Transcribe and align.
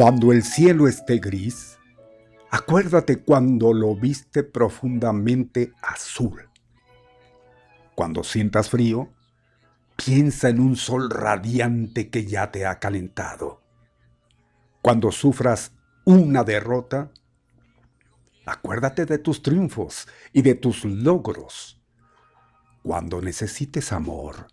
Cuando 0.00 0.32
el 0.32 0.44
cielo 0.44 0.88
esté 0.88 1.18
gris, 1.18 1.78
acuérdate 2.50 3.22
cuando 3.22 3.74
lo 3.74 3.94
viste 3.94 4.42
profundamente 4.42 5.74
azul. 5.82 6.48
Cuando 7.94 8.24
sientas 8.24 8.70
frío, 8.70 9.10
piensa 9.96 10.48
en 10.48 10.58
un 10.58 10.76
sol 10.76 11.10
radiante 11.10 12.08
que 12.08 12.24
ya 12.24 12.50
te 12.50 12.64
ha 12.64 12.78
calentado. 12.78 13.60
Cuando 14.80 15.12
sufras 15.12 15.72
una 16.06 16.44
derrota, 16.44 17.12
acuérdate 18.46 19.04
de 19.04 19.18
tus 19.18 19.42
triunfos 19.42 20.08
y 20.32 20.40
de 20.40 20.54
tus 20.54 20.86
logros. 20.86 21.78
Cuando 22.82 23.20
necesites 23.20 23.92
amor, 23.92 24.46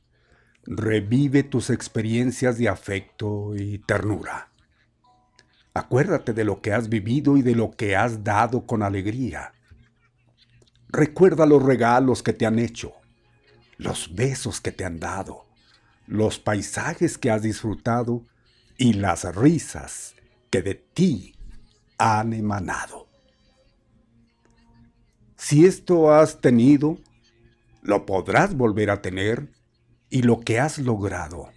revive 0.64 1.44
tus 1.44 1.70
experiencias 1.70 2.58
de 2.58 2.68
afecto 2.68 3.56
y 3.56 3.78
ternura. 3.78 4.52
Acuérdate 5.78 6.34
de 6.34 6.44
lo 6.44 6.60
que 6.60 6.74
has 6.74 6.90
vivido 6.90 7.38
y 7.38 7.44
de 7.44 7.54
lo 7.54 7.70
que 7.70 7.96
has 7.96 8.24
dado 8.24 8.66
con 8.66 8.82
alegría. 8.82 9.54
Recuerda 10.90 11.46
los 11.46 11.62
regalos 11.62 12.24
que 12.24 12.34
te 12.34 12.48
han 12.48 12.58
hecho, 12.58 12.94
los 13.78 14.16
besos 14.16 14.60
que 14.60 14.72
te 14.72 14.86
han 14.86 15.00
dado, 15.00 15.46
los 16.08 16.40
paisajes 16.40 17.20
que 17.20 17.30
has 17.30 17.44
disfrutado 17.44 18.26
y 18.76 18.94
las 18.94 19.36
risas 19.36 20.16
que 20.50 20.64
de 20.64 20.74
ti 20.74 21.36
han 22.00 22.34
emanado. 22.34 23.08
Si 25.36 25.68
esto 25.68 26.12
has 26.12 26.42
tenido, 26.42 26.98
lo 27.84 28.08
podrás 28.08 28.56
volver 28.56 28.90
a 28.90 29.04
tener 29.04 29.52
y 30.10 30.24
lo 30.24 30.40
que 30.40 30.60
has 30.60 30.80
logrado, 30.80 31.50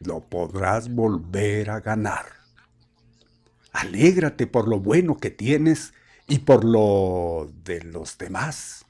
lo 0.00 0.20
podrás 0.20 0.88
volver 0.88 1.68
a 1.68 1.80
ganar. 1.80 2.37
Alégrate 3.72 4.46
por 4.46 4.68
lo 4.68 4.80
bueno 4.80 5.16
que 5.16 5.30
tienes 5.30 5.92
y 6.26 6.40
por 6.40 6.64
lo 6.64 7.50
de 7.64 7.82
los 7.82 8.18
demás. 8.18 8.86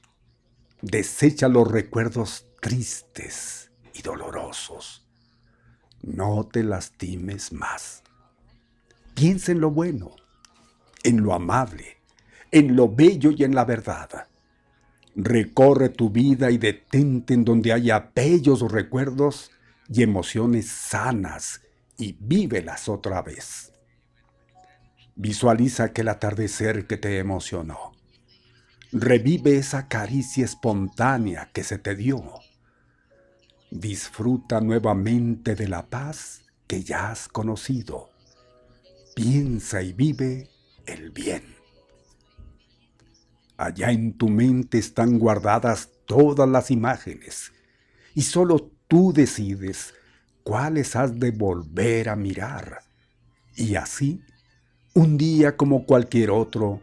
Desecha 0.81 1.47
los 1.47 1.69
recuerdos 1.69 2.45
tristes 2.61 3.71
y 3.93 4.01
dolorosos. 4.01 5.05
No 6.01 6.47
te 6.51 6.63
lastimes 6.63 7.51
más. 7.51 8.03
Piensa 9.15 9.51
en 9.51 9.59
lo 9.59 9.71
bueno, 9.71 10.15
en 11.03 11.23
lo 11.23 11.33
amable, 11.33 11.97
en 12.51 12.75
lo 12.75 12.87
bello 12.87 13.31
y 13.31 13.43
en 13.43 13.53
la 13.53 13.65
verdad. 13.65 14.27
Recorre 15.15 15.89
tu 15.89 16.09
vida 16.09 16.51
y 16.51 16.57
detente 16.57 17.33
en 17.33 17.43
donde 17.43 17.73
haya 17.73 18.11
bellos 18.15 18.61
recuerdos 18.71 19.51
y 19.89 20.03
emociones 20.03 20.67
sanas 20.69 21.61
y 21.97 22.15
vívelas 22.19 22.87
otra 22.87 23.21
vez. 23.21 23.68
Visualiza 25.21 25.83
aquel 25.83 26.07
atardecer 26.07 26.87
que 26.87 26.95
te 26.95 27.17
emocionó. 27.17 27.91
Revive 28.93 29.57
esa 29.57 29.89
caricia 29.89 30.45
espontánea 30.45 31.49
que 31.51 31.65
se 31.65 31.77
te 31.77 31.93
dio. 31.93 32.23
Disfruta 33.69 34.61
nuevamente 34.61 35.55
de 35.55 35.67
la 35.67 35.89
paz 35.89 36.43
que 36.67 36.83
ya 36.83 37.11
has 37.11 37.27
conocido. 37.27 38.11
Piensa 39.13 39.81
y 39.81 39.91
vive 39.91 40.47
el 40.85 41.11
bien. 41.11 41.43
Allá 43.57 43.91
en 43.91 44.17
tu 44.17 44.29
mente 44.29 44.77
están 44.77 45.19
guardadas 45.19 45.89
todas 46.05 46.47
las 46.47 46.71
imágenes 46.71 47.51
y 48.15 48.21
solo 48.21 48.71
tú 48.87 49.11
decides 49.11 49.93
cuáles 50.43 50.95
has 50.95 51.19
de 51.19 51.31
volver 51.31 52.07
a 52.07 52.15
mirar 52.15 52.83
y 53.57 53.75
así 53.75 54.23
un 54.93 55.17
día 55.17 55.55
como 55.55 55.85
cualquier 55.85 56.31
otro, 56.31 56.81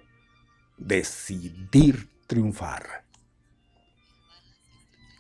decidir 0.76 2.08
triunfar. 2.26 3.04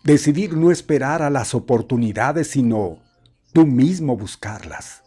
Decidir 0.04 0.56
no 0.56 0.70
esperar 0.70 1.22
a 1.22 1.30
las 1.30 1.54
oportunidades, 1.54 2.48
sino 2.50 3.02
tú 3.52 3.66
mismo 3.66 4.16
buscarlas. 4.16 5.02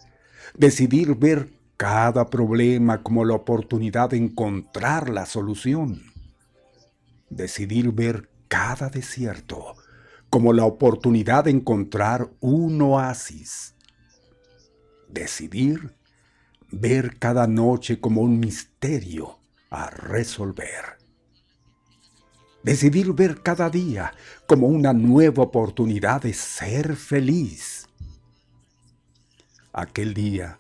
Decidir 0.58 1.16
ver 1.16 1.54
cada 1.78 2.30
problema 2.30 3.02
como 3.02 3.24
la 3.24 3.36
oportunidad 3.36 4.10
de 4.10 4.18
encontrar 4.18 5.10
la 5.10 5.26
solución. 5.26 6.04
Decidir 7.30 7.92
ver 7.94 8.30
cada 8.50 8.90
desierto 8.90 9.76
como 10.30 10.52
la 10.52 10.66
oportunidad 10.66 11.46
de 11.46 11.52
encontrar 11.52 12.30
un 12.40 12.82
oasis. 12.82 13.76
Decidir 15.08 15.96
ver 16.72 17.18
cada 17.18 17.48
noche 17.48 18.00
como 18.00 18.22
un 18.22 18.40
misterio 18.40 19.40
a 19.70 19.90
resolver. 19.90 20.98
Decidir 22.64 23.14
ver 23.14 23.42
cada 23.42 23.70
día 23.70 24.14
como 24.48 24.68
una 24.68 24.94
nueva 24.94 25.44
oportunidad 25.44 26.22
de 26.22 26.34
ser 26.34 26.96
feliz. 26.96 27.88
Aquel 29.72 30.14
día 30.14 30.60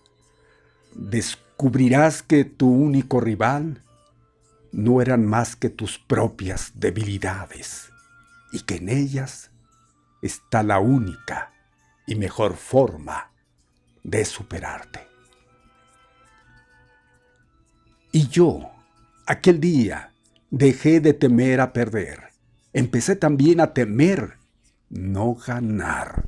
descubrirás 0.94 2.24
que 2.24 2.46
tu 2.46 2.70
único 2.70 3.20
rival 3.20 3.84
no 4.72 5.02
eran 5.02 5.26
más 5.26 5.56
que 5.56 5.70
tus 5.70 5.98
propias 5.98 6.72
debilidades 6.76 7.90
y 8.52 8.62
que 8.62 8.76
en 8.76 8.90
ellas 8.90 9.52
está 10.22 10.64
la 10.64 10.80
única 10.80 11.52
y 12.08 12.16
mejor 12.16 12.56
forma 12.56 13.32
de 14.04 14.26
superarte. 14.26 15.09
Y 18.12 18.28
yo, 18.28 18.72
aquel 19.28 19.60
día, 19.60 20.14
dejé 20.50 21.00
de 21.00 21.14
temer 21.14 21.62
a 21.62 21.74
perder. 21.74 22.30
Empecé 22.74 23.16
también 23.16 23.60
a 23.60 23.74
temer 23.74 24.38
no 24.90 25.36
ganar. 25.36 26.28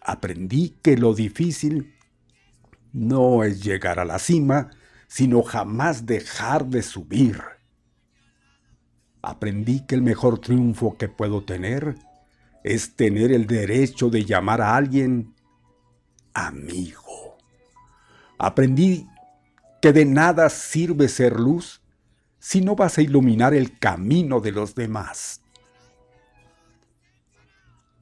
Aprendí 0.00 0.76
que 0.82 0.96
lo 0.96 1.14
difícil 1.14 1.94
no 2.92 3.44
es 3.44 3.62
llegar 3.62 3.98
a 3.98 4.04
la 4.04 4.18
cima, 4.18 4.70
sino 5.06 5.42
jamás 5.42 6.06
dejar 6.06 6.66
de 6.66 6.82
subir. 6.82 7.42
Aprendí 9.20 9.84
que 9.86 9.94
el 9.94 10.02
mejor 10.02 10.40
triunfo 10.40 10.96
que 10.96 11.08
puedo 11.08 11.44
tener 11.44 11.96
es 12.64 12.96
tener 12.96 13.32
el 13.32 13.46
derecho 13.46 14.08
de 14.08 14.24
llamar 14.24 14.62
a 14.62 14.76
alguien 14.76 15.34
amigo. 16.32 17.36
Aprendí 18.38 19.06
que 19.80 19.92
de 19.92 20.04
nada 20.04 20.48
sirve 20.48 21.08
ser 21.08 21.38
luz 21.38 21.82
si 22.38 22.60
no 22.60 22.76
vas 22.76 22.98
a 22.98 23.02
iluminar 23.02 23.54
el 23.54 23.78
camino 23.78 24.40
de 24.40 24.52
los 24.52 24.74
demás. 24.74 25.42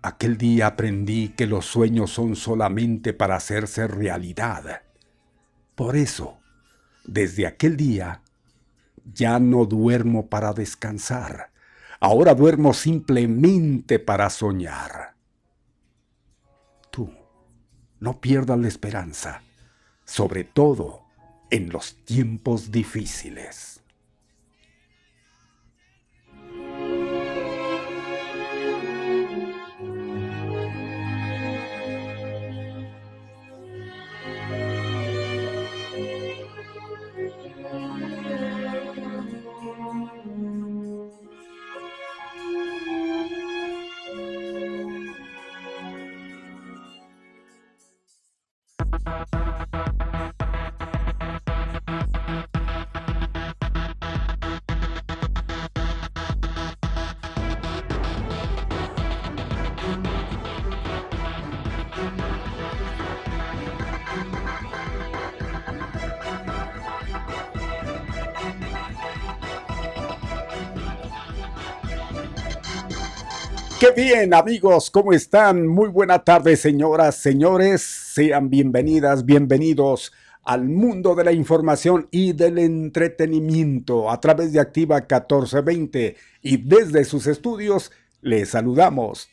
Aquel 0.02 0.38
día 0.38 0.68
aprendí 0.68 1.30
que 1.30 1.46
los 1.46 1.66
sueños 1.66 2.10
son 2.12 2.36
solamente 2.36 3.12
para 3.12 3.36
hacerse 3.36 3.88
realidad. 3.88 4.82
Por 5.74 5.96
eso, 5.96 6.38
desde 7.04 7.46
aquel 7.46 7.76
día, 7.76 8.22
ya 9.04 9.38
no 9.38 9.64
duermo 9.64 10.28
para 10.28 10.52
descansar. 10.52 11.50
Ahora 11.98 12.34
duermo 12.34 12.72
simplemente 12.72 13.98
para 13.98 14.30
soñar. 14.30 15.16
Tú, 16.90 17.10
no 17.98 18.20
pierdas 18.20 18.58
la 18.58 18.68
esperanza, 18.68 19.42
sobre 20.04 20.44
todo 20.44 21.05
en 21.50 21.70
los 21.70 21.96
tiempos 22.04 22.70
difíciles. 22.70 23.75
Qué 73.78 73.90
bien, 73.90 74.32
amigos, 74.32 74.90
¿cómo 74.90 75.12
están? 75.12 75.66
Muy 75.66 75.90
buena 75.90 76.24
tarde, 76.24 76.56
señoras, 76.56 77.16
señores. 77.16 77.82
Sean 77.82 78.48
bienvenidas, 78.48 79.26
bienvenidos 79.26 80.14
al 80.44 80.64
mundo 80.64 81.14
de 81.14 81.24
la 81.24 81.32
información 81.32 82.08
y 82.10 82.32
del 82.32 82.58
entretenimiento 82.58 84.10
a 84.10 84.18
través 84.18 84.54
de 84.54 84.60
Activa 84.60 84.96
1420 85.00 86.16
y 86.40 86.56
desde 86.56 87.04
sus 87.04 87.26
estudios 87.26 87.92
les 88.22 88.48
saludamos 88.48 89.28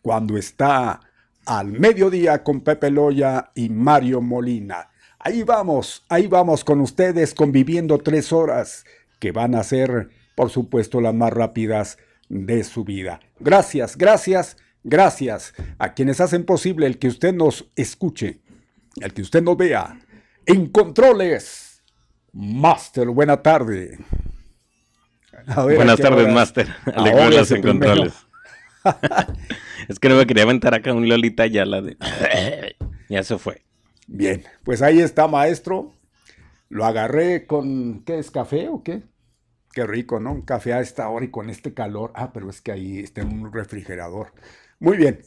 cuando 0.00 0.36
está 0.38 1.00
al 1.44 1.72
mediodía 1.72 2.44
con 2.44 2.60
Pepe 2.60 2.88
Loya 2.88 3.50
y 3.56 3.68
Mario 3.68 4.20
Molina. 4.20 4.90
Ahí 5.18 5.42
vamos, 5.42 6.04
ahí 6.08 6.28
vamos 6.28 6.62
con 6.62 6.80
ustedes 6.80 7.34
conviviendo 7.34 7.98
tres 7.98 8.32
horas 8.32 8.84
que 9.18 9.32
van 9.32 9.56
a 9.56 9.64
ser, 9.64 10.10
por 10.36 10.50
supuesto, 10.50 11.00
las 11.00 11.14
más 11.14 11.32
rápidas 11.32 11.98
de 12.32 12.64
su 12.64 12.82
vida. 12.82 13.20
Gracias, 13.40 13.96
gracias, 13.96 14.56
gracias 14.82 15.52
a 15.78 15.92
quienes 15.92 16.20
hacen 16.20 16.44
posible 16.44 16.86
el 16.86 16.98
que 16.98 17.08
usted 17.08 17.34
nos 17.34 17.70
escuche, 17.76 18.40
el 19.00 19.12
que 19.12 19.20
usted 19.20 19.42
nos 19.42 19.56
vea. 19.58 20.00
En 20.46 20.70
controles, 20.70 21.82
Master, 22.32 23.08
buena 23.08 23.42
tarde. 23.42 23.98
Buenas 25.54 26.00
tardes, 26.00 26.32
Master. 26.32 26.68
Alex 26.94 27.50
en 27.50 27.62
controles. 27.62 28.14
es 29.88 29.98
que 29.98 30.08
no 30.08 30.16
me 30.16 30.26
quería 30.26 30.44
aventar 30.44 30.74
acá 30.74 30.94
un 30.94 31.08
Lolita 31.08 31.46
ya 31.46 31.66
la 31.66 31.82
de. 31.82 31.96
ya 33.10 33.22
se 33.22 33.36
fue. 33.36 33.62
Bien, 34.06 34.42
pues 34.64 34.80
ahí 34.80 35.00
está, 35.00 35.28
maestro. 35.28 35.92
Lo 36.70 36.86
agarré 36.86 37.46
con. 37.46 38.02
¿Qué 38.04 38.18
es 38.18 38.30
café 38.30 38.68
o 38.70 38.82
qué? 38.82 39.02
Qué 39.72 39.86
rico, 39.86 40.20
¿no? 40.20 40.32
Un 40.32 40.42
café 40.42 40.74
a 40.74 40.80
esta 40.80 41.08
hora 41.08 41.24
y 41.24 41.30
con 41.30 41.48
este 41.50 41.72
calor. 41.72 42.12
Ah, 42.14 42.32
pero 42.32 42.50
es 42.50 42.60
que 42.60 42.72
ahí 42.72 42.98
está 42.98 43.22
en 43.22 43.32
un 43.32 43.52
refrigerador. 43.52 44.32
Muy 44.78 44.96
bien. 44.96 45.20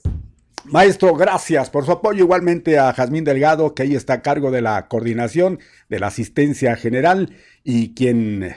Maestro, 0.65 1.13
gracias 1.15 1.69
por 1.69 1.85
su 1.85 1.91
apoyo. 1.91 2.23
Igualmente 2.23 2.79
a 2.79 2.91
Jazmín 2.93 3.23
Delgado, 3.23 3.73
que 3.73 3.83
ahí 3.83 3.95
está 3.95 4.13
a 4.13 4.21
cargo 4.21 4.51
de 4.51 4.61
la 4.61 4.87
coordinación, 4.87 5.59
de 5.89 5.99
la 5.99 6.07
asistencia 6.07 6.75
general 6.75 7.35
y 7.63 7.93
quien 7.93 8.55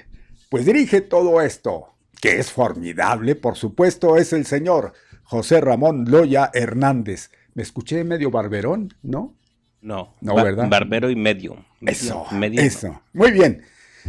pues 0.48 0.64
dirige 0.64 1.02
todo 1.02 1.42
esto, 1.42 1.94
que 2.20 2.38
es 2.38 2.50
formidable, 2.50 3.34
por 3.34 3.56
supuesto, 3.56 4.16
es 4.16 4.32
el 4.32 4.46
señor 4.46 4.94
José 5.22 5.60
Ramón 5.60 6.06
Loya 6.10 6.50
Hernández. 6.54 7.30
Me 7.54 7.62
escuché 7.62 8.02
medio 8.04 8.30
barberón, 8.30 8.94
¿no? 9.02 9.34
No, 9.82 10.14
no, 10.20 10.34
¿verdad? 10.34 10.68
Barbero 10.68 11.10
y 11.10 11.16
medio. 11.16 11.64
Eso, 11.82 12.24
medio 12.32 12.60
eso. 12.62 13.02
Muy 13.12 13.30
bien. 13.30 13.62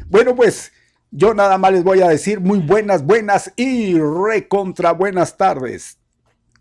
Bueno, 0.07 0.35
pues 0.35 0.71
yo 1.11 1.33
nada 1.33 1.57
más 1.57 1.71
les 1.71 1.83
voy 1.83 2.01
a 2.01 2.07
decir 2.07 2.39
muy 2.39 2.59
buenas, 2.59 3.03
buenas 3.03 3.51
y 3.55 3.99
recontra 3.99 4.91
buenas 4.91 5.37
tardes. 5.37 5.99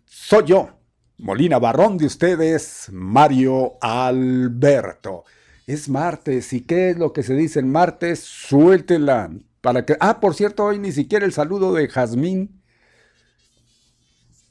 Soy 0.05 0.45
yo, 0.45 0.79
Molina 1.17 1.59
Barrón 1.59 1.97
de 1.97 2.05
ustedes, 2.05 2.89
Mario 2.91 3.73
Alberto. 3.81 5.25
Es 5.67 5.87
martes, 5.87 6.51
¿y 6.53 6.61
qué 6.61 6.89
es 6.89 6.97
lo 6.97 7.13
que 7.13 7.21
se 7.21 7.35
dice 7.35 7.59
en 7.59 7.71
martes? 7.71 8.21
Suéltela. 8.21 9.29
Para 9.61 9.85
que. 9.85 9.95
Ah, 9.99 10.19
por 10.19 10.33
cierto, 10.33 10.65
hoy 10.65 10.79
ni 10.79 10.91
siquiera 10.91 11.25
el 11.25 11.33
saludo 11.33 11.73
de 11.73 11.87
Jazmín. 11.87 12.61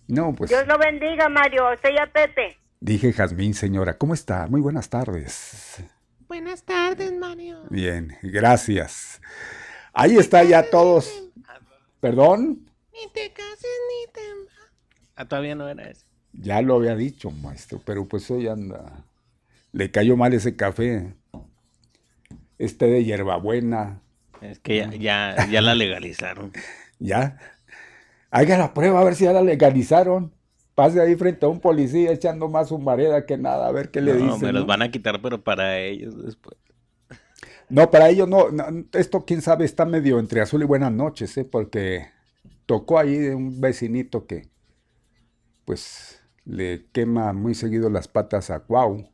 No, 0.06 0.34
pues. 0.34 0.50
Dios 0.50 0.66
lo 0.66 0.78
bendiga, 0.78 1.28
Mario. 1.28 1.64
Soy 1.82 1.96
a 1.98 2.06
Pepe. 2.06 2.56
Dije 2.80 3.12
Jazmín, 3.12 3.54
señora. 3.54 3.98
¿Cómo 3.98 4.14
está? 4.14 4.46
Muy 4.46 4.60
buenas 4.60 4.88
tardes. 4.90 5.82
Buenas 6.28 6.62
tardes, 6.62 7.12
Mario. 7.12 7.64
Bien, 7.70 8.16
gracias. 8.22 9.20
Ahí 9.98 10.16
está 10.16 10.44
ya 10.44 10.62
todos. 10.62 11.12
¿Perdón? 11.98 12.70
Ni 12.92 13.10
te 13.12 13.32
cases 13.32 13.66
ni 13.88 14.12
te... 14.12 14.20
Ah, 15.16 15.24
todavía 15.24 15.56
no 15.56 15.68
era 15.68 15.90
eso. 15.90 16.06
Ya 16.32 16.62
lo 16.62 16.76
había 16.76 16.94
dicho, 16.94 17.32
maestro, 17.32 17.80
pero 17.84 18.06
pues 18.06 18.30
hoy 18.30 18.46
anda. 18.46 19.04
Le 19.72 19.90
cayó 19.90 20.16
mal 20.16 20.32
ese 20.34 20.54
café. 20.54 21.14
Este 22.58 22.86
de 22.86 23.02
hierbabuena. 23.02 24.00
Es 24.40 24.60
que 24.60 24.88
ya, 25.00 25.48
ya, 25.48 25.60
la 25.60 25.74
legalizaron. 25.74 26.52
ya. 27.00 27.36
Haga 28.30 28.56
la 28.56 28.74
prueba 28.74 29.00
a 29.00 29.04
ver 29.04 29.16
si 29.16 29.24
ya 29.24 29.32
la 29.32 29.42
legalizaron. 29.42 30.32
Pase 30.76 31.00
ahí 31.00 31.16
frente 31.16 31.44
a 31.44 31.48
un 31.48 31.58
policía 31.58 32.12
echando 32.12 32.48
más 32.48 32.70
humareda 32.70 33.26
que 33.26 33.36
nada, 33.36 33.66
a 33.66 33.72
ver 33.72 33.90
qué 33.90 34.00
le 34.00 34.12
dicen. 34.12 34.28
No, 34.28 34.38
me 34.38 34.52
los 34.52 34.64
van 34.64 34.82
a 34.82 34.92
quitar, 34.92 35.20
pero 35.20 35.42
para 35.42 35.76
ellos 35.80 36.24
después. 36.24 36.56
No, 37.70 37.90
para 37.90 38.08
ellos 38.08 38.28
no, 38.28 38.48
Esto, 38.92 39.24
quién 39.24 39.42
sabe, 39.42 39.64
está 39.64 39.84
medio 39.84 40.18
entre 40.18 40.40
azul 40.40 40.62
y 40.62 40.66
buenas 40.66 40.92
noches, 40.92 41.36
¿eh? 41.36 41.44
Porque 41.44 42.08
tocó 42.66 42.98
ahí 42.98 43.16
un 43.28 43.60
vecinito 43.60 44.26
que, 44.26 44.48
pues, 45.64 46.20
le 46.44 46.86
quema 46.92 47.32
muy 47.32 47.54
seguido 47.54 47.90
las 47.90 48.08
patas 48.08 48.50
a 48.50 48.60
Cuau. 48.60 49.08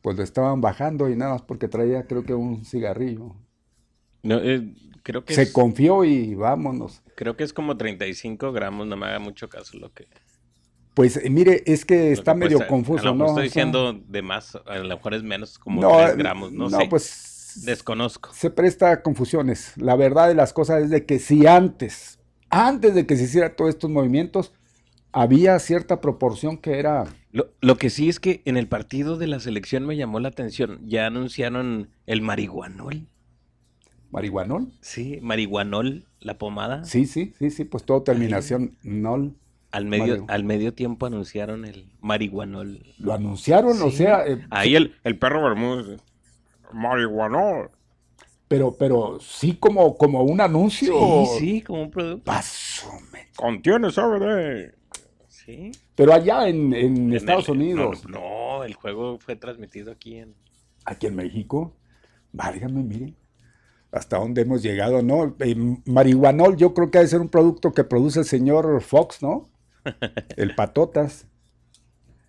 Pues 0.00 0.16
lo 0.16 0.22
estaban 0.22 0.60
bajando 0.60 1.10
y 1.10 1.16
nada 1.16 1.32
más 1.32 1.42
porque 1.42 1.68
traía, 1.68 2.06
creo 2.06 2.24
que 2.24 2.32
un 2.32 2.64
cigarrillo. 2.64 3.34
No, 4.22 4.38
eh, 4.38 4.74
creo 5.02 5.24
que 5.24 5.34
Se 5.34 5.52
confió 5.52 6.04
y 6.04 6.34
vámonos. 6.34 7.02
Creo 7.16 7.36
que 7.36 7.44
es 7.44 7.52
como 7.52 7.76
35 7.76 8.52
gramos, 8.52 8.86
no 8.86 8.96
me 8.96 9.06
haga 9.06 9.18
mucho 9.18 9.48
caso 9.48 9.78
lo 9.78 9.92
que... 9.92 10.06
Pues 10.96 11.18
eh, 11.18 11.28
mire, 11.28 11.62
es 11.66 11.84
que 11.84 12.10
está 12.10 12.32
medio 12.32 12.66
confuso, 12.66 13.14
¿no? 13.14 13.26
Estoy 13.26 13.42
diciendo 13.44 13.92
de 13.92 14.22
más, 14.22 14.56
a 14.64 14.78
lo 14.78 14.88
mejor 14.88 15.12
es 15.12 15.22
menos, 15.22 15.58
como 15.58 15.82
no, 15.82 15.94
3 15.94 16.16
gramos, 16.16 16.52
no, 16.52 16.70
no 16.70 16.78
pues 16.88 17.60
desconozco. 17.66 18.30
Se 18.32 18.48
presta 18.48 18.92
a 18.92 19.02
confusiones. 19.02 19.74
La 19.76 19.94
verdad 19.94 20.26
de 20.26 20.34
las 20.34 20.54
cosas 20.54 20.84
es 20.84 20.88
de 20.88 21.04
que 21.04 21.18
si 21.18 21.46
antes, 21.46 22.18
antes 22.48 22.94
de 22.94 23.04
que 23.04 23.14
se 23.18 23.24
hiciera 23.24 23.54
todos 23.54 23.68
estos 23.68 23.90
movimientos, 23.90 24.54
había 25.12 25.58
cierta 25.58 26.00
proporción 26.00 26.56
que 26.56 26.78
era... 26.78 27.04
Lo, 27.30 27.50
lo, 27.60 27.76
que 27.76 27.90
sí 27.90 28.08
es 28.08 28.18
que 28.18 28.40
en 28.46 28.56
el 28.56 28.66
partido 28.66 29.18
de 29.18 29.26
la 29.26 29.38
selección 29.38 29.84
me 29.84 29.98
llamó 29.98 30.18
la 30.18 30.28
atención. 30.28 30.80
Ya 30.86 31.04
anunciaron 31.06 31.90
el 32.06 32.22
marihuanol. 32.22 33.06
¿Marihuanol? 34.12 34.72
Sí, 34.80 35.18
marihuanol, 35.20 36.06
la 36.20 36.38
pomada. 36.38 36.86
Sí, 36.86 37.04
sí, 37.04 37.34
sí, 37.38 37.50
sí, 37.50 37.64
pues 37.64 37.84
todo 37.84 38.02
terminación 38.02 38.78
nol. 38.82 39.34
Al 39.76 39.84
medio, 39.84 40.24
al 40.28 40.42
medio 40.42 40.72
tiempo 40.72 41.04
anunciaron 41.04 41.66
el 41.66 41.90
marihuanol. 42.00 42.80
¿Lo 42.96 43.12
anunciaron? 43.12 43.82
O 43.82 43.90
sea... 43.90 44.26
Eh, 44.26 44.42
Ahí 44.48 44.74
el, 44.74 44.94
el 45.04 45.18
perro 45.18 45.44
Bermúdez. 45.44 46.00
Marihuanol. 46.72 47.70
Pero, 48.48 48.74
pero 48.78 49.18
sí 49.20 49.58
como, 49.60 49.98
como 49.98 50.22
un 50.22 50.40
anuncio. 50.40 50.94
Sí, 51.26 51.38
sí, 51.38 51.60
como 51.60 51.82
un 51.82 51.90
producto. 51.90 52.24
Paso, 52.24 52.88
Contiene 53.36 53.90
CBD. 53.90 54.74
Sí. 55.28 55.72
Pero 55.94 56.14
allá 56.14 56.48
en, 56.48 57.12
Estados 57.12 57.50
Unidos. 57.50 58.08
No, 58.08 58.64
el 58.64 58.72
juego 58.72 59.18
fue 59.18 59.36
transmitido 59.36 59.92
aquí 59.92 60.16
en... 60.16 60.34
Aquí 60.86 61.06
en 61.06 61.16
México. 61.16 61.74
Válgame, 62.32 62.82
miren 62.82 63.14
hasta 63.92 64.18
dónde 64.18 64.42
hemos 64.42 64.62
llegado, 64.62 65.00
¿no? 65.00 65.34
Eh, 65.38 65.56
marihuanol 65.86 66.56
yo 66.56 66.74
creo 66.74 66.90
que 66.90 66.98
debe 66.98 67.08
ser 67.08 67.20
un 67.22 67.30
producto 67.30 67.72
que 67.72 67.82
produce 67.82 68.18
el 68.18 68.26
señor 68.26 68.82
Fox, 68.82 69.22
¿no? 69.22 69.48
El 70.36 70.54
patotas. 70.54 71.26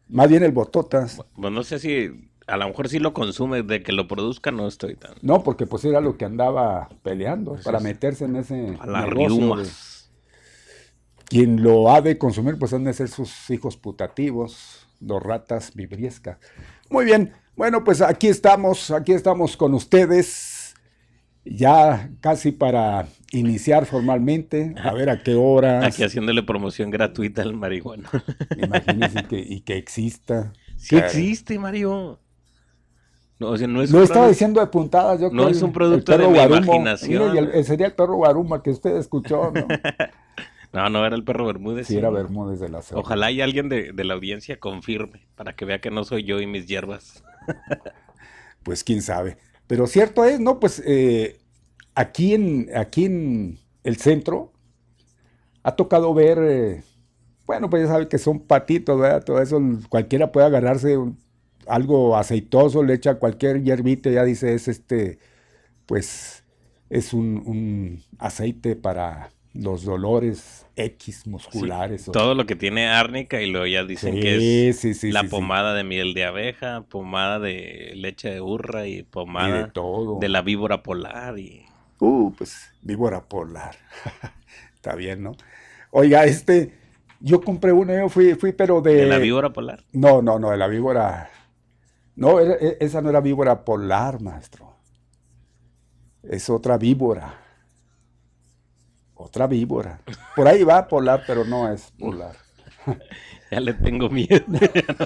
Más 0.09 0.29
bien 0.29 0.43
el 0.43 0.51
bototas. 0.51 1.21
Bueno, 1.35 1.57
no 1.57 1.63
sé 1.63 1.79
si 1.79 2.31
a 2.47 2.55
lo 2.55 2.67
mejor 2.67 2.87
sí 2.87 2.99
lo 2.99 3.13
consume, 3.13 3.61
de 3.61 3.83
que 3.83 3.91
lo 3.91 4.07
produzca 4.07 4.51
no 4.51 4.67
estoy 4.67 4.95
tan. 4.95 5.15
No, 5.21 5.43
porque 5.43 5.65
pues 5.65 5.83
era 5.83 5.99
lo 5.99 6.17
que 6.17 6.25
andaba 6.25 6.89
peleando 7.03 7.53
pues 7.53 7.65
para 7.65 7.79
meterse 7.79 8.25
en 8.25 8.37
ese 8.37 8.77
a 8.79 9.05
negocio. 9.05 9.63
Quien 11.25 11.61
lo 11.61 11.91
ha 11.91 11.99
de 12.01 12.17
consumir, 12.17 12.57
pues 12.57 12.71
han 12.71 12.85
de 12.85 12.93
ser 12.93 13.09
sus 13.09 13.49
hijos 13.49 13.75
putativos, 13.75 14.87
los 15.01 15.21
ratas 15.21 15.73
vibriescas. 15.75 16.37
Muy 16.89 17.03
bien, 17.03 17.33
bueno, 17.57 17.83
pues 17.83 18.01
aquí 18.01 18.27
estamos, 18.27 18.91
aquí 18.91 19.11
estamos 19.11 19.57
con 19.57 19.73
ustedes 19.73 20.73
ya 21.43 22.09
casi 22.21 22.53
para 22.53 23.07
iniciar 23.31 23.85
formalmente, 23.85 24.73
a 24.81 24.93
ver 24.93 25.09
a 25.09 25.21
qué 25.21 25.35
hora. 25.35 25.85
Aquí 25.85 26.03
haciéndole 26.03 26.43
promoción 26.43 26.89
gratuita 26.89 27.41
al 27.41 27.53
marihuana. 27.53 28.09
Imagínense 28.57 29.23
que, 29.25 29.39
y 29.39 29.61
que 29.61 29.77
exista. 29.77 30.53
Sí 30.77 30.97
existe, 30.97 31.57
Mario. 31.59 32.19
No, 33.39 33.49
o 33.49 33.57
sea, 33.57 33.67
no 33.67 33.81
es 33.81 33.91
Lo 33.91 34.01
estaba 34.01 34.27
diciendo 34.27 34.59
de 34.59 34.67
puntadas, 34.67 35.21
yo 35.21 35.29
No 35.29 35.47
es 35.47 35.61
un 35.61 35.71
producto 35.71 36.17
de 36.17 36.27
mi 36.27 36.39
imaginación. 36.39 37.63
sería 37.63 37.87
el 37.87 37.93
perro 37.93 38.15
Guaruma 38.15 38.63
que 38.63 38.71
usted 38.71 38.95
escuchó, 38.95 39.51
¿no? 39.51 39.67
no, 40.73 40.89
no 40.89 41.05
era 41.05 41.15
el 41.15 41.23
perro 41.23 41.45
Bermúdez. 41.45 41.87
Sí, 41.87 41.97
era 41.97 42.09
Bermúdez 42.09 42.59
de 42.59 42.69
la 42.69 42.81
zona. 42.81 43.01
Ojalá 43.01 43.29
y 43.31 43.41
alguien 43.41 43.69
de, 43.69 43.91
de 43.93 44.03
la 44.03 44.15
audiencia 44.15 44.59
confirme 44.59 45.27
para 45.35 45.55
que 45.55 45.65
vea 45.65 45.79
que 45.79 45.91
no 45.91 46.03
soy 46.03 46.23
yo 46.23 46.41
y 46.41 46.47
mis 46.47 46.65
hierbas. 46.65 47.23
pues 48.63 48.83
quién 48.83 49.01
sabe. 49.03 49.37
Pero 49.67 49.85
cierto 49.85 50.25
es, 50.25 50.39
¿no? 50.39 50.59
Pues 50.59 50.81
eh, 50.85 51.39
aquí, 51.97 52.35
en, 52.35 52.69
aquí 52.75 53.05
en 53.05 53.57
el 53.83 53.97
centro 53.97 54.53
ha 55.63 55.75
tocado 55.75 56.13
ver, 56.13 56.37
eh, 56.41 56.83
bueno, 57.45 57.69
pues 57.69 57.83
ya 57.83 57.89
sabe 57.89 58.07
que 58.07 58.19
son 58.19 58.39
patitos, 58.39 58.99
¿verdad? 58.99 59.23
Todo 59.23 59.41
eso, 59.41 59.59
cualquiera 59.89 60.31
puede 60.31 60.45
agarrarse 60.45 60.97
algo 61.65 62.15
aceitoso, 62.15 62.83
le 62.83 62.93
echa 62.93 63.15
cualquier 63.15 63.63
hierbita, 63.63 64.11
ya 64.11 64.23
dice, 64.23 64.53
es 64.53 64.67
este, 64.67 65.17
pues 65.87 66.43
es 66.89 67.13
un, 67.13 68.01
aceite 68.19 68.75
para 68.75 69.31
los 69.53 69.83
dolores 69.83 70.67
X 70.75 71.25
musculares. 71.25 72.03
Sí, 72.03 72.11
todo 72.11 72.35
lo 72.35 72.45
que 72.45 72.55
tiene 72.55 72.87
árnica 72.87 73.41
y 73.41 73.49
luego 73.49 73.65
ya 73.65 73.83
dicen 73.83 74.13
Sí, 74.13 74.19
que 74.19 74.69
es 74.69 74.79
sí, 74.79 74.93
sí, 74.93 75.11
la 75.11 75.23
pomada 75.23 75.73
de 75.73 75.83
miel 75.83 76.13
de 76.13 76.25
abeja, 76.25 76.83
pomada 76.87 77.39
de 77.39 77.93
leche 77.95 78.29
de 78.29 78.39
burra 78.39 78.87
y 78.87 78.99
Y 78.99 79.03
pomada 79.03 79.63
de 79.63 79.71
todo. 79.71 80.19
de 80.19 80.29
la 80.29 80.43
víbora 80.43 80.83
polar 80.83 81.39
y 81.39 81.66
Uh, 81.99 82.31
pues 82.37 82.69
víbora 82.81 83.21
polar. 83.27 83.75
Está 84.75 84.95
bien, 84.95 85.23
¿no? 85.23 85.35
Oiga, 85.91 86.25
este, 86.25 86.73
yo 87.19 87.41
compré 87.41 87.71
uno, 87.71 87.93
yo 87.93 88.09
fui, 88.09 88.35
fui, 88.35 88.51
pero 88.53 88.81
de... 88.81 88.95
de 88.95 89.05
la 89.07 89.17
víbora 89.17 89.51
polar. 89.51 89.83
No, 89.93 90.21
no, 90.21 90.37
no, 90.39 90.51
de 90.51 90.57
la 90.57 90.67
víbora. 90.67 91.29
No, 92.15 92.39
era- 92.39 92.55
e- 92.55 92.77
esa 92.79 93.01
no 93.01 93.09
era 93.09 93.21
víbora 93.21 93.63
polar, 93.65 94.21
maestro. 94.21 94.75
Es 96.23 96.49
otra 96.49 96.77
víbora. 96.77 97.33
Otra 99.15 99.47
víbora. 99.47 99.99
Por 100.35 100.47
ahí 100.47 100.63
va 100.63 100.87
polar, 100.87 101.23
pero 101.25 101.43
no 101.43 101.71
es 101.71 101.91
polar. 101.97 102.35
Ya 103.49 103.61
le 103.61 103.73
tengo 103.73 104.09
miedo, 104.09 104.43
ya 104.49 104.95
no 104.99 105.05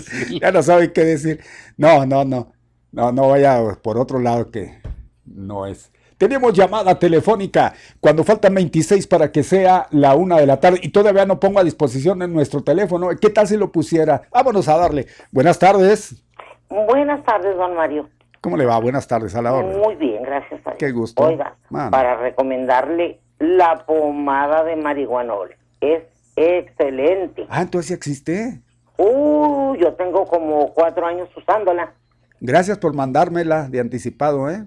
sé 0.00 0.26
qué. 0.26 0.38
Ya 0.40 0.50
no 0.52 0.62
sabe 0.62 0.90
qué 0.94 1.04
decir. 1.04 1.44
No, 1.76 2.06
no, 2.06 2.24
no. 2.24 2.50
No, 2.92 3.12
no 3.12 3.28
vaya 3.28 3.60
por 3.82 3.98
otro 3.98 4.20
lado 4.20 4.50
que 4.50 4.80
no 5.26 5.66
es. 5.66 5.92
Tenemos 6.18 6.52
llamada 6.52 6.98
telefónica 6.98 7.74
cuando 8.00 8.24
faltan 8.24 8.54
26 8.54 9.06
para 9.06 9.32
que 9.32 9.42
sea 9.42 9.86
la 9.90 10.14
una 10.14 10.36
de 10.36 10.46
la 10.46 10.60
tarde 10.60 10.78
y 10.82 10.90
todavía 10.90 11.26
no 11.26 11.40
pongo 11.40 11.58
a 11.58 11.64
disposición 11.64 12.22
en 12.22 12.32
nuestro 12.32 12.62
teléfono. 12.62 13.08
¿Qué 13.20 13.30
tal 13.30 13.48
si 13.48 13.56
lo 13.56 13.72
pusiera? 13.72 14.22
Vámonos 14.30 14.68
a 14.68 14.76
darle. 14.76 15.06
Buenas 15.32 15.58
tardes. 15.58 16.22
Buenas 16.68 17.24
tardes, 17.24 17.56
don 17.56 17.74
Mario. 17.74 18.08
¿Cómo 18.40 18.56
le 18.56 18.66
va? 18.66 18.78
Buenas 18.78 19.08
tardes 19.08 19.34
a 19.34 19.42
la 19.42 19.54
orden. 19.54 19.78
Muy 19.78 19.96
bien, 19.96 20.22
gracias 20.22 20.60
a 20.66 20.70
Dios. 20.70 20.78
Qué 20.78 20.92
gusto. 20.92 21.22
Oiga, 21.24 21.56
para 21.90 22.16
recomendarle 22.16 23.20
la 23.38 23.84
pomada 23.86 24.64
de 24.64 24.76
marihuanol. 24.76 25.54
Es 25.80 26.02
excelente. 26.36 27.46
Ah, 27.48 27.62
entonces 27.62 27.88
sí 27.88 27.94
existe. 27.94 28.60
Uh, 28.96 29.74
yo 29.76 29.94
tengo 29.94 30.26
como 30.26 30.72
cuatro 30.72 31.06
años 31.06 31.28
usándola. 31.36 31.94
Gracias 32.40 32.78
por 32.78 32.94
mandármela 32.94 33.68
de 33.68 33.80
anticipado, 33.80 34.50
¿eh? 34.50 34.64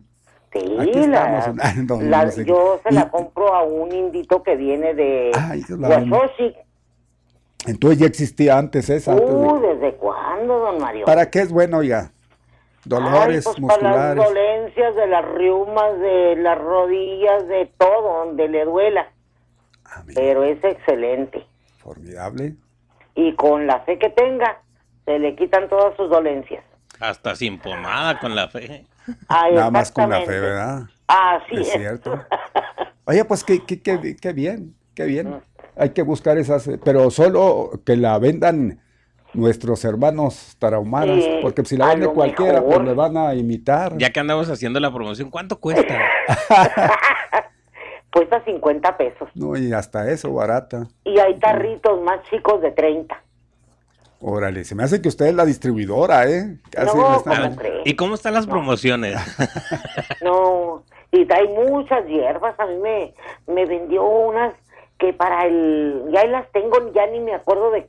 Sí, 0.60 0.78
Aquí 0.80 1.08
la, 1.08 1.40
estamos. 1.40 1.60
Ah, 1.64 1.74
no, 1.88 2.02
la- 2.02 2.26
no 2.26 2.32
sé 2.32 2.44
qué. 2.46 2.50
yo 2.50 2.80
se 2.84 2.94
Y- 2.94 2.96
la 2.96 3.10
compro 3.10 3.54
a 3.54 3.64
un 3.64 3.92
indito 3.92 4.44
que 4.44 4.56
viene 4.56 4.94
de. 4.94 5.32
Huachochi. 5.70 6.56
Entonces 7.66 8.00
ya 8.00 8.06
existía 8.08 8.58
antes 8.58 8.90
esa. 8.90 9.12
antes 9.14 9.28
de- 9.28 9.34
Uh, 9.36 9.60
¿desde 9.62 9.94
cuándo, 9.96 10.60
don 10.60 10.78
Mario? 10.80 11.06
¿Para 11.06 11.30
qué 11.30 11.40
es 11.40 11.52
bueno, 11.52 11.78
oiga? 11.80 12.12
Dolores 12.86 13.46
Ay, 13.46 13.54
pues 13.58 13.68
Para 13.80 13.82
las 13.92 14.16
musculares. 14.16 14.24
dolencias 14.24 14.96
de 14.96 15.08
las 15.08 15.26
riumas, 15.34 16.00
de 16.00 16.36
las 16.38 16.58
rodillas, 16.58 17.48
de 17.48 17.66
todo, 17.78 18.26
donde 18.26 18.48
le 18.48 18.64
duela. 18.64 19.08
Ah, 19.86 20.04
Pero 20.16 20.44
es 20.44 20.64
excelente. 20.64 21.46
formidable. 21.80 22.56
Y 23.16 23.34
con 23.36 23.66
la 23.68 23.80
fe 23.82 23.98
que 23.98 24.10
tenga, 24.10 24.62
se 25.06 25.20
le 25.20 25.36
quitan 25.36 25.68
todas 25.70 25.96
sus 25.98 26.10
dolencias. 26.10 26.64
Hasta 27.00 27.36
sin 27.36 27.60
pomada 27.60 28.20
con 28.20 28.36
la 28.36 28.48
fe. 28.48 28.86
Ah, 29.28 29.48
Nada 29.54 29.72
más 29.72 29.92
con 29.92 30.10
la 30.10 30.22
fe. 30.22 30.40
¿verdad? 30.40 30.84
Así 31.08 31.56
Es 31.56 31.68
es. 31.68 31.74
cierto. 31.74 32.20
Oye, 33.06 33.24
pues 33.26 33.44
qué, 33.44 33.64
qué, 33.66 33.82
qué, 33.82 34.16
qué 34.20 34.34
bien, 34.34 34.76
qué 34.94 35.06
bien. 35.06 35.42
Hay 35.78 35.92
que 35.92 36.02
buscar 36.02 36.38
esas, 36.38 36.68
eh, 36.68 36.80
pero 36.84 37.10
solo 37.12 37.72
que 37.86 37.96
la 37.96 38.18
vendan 38.20 38.80
nuestros 39.34 39.86
hermanos 39.86 40.56
tarahumaras, 40.58 41.24
Sí, 41.24 41.40
porque 41.42 41.64
si 41.64 41.78
la 41.78 41.88
vende 41.88 42.08
cualquiera, 42.08 42.64
pues 42.64 42.82
le 42.82 42.94
van 42.94 43.16
a 43.18 43.36
imitar. 43.36 43.96
Ya 43.98 44.10
que 44.12 44.20
andamos 44.20 44.50
haciendo 44.50 44.80
la 44.80 44.92
promoción, 44.92 45.30
¿cuánto 45.30 45.60
cuesta? 45.60 45.96
Cuesta 48.12 48.44
50 48.44 48.98
pesos. 48.98 49.30
No, 49.36 49.56
y 49.58 49.72
hasta 49.74 50.10
eso, 50.10 50.34
barata. 50.34 50.88
Y 51.04 51.20
hay 51.20 51.38
tarritos 51.40 52.02
más 52.02 52.22
chicos 52.30 52.62
de 52.62 52.72
30. 52.72 53.22
Órale, 54.20 54.64
se 54.64 54.74
me 54.74 54.84
hace 54.84 55.02
que 55.02 55.10
usted 55.10 55.28
es 55.28 55.36
la 55.36 55.46
distribuidora, 55.46 56.28
¿eh? 56.28 56.58
Casi 56.72 56.98
No. 56.98 57.24
¿Y 57.86 57.96
cómo 57.96 58.16
están 58.16 58.34
las 58.34 58.48
promociones? 58.48 59.16
No, 60.22 60.84
y 61.12 61.32
hay 61.32 61.48
muchas 61.50 62.06
hierbas. 62.08 62.60
A 62.60 62.66
mí 62.66 62.78
me, 62.78 63.14
me 63.48 63.66
vendió 63.66 64.04
unas 64.04 64.54
que 64.98 65.14
para 65.14 65.46
el... 65.46 66.06
Ya 66.12 66.22
ahí 66.22 66.30
las 66.30 66.52
tengo, 66.52 66.92
ya 66.94 67.06
ni 67.08 67.20
me 67.20 67.36
acuerdo 67.36 67.72
de, 67.72 67.88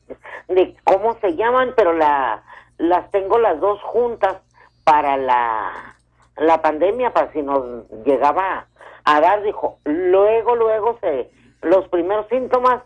de 0.48 0.76
cómo 0.84 1.16
se 1.20 1.34
llaman, 1.34 1.72
pero 1.76 1.94
la, 1.94 2.42
las 2.76 3.10
tengo 3.10 3.38
las 3.38 3.58
dos 3.60 3.80
juntas 3.82 4.36
para 4.84 5.16
la, 5.16 5.96
la 6.36 6.60
pandemia, 6.60 7.12
para 7.12 7.32
si 7.32 7.42
nos 7.42 7.88
llegaba 8.04 8.66
a 9.04 9.20
dar, 9.20 9.42
dijo. 9.42 9.78
Luego, 9.84 10.54
luego, 10.54 10.98
se 11.00 11.30
los 11.62 11.88
primeros 11.88 12.26
síntomas 12.28 12.82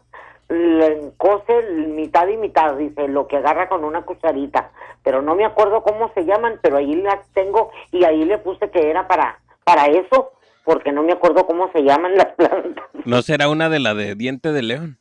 le 0.52 1.12
cose 1.16 1.62
mitad 1.88 2.28
y 2.28 2.36
mitad, 2.36 2.76
dice, 2.76 3.08
lo 3.08 3.26
que 3.26 3.38
agarra 3.38 3.68
con 3.68 3.84
una 3.84 4.02
cucharita. 4.02 4.70
Pero 5.02 5.22
no 5.22 5.34
me 5.34 5.44
acuerdo 5.44 5.82
cómo 5.82 6.12
se 6.14 6.24
llaman, 6.24 6.58
pero 6.62 6.76
ahí 6.76 6.94
las 6.94 7.26
tengo 7.32 7.70
y 7.90 8.04
ahí 8.04 8.24
le 8.24 8.38
puse 8.38 8.70
que 8.70 8.90
era 8.90 9.08
para, 9.08 9.40
para 9.64 9.86
eso, 9.86 10.32
porque 10.64 10.92
no 10.92 11.02
me 11.02 11.12
acuerdo 11.12 11.46
cómo 11.46 11.70
se 11.72 11.82
llaman 11.82 12.16
las 12.16 12.34
plantas. 12.36 12.84
¿No 13.04 13.22
será 13.22 13.48
una 13.48 13.68
de 13.68 13.80
la 13.80 13.94
de 13.94 14.14
diente 14.14 14.52
de 14.52 14.62
león? 14.62 14.98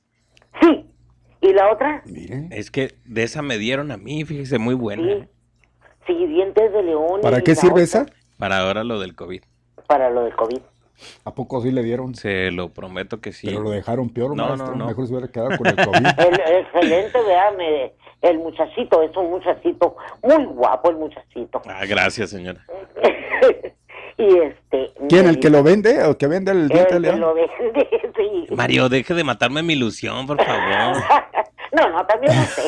Sí. 0.62 0.86
¿Y 1.42 1.54
la 1.54 1.72
otra? 1.72 2.04
Es 2.52 2.70
que 2.72 2.94
de 3.06 3.24
esa 3.24 3.42
me 3.42 3.58
dieron 3.58 3.92
a 3.92 3.98
mí, 3.98 4.24
fíjese, 4.26 4.60
muy 4.60 4.76
buena. 4.76 5.04
Sí. 5.04 5.10
¿eh? 5.10 5.30
Sí, 6.08 6.26
dientes 6.28 6.72
de 6.72 6.84
león. 6.84 7.22
¿para 7.22 7.42
qué 7.42 7.56
sirve 7.56 7.74
otra 7.74 7.84
esa? 7.84 8.06
Para 8.38 8.60
ahora 8.60 8.84
lo 8.84 9.00
del 9.00 9.16
COVID. 9.16 9.44
Para 9.88 10.10
lo 10.10 10.24
del 10.24 10.36
COVID. 10.36 10.62
¿A 11.26 11.34
poco 11.34 11.62
sí 11.62 11.72
le 11.72 11.84
dieron? 11.84 12.16
Se 12.16 12.52
lo 12.52 12.70
prometo 12.70 13.20
que 13.22 13.32
sí. 13.32 13.48
Pero 13.48 13.62
lo 13.62 13.72
dejaron 13.72 14.10
peor, 14.10 14.36
No, 14.36 14.48
maestro. 14.48 14.72
no, 14.72 14.76
no. 14.76 14.86
Mejor 14.88 15.08
se 15.08 15.14
hubiera 15.14 15.28
quedado 15.32 15.58
con 15.58 15.68
el 15.68 15.76
COVID. 15.76 16.06
El, 16.18 16.56
excelente, 16.66 17.20
véame, 17.26 17.94
el 18.22 18.38
muchachito, 18.40 19.02
es 19.02 19.16
un 19.18 19.30
muchachito, 19.32 19.96
muy 20.24 20.46
guapo 20.46 20.90
el 20.92 20.98
muchachito. 20.98 21.62
Ah, 21.68 21.86
gracias, 21.88 22.30
señora. 22.30 22.66
y 24.18 24.38
este... 24.38 24.92
¿Quién, 25.10 25.24
me 25.26 25.32
el 25.32 25.40
que 25.40 25.50
lo 25.50 25.64
vende 25.64 26.04
o 26.06 26.18
que 26.18 26.28
vende 26.28 26.52
el 26.52 26.68
diente 26.70 26.90
de 26.92 26.98
El 26.98 27.04
que 27.04 27.10
león? 27.10 27.20
lo 27.20 27.34
vende, 27.34 27.90
sí. 28.16 28.48
Mario, 28.56 28.90
deje 28.90 29.14
de 29.16 29.24
matarme 29.24 29.64
mi 29.64 29.74
ilusión, 29.74 30.28
por 30.28 30.38
favor. 30.44 30.98
No, 31.74 31.90
no, 31.90 32.06
también 32.06 32.36
no 32.36 32.44
sé. 32.44 32.62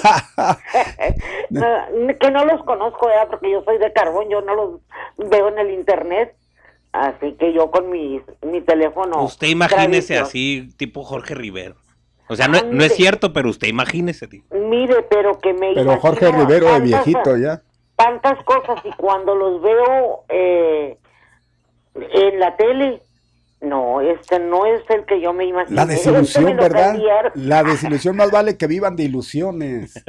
No, 1.50 2.18
que 2.20 2.32
no 2.32 2.46
los 2.46 2.64
conozco, 2.64 3.08
¿verdad? 3.08 3.28
porque 3.30 3.52
yo 3.52 3.62
soy 3.64 3.78
de 3.78 3.92
carbón, 3.94 4.30
yo 4.30 4.42
no 4.42 4.56
los 4.56 4.82
veo 5.30 5.50
en 5.50 5.60
el 5.60 5.72
internet. 5.72 6.36
Así 6.94 7.34
que 7.40 7.52
yo 7.54 7.70
con 7.72 7.90
mi, 7.90 8.22
mi 8.44 8.62
teléfono. 8.62 9.24
usted 9.24 9.48
imagínese 9.48 10.14
tradicio- 10.16 10.22
así, 10.22 10.70
tipo 10.78 11.04
Jorge 11.04 11.34
Rivero. 11.36 11.76
O 12.30 12.36
sea, 12.36 12.48
no, 12.48 12.54
no 12.62 12.68
Ande. 12.70 12.86
es 12.86 12.96
cierto, 12.96 13.34
pero 13.34 13.50
usted 13.50 13.68
imagínese. 13.68 14.28
tío. 14.28 14.44
Mire, 14.52 15.04
pero 15.10 15.38
que 15.40 15.54
me. 15.54 15.74
Pero 15.74 15.98
Jorge 16.00 16.32
Rivero 16.32 16.72
de 16.72 16.80
viejito 16.80 17.36
ya. 17.38 17.62
Tantas 17.96 18.42
cosas 18.44 18.80
y 18.86 18.92
cuando 18.92 19.36
los 19.36 19.62
veo 19.62 20.24
eh, 20.30 20.98
en 21.96 22.40
la 22.40 22.56
tele. 22.56 23.02
No, 23.62 24.02
este 24.02 24.40
no 24.40 24.66
es 24.66 24.82
el 24.90 25.06
que 25.06 25.22
yo 25.22 25.32
me 25.32 25.46
imagino. 25.46 25.76
La 25.76 25.86
desilusión, 25.86 26.58
¿verdad? 26.58 26.96
La... 26.96 27.32
La 27.34 27.64
desilusión 27.64 28.16
más 28.18 28.30
vale 28.30 28.58
que 28.58 28.68
vivan 28.68 28.96
de 28.98 29.04
ilusiones. 29.04 30.04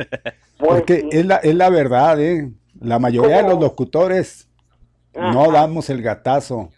Pues 0.58 0.70
Porque 0.70 1.08
es, 1.12 1.24
la, 1.24 1.36
es 1.36 1.54
la 1.54 1.70
verdad, 1.70 2.20
¿eh? 2.20 2.50
La 2.80 2.98
mayoría 2.98 3.36
de 3.36 3.42
los 3.44 3.54
¿Cómo? 3.54 3.66
No 5.14 5.50
damos 5.52 5.90
el 5.90 6.02
gatazo. 6.02 6.70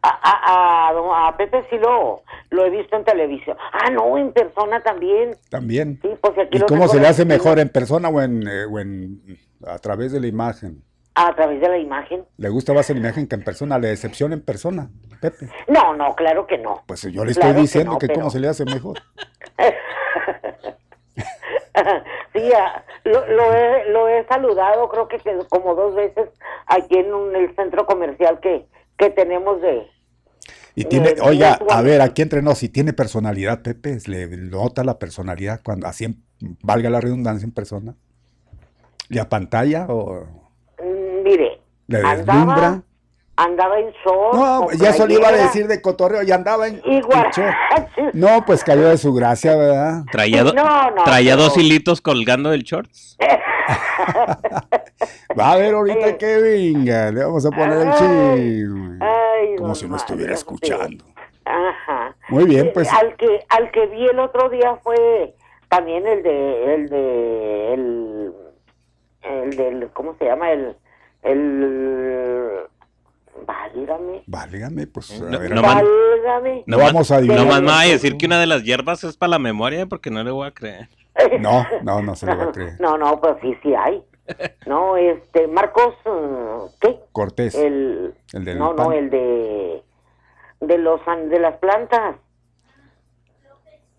A, 0.00 0.08
a, 0.10 0.90
a, 0.90 1.28
a 1.28 1.36
Pepe 1.36 1.64
sí 1.70 1.76
lo, 1.76 2.22
lo 2.50 2.64
he 2.64 2.70
visto 2.70 2.96
en 2.96 3.04
televisión. 3.04 3.56
Ah, 3.72 3.90
no, 3.90 4.16
en 4.16 4.32
persona 4.32 4.80
también. 4.82 5.36
También. 5.50 5.98
Sí, 6.02 6.08
pues 6.20 6.38
aquí 6.38 6.58
¿Y 6.58 6.60
cómo 6.60 6.86
se 6.88 7.00
le 7.00 7.08
hace 7.08 7.24
la 7.24 7.34
mejor 7.34 7.58
en 7.58 7.68
persona 7.68 8.08
o 8.08 8.20
en, 8.20 8.46
eh, 8.46 8.64
o 8.70 8.78
en 8.78 9.20
a 9.66 9.78
través 9.78 10.12
de 10.12 10.20
la 10.20 10.28
imagen? 10.28 10.84
A 11.16 11.34
través 11.34 11.60
de 11.60 11.68
la 11.68 11.78
imagen. 11.78 12.24
¿Le 12.36 12.48
gusta 12.48 12.72
más 12.72 12.88
en 12.90 12.98
imagen 12.98 13.26
que 13.26 13.34
en 13.34 13.42
persona? 13.42 13.76
¿Le 13.76 13.88
decepciona 13.88 14.34
en 14.34 14.42
persona, 14.44 14.88
Pepe? 15.20 15.48
No, 15.66 15.92
no, 15.96 16.14
claro 16.14 16.46
que 16.46 16.58
no. 16.58 16.84
Pues 16.86 17.02
yo 17.02 17.24
le 17.24 17.32
Claro 17.34 17.48
estoy 17.48 17.52
que 17.54 17.60
diciendo 17.60 17.92
no, 17.94 17.98
que, 17.98 18.06
pero- 18.06 18.20
cómo 18.20 18.30
se 18.30 18.38
le 18.38 18.46
hace 18.48 18.64
mejor. 18.64 18.98
sí, 22.32 22.50
lo, 23.04 23.26
lo, 23.28 23.54
he, 23.54 23.90
lo 23.90 24.08
he 24.08 24.26
saludado 24.26 24.88
creo 24.88 25.08
que, 25.08 25.18
como 25.48 25.74
dos 25.74 25.94
veces 25.94 26.28
aquí 26.66 26.96
en 26.98 27.12
un- 27.12 27.34
el 27.36 27.54
centro 27.56 27.86
comercial 27.86 28.40
que, 28.40 28.66
que 28.96 29.10
tenemos 29.10 29.60
de... 29.60 29.86
Y 30.74 30.84
tiene, 30.84 31.14
oiga, 31.22 31.58
a 31.70 31.82
ver, 31.82 32.00
aquí 32.00 32.22
entre 32.22 32.40
nos, 32.40 32.58
si 32.58 32.68
tiene 32.68 32.92
personalidad, 32.92 33.62
Pepe, 33.62 33.98
le 34.06 34.28
nota 34.28 34.84
la 34.84 34.98
personalidad 34.98 35.60
cuando 35.64 35.86
así, 35.88 36.04
en- 36.04 36.22
valga 36.62 36.88
la 36.88 37.00
redundancia 37.00 37.44
en 37.44 37.52
persona. 37.52 37.96
¿Le 39.08 39.20
apantalla 39.20 39.86
o 39.88 40.24
mm, 40.80 41.22
Mire, 41.24 41.60
le 41.88 41.98
deslumbra? 41.98 42.66
andaba 42.66 42.82
en 43.46 43.90
short. 44.04 44.34
No, 44.34 44.70
ya 44.72 44.90
eso 44.90 45.06
le 45.06 45.14
iba 45.14 45.28
a 45.28 45.32
decir 45.32 45.66
de 45.68 45.80
cotorreo, 45.80 46.22
y 46.22 46.32
andaba 46.32 46.66
en, 46.66 46.80
short. 46.80 47.36
No, 48.12 48.44
pues 48.44 48.64
cayó 48.64 48.88
de 48.88 48.98
su 48.98 49.14
gracia, 49.14 49.56
¿verdad? 49.56 50.02
Traía, 50.10 50.42
do- 50.44 50.52
No, 50.52 50.90
no, 50.90 51.04
traía 51.04 51.32
pero- 51.34 51.44
dos 51.44 51.56
hilitos 51.56 52.00
colgando 52.00 52.50
del 52.50 52.62
shorts. 52.64 53.16
Va 55.38 55.52
a 55.52 55.56
ver 55.56 55.74
ahorita 55.74 56.08
Eh. 56.08 56.16
que 56.16 56.36
venga, 56.38 57.10
le 57.12 57.24
vamos 57.24 57.44
a 57.46 57.50
poner 57.50 57.78
el 57.78 57.88
Ay, 57.88 57.94
chisme. 57.98 58.98
Como 59.58 59.74
si 59.74 59.88
no 59.88 59.96
estuviera 59.96 60.32
sí. 60.34 60.38
escuchando. 60.38 61.04
Ajá. 61.44 62.14
Muy 62.28 62.44
bien, 62.44 62.70
pues. 62.74 62.92
Al 62.92 63.16
que, 63.16 63.40
al 63.50 63.70
que 63.70 63.86
vi 63.86 64.06
el 64.06 64.18
otro 64.18 64.48
día 64.48 64.76
fue 64.82 65.34
también 65.68 66.06
el 66.06 66.22
de, 66.22 66.74
el 66.74 66.88
de, 66.88 67.74
el, 67.74 68.32
el 69.22 69.56
del, 69.56 69.90
¿cómo 69.92 70.14
se 70.18 70.24
llama? 70.26 70.50
El, 70.52 70.76
el, 71.22 72.60
válgame. 73.46 74.22
Válgame, 74.26 74.86
pues. 74.86 75.20
No, 75.20 75.36
a 75.36 75.40
ver, 75.40 75.50
no 75.54 75.62
Válgame. 75.62 76.62
No 76.66 76.78
vamos 76.78 77.10
a 77.10 77.16
adivinar. 77.16 77.44
No 77.44 77.46
más 77.46 77.60
me 77.62 77.68
va 77.68 77.80
a 77.80 77.84
decir 77.86 78.16
que 78.16 78.26
una 78.26 78.38
de 78.40 78.46
las 78.46 78.62
hierbas 78.64 79.04
es 79.04 79.16
para 79.16 79.30
la 79.30 79.38
memoria 79.38 79.86
porque 79.86 80.10
no 80.10 80.22
le 80.22 80.30
voy 80.30 80.46
a 80.46 80.50
creer. 80.52 80.88
no, 81.40 81.66
no, 81.82 82.02
no 82.02 82.14
se 82.14 82.26
le 82.26 82.34
va 82.34 82.44
a 82.44 82.52
creer. 82.52 82.80
No, 82.80 82.96
no, 82.98 83.20
pues 83.20 83.36
sí, 83.42 83.56
sí 83.62 83.74
hay. 83.74 84.02
No, 84.66 84.96
este, 84.96 85.46
Marcos, 85.48 85.94
¿qué? 86.80 86.98
Cortés. 87.12 87.54
El, 87.54 88.14
El 88.32 88.44
del 88.44 88.58
no, 88.58 88.70
no, 88.74 88.76
pan. 88.76 88.92
el 88.92 89.10
de, 89.10 89.82
de 90.60 90.78
los, 90.78 91.00
de 91.30 91.38
las 91.40 91.56
plantas. 91.56 92.16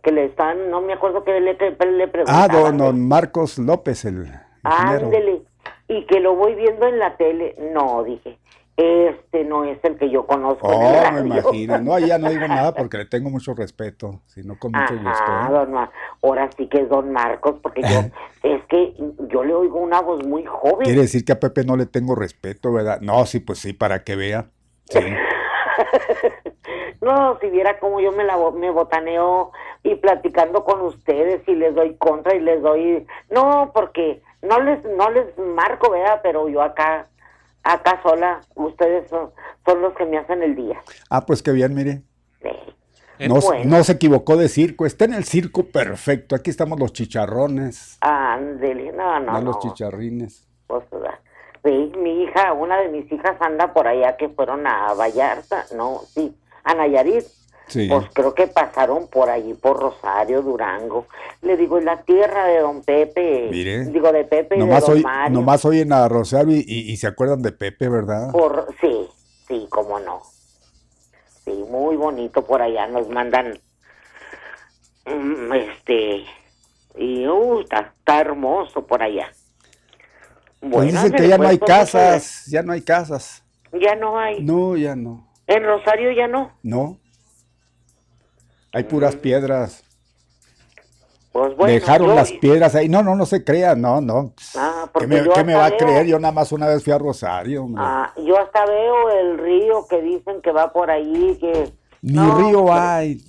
Que 0.03 0.11
le 0.11 0.25
están, 0.25 0.69
no 0.71 0.79
me 0.81 0.93
acuerdo 0.93 1.23
que 1.25 1.31
le, 1.41 1.53
le 1.53 1.57
Ah, 1.57 2.07
preguntaban. 2.11 2.51
don, 2.51 2.77
don 2.77 3.07
Marcos 3.07 3.57
López, 3.57 4.05
el 4.05 4.17
ingeniero. 4.19 4.39
Ándele. 4.63 5.41
Y 5.89 6.05
que 6.05 6.19
lo 6.19 6.35
voy 6.35 6.55
viendo 6.55 6.87
en 6.87 6.99
la 6.99 7.17
tele. 7.17 7.55
No, 7.73 8.03
dije, 8.03 8.37
este 8.79 9.43
no 9.43 9.63
es 9.65 9.77
el 9.83 9.97
que 9.97 10.09
yo 10.09 10.25
conozco. 10.25 10.71
en 10.71 10.81
el 10.81 11.05
Oh, 11.05 11.11
me 11.11 11.19
imagino. 11.27 11.79
No, 11.79 11.99
ya 11.99 12.17
no 12.17 12.29
digo 12.29 12.47
nada 12.47 12.73
porque 12.73 12.97
le 12.97 13.05
tengo 13.05 13.29
mucho 13.29 13.53
respeto. 13.53 14.21
Si 14.27 14.41
no, 14.43 14.57
con 14.57 14.71
mucho 14.71 14.93
gusto. 14.93 15.09
Ajá, 15.09 15.49
¿eh? 15.49 15.53
don 15.53 15.71
Mar- 15.73 15.91
ahora 16.23 16.49
sí 16.55 16.67
que 16.67 16.81
es 16.81 16.89
don 16.89 17.11
Marcos, 17.11 17.55
porque 17.61 17.81
yo, 17.81 17.99
es 18.49 18.63
que 18.65 18.93
yo 19.29 19.43
le 19.43 19.53
oigo 19.53 19.79
una 19.79 20.01
voz 20.01 20.25
muy 20.25 20.45
joven. 20.45 20.85
Quiere 20.85 21.01
decir 21.01 21.25
que 21.25 21.33
a 21.33 21.39
Pepe 21.39 21.63
no 21.65 21.75
le 21.75 21.85
tengo 21.85 22.15
respeto, 22.15 22.71
¿verdad? 22.71 22.99
No, 23.01 23.25
sí, 23.25 23.39
pues 23.39 23.59
sí, 23.59 23.73
para 23.73 24.03
que 24.03 24.15
vea. 24.15 24.49
Sí. 24.89 24.99
No, 27.01 27.37
si 27.39 27.49
viera 27.49 27.79
cómo 27.79 28.01
yo 28.01 28.11
me 28.11 28.25
la 28.25 28.35
me 28.51 28.69
botaneo 28.71 29.51
y 29.83 29.95
platicando 29.95 30.65
con 30.65 30.81
ustedes 30.81 31.41
y 31.47 31.55
les 31.55 31.73
doy 31.73 31.95
contra 31.95 32.35
y 32.35 32.41
les 32.41 32.61
doy 32.61 33.07
no, 33.29 33.71
porque 33.73 34.21
no 34.41 34.59
les 34.59 34.83
no 34.83 35.09
les 35.09 35.25
marco, 35.37 35.91
¿verdad? 35.91 36.19
Pero 36.21 36.49
yo 36.49 36.61
acá 36.61 37.07
acá 37.63 38.01
sola, 38.03 38.41
ustedes 38.55 39.09
son, 39.09 39.31
son 39.65 39.81
los 39.81 39.93
que 39.95 40.05
me 40.05 40.17
hacen 40.17 40.41
el 40.43 40.55
día. 40.55 40.79
Ah, 41.09 41.25
pues 41.25 41.41
qué 41.43 41.51
bien, 41.51 41.73
mire. 41.73 42.01
Sí. 42.41 43.27
No, 43.27 43.35
Bueno. 43.35 43.77
no 43.77 43.83
se 43.83 43.93
equivocó 43.93 44.37
de 44.37 44.47
circo. 44.47 44.85
Está 44.85 45.05
en 45.05 45.13
el 45.13 45.25
circo 45.25 45.63
perfecto. 45.65 46.35
Aquí 46.35 46.49
estamos 46.49 46.79
los 46.79 46.93
chicharrones. 46.93 47.97
Ándele, 48.01 48.91
no, 48.93 49.19
no, 49.19 49.33
no 49.33 49.41
los 49.41 49.59
chicharrines. 49.59 50.47
Pues, 50.67 50.83
sí, 51.63 51.91
mi 51.97 52.23
hija, 52.23 52.53
una 52.53 52.77
de 52.79 52.89
mis 52.89 53.11
hijas 53.11 53.35
anda 53.41 53.73
por 53.73 53.87
allá 53.87 54.15
que 54.15 54.29
fueron 54.29 54.65
a 54.67 54.93
Vallarta, 54.93 55.65
no, 55.75 55.99
sí, 56.13 56.35
a 56.63 56.73
Nayarit. 56.75 57.25
Sí. 57.69 57.87
Pues 57.87 58.07
creo 58.13 58.33
que 58.33 58.47
pasaron 58.47 59.07
por 59.07 59.29
allí, 59.29 59.53
por 59.53 59.79
Rosario, 59.79 60.41
Durango. 60.41 61.07
Le 61.43 61.55
digo, 61.55 61.77
es 61.77 61.85
la 61.85 62.01
tierra 62.01 62.45
de 62.45 62.59
don 62.59 62.81
Pepe. 62.83 63.47
Mire, 63.51 63.85
Digo, 63.85 64.11
de 64.11 64.25
Pepe 64.25 64.55
y 64.55 64.59
Nomás, 64.59 64.81
de 64.81 64.87
don 64.87 64.97
hoy, 64.97 65.03
Mario. 65.03 65.39
nomás 65.39 65.65
oyen 65.65 65.93
a 65.93 66.07
Rosario 66.09 66.55
y, 66.57 66.65
y- 66.67 66.91
y 66.91 66.97
se 66.97 67.07
acuerdan 67.07 67.41
de 67.41 67.51
Pepe, 67.51 67.87
¿verdad? 67.87 68.31
Por, 68.31 68.67
sí, 68.81 69.07
sí, 69.47 69.67
cómo 69.69 69.99
no. 69.99 70.21
Sí, 71.45 71.63
muy 71.69 71.95
bonito 71.95 72.43
por 72.45 72.61
allá. 72.61 72.87
Nos 72.87 73.07
mandan, 73.09 73.59
mm, 75.05 75.53
este, 75.53 76.25
y, 76.95 77.27
uh, 77.27 77.61
está, 77.61 77.93
está 77.97 78.21
hermoso 78.21 78.85
por 78.85 79.01
allá. 79.01 79.31
Pues 80.59 80.91
dicen 80.91 81.11
que 81.13 81.27
ya 81.27 81.37
no 81.37 81.47
hay 81.47 81.57
casas, 81.59 82.45
ya 82.47 82.61
no 82.63 82.73
hay 82.73 82.81
casas. 82.81 83.43
Ya 83.71 83.95
no 83.95 84.19
hay. 84.19 84.43
No, 84.43 84.75
ya 84.75 84.95
no. 84.95 85.27
En 85.47 85.63
Rosario 85.63 86.11
ya 86.11 86.27
no. 86.27 86.51
No. 86.63 86.98
Hay 88.71 88.83
puras 88.83 89.15
piedras. 89.15 89.83
Pues 91.31 91.55
bueno. 91.55 91.73
Dejaron 91.73 92.07
yo- 92.09 92.15
las 92.15 92.31
piedras 92.33 92.73
ahí. 92.75 92.89
No, 92.89 93.03
no, 93.03 93.15
no 93.15 93.25
se 93.25 93.43
crean. 93.43 93.81
No, 93.81 94.01
no. 94.01 94.33
Ah, 94.55 94.83
¿Qué 94.85 94.89
porque 94.93 95.07
me, 95.07 95.29
qué 95.29 95.43
me 95.43 95.53
va 95.55 95.65
a 95.65 95.69
veo- 95.69 95.77
creer? 95.77 96.05
Yo 96.07 96.19
nada 96.19 96.31
más 96.33 96.51
una 96.51 96.67
vez 96.67 96.83
fui 96.83 96.91
a 96.93 96.97
Rosario. 96.97 97.63
hombre. 97.63 97.83
Ah, 97.85 98.11
yo 98.17 98.37
hasta 98.39 98.65
veo 98.65 99.09
el 99.11 99.37
río 99.37 99.85
que 99.87 100.01
dicen 100.01 100.41
que 100.41 100.51
va 100.51 100.71
por 100.73 100.89
allí, 100.89 101.37
que... 101.39 101.71
Ni 102.01 102.13
No, 102.13 102.37
río 102.37 102.73
hay. 102.73 103.21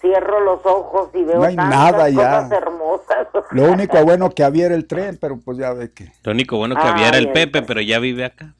Cierro 0.00 0.40
los 0.40 0.60
ojos 0.66 1.10
y 1.14 1.22
veo 1.24 1.36
No 1.36 1.44
hay 1.44 1.56
tantas 1.56 1.74
nada 1.92 2.08
ya. 2.10 2.42
cosas 2.42 2.52
hermosas. 2.52 3.28
Lo 3.50 3.70
único 3.70 4.04
bueno 4.04 4.30
que 4.30 4.44
había 4.44 4.66
era 4.66 4.74
el 4.74 4.86
tren, 4.86 5.16
pero 5.20 5.38
pues 5.38 5.58
ya 5.58 5.72
ve 5.72 5.92
que. 5.92 6.12
Lo 6.22 6.32
único 6.32 6.56
bueno 6.58 6.74
que 6.74 6.82
había 6.86 7.08
era 7.08 7.18
el 7.18 7.32
Pepe, 7.32 7.62
pero 7.62 7.80
ya 7.80 7.98
vive 7.98 8.24
acá. 8.24 8.52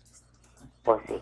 Pues 0.83 1.01
sí. 1.09 1.15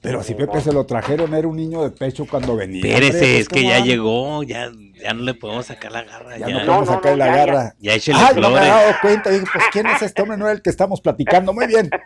Pero 0.00 0.22
si 0.22 0.34
Pepe 0.34 0.60
se 0.60 0.72
lo 0.72 0.86
trajeron, 0.86 1.34
era 1.34 1.48
un 1.48 1.56
niño 1.56 1.82
de 1.82 1.90
pecho 1.90 2.24
cuando 2.30 2.54
venía. 2.54 2.80
Espérese, 2.86 3.40
es 3.40 3.48
que 3.48 3.60
¿cómo 3.62 3.70
ya 3.70 3.78
van? 3.80 3.88
llegó, 3.88 4.42
ya, 4.44 4.70
ya 5.02 5.12
no 5.12 5.22
le 5.24 5.34
podemos 5.34 5.66
sacar 5.66 5.90
la 5.90 6.02
garra. 6.04 6.38
Ya 6.38 6.46
Ya, 6.46 6.52
no 6.54 6.60
ya, 6.60 6.66
podemos 6.66 6.88
No, 6.88 6.94
sacar 6.94 7.10
no, 7.12 7.16
la 7.18 7.26
ya, 7.26 7.32
ya. 7.32 7.38
garra. 7.46 7.74
échele 7.82 8.18
Ay, 8.20 8.34
no 8.40 8.50
me 8.50 8.58
había 8.58 8.74
dado 8.74 8.92
cuenta. 9.02 9.30
Dije, 9.30 9.44
pues, 9.52 9.64
¿quién 9.72 9.86
es 9.88 10.02
este 10.02 10.22
hombre? 10.22 10.36
No 10.38 10.44
era 10.44 10.54
el 10.54 10.62
que 10.62 10.70
estamos 10.70 11.00
platicando. 11.00 11.52
Muy 11.52 11.66
bien. 11.66 11.90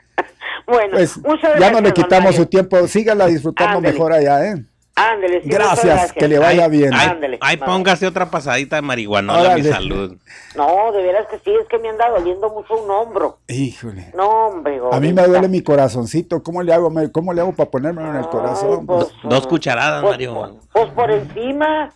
Bueno, 0.65 0.93
Pues 0.93 1.17
ya 1.59 1.71
no 1.73 1.81
le 1.81 1.91
don 1.91 1.93
quitamos 1.93 2.37
su 2.37 2.47
tiempo. 2.47 2.87
Sígala 2.87 3.27
disfrutando 3.27 3.81
mejor 3.81 4.13
allá, 4.13 4.47
¿eh? 4.47 4.65
Ándele, 4.95 5.43
sí, 5.43 5.49
Gracias, 5.49 6.13
que 6.13 6.29
le 6.29 6.39
vaya 6.39 6.65
Ay, 6.65 6.71
bien. 6.71 6.91
Ay, 6.93 7.09
Ándele. 7.09 7.39
ay, 7.41 7.57
Bye. 7.57 7.65
póngase 7.67 8.07
otra 8.07 8.31
pasadita 8.31 8.77
de 8.77 8.83
marihuana 8.83 9.53
a 9.53 9.55
mi 9.57 9.63
salud. 9.63 10.19
No, 10.55 10.93
de 10.93 11.03
veras 11.03 11.27
que 11.29 11.39
sí, 11.39 11.51
es 11.61 11.67
que 11.69 11.79
me 11.79 11.89
anda 11.89 12.11
doliendo 12.11 12.51
mucho 12.51 12.75
un 12.75 12.91
hombro. 12.91 13.39
Híjole. 13.49 14.11
No, 14.15 14.29
hombre. 14.49 14.81
A 14.93 15.01
mí 15.01 15.15
me 15.15 15.23
duele 15.27 15.49
mi 15.49 15.63
corazoncito. 15.63 16.43
¿Cómo 16.43 16.63
le 16.63 16.75
hago? 16.75 16.93
¿Cómo 17.11 17.33
le 17.33 17.41
hago 17.41 17.53
para 17.55 17.71
ponérmelo 17.71 18.11
en 18.11 18.17
el 18.17 18.25
Ay, 18.25 18.31
corazón? 18.31 18.85
pues, 18.87 19.07
Dos 19.25 19.47
cucharadas, 19.47 20.03
pues, 20.03 20.13
Mario. 20.13 20.59
Pues 20.73 20.91
por 20.91 21.11
encima. 21.11 21.91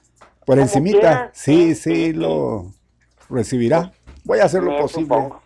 Por 0.46 0.59
encimita. 0.59 0.98
quiera. 0.98 1.30
Sí, 1.35 1.74
Sí, 1.74 1.74
sí, 1.74 1.94
sí, 1.94 2.06
sí. 2.06 2.12
lo 2.14 2.66
recibirá. 3.28 3.92
Voy 4.24 4.38
a 4.38 4.44
hacer 4.44 4.62
lo 4.62 4.74
posible. 4.78 5.02
supongo. 5.04 5.42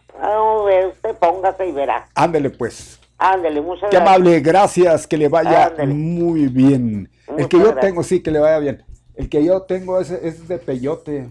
Ve, 0.66 0.86
usted 0.86 1.16
póngase 1.16 1.66
y 1.66 1.72
verá. 1.72 2.06
Ándele 2.14 2.50
pues. 2.50 3.00
Ándele, 3.18 3.60
muchas 3.60 3.90
Qué 3.90 3.96
gracias. 3.96 4.16
amable, 4.16 4.40
gracias, 4.40 5.06
que 5.06 5.16
le 5.18 5.28
vaya 5.28 5.66
Ándele. 5.66 5.92
muy 5.92 6.46
bien. 6.46 7.10
El 7.36 7.48
que 7.48 7.60
yo 7.60 7.72
gracias. 7.72 7.80
tengo, 7.80 8.02
sí, 8.02 8.20
que 8.22 8.30
le 8.30 8.38
vaya 8.40 8.58
bien. 8.58 8.84
El 9.14 9.28
que 9.28 9.44
yo 9.44 9.62
tengo 9.62 10.00
es, 10.00 10.10
es 10.10 10.48
de 10.48 10.58
peyote. 10.58 11.30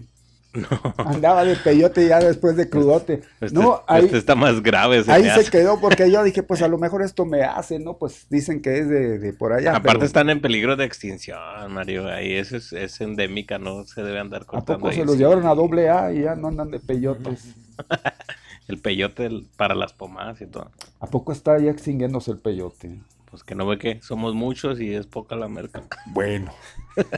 Andaba 0.96 1.44
de 1.44 1.54
peyote 1.56 2.08
ya 2.08 2.18
después 2.18 2.56
de 2.56 2.68
crudote. 2.68 3.22
Este, 3.40 3.54
no, 3.58 3.82
ahí, 3.86 4.04
este 4.06 4.18
está 4.18 4.34
más 4.34 4.62
grave. 4.62 5.04
se 5.04 5.12
ahí 5.12 5.24
se 5.24 5.30
hace. 5.30 5.50
quedó 5.50 5.80
porque 5.80 6.10
yo 6.10 6.22
dije, 6.24 6.42
pues 6.42 6.62
a 6.62 6.68
lo 6.68 6.78
mejor 6.78 7.02
esto 7.02 7.24
me 7.24 7.42
hace, 7.44 7.78
¿no? 7.78 7.98
Pues 7.98 8.26
dicen 8.30 8.60
que 8.60 8.78
es 8.78 8.88
de, 8.88 9.18
de 9.18 9.32
por 9.32 9.52
allá. 9.52 9.76
Aparte 9.76 10.00
pero 10.00 10.04
están 10.06 10.28
en 10.30 10.40
peligro 10.40 10.76
de 10.76 10.84
extinción, 10.84 11.38
Mario. 11.72 12.08
Ahí 12.08 12.32
eso 12.34 12.56
es, 12.56 12.72
es 12.72 13.00
endémica, 13.00 13.58
no 13.58 13.84
se 13.84 14.02
debe 14.02 14.18
andar 14.18 14.42
¿A 14.42 14.46
cortando. 14.46 14.80
poco 14.80 14.92
se 14.92 15.00
ahí, 15.00 15.04
los 15.04 15.16
sí. 15.16 15.18
llevaron 15.18 15.46
a 15.46 15.54
doble 15.54 15.88
A 15.90 16.12
y 16.12 16.22
ya 16.22 16.34
no 16.34 16.48
andan 16.48 16.70
de 16.70 16.80
peyotes? 16.80 17.54
El 18.68 18.78
peyote 18.80 19.28
para 19.56 19.74
las 19.74 19.92
pomadas 19.92 20.40
y 20.40 20.46
todo. 20.46 20.70
¿A 21.00 21.06
poco 21.06 21.32
está 21.32 21.58
ya 21.58 21.70
extinguiéndose 21.72 22.30
el 22.30 22.38
peyote? 22.38 23.00
Pues 23.30 23.44
que 23.44 23.54
no 23.54 23.64
ve 23.66 23.78
que 23.78 24.00
somos 24.02 24.34
muchos 24.34 24.80
y 24.80 24.92
es 24.94 25.06
poca 25.06 25.36
la 25.36 25.48
merca. 25.48 25.82
Bueno, 26.06 26.52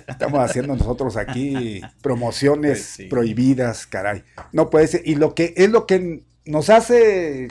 estamos 0.06 0.40
haciendo 0.40 0.76
nosotros 0.76 1.16
aquí 1.16 1.80
promociones 2.02 2.78
Pues 2.78 2.84
sí. 2.84 3.04
prohibidas, 3.06 3.86
caray. 3.86 4.22
No 4.52 4.68
puede 4.68 4.86
ser. 4.88 5.02
Y 5.06 5.14
lo 5.14 5.34
que 5.34 5.54
es 5.56 5.70
lo 5.70 5.86
que 5.86 6.22
nos 6.44 6.68
hace, 6.68 7.48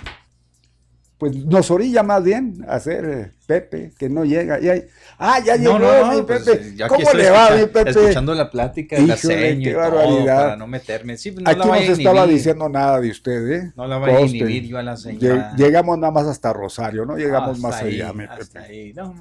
pues 1.21 1.35
nos 1.35 1.69
orilla 1.69 2.01
más 2.01 2.23
bien 2.23 2.65
a 2.67 2.77
hacer 2.77 3.05
eh, 3.05 3.31
Pepe, 3.45 3.91
que 3.95 4.09
no 4.09 4.25
llega. 4.25 4.59
Y 4.59 4.69
hay- 4.69 4.85
ah, 5.19 5.39
ya 5.45 5.55
llegó 5.55 5.77
mi 5.77 6.23
pues, 6.23 6.41
Pepe. 6.45 6.69
eh, 6.83 6.87
¿Cómo 6.89 7.13
le 7.13 7.29
va, 7.29 7.51
mi 7.57 7.67
Pepe? 7.67 7.89
Escuchando 7.91 8.33
la 8.33 8.49
plática, 8.49 8.97
Híjole, 8.97 9.59
qué 9.59 9.69
todo, 9.71 9.81
barbaridad. 9.81 10.41
para 10.41 10.55
no 10.55 10.65
meterme. 10.65 11.17
Sí, 11.17 11.29
no 11.29 11.47
Aquí 11.47 11.59
la 11.59 11.65
no 11.67 11.75
se 11.75 11.91
estaba 11.91 12.25
diciendo 12.25 12.67
nada 12.69 12.99
de 12.99 13.11
usted, 13.11 13.51
¿eh? 13.51 13.71
No 13.75 13.85
la 13.85 13.99
vaya 13.99 14.17
a 14.17 14.21
inhibir 14.21 14.63
yo 14.65 14.79
a 14.79 14.81
la 14.81 14.97
señora. 14.97 15.53
Llegamos 15.55 15.99
nada 15.99 16.11
más 16.11 16.25
hasta 16.25 16.51
Rosario, 16.53 17.05
no 17.05 17.15
llegamos 17.15 17.57
Hasta 17.57 17.67
más 17.67 17.81
ahí, 17.83 18.01
allá, 18.01 18.13
mi 18.13 18.23
hasta 18.23 18.37
Pepe. 18.37 18.59
ahí. 18.59 18.93
No, 18.93 19.13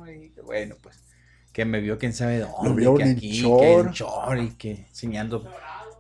bueno, 0.47 0.77
pues 0.83 0.97
que 1.53 1.67
me 1.67 1.83
vio 1.83 1.99
quién 1.99 2.15
sabe 2.15 2.39
dónde, 2.39 2.81
vio 2.81 2.95
que 2.95 3.05
aquí, 3.05 3.43
Chor. 3.43 3.61
que 3.61 3.73
en 3.75 3.91
Chor 3.91 4.39
y 4.39 4.49
que 4.53 4.71
enseñando. 4.89 5.45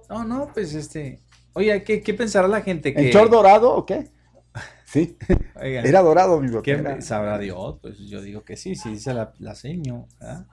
No, 0.09 0.25
no, 0.25 0.49
pues 0.55 0.73
este. 0.73 1.21
Oye, 1.53 1.83
¿qué, 1.83 2.01
qué 2.01 2.15
pensará 2.15 2.49
la 2.49 2.63
gente 2.63 2.95
que 2.95 3.03
¿En 3.03 3.11
Chor 3.11 3.29
Dorado 3.29 3.71
o 3.75 3.85
qué? 3.85 4.09
Sí, 4.93 5.17
Oiga, 5.55 5.83
era 5.83 6.01
dorado, 6.03 6.41
mi 6.41 6.49
Pepe. 6.49 6.63
¿qué 6.63 6.71
era- 6.73 7.01
sabrá 7.01 7.39
Dios? 7.39 7.77
Pues 7.81 7.99
yo 7.99 8.21
digo 8.23 8.43
que 8.45 8.57
sí, 8.57 8.75
sí 8.75 8.91
dice 8.91 9.15
la, 9.15 9.33
la 9.39 9.55
seño, 9.55 10.07
¿verdad? 10.19 10.47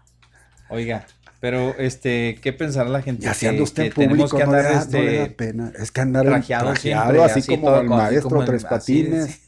Oiga, 0.69 1.05
pero 1.39 1.73
este, 1.77 2.37
¿qué 2.41 2.53
pensará 2.53 2.89
la 2.89 3.01
gente 3.01 3.27
que, 3.39 3.47
anda 3.47 3.63
usted 3.63 3.83
que 3.85 3.91
público, 3.91 4.27
tenemos 4.27 4.33
que 4.33 4.45
no, 4.45 4.51
le 4.51 4.57
andar 4.59 4.73
da, 4.73 4.85
no 4.85 4.91
le 5.03 5.17
da 5.17 5.23
este 5.23 5.35
pena. 5.35 5.71
Es 5.79 5.91
que 5.91 6.01
andar 6.01 6.25
trajeado 6.25 6.65
trajeado, 6.71 7.05
siempre, 7.11 7.23
así, 7.31 7.39
así 7.39 7.49
como 7.55 7.65
todo, 7.67 7.75
el 7.81 7.87
así 7.87 7.95
maestro 7.95 8.29
como 8.29 8.45
Tres 8.45 8.65
así, 8.65 8.69
Patines. 8.69 9.25
sí. 9.31 9.41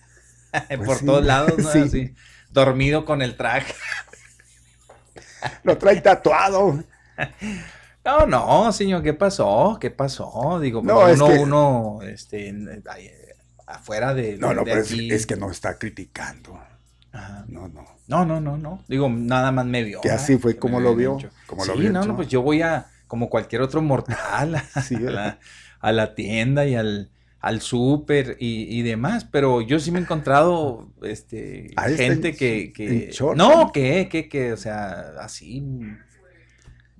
Pues 0.67 0.79
por 0.79 0.97
sí, 0.97 1.05
todos 1.05 1.23
lados, 1.25 1.57
¿no? 1.59 1.71
sí. 1.71 1.79
Así, 1.79 2.13
dormido 2.49 3.05
con 3.05 3.21
el 3.21 3.37
traje. 3.37 3.73
Lo 5.63 5.77
trae 5.77 6.01
tatuado. 6.01 6.83
No, 8.03 8.25
no, 8.25 8.71
señor, 8.71 9.03
¿qué 9.03 9.13
pasó? 9.13 9.77
¿Qué 9.79 9.91
pasó? 9.91 10.59
Digo, 10.59 10.81
No, 10.81 10.99
uno, 11.01 11.07
es 11.09 11.21
que- 11.21 11.39
uno, 11.39 11.99
este, 12.01 12.49
afuera 13.69 14.13
de, 14.13 14.37
No, 14.37 14.53
no, 14.53 14.63
de 14.63 14.71
pero 14.71 14.81
es, 14.81 14.91
aquí. 14.91 15.11
es 15.11 15.25
que 15.25 15.35
no 15.35 15.49
está 15.51 15.77
criticando. 15.77 16.59
Ajá. 17.11 17.45
No, 17.47 17.67
no. 17.67 17.85
No, 18.07 18.25
no, 18.25 18.41
no, 18.41 18.57
no. 18.57 18.83
Digo, 18.87 19.07
nada 19.09 19.51
más 19.51 19.65
me 19.65 19.83
vio. 19.83 20.01
Que 20.01 20.09
así 20.09 20.37
fue 20.37 20.53
Que 20.53 20.59
como 20.59 20.79
lo 20.79 20.95
vio, 20.95 21.17
como 21.45 21.63
lo 21.65 21.73
sí, 21.73 21.79
vio 21.79 21.87
el 21.89 21.93
no, 21.93 22.03
no, 22.05 22.15
pues 22.15 22.27
yo 22.27 22.41
voy 22.41 22.61
a, 22.61 22.87
como 23.07 23.29
cualquier 23.29 23.61
otro 23.61 23.81
mortal, 23.81 24.55
a, 24.73 24.81
Sí, 24.81 24.95
a 24.95 24.99
la, 25.11 25.39
a 25.79 25.91
la 25.91 26.15
tienda 26.15 26.65
y 26.65 26.75
al, 26.75 27.11
al 27.39 27.61
súper 27.61 28.35
y, 28.39 28.63
y 28.77 28.81
demás, 28.81 29.25
pero 29.25 29.61
yo 29.61 29.79
sí 29.79 29.91
me 29.91 29.99
he 29.99 30.01
encontrado 30.01 30.91
este, 31.03 31.71
Ah, 31.77 31.87
gente 31.89 32.29
en- 32.29 32.35
que, 32.37 32.73
que- 32.73 33.11
no, 33.35 33.71
que, 33.71 34.07
que, 34.09 34.27
que, 34.27 34.51
o 34.53 34.57
sea, 34.57 35.13
así 35.19 35.63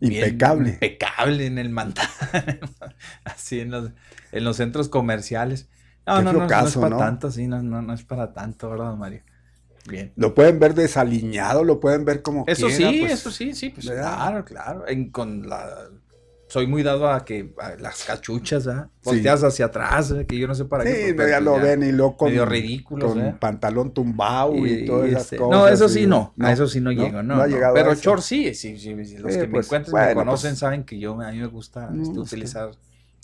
Impecable. 0.02 0.70
impecable 0.72 1.46
en 1.46 1.58
el 1.58 1.70
mandar, 1.70 2.08
así 3.26 3.60
en 3.60 3.72
los, 3.72 3.92
en 4.32 4.44
los 4.46 4.56
centros 4.58 4.88
comerciales. 4.90 5.68
No, 6.10 6.22
no, 6.22 6.34
no, 6.34 6.48
no 6.48 6.68
es 6.68 6.76
para 6.76 6.90
¿no? 6.90 6.98
tanto, 6.98 7.32
sí, 7.32 7.48
no, 7.48 7.62
no, 7.62 7.82
no 7.82 7.94
es 7.94 8.04
para 8.04 8.34
tanto, 8.34 8.70
¿verdad, 8.70 8.96
Mario? 8.96 9.22
Bien. 9.88 10.12
Lo 10.16 10.36
pueden 10.36 10.60
ver 10.60 10.74
desaliñado, 10.76 11.64
lo 11.64 11.80
pueden 11.80 12.06
ver 12.06 12.22
como 12.22 12.44
Eso 12.48 12.68
quiera, 12.68 12.92
sí, 12.92 13.00
pues. 13.02 13.14
eso 13.14 13.32
sí, 13.32 13.54
sí, 13.56 13.70
pues 13.70 13.88
¿verdad? 13.88 14.04
claro, 14.18 14.46
claro. 14.46 14.88
En- 14.88 15.10
con 15.12 15.48
la 15.48 15.90
soy 16.48 16.66
muy 16.66 16.82
dado 16.82 17.08
a 17.12 17.24
que 17.24 17.54
a 17.60 17.76
las 17.76 18.04
cachuchas, 18.06 18.66
¿ah? 18.68 18.90
Sí. 19.02 19.10
Volteas 19.12 19.44
hacia 19.44 19.66
atrás, 19.66 20.10
¿eh? 20.12 20.26
que 20.26 20.36
yo 20.38 20.48
no 20.48 20.56
sé 20.56 20.66
para 20.66 20.84
Sí, 20.84 20.90
qué. 20.92 21.12
no, 21.12 21.18
pero 21.18 21.30
ya 21.30 21.36
pues 21.36 21.46
lo 21.46 21.60
ven 21.60 21.84
y 21.84 21.92
luego 21.92 22.18
con, 22.18 22.30
medio 22.30 22.46
ridículos, 22.46 23.14
con 23.14 23.22
¿eh? 23.22 23.36
pantalón 23.40 23.94
tumbado 23.94 24.56
y, 24.66 24.72
Y- 24.82 24.86
todas 24.86 25.08
y 25.08 25.12
esas 25.12 25.24
este, 25.26 25.38
cosas. 25.38 25.52
no, 25.60 25.68
eso 25.68 25.88
sí 25.90 26.02
y- 26.02 26.08
no, 26.08 26.34
a 26.40 26.52
eso 26.52 26.68
sí 26.68 26.82
no, 26.82 26.92
llego, 26.92 27.22
no, 27.22 27.24
no 27.24 27.42
ha 27.42 27.48
no. 27.48 27.54
llegado 27.54 27.74
a 27.74 27.76
Pero 27.76 27.94
short 27.94 28.22
sí, 28.24 28.56
sí, 28.56 28.80
sí, 28.80 28.96
sí, 29.06 29.18
los 29.18 29.32
Sí, 29.32 29.40
que 29.40 29.46
me 29.48 29.54
pues, 29.54 29.68
encuentran, 29.68 29.92
bueno, 29.92 30.08
me 30.08 30.16
conocen, 30.16 30.52
pues. 30.52 30.60
saben 30.60 30.84
que 30.86 30.98
yo, 31.00 31.22
a 31.22 31.32
mí 31.32 31.38
me 31.38 31.46
gusta 31.48 31.88
No, 31.92 32.02
este, 32.02 32.20
es 32.24 32.30
que- 32.32 32.48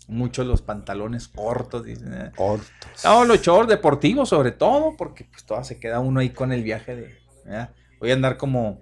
utilizar 0.08 0.16
mucho 0.16 0.44
los 0.44 0.62
pantalones 0.62 1.28
cortos, 1.28 1.84
dicen, 1.86 2.14
¿eh? 2.14 2.32
Hortos. 2.38 2.70
No, 3.04 3.26
los 3.26 3.42
shorts 3.42 3.70
deportivos 3.70 4.30
sobre 4.30 4.52
todo, 4.52 4.96
porque 4.98 5.26
pues 5.26 5.44
toda 5.46 5.64
se 5.64 5.80
queda 5.80 6.00
uno 6.00 6.20
ahí 6.20 6.30
con 6.30 6.52
el 6.52 6.64
viaje 6.64 6.96
de... 6.96 7.16
¿verdad? 7.44 7.70
Voy 8.00 8.12
a 8.12 8.14
andar 8.14 8.38
como 8.38 8.80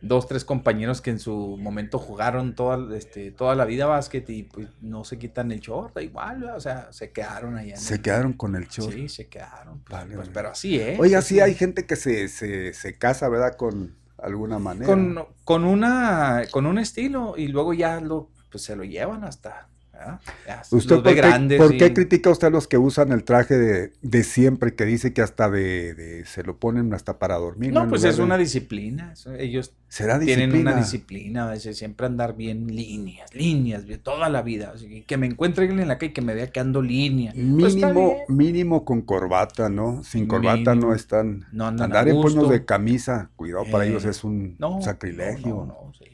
dos, 0.00 0.26
tres 0.26 0.44
compañeros 0.44 1.00
que 1.00 1.10
en 1.10 1.18
su 1.20 1.56
momento 1.58 1.98
jugaron 1.98 2.54
toda, 2.54 2.96
este, 2.96 3.30
toda 3.30 3.54
la 3.54 3.64
vida 3.64 3.86
básquet 3.86 4.28
y 4.30 4.42
pues 4.44 4.68
no 4.80 5.04
se 5.04 5.18
quitan 5.18 5.52
el 5.52 5.60
short, 5.60 5.94
da 5.94 6.02
igual, 6.02 6.40
¿verdad? 6.40 6.56
o 6.56 6.60
sea, 6.60 6.92
se 6.92 7.12
quedaron 7.12 7.56
allá. 7.56 7.76
Se 7.76 7.94
el- 7.94 8.02
queron 8.02 8.32
con 8.32 8.56
el 8.56 8.66
short. 8.66 8.92
Sí, 8.92 9.08
se 9.08 9.28
quedaron. 9.28 9.80
pues, 9.80 10.00
Vale, 10.00 10.16
pues, 10.16 10.28
pero 10.32 10.50
así 10.50 10.78
es. 10.80 10.98
Oiga, 10.98 11.22
sí 11.22 11.40
hay 11.40 11.54
gente 11.54 11.86
que 11.86 11.96
se, 11.96 12.28
se, 12.28 12.72
se 12.74 12.98
casa, 12.98 13.28
¿verdad? 13.28 13.56
Con 13.56 13.94
alguna 14.18 14.58
manera. 14.58 14.86
Con, 14.86 15.24
con, 15.44 15.64
una, 15.64 16.42
con 16.50 16.66
un 16.66 16.78
estilo 16.78 17.34
y 17.36 17.48
luego 17.48 17.72
ya 17.74 18.00
lo, 18.00 18.30
pues, 18.50 18.64
se 18.64 18.74
lo 18.76 18.84
llevan 18.84 19.24
hasta... 19.24 19.68
¿verdad? 20.04 20.20
Ya, 20.46 20.62
¿Usted 20.70 20.96
los 20.96 21.58
por, 21.58 21.76
qué, 21.76 21.92
critica 21.94 22.30
usted 22.30 22.48
a 22.48 22.50
los 22.50 22.68
que 22.68 22.78
usan 22.78 23.12
el 23.12 23.24
traje 23.24 23.56
de, 23.58 23.92
de 24.02 24.24
siempre, 24.24 24.74
que 24.74 24.84
dice 24.84 25.12
que 25.12 25.22
hasta 25.22 25.50
de, 25.50 25.94
de- 25.94 26.24
se 26.26 26.42
lo 26.42 26.56
ponen 26.58 26.92
hasta 26.94 27.18
para 27.18 27.36
dormir? 27.36 27.72
No, 27.72 27.88
pues 27.88 28.04
es 28.04 28.16
de- 28.16 28.22
una 28.22 28.36
disciplina. 28.36 29.14
Ellos 29.38 29.72
¿Será 29.88 30.18
tienen 30.18 30.50
disciplina? 30.50 30.70
una 30.72 30.80
disciplina, 30.80 31.48
a 31.48 31.50
veces 31.50 31.76
siempre 31.76 32.06
andar 32.06 32.34
bien 32.36 32.66
líneas, 32.74 33.34
líneas, 33.34 33.84
toda 34.02 34.28
la 34.28 34.42
vida. 34.42 34.72
Así 34.74 34.88
que, 34.88 35.04
que 35.04 35.16
me 35.16 35.26
encuentre 35.26 35.64
alguien 35.64 35.80
en 35.80 35.88
la 35.88 35.98
calle 35.98 36.12
que 36.12 36.22
me 36.22 36.34
vea 36.34 36.50
que 36.50 36.60
ando 36.60 36.80
línea. 36.82 37.32
Pues 37.32 37.74
Mínimo, 37.74 38.16
mínimo 38.28 38.84
con 38.84 39.02
corbata, 39.02 39.68
¿no? 39.68 40.02
Sin 40.02 40.26
corbata 40.26 40.74
Mínimo. 40.74 40.88
no 40.90 40.94
están. 40.94 41.46
No 41.52 41.66
andan 41.66 41.86
Andar 41.86 42.08
en 42.08 42.20
puños 42.22 42.48
de 42.48 42.64
camisa, 42.64 43.30
cuidado, 43.36 43.64
para 43.70 43.84
Eh, 43.84 43.90
ellos 43.90 44.04
es 44.06 44.24
un 44.24 44.56
No, 44.58 44.80
sacrilegio. 44.80 45.48
No, 45.48 45.66
no, 45.66 45.78
no, 45.86 45.92
sí. 45.92 46.04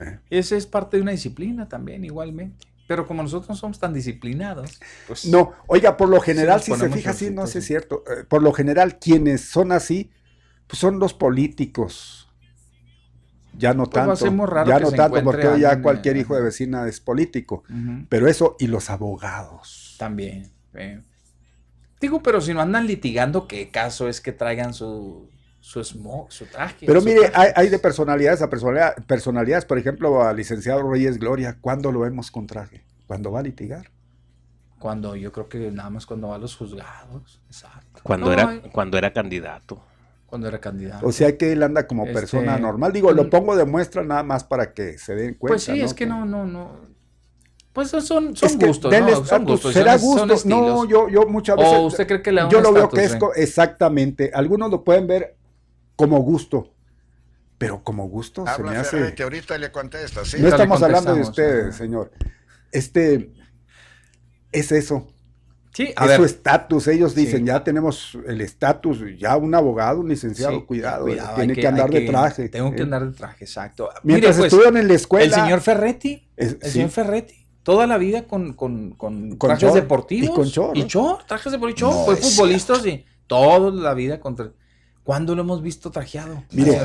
Eh. 0.00 0.18
Ese 0.30 0.56
es 0.56 0.66
parte 0.66 0.96
de 0.96 1.02
una 1.02 1.12
disciplina 1.12 1.68
también, 1.68 2.04
igualmente. 2.04 2.66
Pero 2.90 3.06
como 3.06 3.22
nosotros 3.22 3.48
no 3.48 3.54
somos 3.54 3.78
tan 3.78 3.94
disciplinados, 3.94 4.80
pues 5.06 5.24
No, 5.26 5.52
oiga, 5.68 5.96
por 5.96 6.08
lo 6.08 6.20
general, 6.20 6.60
si 6.60 6.74
se 6.74 6.90
fija 6.90 7.10
así, 7.10 7.30
no 7.30 7.46
si 7.46 7.58
es 7.58 7.64
sí. 7.64 7.68
cierto. 7.68 8.02
eh, 8.08 8.24
por 8.28 8.42
lo 8.42 8.52
general, 8.52 8.98
quienes 8.98 9.42
son 9.48 9.70
así, 9.70 10.10
pues 10.66 10.80
son 10.80 10.98
los 10.98 11.14
políticos. 11.14 12.28
Ya 13.56 13.74
no 13.74 13.84
Pues 13.84 14.18
tanto. 14.18 14.46
raro 14.46 14.68
ya 14.68 14.80
no 14.80 14.90
tanto, 14.90 15.22
porque 15.22 15.46
hoy 15.46 15.60
ya 15.60 15.80
cualquier 15.80 16.16
eh, 16.16 16.20
hijo 16.22 16.34
de 16.34 16.42
vecina 16.42 16.88
es 16.88 16.98
político. 17.00 17.62
Pero 18.08 18.26
eso, 18.26 18.56
y 18.58 18.66
los 18.66 18.90
abogados. 18.90 19.94
también. 19.98 20.50
eh. 20.74 21.00
Digo, 22.00 22.24
pero 22.24 22.40
si 22.40 22.54
no 22.54 22.60
andan 22.60 22.88
litigando, 22.88 23.46
¿qué 23.46 23.70
caso 23.70 24.08
es 24.08 24.20
que 24.20 24.32
traigan 24.32 24.74
su, 24.74 25.28
su 25.70 25.84
smoke, 25.84 26.32
su 26.32 26.46
traje? 26.46 26.84
Pero 26.84 27.00
su 27.00 27.06
mire, 27.06 27.28
traje? 27.28 27.52
hay, 27.54 27.64
hay 27.64 27.68
de 27.68 27.78
personalidades 27.78 28.42
a 28.42 28.50
personalidad- 28.50 28.96
personalidades. 29.06 29.64
Por 29.64 29.78
ejemplo, 29.78 30.20
al 30.22 30.36
licenciado 30.36 30.82
Reyes 30.90 31.16
Gloria, 31.18 31.58
¿cuándo 31.60 31.92
lo 31.92 32.00
vemos 32.00 32.32
con 32.32 32.48
traje? 32.48 32.82
¿Cuándo 33.06 33.30
va 33.30 33.38
a 33.38 33.42
litigar? 33.44 33.88
Cuando 34.80 35.14
yo 35.14 35.30
creo 35.30 35.48
que 35.48 35.70
nada 35.70 35.88
más 35.90 36.06
cuando 36.06 36.28
va 36.28 36.34
a 36.34 36.38
los 36.38 36.56
juzgados. 36.56 37.40
Exacto. 37.46 38.00
Cuando, 38.02 38.26
No, 38.26 38.32
era, 38.32 38.60
cuando 38.72 38.98
era 38.98 39.12
candidato. 39.12 39.80
cuando 40.26 40.48
era 40.48 40.58
candidato. 40.58 41.06
O 41.06 41.12
sea 41.12 41.36
que 41.38 41.52
él 41.52 41.62
anda 41.62 41.86
como 41.86 42.02
Este, 42.02 42.14
persona 42.14 42.58
normal. 42.58 42.92
Digo, 42.92 43.12
lo 43.12 43.24
mm. 43.24 43.30
pongo 43.30 43.54
de 43.56 43.64
muestra 43.64 44.02
nada 44.02 44.24
más 44.24 44.42
para 44.42 44.72
que 44.74 44.98
se 44.98 45.14
den 45.14 45.34
cuenta. 45.34 45.52
pues 45.54 45.62
sí, 45.64 45.80
es 45.80 45.94
que 45.94 46.06
no, 46.06 46.24
no, 46.24 46.46
no. 46.46 46.90
Pues 47.72 47.90
son, 47.90 48.02
son 48.04 48.34
Es 48.42 48.56
que 48.56 48.66
gustos, 48.66 48.92
¿no? 48.92 49.24
Son 49.24 49.44
gustos. 49.44 49.72
será 49.72 49.96
son- 49.98 50.18
son 50.18 50.28
gusto. 50.30 50.48
no, 50.48 50.84
yo, 50.88 51.08
yo 51.08 51.26
muchas 51.28 51.56
veces. 51.56 51.74
¿O 51.78 51.82
usted 51.82 52.06
cree 52.08 52.22
que 52.22 52.32
le 52.32 52.40
da 52.42 52.48
yo 52.48 52.58
un 52.58 52.64
lo 52.64 52.72
veo 52.72 52.88
que 52.88 53.04
es 53.04 53.14
eh? 53.14 53.18
exactamente. 53.36 54.32
Algunos 54.34 54.70
lo 54.70 54.82
pueden 54.82 55.06
ver 55.06 55.36
como 56.08 56.20
gusto. 56.20 56.72
Pero 57.58 57.82
como 57.84 58.08
gusto 58.08 58.44
se 58.56 58.62
me 58.62 58.76
hace. 58.76 59.14
Que 59.14 59.22
ahorita 59.22 59.58
le 59.58 59.70
contesta, 59.70 60.24
¿sí? 60.24 60.38
No 60.40 60.48
estamos 60.48 60.82
hablando 60.82 61.14
de 61.14 61.22
contestamos, 61.22 61.28
usted, 61.28 61.68
ajá. 61.68 61.72
señor. 61.76 62.10
Este 62.72 63.30
es 64.52 64.72
eso. 64.72 65.06
Sí, 65.72 65.92
a 65.96 66.02
es 66.04 66.08
ver. 66.08 66.16
su 66.18 66.24
estatus. 66.24 66.88
Ellos 66.88 67.12
Sí. 67.12 67.20
dicen, 67.26 67.46
ya 67.46 67.62
tenemos 67.62 68.18
el 68.26 68.40
estatus, 68.40 68.98
ya 69.18 69.36
un 69.36 69.54
abogado, 69.54 70.00
un 70.00 70.08
licenciado, 70.08 70.58
sí, 70.60 70.64
cuidado, 70.66 71.04
cuidado, 71.04 71.36
tiene 71.36 71.54
que, 71.54 71.66
andar 71.66 71.90
de 71.90 72.00
traje. 72.00 72.48
Tengo 72.48 72.72
que 72.72 72.78
¿eh? 72.80 72.82
andar 72.82 73.06
de 73.08 73.16
traje, 73.16 73.44
exacto. 73.44 73.88
Mientras 74.02 74.36
Mire, 74.36 74.40
pues, 74.40 74.52
estuvieron 74.52 74.76
en 74.78 74.88
la 74.88 74.94
escuela. 74.94 75.26
el 75.36 75.42
señor 75.42 75.60
Ferretti, 75.60 76.28
es- 76.36 76.52
el 76.54 76.62
sí, 76.62 76.70
señor 76.70 76.90
Ferretti, 76.90 77.46
toda 77.62 77.86
la 77.86 77.98
vida 77.98 78.26
con, 78.26 78.54
con, 78.54 78.90
con, 78.94 79.36
Con 79.36 79.48
trajes 79.50 79.62
short, 79.68 79.74
deportivos. 79.76 80.30
y 80.30 80.32
con 80.34 80.46
short, 80.48 80.76
Y 80.76 80.82
short, 80.84 81.26
trajes 81.28 81.52
deportivos. 81.52 81.94
No 81.94 82.04
fue 82.04 82.16
futbolista 82.16 82.74
y 82.88 83.04
toda 83.28 83.70
la 83.70 83.94
vida 83.94 84.18
contra. 84.18 84.50
¿Cuándo 85.10 85.34
lo 85.34 85.42
hemos 85.42 85.60
visto 85.60 85.90
trajeado? 85.90 86.44
Mire, 86.52 86.80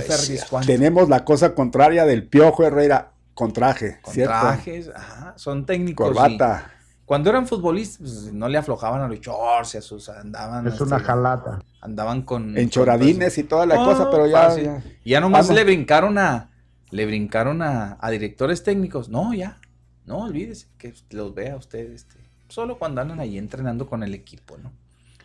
tenemos 0.65 1.09
la 1.09 1.23
cosa 1.23 1.53
contraria 1.53 2.05
del 2.05 2.27
Piojo 2.27 2.63
Herrera 2.63 3.11
con 3.35 3.53
traje, 3.53 3.99
Con 4.01 4.15
¿cierto? 4.15 4.33
trajes, 4.33 4.89
ajá, 4.95 5.33
son 5.38 5.67
técnicos. 5.67 6.09
y 6.09 6.13
Corbata. 6.15 6.71
Cuando 7.05 7.29
eran 7.29 7.45
futbolistas, 7.45 7.99
pues, 7.99 8.33
no 8.33 8.49
le 8.49 8.57
aflojaban 8.57 9.03
a 9.03 9.07
los 9.07 9.19
shorts 9.19 9.75
y 9.75 9.77
a 9.77 9.81
sus 9.81 10.09
andaban. 10.09 10.65
Es 10.65 10.81
una 10.81 10.95
este, 10.95 11.07
jalata. 11.07 11.59
Andaban 11.81 12.23
con. 12.23 12.57
En 12.57 12.63
con, 12.63 12.69
choradines 12.71 13.35
pues, 13.35 13.38
y 13.38 13.43
toda 13.43 13.67
la 13.67 13.79
oh, 13.79 13.85
cosa, 13.85 14.09
pero 14.09 14.25
ya, 14.25 14.55
ya. 14.57 14.83
Ya 15.05 15.21
nomás 15.21 15.45
Vamos. 15.45 15.57
le 15.57 15.63
brincaron 15.63 16.17
a. 16.17 16.49
Le 16.89 17.05
brincaron 17.05 17.61
a, 17.61 17.95
a 18.01 18.09
directores 18.09 18.63
técnicos. 18.63 19.07
No, 19.07 19.35
ya. 19.35 19.59
No, 20.07 20.21
olvídese 20.21 20.65
que 20.79 20.95
los 21.11 21.35
vea 21.35 21.57
usted. 21.57 21.91
Este, 21.91 22.15
solo 22.47 22.79
cuando 22.79 23.01
andan 23.01 23.19
ahí 23.19 23.38
entrenando 23.38 23.88
con 23.88 24.01
el 24.01 24.15
equipo, 24.15 24.57
¿no? 24.57 24.71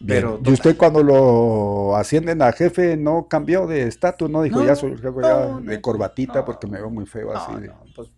Pero 0.06 0.40
y 0.44 0.50
usted 0.52 0.76
cuando 0.76 1.02
lo 1.02 1.94
ascienden 1.96 2.40
a 2.42 2.52
jefe 2.52 2.96
no 2.96 3.28
cambió 3.28 3.66
de 3.66 3.82
estatus, 3.82 4.30
no 4.30 4.42
dijo 4.42 4.60
No, 4.60 4.66
ya 4.66 4.74
soy 4.74 4.92
jefe 4.96 5.10
ya 5.22 5.46
no, 5.46 5.60
de 5.60 5.80
corbatita 5.80 6.38
no. 6.40 6.44
porque 6.46 6.66
me 6.66 6.78
veo 6.78 6.88
muy 6.90 7.04
feo 7.06 7.36
así. 7.36 7.54
De- 7.60 7.70
pues, 7.94 8.08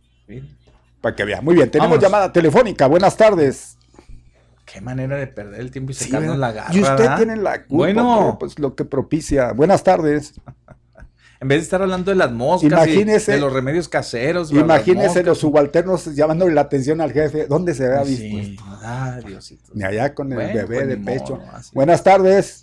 Para 1.01 1.17
que 1.17 1.25
vea. 1.25 1.41
Muy 1.41 1.55
bien, 1.57 1.71
tenemos 1.71 1.99
llamada 1.99 2.33
telefónica. 2.33 2.87
Buenas 2.87 3.17
tardes. 3.17 3.77
qué 4.65 4.81
manera 4.81 5.17
de 5.17 5.27
perder 5.27 5.61
el 5.61 5.71
tiempo 5.73 5.91
y 5.91 5.95
sacarnos 5.95 6.39
la 6.39 6.53
garra. 6.53 6.73
y 6.75 6.81
usted 6.81 6.97
¿verdad? 6.99 7.17
tiene 7.17 7.37
la 7.37 7.59
culpa, 7.65 7.75
Bueno. 7.77 8.37
pues 8.39 8.59
lo 8.59 8.75
que 8.77 8.85
propicia. 8.85 9.53
Buenas 9.53 9.83
tardes. 9.83 10.35
En 11.43 11.49
vez 11.49 11.59
de 11.59 11.63
estar 11.65 11.83
hablando 11.83 12.13
de 12.13 12.17
las 12.17 12.31
moscas 12.31 12.71
Imagínese- 12.71 13.33
y 13.33 13.35
de 13.35 13.41
los 13.41 13.53
remedios 13.53 13.89
caseros. 13.89 14.53
Imagínese 14.53 15.25
los 15.25 15.39
subalternos 15.39 16.15
llamándole 16.15 16.55
la 16.55 16.61
atención 16.61 17.01
al 17.01 17.11
jefe. 17.13 17.47
¿Dónde 17.49 17.75
se 17.75 17.89
vea 17.89 18.05
Sí, 18.05 18.15
dispuesto? 18.17 18.63
ah, 18.85 19.19
Diosito. 19.27 19.73
Ni 19.75 19.83
allá 19.83 20.15
con 20.15 20.29
el 20.31 20.37
Bueno, 20.37 20.55
bebé 20.55 20.77
pues, 20.77 20.89
de 20.89 20.97
pecho. 20.99 21.37
modo. 21.39 21.51
Buenas 21.73 22.05
tardes. 22.05 22.63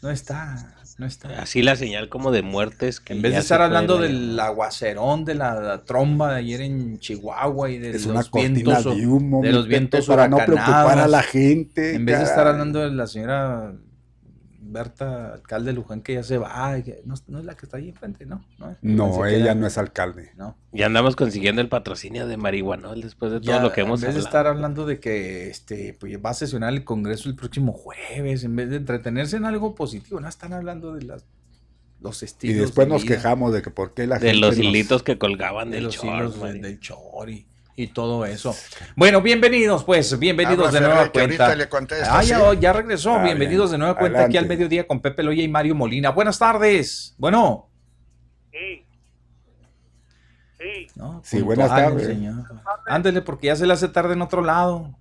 No 0.00 0.10
está, 0.10 0.72
no 0.96 1.04
está. 1.04 1.28
Así 1.42 1.60
la 1.60 1.76
señal 1.76 2.08
como 2.08 2.30
de 2.32 2.40
muertes. 2.40 3.00
que 3.00 3.12
En 3.12 3.20
vez 3.20 3.34
de 3.34 3.40
estar 3.40 3.60
hablando 3.60 3.96
la 4.00 4.06
del 4.06 4.40
aguacerón, 4.40 5.26
de 5.26 5.34
la, 5.34 5.60
la 5.60 5.84
tromba 5.84 6.32
de 6.32 6.38
ayer 6.38 6.62
en 6.62 6.98
Chihuahua 6.98 7.68
y 7.68 7.76
de 7.78 7.90
Es 7.90 8.06
los 8.06 8.30
una 8.30 8.40
vientos, 8.42 8.84
de 8.96 9.06
humo. 9.06 9.42
de 9.42 9.52
los 9.52 9.68
vientos 9.68 10.06
para 10.06 10.26
no 10.26 10.38
preocupar 10.38 10.98
a 10.98 11.06
la 11.06 11.22
gente. 11.22 11.94
en 11.94 12.06
vez 12.06 12.16
de 12.18 12.24
estar 12.24 12.46
hablando 12.46 12.78
de 12.80 12.92
la 12.92 13.06
señora 13.06 13.74
Berta, 14.78 15.32
alcalde 15.34 15.70
de 15.70 15.72
Luján, 15.74 16.00
que 16.02 16.14
ya 16.14 16.22
se 16.22 16.38
va, 16.38 16.76
no, 17.04 17.14
no 17.28 17.38
es 17.38 17.44
la 17.44 17.56
que 17.56 17.66
está 17.66 17.78
ahí 17.78 17.88
enfrente, 17.88 18.26
¿no? 18.26 18.44
No, 18.82 19.24
ella 19.26 19.54
no 19.54 19.66
es 19.66 19.78
alcalde. 19.78 20.30
No. 20.36 20.56
Ya 20.72 20.86
andamos 20.86 21.16
consiguiendo 21.16 21.60
el 21.62 21.68
patrocinio 21.68 22.26
de 22.26 22.36
marihuanol 22.36 23.00
después 23.00 23.32
de 23.32 23.40
todo 23.40 23.48
Ya, 23.50 23.60
lo 23.62 23.72
que 23.72 23.80
hemos 23.80 24.00
en 24.02 24.08
vez 24.08 24.14
de 24.14 24.20
hablado. 24.20 24.26
estar 24.28 24.46
hablando 24.46 24.84
de 24.86 25.00
que 25.00 25.48
este 25.48 25.96
pues, 25.98 26.12
va 26.24 26.30
a 26.30 26.34
sesionar 26.34 26.72
el 26.72 26.84
Congreso 26.84 27.28
el 27.28 27.36
próximo 27.36 27.72
jueves, 27.72 28.44
en 28.44 28.54
vez 28.56 28.70
de 28.70 28.76
entretenerse 28.76 29.36
en 29.36 29.44
algo 29.46 29.74
positivo, 29.74 30.20
no 30.20 30.28
están 30.28 30.52
hablando 30.52 30.92
de 30.94 31.02
las, 31.04 31.24
los 32.00 32.22
Y 32.22 32.26
estilos. 32.26 32.60
después 32.60 32.86
de 32.86 32.92
nos 32.92 33.02
vida, 33.04 33.14
quejamos 33.16 33.52
de 33.54 33.62
que 33.62 33.70
por 33.70 33.94
qué 33.94 34.06
la 34.06 34.18
De 34.18 34.28
gente 34.28 34.40
los 34.46 34.56
nos- 34.58 34.66
hilitos 34.66 35.02
que 35.02 35.16
colgaban 35.18 35.70
de 35.70 35.76
del 35.76 35.84
los 35.84 35.94
short, 35.94 36.08
hilos 36.34 36.42
del, 36.42 36.60
del 36.62 36.78
chor 36.80 37.30
y, 37.30 37.46
y 37.76 37.88
todo 37.88 38.24
eso. 38.24 38.54
Bueno, 38.96 39.20
bienvenidos, 39.20 39.84
pues, 39.84 40.18
bienvenidos 40.18 40.72
de 40.72 40.80
nueva 40.80 41.12
cuenta. 41.12 41.54
ah, 42.10 42.22
ya, 42.22 42.72
regresó. 42.72 43.20
bienvenidos 43.20 43.70
de 43.70 43.78
nueva 43.78 43.96
cuenta 43.96 44.24
aquí 44.24 44.38
al 44.38 44.46
mediodía 44.46 44.86
con 44.86 45.00
Pepe 45.00 45.22
Loya 45.22 45.42
y 45.42 45.48
Mario 45.48 45.74
Molina. 45.74 46.10
Buenas 46.10 46.38
tardes. 46.38 47.14
Bueno. 47.18 47.68
Sí. 48.50 48.86
Sí. 50.58 50.86
sí, 51.22 51.42
buenas 51.42 51.68
tardes. 51.68 52.06
Señor. 52.06 52.46
Ándele, 52.86 53.20
porque 53.20 53.48
ya 53.48 53.56
se 53.56 53.66
le 53.66 53.74
hace 53.74 53.88
tarde 53.88 54.14
en 54.14 54.22
otro 54.22 54.42
lado. 54.42 54.96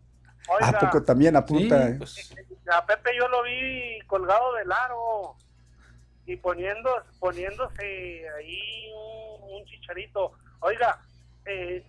¿A 0.61 0.71
poco 0.73 1.01
también 1.01 1.37
apunta? 1.37 1.87
Eh? 1.87 1.95
Pues. 1.97 2.33
A 2.71 2.85
Pepe 2.85 3.11
yo 3.17 3.27
lo 3.29 3.43
vi 3.43 3.99
colgado 4.05 4.53
de 4.55 4.65
largo 4.65 5.37
y 6.25 6.35
poniendo, 6.35 6.89
poniéndose 7.19 8.25
ahí 8.37 8.91
un, 9.49 9.63
chicharito. 9.65 10.33
Oiga, 10.59 10.99
eh, 11.45 11.85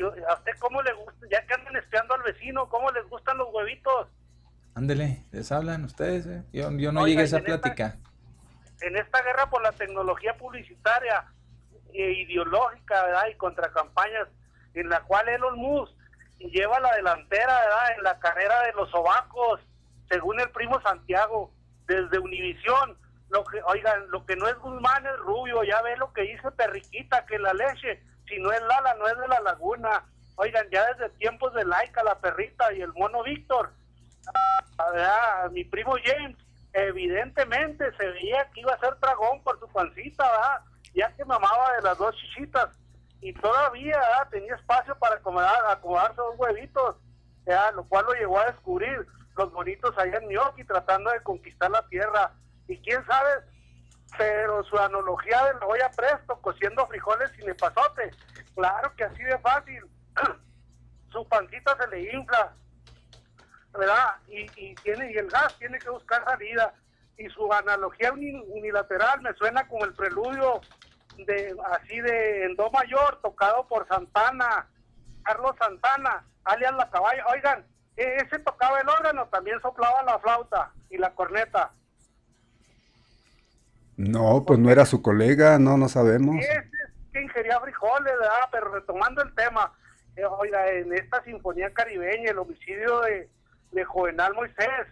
¿a 0.00 0.34
usted 0.34 0.52
cómo 0.58 0.82
le 0.82 0.92
gusta? 0.94 1.26
Ya 1.30 1.46
que 1.46 1.54
andan 1.54 1.76
espiando 1.76 2.14
al 2.14 2.22
vecino, 2.22 2.68
¿cómo 2.68 2.90
les 2.90 3.08
gustan 3.08 3.38
los 3.38 3.48
huevitos? 3.52 4.08
Ándele, 4.74 5.24
les 5.32 5.52
hablan 5.52 5.84
ustedes. 5.84 6.26
Eh. 6.26 6.42
Yo, 6.52 6.70
yo 6.72 6.92
no 6.92 7.06
llegué 7.06 7.22
a 7.22 7.24
esa 7.24 7.40
plática. 7.40 7.96
en 8.80 8.96
esta 8.96 9.22
guerra 9.22 9.48
por 9.50 9.62
la 9.62 9.72
tecnología 9.72 10.36
publicitaria 10.36 11.24
e 11.92 12.12
ideológica, 12.12 13.04
¿verdad? 13.04 13.28
Y 13.30 13.34
contra 13.36 13.70
campañas 13.72 14.28
en 14.74 14.88
la 14.88 15.02
cual 15.02 15.28
Elon 15.28 15.58
Musk 15.58 15.92
lleva 16.38 16.80
la 16.80 16.94
delantera, 16.96 17.60
¿verdad? 17.60 17.96
En 17.98 18.02
la 18.04 18.18
carrera 18.18 18.62
de 18.62 18.72
los 18.72 18.90
sobacos, 18.90 19.60
según 20.08 20.40
el 20.40 20.50
primo 20.50 20.80
Santiago, 20.80 21.52
desde 21.86 22.18
Univisión. 22.18 22.96
Lo 23.28 23.44
que, 23.44 23.62
oigan, 23.62 24.10
lo 24.10 24.26
que 24.26 24.36
no 24.36 24.46
es 24.48 24.56
Guzmán 24.58 25.06
es 25.06 25.16
rubio, 25.18 25.62
ya 25.64 25.80
ve 25.82 25.96
lo 25.96 26.12
que 26.12 26.22
dice 26.22 26.50
Perriquita, 26.50 27.24
que 27.24 27.38
la 27.38 27.54
leche, 27.54 28.02
si 28.32 28.40
no 28.40 28.50
es 28.50 28.62
Lala, 28.62 28.94
no 28.94 29.06
es 29.06 29.18
de 29.18 29.28
la 29.28 29.40
laguna. 29.40 30.04
Oigan, 30.36 30.66
ya 30.70 30.86
desde 30.94 31.10
tiempos 31.16 31.52
de 31.54 31.64
Laika, 31.64 32.02
la 32.02 32.18
perrita 32.18 32.72
y 32.72 32.80
el 32.80 32.92
mono 32.94 33.22
Víctor, 33.22 33.70
a, 34.78 35.48
mi 35.50 35.64
primo 35.64 35.94
James, 36.02 36.36
evidentemente 36.72 37.84
se 37.96 38.06
veía 38.06 38.48
que 38.54 38.60
iba 38.60 38.72
a 38.72 38.78
ser 38.78 38.98
dragón 39.00 39.42
por 39.42 39.58
su 39.60 39.68
pancita, 39.68 40.24
¿verdad? 40.24 40.60
ya 40.94 41.10
que 41.16 41.24
mamaba 41.24 41.76
de 41.76 41.82
las 41.82 41.98
dos 41.98 42.14
chichitas 42.16 42.70
y 43.20 43.32
todavía 43.34 44.00
tenía 44.30 44.54
espacio 44.54 44.96
para 44.98 45.16
acomodar, 45.16 45.54
acomodarse 45.68 46.16
dos 46.16 46.34
huevitos, 46.38 46.96
lo 47.74 47.84
cual 47.84 48.06
lo 48.06 48.14
llevó 48.14 48.38
a 48.40 48.46
descubrir 48.46 49.06
los 49.36 49.52
bonitos 49.52 49.96
allá 49.98 50.18
en 50.18 50.28
Gnocchi 50.28 50.64
tratando 50.64 51.10
de 51.10 51.22
conquistar 51.22 51.70
la 51.70 51.86
tierra. 51.88 52.32
Y 52.68 52.76
quién 52.78 53.04
sabe, 53.06 53.30
pero 54.18 54.62
su 54.64 54.78
analogía 54.78 55.44
de 55.44 55.54
la 55.54 55.66
olla 55.66 55.90
presto, 55.90 56.38
cociendo 56.40 56.86
frijoles 56.86 57.30
sin 57.32 57.48
epazote, 57.48 58.10
claro 58.54 58.94
que 58.96 59.04
así 59.04 59.22
de 59.22 59.38
fácil. 59.38 59.84
su 61.12 61.28
pancita 61.28 61.76
se 61.76 61.88
le 61.88 62.12
infla, 62.12 62.52
¿verdad? 63.78 64.16
Y, 64.28 64.46
y, 64.56 64.74
tiene, 64.76 65.12
y 65.12 65.16
el 65.18 65.28
gas 65.28 65.56
tiene 65.58 65.78
que 65.78 65.90
buscar 65.90 66.24
salida. 66.24 66.74
Y 67.18 67.28
su 67.28 67.52
analogía 67.52 68.12
unilateral 68.12 69.20
me 69.20 69.34
suena 69.34 69.68
como 69.68 69.84
el 69.84 69.92
preludio 69.92 70.60
de 71.18 71.54
así 71.72 72.00
de 72.00 72.46
en 72.46 72.56
do 72.56 72.70
mayor 72.70 73.20
tocado 73.20 73.68
por 73.68 73.86
Santana, 73.86 74.66
Carlos 75.22 75.54
Santana, 75.58 76.24
alias 76.44 76.74
la 76.74 76.90
caballa. 76.90 77.24
Oigan, 77.26 77.66
e, 77.96 78.16
ese 78.16 78.38
tocaba 78.38 78.80
el 78.80 78.88
órgano, 78.88 79.26
también 79.28 79.60
soplaba 79.60 80.02
la 80.02 80.18
flauta 80.18 80.72
y 80.90 80.98
la 80.98 81.14
corneta. 81.14 81.70
No, 83.96 84.44
pues 84.46 84.58
no 84.58 84.70
era 84.70 84.86
su 84.86 85.02
colega, 85.02 85.58
no, 85.58 85.76
no 85.76 85.88
sabemos. 85.88 86.36
Es 86.36 86.64
que 87.12 87.22
ingería 87.22 87.60
frijoles, 87.60 88.12
¿verdad? 88.18 88.48
Pero 88.50 88.72
retomando 88.72 89.22
el 89.22 89.34
tema, 89.34 89.72
eh, 90.16 90.24
oiga, 90.24 90.68
en 90.70 90.92
esta 90.94 91.22
sinfonía 91.24 91.72
caribeña, 91.72 92.30
el 92.30 92.38
homicidio 92.38 93.00
de, 93.02 93.28
de 93.72 93.84
Jovenal 93.84 94.34
Moisés, 94.34 94.86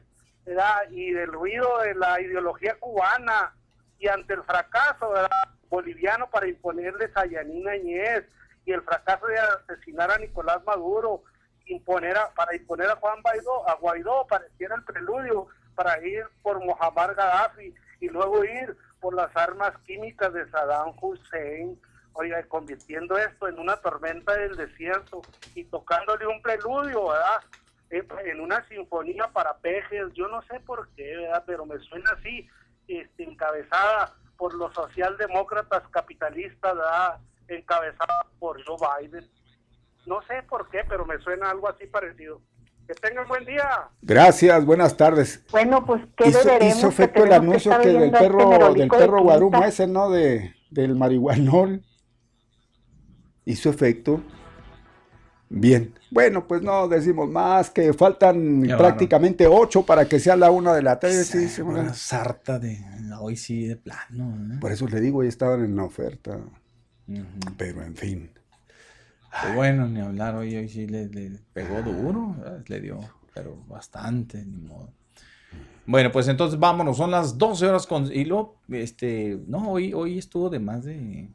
¿verdad? 0.45 0.91
Y 0.91 1.13
del 1.13 1.33
ruido 1.33 1.79
de 1.81 1.95
la 1.95 2.21
ideología 2.21 2.77
cubana, 2.79 3.55
y 3.99 4.09
ante 4.09 4.35
el 4.35 4.43
fracaso, 4.43 5.11
¿verdad? 5.11 5.29
boliviano 5.71 6.29
para 6.29 6.49
imponerles 6.49 7.17
a 7.17 7.25
Yanina 7.25 7.73
Añez 7.73 8.25
y 8.67 8.73
el 8.73 8.83
fracaso 8.83 9.27
de 9.27 9.39
asesinar 9.39 10.11
a 10.11 10.19
Nicolás 10.19 10.63
Maduro, 10.67 11.23
imponer 11.67 12.17
para 12.35 12.55
imponer 12.55 12.91
a 12.91 12.97
Juan 12.97 13.23
Guaidó, 13.23 13.69
a 13.69 13.75
Guaidó 13.75 14.27
pareciera 14.27 14.75
el 14.75 14.85
preludio 14.85 15.47
para 15.77 16.05
ir 16.05 16.25
por 16.43 16.63
Mohamed 16.65 17.17
Gaddafi 17.17 17.75
y 18.01 18.09
luego 18.09 18.45
ir 18.45 18.77
por 19.01 19.15
las 19.15 19.35
armas 19.37 19.73
químicas 19.87 20.33
de 20.33 20.49
Saddam 20.51 20.95
Hussein, 21.01 21.81
oiga, 22.13 22.43
convirtiendo 22.45 23.17
esto 23.19 23.49
en 23.49 23.59
una 23.59 23.77
tormenta 23.77 24.37
del 24.37 24.57
desierto 24.57 25.23
y 25.55 25.65
tocándole 25.65 26.27
un 26.27 26.43
preludio, 26.43 27.09
¿verdad? 27.09 27.43
En 28.25 28.41
una 28.41 28.67
sinfonía 28.69 29.29
para 29.33 29.57
pejes, 29.59 30.13
yo 30.15 30.29
no 30.29 30.43
sé 30.43 30.61
por 30.61 30.89
qué, 30.91 31.17
¿verdad? 31.17 31.43
Pero 31.47 31.67
me 31.67 31.79
suena 31.79 32.11
así, 32.11 32.49
este, 32.87 33.25
encabezada 33.25 34.15
por 34.37 34.55
los 34.55 34.73
socialdemócratas 34.75 35.83
capitalistas, 35.89 36.75
encabezados 37.49 38.27
por 38.39 38.63
Joe 38.65 38.77
Biden. 39.01 39.29
No 40.07 40.23
sé 40.23 40.43
por 40.45 40.69
qué, 40.71 40.85
pero 40.89 41.05
me 41.05 41.19
suena 41.19 41.51
algo 41.51 41.69
así 41.69 41.87
parecido. 41.87 42.41
Que 42.91 43.09
tengan 43.09 43.28
buen 43.28 43.45
día. 43.45 43.62
Gracias, 44.03 44.64
buenas 44.64 44.97
tardes. 44.97 45.45
Bueno, 45.53 45.86
pues 45.86 46.03
¿qué 46.16 46.30
hizo, 46.30 46.41
hizo 46.61 46.88
efecto 46.88 47.22
el 47.22 47.32
anuncio 47.32 47.78
que, 47.80 47.86
del 47.86 48.11
perro, 48.11 48.74
del 48.74 48.88
perro 48.88 49.22
guarumo 49.22 49.62
ese, 49.62 49.86
¿no? 49.86 50.11
De, 50.11 50.57
del 50.72 50.97
marihuanol. 50.97 51.84
Hizo 53.45 53.70
efecto. 53.70 54.20
Bien, 55.49 55.95
bueno, 56.11 56.49
pues 56.49 56.62
no 56.62 56.88
decimos 56.88 57.28
más, 57.28 57.70
que 57.70 57.93
faltan 57.93 58.62
prácticamente 58.76 59.47
ocho 59.47 59.86
para 59.86 60.07
que 60.07 60.18
sea 60.18 60.34
la 60.34 60.51
una 60.51 60.74
de 60.74 60.82
la 60.82 60.99
tarde. 60.99 61.22
Sí, 61.22 61.62
una 61.62 61.95
sarta 61.95 62.59
de, 62.59 62.76
hoy 63.20 63.36
sí, 63.36 63.68
de 63.68 63.76
plano. 63.76 64.36
¿eh? 64.53 64.59
Por 64.61 64.72
eso 64.72 64.88
le 64.88 65.01
digo, 65.01 65.22
ya 65.22 65.28
estaban 65.28 65.64
en 65.64 65.76
la 65.76 65.84
oferta. 65.84 66.41
Pero 67.57 67.84
en 67.84 67.95
fin. 67.95 68.30
Bueno, 69.55 69.87
ni 69.89 70.01
hablar, 70.01 70.35
hoy, 70.37 70.57
hoy 70.57 70.68
sí 70.68 70.87
le, 70.87 71.09
pegó 71.53 71.83
duro, 71.83 72.37
le 72.66 72.81
dio, 72.81 73.01
pero 73.35 73.57
bastante, 73.68 74.45
ni 74.45 74.59
modo. 74.59 74.93
Bueno, 75.87 76.12
pues 76.12 76.28
entonces 76.28 76.59
vámonos, 76.59 76.97
son 76.97 77.11
las 77.11 77.37
12 77.37 77.66
horas 77.66 77.87
con... 77.87 78.12
Y 78.12 78.24
luego, 78.24 78.61
este, 78.68 79.41
no, 79.47 79.70
hoy, 79.70 79.93
hoy 79.93 80.18
estuvo 80.18 80.49
de 80.51 80.61
más 80.61 80.85
de... 80.85 81.31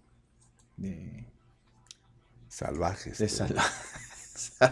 de 0.78 1.26
salvajes. 2.48 3.18
De 3.18 3.28
salvajes. 3.28 4.58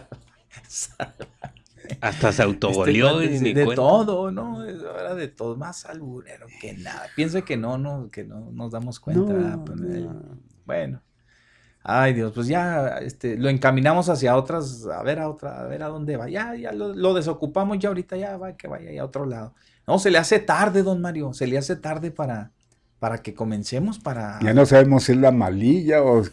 Hasta 2.00 2.32
se 2.32 2.44
autogolió 2.44 3.20
este, 3.20 3.54
de, 3.54 3.76
todo, 3.76 4.32
¿no? 4.32 4.64
Era 4.64 5.16
de 5.16 5.28
todo, 5.28 5.58
más 5.58 5.86
alburero 5.86 6.48
que 6.62 6.74
nada. 6.74 7.08
Piense 7.16 7.44
que 7.44 7.58
no, 7.58 7.78
no, 7.78 8.10
que 8.10 8.24
no 8.24 8.52
nos 8.52 8.72
damos 8.72 9.00
cuenta. 9.00 9.62
Pues, 9.66 9.80
bueno. 10.66 11.02
Ay, 11.86 12.14
Dios, 12.14 12.32
pues 12.34 12.48
ya 12.48 13.00
este, 13.00 13.38
lo 13.38 13.50
encaminamos 13.50 14.08
hacia 14.08 14.38
otras, 14.38 14.86
a 14.86 15.04
ver 15.04 15.20
a 15.20 15.30
otra, 15.30 15.60
a 15.60 15.64
ver 15.66 15.84
a 15.84 15.88
dónde 15.88 16.16
va. 16.16 16.30
Ya, 16.30 16.56
ya 16.56 16.72
lo, 16.72 17.14
desocupamos 17.14 17.78
ya 17.80 17.90
ahorita, 17.90 18.16
ya 18.16 18.38
va, 18.38 18.56
que 18.56 18.70
vaya 18.70 19.02
a 19.02 19.06
otro 19.06 19.26
lado. 19.26 19.54
No, 19.86 20.00
se 20.00 20.10
le 20.10 20.18
hace 20.18 20.40
tarde, 20.40 20.82
don 20.82 21.02
Mario, 21.02 21.34
se 21.34 21.46
le 21.46 21.58
hace 21.58 21.76
tarde 21.76 22.10
para, 22.10 22.52
para 23.00 23.18
que 23.18 23.34
comencemos 23.34 24.00
para... 24.00 24.40
Ya 24.42 24.54
no 24.54 24.66
sabemos 24.66 25.04
si 25.04 25.12
es 25.12 25.18
la 25.18 25.32
malilla 25.32 26.02
o 26.02 26.24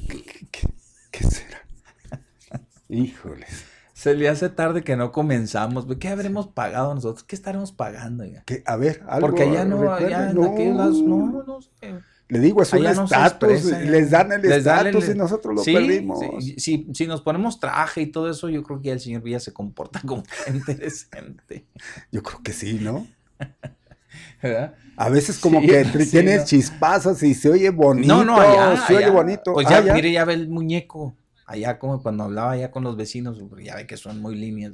qué 1.11 1.25
será. 1.25 1.67
Híjoles. 2.89 3.65
Se 3.93 4.15
le 4.15 4.29
hace 4.29 4.49
tarde 4.49 4.83
que 4.83 4.97
no 4.97 5.11
comenzamos. 5.11 5.87
¿Qué 5.99 6.09
habremos 6.09 6.47
pagado 6.47 6.95
nosotros? 6.95 7.25
¿Qué 7.25 7.37
estaremos 7.37 7.73
pagando? 7.73 8.25
A 8.65 8.77
ver, 8.77 9.03
algo. 9.07 9.27
Porque 9.27 9.43
allá 9.43 9.65
no, 9.67 9.93
allá 9.93 10.31
en 10.31 10.37
no, 10.37 11.27
no, 11.27 11.43
no 11.43 11.61
sé. 11.61 12.01
Le 12.31 12.39
digo, 12.39 12.63
es 12.63 12.73
un 12.73 12.87
estatus, 12.87 13.65
les 13.65 14.11
dan 14.11 14.33
el 14.33 14.45
estatus 14.45 15.09
y 15.09 15.15
nosotros 15.15 15.57
lo 15.57 15.65
perdimos. 15.65 16.21
Sí, 16.57 16.87
si, 16.93 17.07
nos 17.07 17.21
ponemos 17.21 17.61
traje 17.61 18.03
y 18.03 18.07
todo 18.07 18.31
eso, 18.31 18.49
yo 18.49 18.63
creo 18.63 18.81
que 18.81 18.89
ya 18.89 18.93
el 18.95 19.01
señor 19.01 19.23
Villa 19.23 19.41
se 19.41 19.53
comporta 19.53 20.01
como 20.07 20.23
gente 20.45 20.75
decente. 20.75 21.67
Yo 22.11 22.23
creo 22.23 22.41
que 22.43 22.53
sí, 22.53 22.79
¿no? 22.81 23.07
¿verdad? 24.43 24.75
A 24.97 25.09
veces 25.09 25.39
como 25.39 25.61
que 25.61 25.85
tiene 26.11 26.45
chispazos 26.45 27.23
y 27.23 27.35
se 27.35 27.51
oye 27.51 27.71
bonito. 27.71 28.09
No, 28.09 28.25
no, 28.25 28.41
allá, 28.41 28.87
se 28.87 28.97
oye 28.97 29.11
bonito. 29.11 29.53
Pues 29.53 29.69
ya, 29.69 29.79
ah, 29.79 29.95
mire, 29.95 30.13
ya 30.13 30.25
ve 30.25 30.35
el 30.35 30.49
muñeco 30.49 31.15
allá 31.51 31.79
como 31.81 32.01
cuando 32.01 32.25
hablaba 32.25 32.57
ya 32.57 32.71
con 32.71 32.85
los 32.85 32.97
vecinos, 32.97 33.43
ya 33.63 33.75
ve 33.75 33.87
que 33.87 33.97
son 33.97 34.21
muy 34.21 34.37
líneas, 34.37 34.73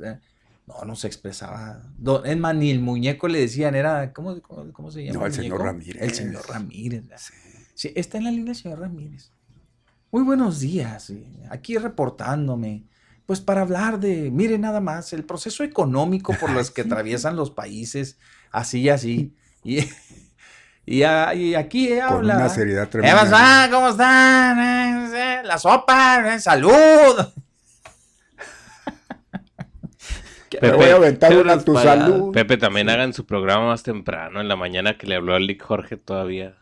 no, 0.66 0.84
no 0.84 0.94
se 0.94 1.06
expresaba. 1.06 1.80
es 2.24 2.36
más, 2.36 2.54
ni 2.54 2.70
el 2.70 2.80
muñeco 2.80 3.28
le 3.28 3.40
decían, 3.40 3.74
era, 3.74 4.12
¿cómo, 4.12 4.40
cómo, 4.42 4.90
se 4.90 5.04
llama? 5.04 5.20
No, 5.20 5.26
el, 5.26 5.32
señor 5.32 5.62
Ramírez. 5.62 6.02
El 6.02 6.12
señor 6.12 6.46
Ramírez. 6.48 7.04
Sí. 7.16 7.32
Está 7.82 8.18
en 8.18 8.24
la 8.24 8.30
línea 8.30 8.52
el 8.52 8.56
señor 8.56 8.80
Ramírez. 8.80 9.30
Muy 10.10 10.22
buenos 10.22 10.60
días, 10.60 11.12
aquí 11.50 11.76
reportándome. 11.76 12.84
Pues 13.26 13.40
para 13.40 13.62
hablar 13.62 13.98
de, 13.98 14.30
mire 14.30 14.56
nada 14.56 14.80
más, 14.80 15.12
el 15.12 15.24
proceso 15.24 15.64
económico 15.64 16.32
por 16.40 16.50
los 16.50 16.70
que 16.70 16.80
atraviesan 16.86 17.36
los 17.36 17.50
países, 17.50 18.18
así 18.50 18.82
y 18.82 18.88
así. 18.88 19.34
Y 19.64 19.80
y, 20.86 21.02
aquí 21.02 21.98
habla. 21.98 22.34
Con 22.34 22.42
una 22.42 22.48
seriedad 22.48 22.88
tremenda. 22.88 23.18
¿Cómo 23.18 23.24
están? 23.26 23.70
¿Cómo 23.70 23.88
están? 23.88 25.46
La 25.46 25.58
sopa, 25.58 26.38
salud. 26.38 26.72
Pepe, 30.50 30.72
voy 30.72 30.86
a 30.86 30.94
aventar 30.94 31.36
una 31.36 31.54
a 31.54 31.58
tu 31.62 31.76
salud. 31.76 32.32
Pepe, 32.32 32.56
también 32.56 32.88
hagan 32.88 33.12
su 33.12 33.26
programa 33.26 33.66
más 33.66 33.82
temprano, 33.82 34.40
en 34.40 34.48
la 34.48 34.56
mañana 34.56 34.96
que 34.96 35.06
le 35.06 35.16
habló 35.16 35.34
al 35.34 35.46
Lick 35.46 35.62
Jorge 35.62 35.96
todavía. 35.96 36.56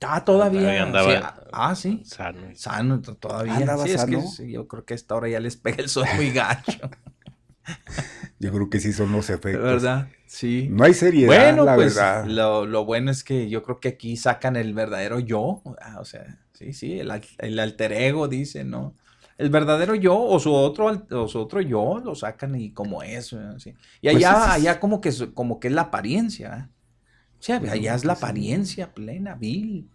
Ah, 0.00 0.24
todavía. 0.24 0.82
andaba 0.82 1.42
ah, 1.52 1.74
sí. 1.74 2.02
Sano. 2.04 2.54
Sano, 2.54 3.00
todavía. 3.00 3.56
Andaba 3.56 3.86
sano. 3.86 4.22
yo 4.46 4.68
creo 4.68 4.84
que 4.84 4.94
a 4.94 4.96
esta 4.96 5.14
hora 5.14 5.28
ya 5.28 5.40
les 5.40 5.56
pega 5.56 5.78
el 5.78 5.88
sol 5.88 6.06
muy 6.16 6.30
gacho. 6.30 6.90
yo 8.38 8.52
creo 8.52 8.70
que 8.70 8.80
sí 8.80 8.92
son 8.92 9.12
los 9.12 9.30
efectos. 9.30 9.62
¿Verdad? 9.62 10.08
Sí. 10.26 10.68
No 10.70 10.84
hay 10.84 10.94
seriedad, 10.94 11.28
bueno, 11.28 11.64
la 11.64 11.74
pues, 11.74 11.94
verdad. 11.94 12.26
Lo, 12.26 12.66
lo, 12.66 12.84
bueno 12.84 13.10
es 13.10 13.24
que 13.24 13.48
yo 13.48 13.62
creo 13.62 13.80
que 13.80 13.88
aquí 13.88 14.16
sacan 14.16 14.56
el 14.56 14.74
verdadero 14.74 15.18
yo. 15.18 15.62
Ah, 15.80 15.98
o 16.00 16.04
sea, 16.04 16.38
sí, 16.52 16.72
sí, 16.72 17.00
el, 17.00 17.10
el 17.38 17.58
alter 17.58 17.92
ego, 17.92 18.28
dice, 18.28 18.64
¿no? 18.64 18.94
el 19.38 19.50
verdadero 19.50 19.94
yo 19.94 20.18
o 20.18 20.38
su 20.40 20.52
otro, 20.52 21.06
o 21.10 21.28
su 21.28 21.38
otro 21.38 21.60
yo 21.60 22.00
lo 22.02 22.14
sacan 22.14 22.54
y 22.58 22.72
como 22.72 23.02
eso. 23.02 23.38
¿sí? 23.58 23.74
Y 24.00 24.10
pues 24.10 24.16
allá, 24.16 24.52
allá 24.52 24.80
como 24.80 25.00
que, 25.00 25.12
como 25.34 25.60
que 25.60 25.68
es 25.68 25.74
la 25.74 25.82
apariencia. 25.82 26.70
Sea, 27.46 27.58
allá 27.58 27.94
es 27.94 28.04
la 28.04 28.14
apariencia 28.14 28.92
plena, 28.92 29.36
vil. 29.36 29.88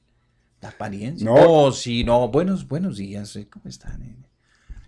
La 0.62 0.70
apariencia. 0.70 1.26
No. 1.26 1.36
Oh, 1.36 1.72
sí, 1.74 2.06
no. 2.06 2.30
Buenos, 2.30 2.66
buenos 2.66 2.96
días. 2.96 3.36
¿eh? 3.36 3.50
¿Cómo 3.50 3.68
están? 3.68 4.02
Eh? 4.04 4.16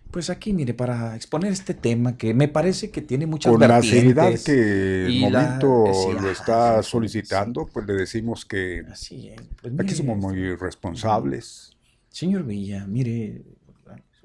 Pues 0.10 0.30
aquí, 0.30 0.54
mire, 0.54 0.74
para 0.74 1.14
exponer 1.14 1.52
este 1.52 1.74
tema 1.74 2.16
que 2.16 2.34
me 2.34 2.48
parece 2.48 2.90
que 2.90 3.02
tiene 3.02 3.26
muchas 3.26 3.52
Con 3.52 3.60
la 3.68 3.82
seriedad 3.82 4.32
que 4.46 5.08
el 5.08 5.20
momento 5.20 5.88
lo 6.22 6.32
está 6.32 6.82
solicitando, 6.84 7.66
pues 7.66 7.86
le 7.86 7.96
decimos 7.96 8.46
que 8.46 8.86
así 8.90 9.28
es. 9.28 9.42
Pues 9.62 9.74
aquí 9.78 9.94
somos 9.94 10.18
muy 10.18 10.56
responsables. 10.56 11.76
Señor 12.08 12.46
Villa, 12.46 12.88
mire, 12.88 13.44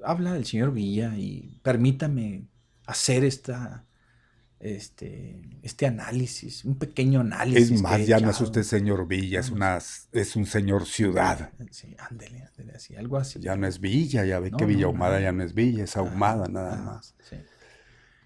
habla 0.01 0.37
el 0.37 0.45
señor 0.45 0.71
Villa 0.71 1.13
y 1.17 1.59
permítame 1.61 2.45
hacer 2.85 3.25
esta, 3.25 3.83
este, 4.59 5.41
este 5.61 5.87
análisis, 5.87 6.65
un 6.65 6.77
pequeño 6.77 7.21
análisis. 7.21 7.71
Es 7.71 7.81
más, 7.81 8.05
ya 8.05 8.19
no 8.19 8.29
es 8.29 8.41
usted 8.41 8.63
señor 8.63 9.07
Villa, 9.07 9.39
es, 9.39 9.49
una, 9.49 9.79
es 10.11 10.35
un 10.35 10.45
señor 10.45 10.85
ciudad. 10.85 11.51
Sí, 11.71 11.95
ándele, 11.97 12.43
ándele, 12.43 12.73
así, 12.73 12.95
algo 12.95 13.17
así. 13.17 13.39
Ya 13.39 13.55
no 13.55 13.67
es 13.67 13.79
Villa, 13.79 14.25
ya 14.25 14.39
ve 14.39 14.51
que 14.51 14.65
Villa 14.65 14.85
Ahumada 14.85 15.19
ya 15.19 15.31
no 15.31 15.43
es 15.43 15.53
Villa, 15.53 15.85
es 15.85 15.95
Ahumada 15.95 16.47
nada 16.47 16.75
más. 16.77 17.15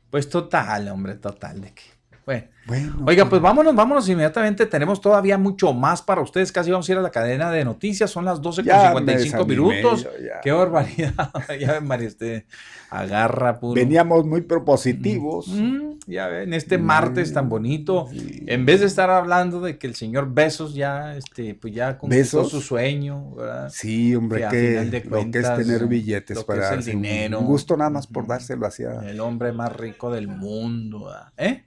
Pues 0.09 0.29
total, 0.29 0.89
hombre, 0.89 1.15
total, 1.15 1.61
de 1.61 1.73
que 1.73 1.83
bueno. 2.25 3.03
Oiga, 3.05 3.27
pues 3.27 3.41
vámonos, 3.41 3.75
vámonos 3.75 4.07
inmediatamente. 4.07 4.65
Tenemos 4.65 5.01
todavía 5.01 5.37
mucho 5.37 5.73
más 5.73 6.01
para 6.01 6.21
ustedes. 6.21 6.51
Casi 6.51 6.71
vamos 6.71 6.87
a 6.87 6.91
ir 6.93 6.97
a 6.97 7.01
la 7.01 7.11
cadena 7.11 7.51
de 7.51 7.65
noticias. 7.65 8.09
Son 8.09 8.23
las 8.23 8.41
12 8.41 8.63
con 8.63 8.79
55 8.79 9.45
minutos. 9.45 10.07
Qué 10.41 10.51
barbaridad. 10.51 11.31
ya 11.59 11.81
María, 11.81 12.07
este 12.07 12.45
agarra 12.89 13.59
puro. 13.59 13.73
Veníamos 13.73 14.25
muy 14.25 14.41
propositivos. 14.41 15.47
Mm, 15.47 15.75
mm, 15.75 15.99
ya 16.07 16.27
ven, 16.27 16.53
este 16.53 16.77
martes 16.77 17.33
tan 17.33 17.49
bonito. 17.49 18.07
En 18.45 18.65
vez 18.65 18.79
de 18.79 18.85
estar 18.85 19.09
hablando 19.09 19.59
de 19.59 19.77
que 19.77 19.87
el 19.87 19.95
señor 19.95 20.33
Besos 20.33 20.73
ya, 20.73 21.17
este, 21.17 21.55
pues 21.55 21.73
ya 21.73 21.97
conquistó 21.97 22.45
su 22.45 22.61
sueño, 22.61 23.35
¿verdad? 23.35 23.69
Sí, 23.73 24.15
hombre, 24.15 24.47
que, 24.49 25.03
lo 25.09 25.31
que 25.31 25.39
es 25.39 25.55
tener 25.55 25.87
billetes 25.87 26.43
para 26.45 26.73
el 26.73 26.83
dinero. 26.83 27.39
Un 27.39 27.45
gusto 27.45 27.75
nada 27.75 27.89
más 27.89 28.07
por 28.07 28.25
dárselo 28.25 28.65
hacia. 28.65 29.01
El 29.01 29.19
hombre 29.19 29.51
más 29.51 29.75
rico 29.75 30.11
del 30.11 30.29
mundo, 30.29 31.11
¿eh? 31.35 31.63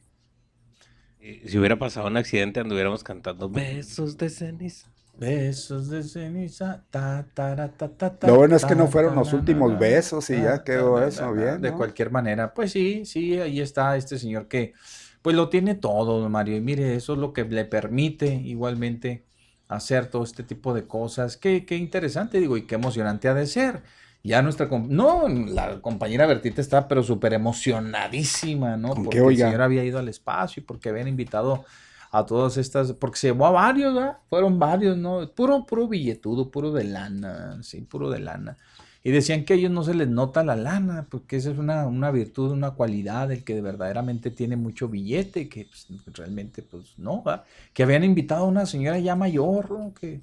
Si 1.47 1.59
hubiera 1.59 1.79
pasado 1.79 2.07
un 2.07 2.17
accidente, 2.17 2.61
anduviéramos 2.61 3.03
cantando 3.03 3.49
besos 3.49 4.17
de 4.17 4.31
ceniza. 4.31 4.89
Besos 5.19 5.89
de 5.89 6.03
ceniza. 6.03 6.85
Ta, 6.91 7.27
ta, 7.33 7.57
ta, 7.57 8.27
Lo 8.27 8.37
bueno 8.37 8.57
es 8.57 8.65
que 8.65 8.75
no 8.75 8.87
fueron 8.87 9.15
los 9.15 9.33
últimos 9.33 9.79
besos 9.79 10.29
y 10.31 10.43
ya 10.43 10.63
quedó 10.63 11.03
eso 11.03 11.33
bien. 11.33 11.61
De 11.63 11.73
cualquier 11.73 12.11
manera, 12.11 12.53
pues 12.53 12.73
sí, 12.73 13.05
sí, 13.07 13.39
ahí 13.39 13.61
está 13.61 13.97
este 13.97 14.19
señor 14.19 14.47
que 14.47 14.75
pues 15.23 15.35
lo 15.35 15.49
tiene 15.49 15.75
todo, 15.75 16.29
Mario. 16.29 16.57
Y 16.57 16.61
mire, 16.61 16.95
eso 16.95 17.15
es 17.15 17.19
lo 17.19 17.33
que 17.33 17.45
le 17.45 17.65
permite 17.65 18.27
igualmente 18.27 19.25
hacer 19.69 20.07
todo 20.07 20.23
este 20.23 20.43
tipo 20.43 20.75
de 20.75 20.87
cosas. 20.87 21.37
Qué, 21.37 21.65
qué 21.65 21.77
interesante, 21.77 22.39
digo, 22.39 22.57
y 22.57 22.67
qué 22.67 22.77
emocionante 22.77 23.29
ha 23.29 23.35
de 23.35 23.47
ser 23.47 23.83
ya 24.27 24.43
nuestra, 24.43 24.67
no, 24.67 25.29
la 25.29 25.81
compañera 25.81 26.27
Bertita 26.27 26.61
está 26.61 26.89
pero 26.89 27.03
súper 27.03 27.33
emocionadísima, 27.33 28.77
¿no? 28.77 28.95
Porque 28.95 29.19
el 29.19 29.37
señor 29.37 29.63
había 29.63 29.85
ido 29.85 30.01
al 30.01 30.09
espacio 30.09 30.61
y 30.61 30.67
porque 30.67 30.89
habían 30.89 31.07
invitado 31.07 31.65
a 32.11 32.27
todas 32.27 32.57
estas, 32.57 32.93
porque 32.93 33.19
se 33.19 33.29
llevó 33.29 33.47
a 33.47 33.53
varios, 33.53 33.95
¿verdad? 33.95 34.19
Fueron 34.29 34.59
varios, 34.59 34.97
¿no? 34.97 35.29
Puro, 35.31 35.65
puro 35.65 35.87
billetudo, 35.87 36.51
puro 36.51 36.73
de 36.73 36.85
lana, 36.85 37.59
sí, 37.63 37.83
puro 37.83 38.11
de 38.11 38.19
lana. 38.19 38.57
Y 39.05 39.13
decían 39.13 39.45
que 39.45 39.53
a 39.53 39.57
ellos 39.57 39.71
no 39.71 39.85
se 39.85 39.95
les 39.95 40.09
nota 40.09 40.43
la 40.43 40.57
lana, 40.57 41.07
porque 41.09 41.37
esa 41.37 41.53
es 41.53 41.59
una, 41.59 41.87
una 41.87 42.11
virtud, 42.11 42.51
una 42.51 42.73
cualidad, 42.73 43.31
el 43.31 43.45
que 43.45 43.61
verdaderamente 43.61 44.33
tiene 44.33 44.57
mucho 44.57 44.89
billete, 44.89 45.49
que 45.49 45.67
pues, 45.67 45.87
realmente, 46.17 46.63
pues 46.63 46.99
no, 46.99 47.23
¿verdad? 47.23 47.45
Que 47.73 47.85
habían 47.85 48.03
invitado 48.03 48.47
a 48.47 48.49
una 48.49 48.67
señora 48.67 48.99
ya 48.99 49.15
mayor, 49.15 49.71
¿no? 49.71 49.95
Que, 49.95 50.21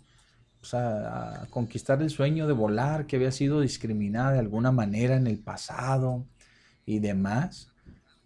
o 0.64 0.66
sea, 0.66 1.42
a 1.42 1.46
conquistar 1.48 2.02
el 2.02 2.10
sueño 2.10 2.48
de 2.48 2.54
volar, 2.54 3.06
que 3.06 3.18
había 3.18 3.34
sido 3.34 3.60
discriminada 3.60 4.32
de 4.32 4.40
alguna 4.40 4.72
manera 4.72 5.18
en 5.18 5.28
el 5.28 5.38
pasado 5.38 6.24
y 6.86 7.00
demás. 7.00 7.70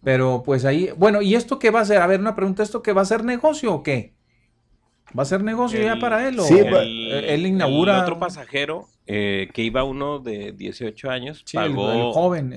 Pero 0.04 0.44
pues 0.44 0.64
ahí, 0.64 0.90
bueno, 0.96 1.20
¿y 1.20 1.34
esto 1.34 1.58
qué 1.58 1.70
va 1.70 1.80
a 1.80 1.84
ser? 1.84 2.00
A 2.00 2.06
ver, 2.06 2.20
una 2.20 2.36
pregunta, 2.36 2.62
¿esto 2.62 2.80
qué 2.80 2.92
va 2.92 3.02
a 3.02 3.06
ser 3.06 3.24
negocio 3.24 3.74
o 3.74 3.82
qué? 3.82 4.14
¿Va 5.18 5.24
a 5.24 5.26
ser 5.26 5.42
negocio 5.42 5.82
ya 5.82 5.98
para 5.98 6.28
él? 6.28 6.38
¿o 6.38 6.44
sí, 6.44 6.60
él 6.60 7.44
inaugura. 7.44 7.96
El 7.96 8.02
otro 8.02 8.20
pasajero, 8.20 8.86
eh, 9.06 9.48
que 9.52 9.62
iba 9.62 9.82
uno 9.82 10.20
de 10.20 10.52
18 10.52 11.10
años, 11.10 11.44
pagó. 11.52 11.90
El, 11.90 12.12
joven, 12.12 12.52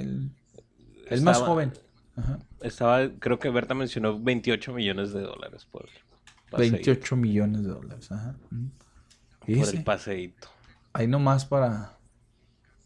el, 1.10 1.22
más 1.24 1.40
joven. 1.40 1.74
Estaba, 2.62 3.10
creo 3.18 3.40
que 3.40 3.50
Berta 3.50 3.74
mencionó 3.74 4.20
28 4.20 4.74
millones 4.74 5.12
de 5.12 5.22
dólares 5.22 5.66
por. 5.72 5.90
28 6.56 7.16
millones 7.16 7.64
de 7.64 7.70
dólares, 7.70 8.12
ajá. 8.12 8.36
Por 9.46 9.76
el 9.76 9.84
paseíto. 9.84 10.48
Ahí 10.94 11.08
nomás 11.08 11.46
para, 11.46 11.98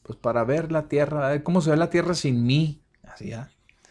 pues 0.04 0.18
para 0.18 0.44
ver 0.44 0.72
la 0.72 0.88
tierra, 0.88 1.28
a 1.28 1.32
ver 1.32 1.44
cómo 1.44 1.62
se 1.62 1.72
ve 1.72 1.78
la 1.78 1.90
tierra 1.90 2.14
sin 2.14 2.46
mí. 2.46 2.82
Así, 3.04 3.34
¿ah? 3.34 3.50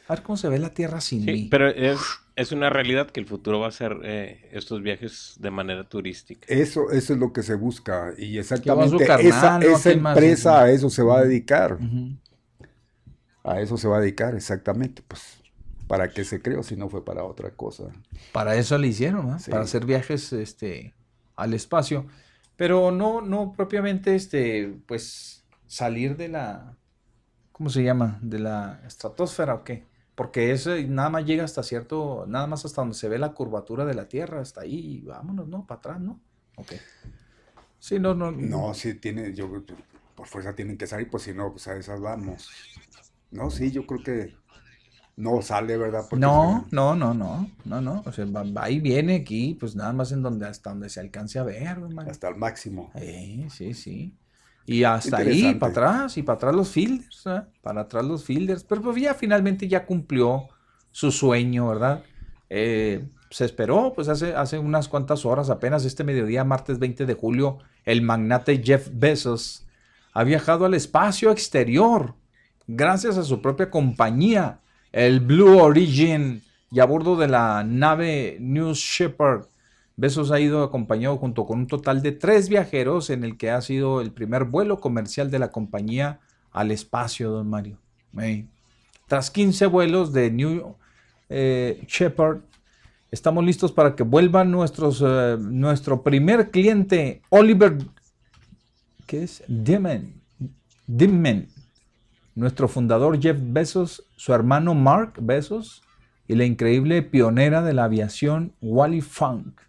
A 0.09 0.15
ver 0.15 0.23
cómo 0.23 0.37
se 0.37 0.49
ve 0.49 0.59
la 0.59 0.73
tierra 0.73 1.01
sin 1.01 1.25
mí. 1.25 1.49
Pero 1.51 1.69
es, 1.69 1.99
es, 2.37 2.53
una 2.53 2.71
realidad 2.71 3.11
que 3.11 3.21
el 3.21 3.27
futuro 3.27 3.61
va 3.61 3.69
a 3.69 3.73
ser 3.73 3.97
eh, 4.05 4.49
estos 4.53 4.83
viajes 4.83 5.35
de 5.39 5.51
manera 5.51 5.85
turística. 5.85 6.47
Eso, 6.49 6.91
eso 6.91 7.15
es 7.15 7.19
lo 7.19 7.33
que 7.33 7.43
se 7.43 7.55
busca. 7.55 8.13
Y 8.19 8.39
exactamente 8.39 9.05
esa, 9.05 9.59
esa 9.61 9.91
empresa 9.91 10.63
a 10.63 10.71
eso 10.71 10.91
se 10.91 11.03
va 11.03 11.19
a 11.19 11.25
dedicar. 11.25 11.79
A 13.43 13.61
eso 13.61 13.77
se 13.77 13.89
va 13.89 13.99
a 13.99 14.01
dedicar, 14.01 14.35
exactamente. 14.35 15.03
Pues, 15.07 15.39
¿para 15.87 16.11
qué 16.11 16.25
se 16.25 16.41
creó 16.41 16.63
si 16.63 16.77
no 16.77 16.89
fue 16.89 17.05
para 17.05 17.25
otra 17.25 17.51
cosa? 17.51 17.85
Para 18.33 18.57
eso 18.57 18.77
le 18.79 18.89
hicieron, 18.89 19.29
¿no? 19.29 19.39
Para 19.51 19.63
hacer 19.63 19.85
viajes 19.85 20.33
este, 20.33 20.95
al 21.37 21.55
espacio. 21.55 22.07
Pero 22.57 22.91
no, 22.91 23.21
no 23.21 23.53
propiamente, 23.53 24.15
este, 24.15 24.79
pues, 24.87 25.45
salir 25.67 26.17
de 26.17 26.29
la, 26.29 26.77
¿cómo 27.53 27.71
se 27.71 27.83
llama? 27.83 28.19
De 28.23 28.39
la 28.39 28.81
estratosfera 28.87 29.55
o 29.55 29.65
qué. 29.65 29.87
Porque 30.15 30.53
eso 30.53 30.71
nada 30.89 31.11
más 31.11 31.25
llega 31.25 31.43
hasta 31.45 31.63
cierto, 31.65 32.25
nada 32.29 32.47
más 32.47 32.65
hasta 32.65 32.83
donde 32.83 32.95
se 32.95 33.09
ve 33.09 33.19
la 33.19 33.33
curvatura 33.33 33.85
de 33.85 33.95
la 33.95 34.07
Tierra, 34.07 34.41
hasta 34.41 34.61
ahí, 34.61 35.01
vámonos, 35.01 35.49
¿no? 35.49 35.67
Para 35.67 35.79
atrás, 35.79 36.01
¿no? 36.01 36.21
Ok. 36.57 36.73
Sí, 37.81 37.99
no, 37.99 38.15
no. 38.15 38.31
No, 38.31 38.73
sí 38.75 38.95
tiene, 38.95 39.35
yo, 39.35 39.51
por 40.15 40.27
fuerza 40.27 40.55
tienen 40.55 40.79
que 40.79 40.87
salir, 40.87 41.11
pues 41.11 41.25
si 41.25 41.35
no, 41.35 41.51
pues 41.51 41.67
a 41.67 41.77
esas 41.77 42.01
vamos. 42.01 42.49
No, 43.33 43.51
sí, 43.51 43.73
yo 43.73 43.85
creo 43.87 44.03
que 44.05 44.37
no 45.17 45.43
sale, 45.43 45.77
¿verdad? 45.77 46.05
no, 46.13 46.67
no, 46.71 46.95
no, 46.97 47.15
no, 47.15 47.51
no, 47.65 47.81
no. 47.81 48.03
O 48.05 48.13
sea, 48.13 48.25
va, 48.27 48.71
y 48.71 48.81
viene 48.81 49.17
aquí, 49.17 49.57
pues 49.59 49.77
nada 49.77 49.93
más 49.93 50.13
en 50.13 50.23
donde, 50.23 50.47
hasta 50.47 50.71
donde 50.71 50.89
se 50.89 51.01
alcance 51.01 51.39
a 51.39 51.45
ver, 51.45 51.79
Hasta 52.09 52.29
el 52.29 52.37
máximo. 52.37 52.91
Sí, 52.99 53.47
sí, 53.51 53.75
sí. 53.75 54.15
Y 54.67 54.85
hasta 54.85 55.19
ahí, 55.19 55.55
para 55.55 55.71
atrás, 55.71 56.17
y 56.17 56.23
para 56.23 56.37
atrás 56.37 56.55
los 56.55 56.71
fielders, 56.71 57.27
¿eh? 57.27 57.43
Para 57.63 57.83
atrás 57.83 58.05
los 58.05 58.25
fielders. 58.25 58.65
Pero 58.65 58.83
pues 58.83 59.01
ya 59.01 59.15
finalmente 59.15 59.69
ya 59.69 59.85
cumplió 59.85 60.49
su 60.91 61.11
sueño, 61.11 61.69
¿verdad? 61.69 62.03
Eh, 62.49 63.07
se 63.31 63.45
esperó, 63.45 63.93
pues 63.95 64.09
hace, 64.09 64.35
hace 64.35 64.59
unas 64.59 64.89
cuantas 64.89 65.27
horas, 65.27 65.51
apenas 65.51 65.85
este 65.85 66.05
mediodía, 66.05 66.45
martes 66.45 66.79
20 66.79 67.05
de 67.05 67.15
julio, 67.15 67.59
el 67.85 68.01
magnate 68.01 68.63
Jeff 68.65 68.89
Bezos 68.93 69.67
ha 70.13 70.23
viajado 70.23 70.65
al 70.65 70.75
espacio 70.75 71.31
exterior 71.31 72.15
gracias 72.67 73.19
a 73.19 73.25
su 73.25 73.43
propia 73.43 73.71
compañía 73.71 74.61
el 74.95 75.19
Blue 75.19 75.59
Origin 75.59 76.41
y 76.71 76.79
a 76.79 76.85
bordo 76.85 77.17
de 77.17 77.27
la 77.27 77.65
nave 77.65 78.37
New 78.41 78.75
Shepard. 78.75 79.47
Besos 79.97 80.31
ha 80.31 80.39
ido 80.39 80.63
acompañado 80.63 81.17
junto 81.17 81.47
con 81.47 81.59
un 81.59 81.67
total 81.67 82.01
de 82.01 82.13
tres 82.13 82.49
viajeros 82.49 83.11
en 83.11 83.25
el 83.25 83.37
que 83.37 83.51
ha 83.51 83.61
sido 83.61 84.01
el 84.01 84.13
primer 84.13 84.45
vuelo 84.45 84.81
comercial 84.81 85.33
de 85.33 85.41
la 85.41 85.51
compañía 85.51 86.21
al 86.53 86.71
espacio, 86.71 87.31
don 87.31 87.51
Mario. 87.51 87.79
Tras 89.09 89.33
15 89.33 89.67
vuelos 89.67 90.13
de 90.13 90.31
New 90.31 90.77
eh, 91.29 91.83
Shepard, 91.89 92.43
estamos 93.11 93.45
listos 93.45 93.73
para 93.73 93.97
que 93.97 94.05
vuelva 94.05 94.45
nuestros, 94.45 95.03
eh, 95.05 95.37
nuestro 95.41 96.05
primer 96.05 96.53
cliente, 96.53 97.21
Oliver, 97.31 97.79
¿qué 99.07 99.25
es? 99.25 99.43
Dimmen. 99.49 100.21
Dimmen 100.87 101.49
nuestro 102.35 102.69
fundador 102.69 103.21
Jeff 103.21 103.39
Bezos, 103.41 104.05
su 104.17 104.33
hermano 104.33 104.75
Mark 104.75 105.15
Bezos, 105.21 105.83
y 106.27 106.35
la 106.35 106.45
increíble 106.45 107.03
pionera 107.03 107.63
de 107.63 107.75
la 107.75 107.85
aviación 107.85 108.55
Wally 108.61 109.01
Funk, 109.03 109.61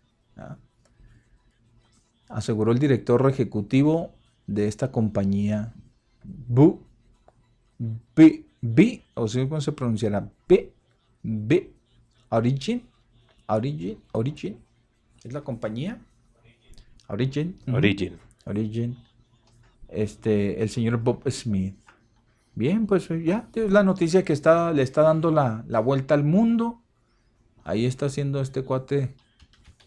aseguró 2.29 2.71
el 2.71 2.79
director 2.79 3.29
ejecutivo 3.29 4.13
de 4.47 4.67
esta 4.67 4.91
compañía, 4.91 5.73
Bu, 6.23 6.81
B, 8.15 8.45
B, 8.61 9.03
o 9.13 9.27
sea, 9.27 9.47
¿cómo 9.47 9.61
se 9.61 9.71
pronunciará? 9.71 10.29
B, 10.47 10.73
B, 11.21 11.71
Origin, 12.29 12.83
Origin, 13.47 13.99
Origin, 14.11 14.57
es 15.23 15.33
la 15.33 15.41
compañía. 15.41 15.99
Origin. 17.07 17.55
Origin. 17.67 18.17
Origin. 18.45 18.97
Este, 19.89 20.61
el 20.61 20.69
señor 20.69 20.97
Bob 20.97 21.29
Smith. 21.29 21.75
Bien, 22.55 22.87
pues 22.87 23.09
ya 23.09 23.49
es 23.53 23.71
la 23.71 23.83
noticia 23.83 24.23
que 24.23 24.31
está, 24.31 24.71
le 24.71 24.81
está 24.81 25.01
dando 25.01 25.29
la, 25.29 25.65
la 25.67 25.81
vuelta 25.81 26.13
al 26.13 26.23
mundo. 26.23 26.81
Ahí 27.65 27.85
está 27.85 28.05
haciendo 28.05 28.39
este 28.39 28.63
cuate, 28.63 29.13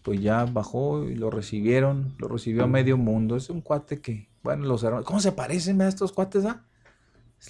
pues 0.03 0.21
ya 0.21 0.45
bajó 0.45 1.03
y 1.05 1.15
lo 1.15 1.31
recibieron, 1.31 2.13
lo 2.19 2.27
recibió 2.27 2.65
a 2.65 2.67
medio 2.67 2.97
mundo. 2.97 3.35
Es 3.35 3.49
un 3.49 3.61
cuate 3.61 4.01
que, 4.01 4.29
bueno, 4.43 4.65
los 4.65 4.83
hermanos, 4.83 5.05
¿cómo 5.05 5.19
se 5.19 5.31
parecen 5.31 5.81
a 5.81 5.87
estos 5.87 6.11
cuates? 6.11 6.45
Ah? 6.45 6.63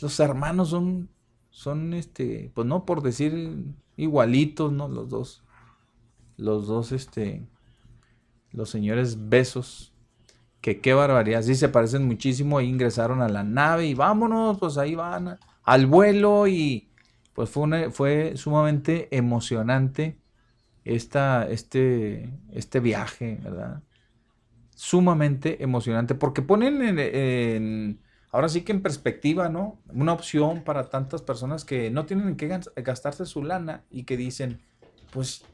Los 0.01 0.19
hermanos 0.21 0.69
son, 0.69 1.09
son 1.49 1.93
este, 1.93 2.51
pues 2.53 2.65
no 2.65 2.85
por 2.85 3.01
decir 3.01 3.65
igualitos, 3.97 4.71
¿no? 4.71 4.87
Los 4.87 5.09
dos, 5.09 5.43
los 6.37 6.67
dos, 6.67 6.93
este, 6.93 7.45
los 8.51 8.69
señores 8.69 9.29
Besos, 9.29 9.88
que 10.61 10.79
qué 10.81 10.93
barbaridad, 10.93 11.41
sí 11.41 11.55
se 11.55 11.69
parecen 11.69 12.05
muchísimo, 12.05 12.61
ingresaron 12.61 13.21
a 13.21 13.29
la 13.29 13.43
nave 13.43 13.85
y 13.87 13.93
vámonos, 13.93 14.57
pues 14.57 14.77
ahí 14.77 14.95
van 14.95 15.39
al 15.63 15.85
vuelo 15.85 16.47
y 16.47 16.89
pues 17.33 17.49
fue, 17.49 17.89
fue 17.91 18.33
sumamente 18.35 19.07
emocionante 19.15 20.19
esta, 20.83 21.47
este, 21.47 22.33
este 22.51 22.79
viaje, 22.79 23.39
¿verdad? 23.41 23.83
Sumamente 24.75 25.63
emocionante, 25.63 26.15
porque 26.15 26.41
ponen 26.41 26.99
en, 26.99 28.01
ahora 28.31 28.49
sí 28.49 28.61
que 28.61 28.71
en 28.71 28.81
perspectiva, 28.81 29.49
¿no? 29.49 29.79
Una 29.87 30.13
opción 30.13 30.63
para 30.63 30.89
tantas 30.89 31.21
personas 31.21 31.63
que 31.63 31.89
no 31.91 32.05
tienen 32.05 32.35
que 32.35 32.47
gastarse 32.77 33.25
su 33.25 33.43
lana 33.43 33.83
y 33.89 34.03
que 34.03 34.17
dicen, 34.17 34.59
pues 35.11 35.45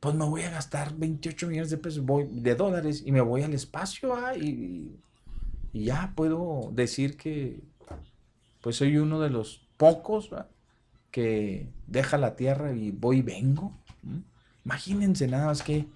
pues 0.00 0.14
me 0.14 0.24
voy 0.24 0.42
a 0.42 0.50
gastar 0.50 0.94
28 0.96 1.48
millones 1.48 1.70
de 1.70 1.78
pesos 1.78 2.04
voy, 2.04 2.28
de 2.30 2.54
dólares 2.54 3.02
y 3.04 3.12
me 3.12 3.20
voy 3.20 3.42
al 3.42 3.54
espacio 3.54 4.14
ah, 4.14 4.36
y, 4.36 4.96
ya 5.72 6.12
puedo 6.16 6.70
decir 6.72 7.16
que 7.16 7.60
pues 8.62 8.76
soy 8.76 8.96
uno 8.96 9.20
de 9.20 9.30
los 9.30 9.66
pocos 9.76 10.30
que 11.10 11.68
deja 11.86 12.18
la 12.18 12.34
tierra 12.34 12.72
y 12.72 12.90
voy 12.90 13.18
y 13.18 13.22
vengo. 13.22 13.72
Imagínense 14.64 15.28
nada 15.28 15.46
más 15.46 15.62
que 15.62 15.86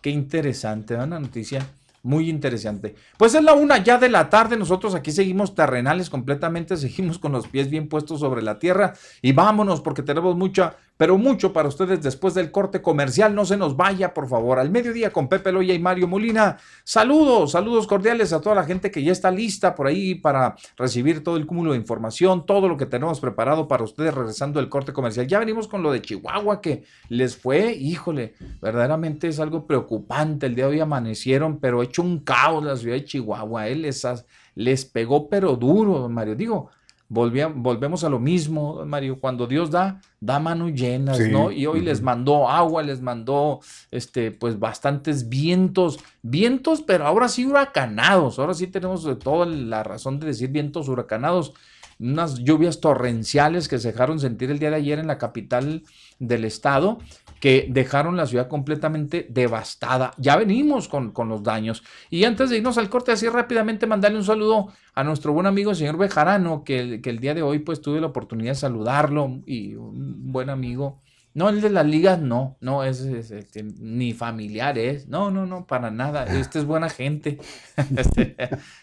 qué 0.00 0.10
interesante, 0.10 0.94
una 0.94 1.18
noticia 1.18 1.66
muy 2.02 2.28
interesante. 2.28 2.94
Pues 3.16 3.34
es 3.34 3.42
la 3.42 3.54
una 3.54 3.78
ya 3.78 3.98
de 3.98 4.08
la 4.08 4.28
tarde, 4.28 4.56
nosotros 4.56 4.94
aquí 4.94 5.12
seguimos 5.12 5.54
terrenales 5.54 6.10
completamente, 6.10 6.76
seguimos 6.78 7.18
con 7.18 7.32
los 7.32 7.48
pies 7.48 7.70
bien 7.70 7.88
puestos 7.88 8.20
sobre 8.20 8.42
la 8.42 8.58
tierra 8.58 8.94
y 9.20 9.32
vámonos 9.32 9.80
porque 9.80 10.02
tenemos 10.02 10.36
mucha 10.36 10.76
pero 10.96 11.18
mucho 11.18 11.52
para 11.52 11.68
ustedes 11.68 12.02
después 12.02 12.34
del 12.34 12.50
corte 12.50 12.82
comercial. 12.82 13.34
No 13.34 13.44
se 13.44 13.56
nos 13.56 13.76
vaya, 13.76 14.14
por 14.14 14.28
favor, 14.28 14.58
al 14.58 14.70
mediodía 14.70 15.10
con 15.10 15.28
Pepe 15.28 15.52
Loya 15.52 15.74
y 15.74 15.78
Mario 15.78 16.08
Molina. 16.08 16.58
Saludos, 16.84 17.52
saludos 17.52 17.86
cordiales 17.86 18.32
a 18.32 18.40
toda 18.40 18.54
la 18.54 18.64
gente 18.64 18.90
que 18.90 19.02
ya 19.02 19.12
está 19.12 19.30
lista 19.30 19.74
por 19.74 19.86
ahí 19.86 20.14
para 20.14 20.54
recibir 20.76 21.24
todo 21.24 21.36
el 21.36 21.46
cúmulo 21.46 21.72
de 21.72 21.78
información, 21.78 22.46
todo 22.46 22.68
lo 22.68 22.76
que 22.76 22.86
tenemos 22.86 23.20
preparado 23.20 23.68
para 23.68 23.84
ustedes 23.84 24.14
regresando 24.14 24.60
del 24.60 24.68
corte 24.68 24.92
comercial. 24.92 25.26
Ya 25.26 25.38
venimos 25.38 25.68
con 25.68 25.82
lo 25.82 25.92
de 25.92 26.02
Chihuahua 26.02 26.60
que 26.60 26.84
les 27.08 27.36
fue, 27.36 27.72
híjole, 27.72 28.34
verdaderamente 28.60 29.28
es 29.28 29.40
algo 29.40 29.66
preocupante. 29.66 30.46
El 30.46 30.54
día 30.54 30.66
de 30.66 30.72
hoy 30.72 30.80
amanecieron, 30.80 31.58
pero 31.58 31.82
hecho 31.82 32.02
un 32.02 32.20
caos 32.20 32.64
la 32.64 32.76
ciudad 32.76 32.96
de 32.96 33.04
Chihuahua. 33.04 33.68
Él 33.68 33.82
les, 33.82 34.06
les 34.54 34.84
pegó, 34.84 35.28
pero 35.28 35.56
duro, 35.56 36.08
Mario. 36.08 36.34
Digo, 36.34 36.70
volvemos 37.12 38.04
a 38.04 38.08
lo 38.08 38.18
mismo, 38.18 38.84
Mario, 38.86 39.20
cuando 39.20 39.46
Dios 39.46 39.70
da, 39.70 40.00
da 40.20 40.38
manos 40.38 40.72
llenas, 40.72 41.20
¿no? 41.20 41.52
Y 41.52 41.66
hoy 41.66 41.80
les 41.80 42.00
mandó 42.00 42.48
agua, 42.48 42.82
les 42.82 43.02
mandó, 43.02 43.60
este, 43.90 44.30
pues 44.30 44.58
bastantes 44.58 45.28
vientos, 45.28 45.98
vientos, 46.22 46.80
pero 46.80 47.06
ahora 47.06 47.28
sí 47.28 47.44
huracanados, 47.44 48.38
ahora 48.38 48.54
sí 48.54 48.66
tenemos 48.66 49.06
toda 49.18 49.44
la 49.44 49.82
razón 49.82 50.20
de 50.20 50.28
decir 50.28 50.48
vientos 50.48 50.88
huracanados, 50.88 51.52
unas 52.00 52.38
lluvias 52.38 52.80
torrenciales 52.80 53.68
que 53.68 53.78
se 53.78 53.92
dejaron 53.92 54.18
sentir 54.18 54.50
el 54.50 54.58
día 54.58 54.70
de 54.70 54.76
ayer 54.76 54.98
en 54.98 55.06
la 55.06 55.18
capital 55.18 55.82
del 56.18 56.44
estado 56.44 56.98
que 57.42 57.66
dejaron 57.68 58.16
la 58.16 58.28
ciudad 58.28 58.46
completamente 58.46 59.26
devastada. 59.28 60.12
Ya 60.16 60.36
venimos 60.36 60.86
con, 60.86 61.12
los 61.28 61.42
daños. 61.42 61.82
Y 62.08 62.22
antes 62.22 62.50
de 62.50 62.58
irnos 62.58 62.78
al 62.78 62.88
corte, 62.88 63.10
así 63.10 63.28
rápidamente 63.28 63.88
mandarle 63.88 64.18
un 64.18 64.24
saludo 64.24 64.68
a 64.94 65.02
nuestro 65.02 65.32
buen 65.32 65.46
amigo 65.46 65.72
el 65.72 65.76
señor 65.76 65.98
Bejarano, 65.98 66.62
que, 66.62 67.00
que 67.02 67.10
el 67.10 67.18
día 67.18 67.34
de 67.34 67.42
hoy 67.42 67.58
pues 67.58 67.80
tuve 67.80 68.00
la 68.00 68.06
oportunidad 68.06 68.52
de 68.52 68.54
saludarlo 68.54 69.40
y 69.44 69.74
un 69.74 70.30
buen 70.30 70.50
amigo. 70.50 71.00
No, 71.34 71.48
el 71.48 71.60
de 71.62 71.70
las 71.70 71.86
ligas 71.86 72.20
no, 72.20 72.58
no 72.60 72.84
es, 72.84 73.00
este, 73.00 73.64
ni 73.64 74.12
familiares, 74.12 75.08
no, 75.08 75.30
no, 75.30 75.44
no, 75.44 75.66
para 75.66 75.90
nada. 75.90 76.26
Este 76.26 76.58
es 76.60 76.64
buena 76.64 76.90
gente. 76.90 77.38
Este, 77.96 78.36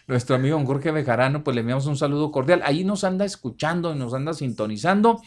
nuestro 0.06 0.36
amigo 0.36 0.60
Jorge 0.66 0.90
Bejarano, 0.90 1.44
pues 1.44 1.54
le 1.54 1.60
enviamos 1.60 1.86
un 1.86 1.96
saludo 1.96 2.30
cordial. 2.30 2.60
Ahí 2.64 2.84
nos 2.84 3.04
anda 3.04 3.24
escuchando, 3.24 3.94
nos 3.94 4.12
anda 4.12 4.34
sintonizando 4.34 5.22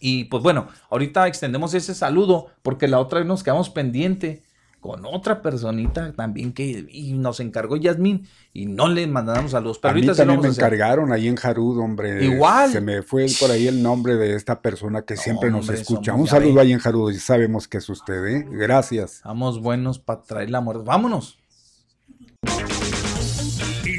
y 0.00 0.24
pues 0.24 0.42
bueno, 0.42 0.68
ahorita 0.90 1.26
extendemos 1.26 1.74
ese 1.74 1.94
saludo 1.94 2.48
porque 2.62 2.88
la 2.88 2.98
otra 3.00 3.20
vez 3.20 3.28
nos 3.28 3.42
quedamos 3.42 3.70
pendiente 3.70 4.42
con 4.80 5.04
otra 5.04 5.42
personita 5.42 6.12
también 6.12 6.52
que 6.52 6.86
nos 7.14 7.40
encargó 7.40 7.76
Yasmín 7.76 8.28
y 8.52 8.66
no 8.66 8.88
le 8.88 9.06
mandamos 9.06 9.50
saludos. 9.50 9.78
Pero 9.80 9.92
a 9.92 9.94
mí 9.94 10.06
también 10.06 10.40
me 10.40 10.48
encargaron 10.48 11.12
ahí 11.12 11.26
en 11.26 11.34
Jarud, 11.34 11.78
hombre. 11.78 12.24
Igual. 12.24 12.70
Se 12.70 12.80
me 12.80 13.02
fue 13.02 13.26
por 13.40 13.50
ahí 13.50 13.66
el 13.66 13.82
nombre 13.82 14.14
de 14.14 14.36
esta 14.36 14.60
persona 14.60 15.02
que 15.02 15.16
siempre 15.16 15.50
nos 15.50 15.68
escucha. 15.68 16.14
Un 16.14 16.28
saludo 16.28 16.60
ahí 16.60 16.72
en 16.72 16.78
Jarud 16.78 17.12
y 17.12 17.18
sabemos 17.18 17.66
que 17.66 17.78
es 17.78 17.88
usted, 17.88 18.24
¿eh? 18.26 18.46
Gracias. 18.48 19.22
Vamos 19.24 19.60
buenos 19.60 19.98
para 19.98 20.22
traer 20.22 20.50
la 20.50 20.60
muerte. 20.60 20.84
Vámonos 20.86 21.38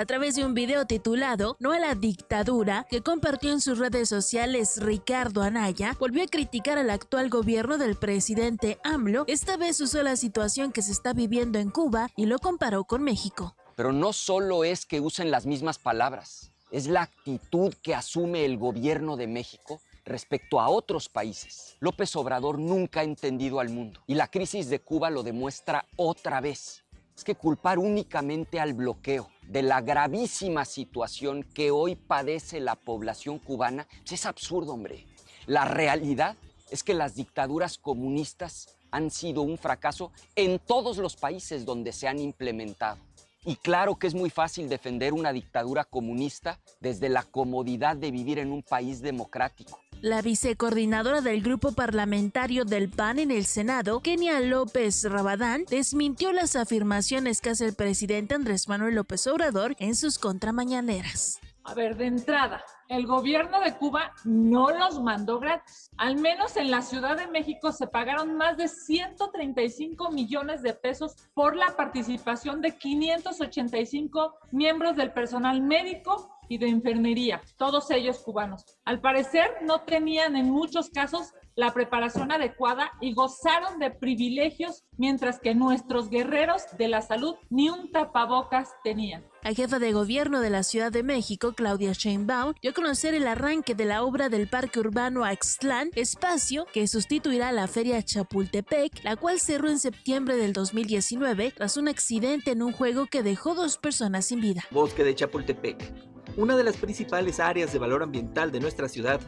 a 0.00 0.06
través 0.06 0.34
de 0.34 0.46
un 0.46 0.54
video 0.54 0.86
titulado 0.86 1.58
No 1.60 1.72
a 1.72 1.78
la 1.78 1.94
dictadura 1.94 2.86
que 2.88 3.02
compartió 3.02 3.52
en 3.52 3.60
sus 3.60 3.76
redes 3.76 4.08
sociales 4.08 4.78
Ricardo 4.80 5.42
Anaya, 5.42 5.94
volvió 6.00 6.24
a 6.24 6.26
criticar 6.26 6.78
al 6.78 6.88
actual 6.88 7.28
gobierno 7.28 7.76
del 7.76 7.96
presidente 7.96 8.78
AMLO. 8.82 9.24
Esta 9.26 9.58
vez 9.58 9.78
usó 9.78 10.02
la 10.02 10.16
situación 10.16 10.72
que 10.72 10.80
se 10.80 10.92
está 10.92 11.12
viviendo 11.12 11.58
en 11.58 11.68
Cuba 11.68 12.08
y 12.16 12.24
lo 12.24 12.38
comparó 12.38 12.84
con 12.84 13.02
México. 13.02 13.54
Pero 13.76 13.92
no 13.92 14.14
solo 14.14 14.64
es 14.64 14.86
que 14.86 15.02
usen 15.02 15.30
las 15.30 15.44
mismas 15.44 15.78
palabras, 15.78 16.50
es 16.70 16.86
la 16.86 17.02
actitud 17.02 17.74
que 17.82 17.94
asume 17.94 18.46
el 18.46 18.56
gobierno 18.56 19.18
de 19.18 19.26
México 19.26 19.82
respecto 20.06 20.62
a 20.62 20.70
otros 20.70 21.10
países. 21.10 21.76
López 21.80 22.16
Obrador 22.16 22.58
nunca 22.58 23.00
ha 23.00 23.04
entendido 23.04 23.60
al 23.60 23.68
mundo 23.68 24.00
y 24.06 24.14
la 24.14 24.28
crisis 24.28 24.70
de 24.70 24.80
Cuba 24.80 25.10
lo 25.10 25.22
demuestra 25.22 25.84
otra 25.96 26.40
vez. 26.40 26.84
Es 27.14 27.22
que 27.22 27.34
culpar 27.34 27.78
únicamente 27.78 28.58
al 28.58 28.72
bloqueo 28.72 29.28
de 29.50 29.62
la 29.62 29.80
gravísima 29.80 30.64
situación 30.64 31.42
que 31.42 31.72
hoy 31.72 31.96
padece 31.96 32.60
la 32.60 32.76
población 32.76 33.40
cubana, 33.40 33.88
pues 34.02 34.12
es 34.12 34.26
absurdo, 34.26 34.74
hombre. 34.74 35.06
La 35.46 35.64
realidad 35.64 36.36
es 36.70 36.84
que 36.84 36.94
las 36.94 37.16
dictaduras 37.16 37.76
comunistas 37.76 38.68
han 38.92 39.10
sido 39.10 39.42
un 39.42 39.58
fracaso 39.58 40.12
en 40.36 40.60
todos 40.60 40.98
los 40.98 41.16
países 41.16 41.64
donde 41.64 41.92
se 41.92 42.06
han 42.06 42.20
implementado. 42.20 42.98
Y 43.44 43.56
claro 43.56 43.96
que 43.96 44.06
es 44.06 44.14
muy 44.14 44.30
fácil 44.30 44.68
defender 44.68 45.12
una 45.12 45.32
dictadura 45.32 45.84
comunista 45.84 46.58
desde 46.80 47.08
la 47.08 47.22
comodidad 47.22 47.96
de 47.96 48.10
vivir 48.10 48.38
en 48.38 48.52
un 48.52 48.62
país 48.62 49.00
democrático. 49.00 49.80
La 50.02 50.22
vicecoordinadora 50.22 51.20
del 51.20 51.42
grupo 51.42 51.72
parlamentario 51.72 52.64
del 52.64 52.88
PAN 52.88 53.18
en 53.18 53.30
el 53.30 53.44
Senado, 53.44 54.00
Kenia 54.00 54.40
López 54.40 55.04
Rabadán, 55.04 55.64
desmintió 55.68 56.32
las 56.32 56.56
afirmaciones 56.56 57.42
que 57.42 57.50
hace 57.50 57.66
el 57.66 57.74
presidente 57.74 58.34
Andrés 58.34 58.66
Manuel 58.66 58.94
López 58.94 59.26
Obrador 59.26 59.76
en 59.78 59.94
sus 59.94 60.18
contramañaneras. 60.18 61.38
A 61.70 61.74
ver, 61.74 61.96
de 61.96 62.06
entrada, 62.06 62.64
el 62.88 63.06
gobierno 63.06 63.60
de 63.60 63.76
Cuba 63.76 64.12
no 64.24 64.70
los 64.70 65.00
mandó 65.00 65.38
gratis. 65.38 65.88
Al 65.98 66.16
menos 66.16 66.56
en 66.56 66.68
la 66.68 66.82
Ciudad 66.82 67.16
de 67.16 67.28
México 67.28 67.70
se 67.70 67.86
pagaron 67.86 68.36
más 68.36 68.56
de 68.56 68.66
135 68.66 70.10
millones 70.10 70.62
de 70.62 70.74
pesos 70.74 71.14
por 71.32 71.54
la 71.54 71.76
participación 71.76 72.60
de 72.60 72.76
585 72.76 74.34
miembros 74.50 74.96
del 74.96 75.12
personal 75.12 75.62
médico 75.62 76.39
y 76.50 76.58
de 76.58 76.68
enfermería, 76.68 77.40
todos 77.56 77.90
ellos 77.92 78.18
cubanos. 78.18 78.64
Al 78.84 79.00
parecer 79.00 79.48
no 79.62 79.82
tenían 79.82 80.34
en 80.34 80.50
muchos 80.50 80.90
casos 80.90 81.32
la 81.54 81.72
preparación 81.72 82.32
adecuada 82.32 82.90
y 83.00 83.14
gozaron 83.14 83.78
de 83.78 83.90
privilegios, 83.90 84.84
mientras 84.96 85.38
que 85.38 85.54
nuestros 85.54 86.10
guerreros 86.10 86.62
de 86.76 86.88
la 86.88 87.02
salud 87.02 87.36
ni 87.50 87.70
un 87.70 87.92
tapabocas 87.92 88.70
tenían. 88.82 89.24
La 89.42 89.54
jefa 89.54 89.78
de 89.78 89.92
gobierno 89.92 90.40
de 90.40 90.50
la 90.50 90.62
Ciudad 90.62 90.92
de 90.92 91.02
México, 91.02 91.54
Claudia 91.54 91.92
Sheinbaum, 91.92 92.54
dio 92.60 92.72
a 92.72 92.74
conocer 92.74 93.14
el 93.14 93.26
arranque 93.26 93.74
de 93.74 93.86
la 93.86 94.02
obra 94.02 94.28
del 94.28 94.48
Parque 94.48 94.80
Urbano 94.80 95.24
Axtlán, 95.24 95.90
espacio 95.94 96.66
que 96.72 96.86
sustituirá 96.86 97.50
la 97.52 97.66
Feria 97.66 98.02
Chapultepec, 98.02 99.02
la 99.02 99.16
cual 99.16 99.40
cerró 99.40 99.70
en 99.70 99.78
septiembre 99.78 100.36
del 100.36 100.52
2019 100.52 101.54
tras 101.56 101.76
un 101.76 101.88
accidente 101.88 102.50
en 102.50 102.62
un 102.62 102.72
juego 102.72 103.06
que 103.06 103.22
dejó 103.22 103.54
dos 103.54 103.78
personas 103.78 104.26
sin 104.26 104.40
vida. 104.40 104.62
Bosque 104.70 105.04
de 105.04 105.14
Chapultepec, 105.14 106.09
una 106.36 106.56
de 106.56 106.64
las 106.64 106.76
principales 106.76 107.40
áreas 107.40 107.72
de 107.72 107.78
valor 107.78 108.02
ambiental 108.02 108.52
de 108.52 108.60
nuestra 108.60 108.88
ciudad, 108.88 109.20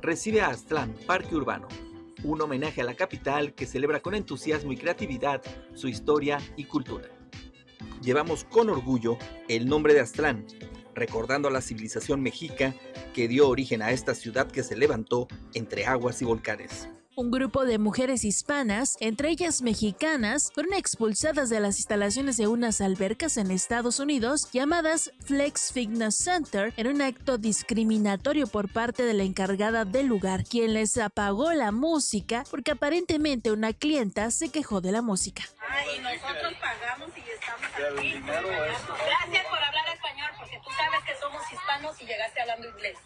recibe 0.00 0.40
a 0.40 0.48
Aztlán 0.48 0.94
Parque 1.06 1.34
Urbano, 1.34 1.68
un 2.24 2.40
homenaje 2.40 2.80
a 2.80 2.84
la 2.84 2.94
capital 2.94 3.54
que 3.54 3.66
celebra 3.66 4.00
con 4.00 4.14
entusiasmo 4.14 4.72
y 4.72 4.76
creatividad 4.76 5.42
su 5.74 5.88
historia 5.88 6.38
y 6.56 6.64
cultura 6.64 7.08
llevamos 8.02 8.44
con 8.44 8.70
orgullo 8.70 9.18
el 9.48 9.66
nombre 9.68 9.94
de 9.94 10.00
Aztlán, 10.00 10.46
recordando 10.94 11.48
a 11.48 11.50
la 11.50 11.60
civilización 11.60 12.20
mexica 12.20 12.74
que 13.14 13.28
dio 13.28 13.48
origen 13.48 13.82
a 13.82 13.92
esta 13.92 14.14
ciudad 14.14 14.50
que 14.50 14.62
se 14.62 14.76
levantó 14.76 15.28
entre 15.54 15.86
aguas 15.86 16.22
y 16.22 16.24
volcanes. 16.24 16.88
Un 17.18 17.32
grupo 17.32 17.64
de 17.64 17.78
mujeres 17.78 18.22
hispanas, 18.22 18.96
entre 19.00 19.30
ellas 19.30 19.60
mexicanas, 19.60 20.52
fueron 20.54 20.74
expulsadas 20.74 21.50
de 21.50 21.58
las 21.58 21.78
instalaciones 21.78 22.36
de 22.36 22.46
unas 22.46 22.80
albercas 22.80 23.38
en 23.38 23.50
Estados 23.50 23.98
Unidos 23.98 24.48
llamadas 24.52 25.10
Flex 25.24 25.72
Fitness 25.72 26.14
Center 26.14 26.72
en 26.76 26.86
un 26.86 27.02
acto 27.02 27.36
discriminatorio 27.36 28.46
por 28.46 28.72
parte 28.72 29.02
de 29.02 29.14
la 29.14 29.24
encargada 29.24 29.84
del 29.84 30.06
lugar, 30.06 30.44
quien 30.44 30.74
les 30.74 30.96
apagó 30.96 31.52
la 31.54 31.72
música 31.72 32.44
porque 32.52 32.70
aparentemente 32.70 33.50
una 33.50 33.72
clienta 33.72 34.30
se 34.30 34.52
quejó 34.52 34.80
de 34.80 34.92
la 34.92 35.02
música. 35.02 35.42
y 35.92 35.98
nosotros 35.98 36.54
pagamos 36.60 37.10
y 37.16 37.30
estamos 37.32 37.66
aquí. 37.96 38.12
Gracias 38.20 39.46
por 39.48 39.58
hablar 39.58 39.88
español 39.92 40.30
porque 40.38 40.60
tú 40.62 40.70
sabes 40.70 41.02
que 41.04 41.20
somos 41.20 41.42
hispanos 41.52 42.00
y 42.00 42.06
llegaste 42.06 42.42
hablando 42.42 42.68
inglés. 42.68 42.96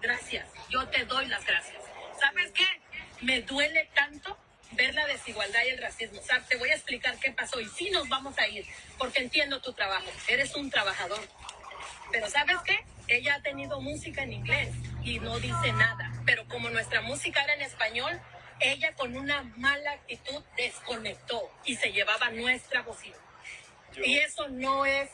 Gracias, 0.00 0.48
yo 0.70 0.88
te 0.88 1.04
doy 1.04 1.26
las 1.26 1.44
gracias. 1.44 1.84
¿Sabes 2.18 2.50
qué? 2.52 2.85
Me 3.20 3.42
duele 3.42 3.88
tanto 3.94 4.36
ver 4.72 4.94
la 4.94 5.06
desigualdad 5.06 5.60
y 5.64 5.70
el 5.70 5.78
racismo. 5.78 6.20
O 6.20 6.22
sea, 6.22 6.40
te 6.40 6.56
voy 6.56 6.70
a 6.70 6.74
explicar 6.74 7.16
qué 7.18 7.32
pasó 7.32 7.60
y 7.60 7.68
sí 7.68 7.90
nos 7.90 8.08
vamos 8.08 8.38
a 8.38 8.46
ir, 8.48 8.66
porque 8.98 9.22
entiendo 9.22 9.60
tu 9.60 9.72
trabajo. 9.72 10.10
Eres 10.28 10.54
un 10.54 10.70
trabajador. 10.70 11.20
Pero 12.12 12.28
¿sabes 12.28 12.56
qué? 12.64 12.84
Ella 13.08 13.36
ha 13.36 13.42
tenido 13.42 13.80
música 13.80 14.22
en 14.22 14.32
inglés 14.32 14.74
y 15.02 15.18
no 15.20 15.38
dice 15.38 15.72
nada. 15.72 16.12
Pero 16.24 16.46
como 16.48 16.70
nuestra 16.70 17.00
música 17.02 17.42
era 17.42 17.54
en 17.54 17.62
español, 17.62 18.20
ella 18.60 18.94
con 18.94 19.16
una 19.16 19.42
mala 19.56 19.92
actitud 19.92 20.42
desconectó 20.56 21.50
y 21.64 21.76
se 21.76 21.92
llevaba 21.92 22.30
nuestra 22.30 22.82
bocina. 22.82 23.16
Y 24.04 24.18
eso 24.18 24.48
no 24.48 24.84
es 24.84 25.10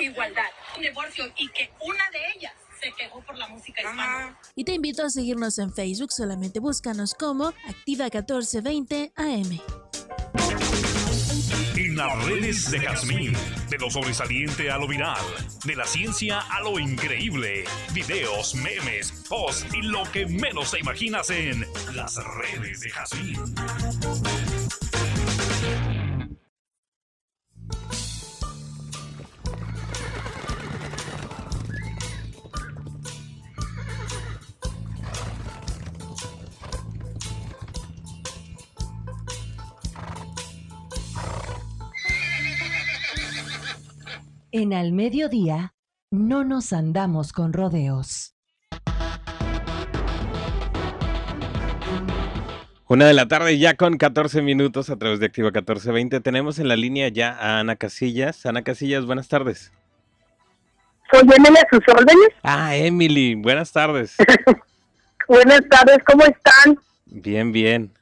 igualdad. 0.00 0.50
Un 0.76 0.82
divorcio 0.82 1.32
y 1.36 1.48
que 1.48 1.70
una 1.80 2.10
de 2.10 2.30
ellas 2.34 2.54
se 2.80 2.92
quejó 2.92 3.20
por 3.22 3.36
la 3.36 3.48
música 3.48 3.80
hispana. 3.80 4.38
Y 4.54 4.64
te 4.64 4.72
invito 4.72 5.04
a 5.04 5.10
seguirnos 5.10 5.58
en 5.58 5.72
Facebook, 5.72 6.12
solamente 6.12 6.60
búscanos 6.60 7.14
como 7.14 7.52
Activa 7.68 8.04
1420 8.04 9.12
AM. 9.16 9.60
En 11.76 11.96
las 11.96 12.24
redes 12.24 12.70
de 12.70 12.80
Jazmín, 12.80 13.32
de 13.68 13.78
lo 13.78 13.90
sobresaliente 13.90 14.70
a 14.70 14.78
lo 14.78 14.88
viral, 14.88 15.24
de 15.64 15.76
la 15.76 15.84
ciencia 15.84 16.40
a 16.40 16.60
lo 16.60 16.78
increíble, 16.78 17.64
videos, 17.92 18.54
memes, 18.54 19.24
posts 19.28 19.66
y 19.74 19.82
lo 19.82 20.02
que 20.10 20.26
menos 20.26 20.70
te 20.70 20.80
imaginas 20.80 21.30
en 21.30 21.66
las 21.94 22.16
redes 22.16 22.80
de 22.80 22.90
Jazmín. 22.90 23.54
En 44.58 44.72
Al 44.72 44.92
Mediodía, 44.92 45.74
no 46.10 46.42
nos 46.42 46.72
andamos 46.72 47.34
con 47.34 47.52
rodeos. 47.52 48.34
Una 52.88 53.06
de 53.06 53.12
la 53.12 53.28
tarde 53.28 53.58
ya 53.58 53.74
con 53.74 53.98
14 53.98 54.40
minutos 54.40 54.88
a 54.88 54.96
través 54.96 55.20
de 55.20 55.26
Activa 55.26 55.48
1420. 55.48 56.20
Tenemos 56.20 56.58
en 56.58 56.68
la 56.68 56.76
línea 56.76 57.08
ya 57.08 57.32
a 57.32 57.60
Ana 57.60 57.76
Casillas. 57.76 58.46
Ana 58.46 58.62
Casillas, 58.62 59.04
buenas 59.04 59.28
tardes. 59.28 59.74
Soy 61.12 61.20
Emily 61.20 61.58
a 61.58 61.68
sus 61.70 61.94
órdenes. 61.94 62.28
Ah, 62.42 62.74
Emily, 62.76 63.34
buenas 63.34 63.70
tardes. 63.72 64.16
buenas 65.28 65.60
tardes, 65.68 65.98
¿cómo 66.06 66.24
están? 66.24 66.78
Bien, 67.04 67.52
bien. 67.52 67.92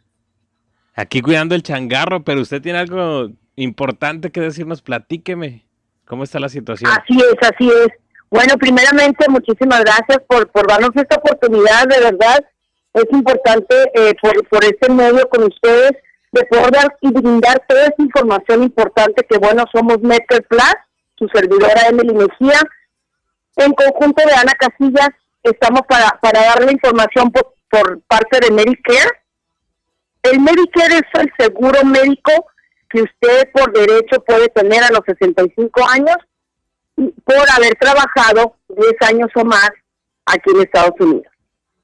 Aquí 0.94 1.20
cuidando 1.20 1.57
el 1.57 1.64
changarro, 1.64 2.22
pero 2.22 2.42
usted 2.42 2.62
tiene 2.62 2.78
algo 2.78 3.30
importante 3.57 4.30
que 4.30 4.40
decirnos, 4.40 4.82
platíqueme. 4.82 5.64
¿Cómo 6.07 6.24
está 6.24 6.38
la 6.38 6.48
situación? 6.48 6.90
Así 6.90 7.18
es, 7.18 7.48
así 7.48 7.68
es. 7.68 7.88
Bueno, 8.30 8.57
primeramente, 8.59 9.26
muchísimas 9.28 9.80
gracias 9.80 10.18
por, 10.26 10.50
por 10.50 10.66
darnos 10.66 10.90
esta 10.94 11.16
oportunidad, 11.16 11.86
de 11.86 12.00
verdad. 12.00 12.44
Es 12.92 13.07
importante 13.11 13.74
eh, 13.94 14.14
por, 14.20 14.48
por 14.48 14.64
este 14.64 14.92
medio 14.92 15.28
con 15.28 15.44
ustedes 15.44 15.92
de 16.32 16.44
poder 16.46 16.70
dar 16.72 16.96
y 17.00 17.12
brindar 17.12 17.62
toda 17.68 17.84
esta 17.84 18.02
información 18.02 18.64
importante 18.64 19.24
que, 19.28 19.38
bueno, 19.38 19.64
somos 19.72 20.00
Medicare 20.00 20.42
Plus, 20.42 20.74
su 21.16 21.28
servidora 21.28 21.88
Emily 21.88 22.12
Mejía. 22.12 22.61
En 23.57 23.72
conjunto 23.72 24.26
de 24.26 24.34
Ana 24.34 24.52
Casillas, 24.59 25.11
estamos 25.44 25.82
para, 25.88 26.18
para 26.20 26.42
darle 26.42 26.72
información 26.72 27.30
por, 27.30 27.55
por 27.70 28.00
parte 28.02 28.40
de 28.40 28.50
Medicare. 28.50 29.11
El 30.24 30.40
Medicare 30.40 30.96
es 30.96 31.20
el 31.20 31.32
seguro 31.38 31.84
médico 31.84 32.46
que 32.95 33.03
usted 33.03 33.51
por 33.53 33.72
derecho 33.72 34.22
puede 34.24 34.49
tener 34.51 34.84
a 34.84 34.90
los 34.90 35.01
65 35.05 35.80
años 35.90 36.16
por 36.95 37.45
haber 37.57 37.74
trabajado 37.74 38.55
10 38.68 38.92
años 39.09 39.28
o 39.34 39.45
más 39.45 39.70
aquí 40.26 40.51
en 40.55 40.61
Estados 40.61 40.95
Unidos. 41.01 41.26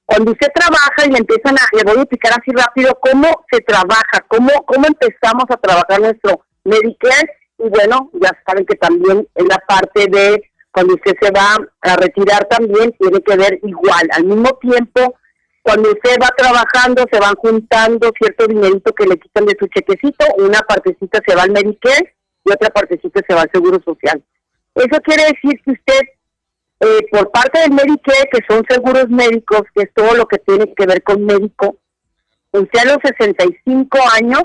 Cuando 0.07 0.31
usted 0.31 0.49
trabaja 0.55 1.07
y 1.07 1.11
le 1.11 1.19
empiezan 1.19 1.57
a, 1.57 1.63
le 1.77 1.83
voy 1.83 1.99
a 1.99 2.03
explicar 2.03 2.33
así 2.33 2.53
rápido 2.53 2.97
cómo 3.01 3.27
se 3.51 3.61
trabaja, 3.61 4.25
cómo, 4.29 4.51
cómo 4.67 4.87
empezamos 4.87 5.45
a 5.51 5.57
trabajar 5.57 6.01
nuestro 6.01 6.45
Medicare 6.63 7.29
y 7.59 7.69
bueno, 7.69 8.11
ya 8.15 8.31
saben 8.47 8.65
que 8.65 8.77
también 8.77 9.27
en 9.35 9.49
la 9.49 9.59
parte 9.67 10.07
de 10.07 10.43
cuando 10.71 10.95
usted 10.95 11.15
se 11.21 11.31
va 11.33 11.57
a 11.81 11.97
retirar 11.97 12.45
también 12.45 12.93
tiene 12.99 13.21
que 13.21 13.37
ver 13.37 13.59
igual, 13.65 14.09
al 14.13 14.25
mismo 14.25 14.51
tiempo 14.61 15.17
cuando 15.71 15.91
usted 15.91 16.17
va 16.21 16.27
trabajando 16.37 17.05
se 17.13 17.21
van 17.21 17.37
juntando 17.37 18.11
cierto 18.19 18.49
dinerito 18.49 18.93
que 18.93 19.07
le 19.07 19.17
quitan 19.17 19.47
de 19.47 19.57
su 19.57 19.69
chequecito, 19.69 20.27
una 20.39 20.59
partecita 20.63 21.21
se 21.25 21.37
va 21.37 21.45
al 21.45 21.53
Medicare 21.53 22.17
y 22.45 22.51
otra 22.51 22.71
partecita 22.71 23.21
se 23.25 23.35
va 23.37 23.43
al 23.43 23.51
Seguro 23.55 23.79
Social. 23.85 24.21
Eso 24.75 25.01
quiere 25.01 25.27
decir 25.27 25.63
que 25.65 25.71
usted, 25.71 26.01
eh, 26.81 27.07
por 27.13 27.31
parte 27.31 27.61
del 27.61 27.71
Medicare, 27.71 28.29
que 28.33 28.41
son 28.49 28.65
seguros 28.69 29.09
médicos, 29.11 29.63
que 29.73 29.85
es 29.85 29.95
todo 29.95 30.13
lo 30.17 30.27
que 30.27 30.39
tiene 30.39 30.75
que 30.75 30.87
ver 30.87 31.05
con 31.05 31.25
médico, 31.25 31.77
usted 32.51 32.79
a 32.81 32.85
los 32.87 32.99
65 33.05 33.97
años 34.21 34.43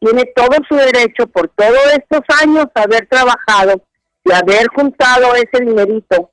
tiene 0.00 0.24
todo 0.34 0.56
su 0.68 0.74
derecho 0.74 1.28
por 1.28 1.46
todos 1.50 1.92
estos 1.96 2.22
años 2.42 2.66
haber 2.74 3.06
trabajado 3.06 3.84
y 4.24 4.32
haber 4.32 4.66
juntado 4.74 5.32
ese 5.36 5.64
dinerito 5.64 6.32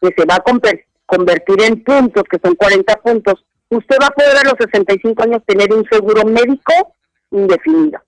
que 0.00 0.14
se 0.16 0.24
va 0.24 0.36
a 0.36 0.44
convertir 1.04 1.62
en 1.62 1.82
puntos, 1.82 2.22
que 2.30 2.38
son 2.40 2.54
40 2.54 2.94
puntos, 2.98 3.44
usted 3.76 3.96
va 4.00 4.06
a 4.06 4.10
poder 4.10 4.36
a 4.36 4.44
los 4.44 4.54
65 4.58 5.22
años 5.22 5.42
tener 5.46 5.72
un 5.72 5.84
seguro 5.90 6.24
médico 6.24 6.94
indefinido. 7.30 8.00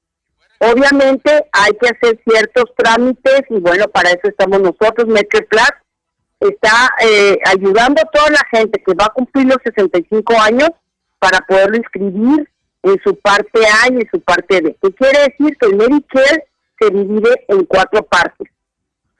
Obviamente 0.58 1.46
hay 1.52 1.72
que 1.72 1.88
hacer 1.88 2.20
ciertos 2.26 2.64
trámites 2.76 3.42
y 3.50 3.58
bueno, 3.60 3.86
para 3.88 4.10
eso 4.10 4.28
estamos 4.28 4.60
nosotros, 4.60 5.06
Medicare 5.06 5.46
Plus 5.46 5.70
está 6.40 6.90
eh, 7.02 7.38
ayudando 7.46 8.02
a 8.02 8.10
toda 8.10 8.30
la 8.30 8.46
gente 8.50 8.82
que 8.84 8.94
va 8.94 9.06
a 9.06 9.12
cumplir 9.14 9.46
los 9.46 9.58
65 9.64 10.34
años 10.40 10.70
para 11.18 11.38
poderlo 11.40 11.76
inscribir 11.76 12.48
en 12.82 13.00
su 13.02 13.18
parte 13.18 13.60
A 13.60 13.92
y 13.92 13.96
en 13.96 14.08
su 14.10 14.20
parte 14.20 14.60
B. 14.60 14.76
¿Qué 14.80 14.92
quiere 14.92 15.18
decir? 15.20 15.56
Que 15.56 15.66
el 15.66 15.76
Medicare 15.76 16.46
se 16.78 16.90
divide 16.90 17.44
en 17.48 17.64
cuatro 17.64 18.02
partes. 18.02 18.48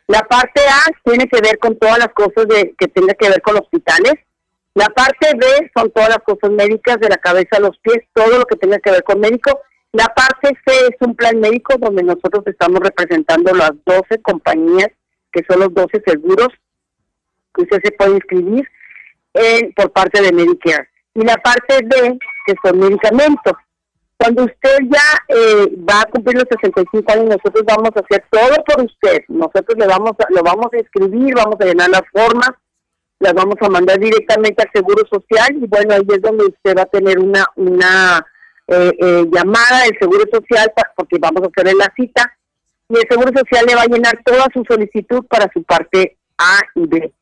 La 0.07 0.20
parte 0.20 0.61
A 0.61 0.82
tiene 1.03 1.26
que 1.26 1.40
ver 1.40 1.59
con 1.59 1.78
todas 1.78 1.99
las 1.99 2.09
cosas 2.09 2.47
de, 2.47 2.74
que 2.78 2.88
tenga 2.88 3.14
que 3.14 3.28
ver 3.28 3.40
con 3.40 3.57
hospitales, 3.57 4.14
la 4.75 4.87
parte 4.87 5.29
B 5.37 5.70
son 5.77 5.91
todas 5.93 6.09
las 6.09 6.18
cosas 6.18 6.51
médicas, 6.51 6.99
de 6.99 7.09
la 7.09 7.16
cabeza 7.16 7.57
a 7.57 7.61
los 7.61 7.79
pies, 7.79 8.05
todo 8.12 8.39
lo 8.39 8.45
que 8.45 8.57
tenga 8.57 8.79
que 8.81 8.91
ver 8.91 9.05
con 9.05 9.20
médico. 9.20 9.61
La 9.93 10.07
parte 10.07 10.49
C 10.66 10.72
es 10.89 10.97
un 11.01 11.14
plan 11.14 11.39
médico 11.39 11.77
donde 11.79 12.03
nosotros 12.03 12.45
estamos 12.47 12.81
representando 12.81 13.55
las 13.55 13.72
12 13.87 14.20
compañías, 14.22 14.89
que 15.33 15.45
son 15.49 15.61
los 15.61 15.72
12 15.72 16.03
seguros 16.05 16.49
que 17.55 17.62
usted 17.62 17.79
se 17.85 17.93
puede 17.93 18.16
inscribir 18.16 18.68
por 19.77 19.93
parte 19.93 20.20
de 20.20 20.33
Medicare. 20.33 20.89
Y 21.14 21.22
la 21.22 21.37
parte 21.37 21.79
B, 21.85 22.18
que 22.47 22.55
son 22.64 22.79
medicamentos. 22.79 23.55
Cuando 24.16 24.45
usted 24.45 24.79
ya 24.91 25.37
eh, 25.37 25.77
va 25.89 26.01
a 26.01 26.11
cumplir 26.11 26.37
los 26.37 26.47
65 26.51 27.12
años, 27.12 27.27
nosotros 27.27 27.64
vamos 27.64 27.91
a 27.95 28.01
hacer 28.01 28.25
todo 28.31 28.64
por 28.64 28.85
usted. 28.85 29.22
Nosotros 29.29 29.77
le 29.77 29.87
vamos 29.87 30.12
a, 30.18 30.27
lo 30.31 30.43
vamos 30.43 30.66
a 30.72 30.79
escribir, 30.79 31.35
vamos 31.35 31.57
a 31.61 31.64
llenar 31.64 31.91
las 31.91 32.03
formas, 32.12 32.51
las 33.19 33.35
vamos 33.35 33.57
a 33.61 33.69
mandar 33.69 33.99
directamente 33.99 34.62
al 34.62 34.71
Seguro 34.73 35.05
Social 35.11 35.57
y 35.57 35.67
bueno, 35.67 35.95
ahí 35.95 36.07
es 36.09 36.21
donde 36.21 36.47
usted 36.47 36.77
va 36.77 36.83
a 36.83 36.87
tener 36.87 37.19
una, 37.19 37.47
una 37.57 38.27
eh, 38.67 38.93
eh, 38.99 39.25
llamada 39.31 39.83
del 39.85 39.99
Seguro 39.99 40.25
Social 40.33 40.73
porque 40.97 41.19
vamos 41.19 41.43
a 41.43 41.47
hacerle 41.47 41.75
la 41.79 41.93
cita 41.97 42.37
y 42.89 42.97
el 42.97 43.07
Seguro 43.09 43.31
Social 43.37 43.65
le 43.67 43.75
va 43.75 43.83
a 43.83 43.87
llenar 43.87 44.21
toda 44.25 44.47
su 44.53 44.62
solicitud 44.69 45.25
para 45.27 45.51
su 45.53 45.62
parte 45.62 46.17
A 46.39 46.61
y 46.75 46.87
B. 46.87 47.12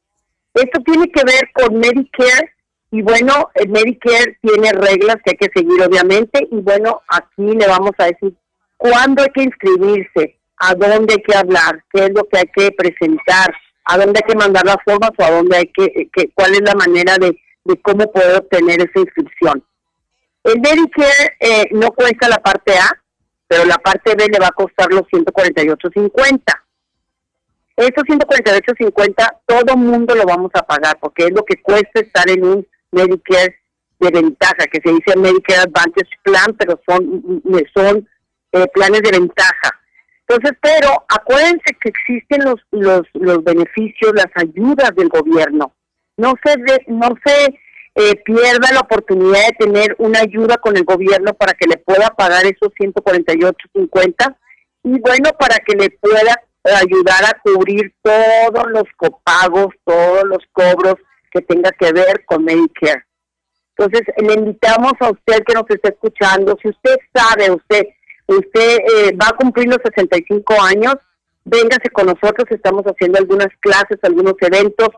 Esto 0.54 0.80
tiene 0.84 1.10
que 1.10 1.22
ver 1.24 1.50
con 1.52 1.78
Medicare 1.78 2.52
y 2.90 3.00
bueno, 3.00 3.50
el 3.54 3.70
Medicare 3.70 4.38
tiene 4.42 4.72
reglas 4.72 5.16
que 5.24 5.30
hay 5.30 5.36
que 5.36 5.50
seguir 5.54 5.82
obviamente 5.82 6.46
y 6.50 6.60
bueno, 6.60 7.00
aquí 7.08 7.56
le 7.56 7.66
vamos 7.66 7.92
a 7.98 8.06
decir 8.06 8.34
cuándo 8.76 9.22
hay 9.22 9.30
que 9.30 9.44
inscribirse, 9.44 10.38
a 10.58 10.74
dónde 10.74 11.14
hay 11.14 11.22
que 11.22 11.34
hablar, 11.34 11.82
qué 11.92 12.04
es 12.04 12.10
lo 12.10 12.24
que 12.24 12.38
hay 12.38 12.50
que 12.54 12.72
presentar, 12.72 13.54
a 13.84 13.98
dónde 13.98 14.20
hay 14.22 14.32
que 14.32 14.38
mandar 14.38 14.64
las 14.64 14.76
formas 14.84 15.10
o 15.16 15.24
a 15.24 15.30
dónde 15.30 15.56
hay 15.56 15.66
que, 15.66 16.08
cuál 16.34 16.52
es 16.52 16.62
la 16.62 16.74
manera 16.74 17.16
de, 17.18 17.36
cómo 17.82 18.10
poder 18.10 18.36
obtener 18.36 18.80
esa 18.80 19.00
inscripción. 19.00 19.64
El 20.44 20.60
Medicare 20.60 21.36
eh, 21.38 21.68
no 21.72 21.90
cuesta 21.92 22.28
la 22.28 22.38
parte 22.38 22.76
A, 22.76 22.90
pero 23.46 23.64
la 23.64 23.76
parte 23.76 24.14
B 24.16 24.26
le 24.26 24.38
va 24.38 24.48
a 24.48 24.52
costar 24.52 24.88
los 24.92 25.02
148.50. 25.02 26.40
Esos 27.76 28.04
148.50 28.04 29.36
todo 29.46 29.76
mundo 29.76 30.14
lo 30.14 30.24
vamos 30.24 30.50
a 30.54 30.62
pagar 30.62 30.98
porque 31.00 31.24
es 31.24 31.32
lo 31.32 31.44
que 31.44 31.60
cuesta 31.62 32.00
estar 32.00 32.28
en 32.28 32.44
un 32.44 32.66
Medicare 32.90 33.56
de 33.98 34.10
ventaja, 34.10 34.66
que 34.70 34.80
se 34.84 34.92
dice 34.92 35.16
Medicare 35.16 35.60
Advantage 35.60 36.10
Plan, 36.22 36.54
pero 36.58 36.80
son, 36.86 37.42
son 37.74 38.08
eh, 38.52 38.66
planes 38.74 39.02
de 39.02 39.10
ventaja. 39.10 39.80
Entonces, 40.26 40.56
pero 40.60 41.04
acuérdense 41.08 41.76
que 41.80 41.88
existen 41.88 42.44
los, 42.44 42.60
los, 42.70 43.02
los 43.14 43.44
beneficios, 43.44 44.12
las 44.14 44.30
ayudas 44.34 44.94
del 44.94 45.08
gobierno. 45.08 45.74
No 46.16 46.34
se, 46.44 46.56
no 46.86 47.08
se 47.24 47.58
eh, 47.94 48.16
pierda 48.24 48.72
la 48.72 48.80
oportunidad 48.80 49.46
de 49.48 49.66
tener 49.66 49.94
una 49.98 50.20
ayuda 50.20 50.56
con 50.58 50.76
el 50.76 50.84
gobierno 50.84 51.34
para 51.34 51.52
que 51.52 51.68
le 51.68 51.76
pueda 51.76 52.08
pagar 52.10 52.44
esos 52.46 52.72
148.50 52.78 54.36
y 54.84 54.98
bueno, 55.00 55.30
para 55.38 55.58
que 55.58 55.76
le 55.76 55.90
pueda 55.90 56.34
ayudar 56.64 57.24
a 57.24 57.40
cubrir 57.42 57.92
todos 58.02 58.70
los 58.70 58.84
copagos, 58.96 59.74
todos 59.84 60.24
los 60.24 60.38
cobros 60.52 60.94
que 61.30 61.40
tenga 61.42 61.70
que 61.72 61.92
ver 61.92 62.24
con 62.24 62.44
Medicare. 62.44 63.04
Entonces, 63.76 64.02
le 64.18 64.34
invitamos 64.34 64.92
a 65.00 65.10
usted 65.10 65.42
que 65.46 65.54
nos 65.54 65.64
esté 65.68 65.90
escuchando, 65.90 66.56
si 66.60 66.68
usted 66.68 66.96
sabe, 67.14 67.50
usted 67.50 67.86
usted 68.26 68.78
eh, 68.78 69.16
va 69.20 69.28
a 69.28 69.36
cumplir 69.36 69.68
los 69.68 69.78
65 69.82 70.54
años, 70.62 70.94
véngase 71.44 71.90
con 71.92 72.06
nosotros, 72.06 72.46
estamos 72.50 72.84
haciendo 72.84 73.18
algunas 73.18 73.48
clases, 73.60 73.98
algunos 74.02 74.34
eventos, 74.40 74.88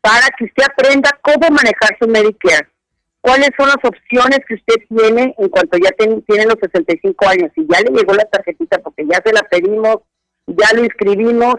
para 0.00 0.28
que 0.38 0.44
usted 0.44 0.64
aprenda 0.64 1.18
cómo 1.22 1.48
manejar 1.50 1.96
su 2.00 2.08
Medicare. 2.08 2.68
¿Cuáles 3.20 3.50
son 3.56 3.68
las 3.68 3.82
opciones 3.82 4.38
que 4.46 4.54
usted 4.54 4.74
tiene 4.88 5.34
en 5.36 5.48
cuanto 5.48 5.78
ya 5.78 5.90
tiene 5.90 6.46
los 6.46 6.58
65 6.60 7.28
años? 7.28 7.50
Y 7.56 7.66
ya 7.68 7.80
le 7.80 7.90
llegó 7.90 8.14
la 8.14 8.24
tarjetita 8.24 8.78
porque 8.78 9.04
ya 9.04 9.20
se 9.24 9.32
la 9.32 9.42
pedimos, 9.42 9.98
ya 10.46 10.68
lo 10.74 10.84
inscribimos, 10.84 11.56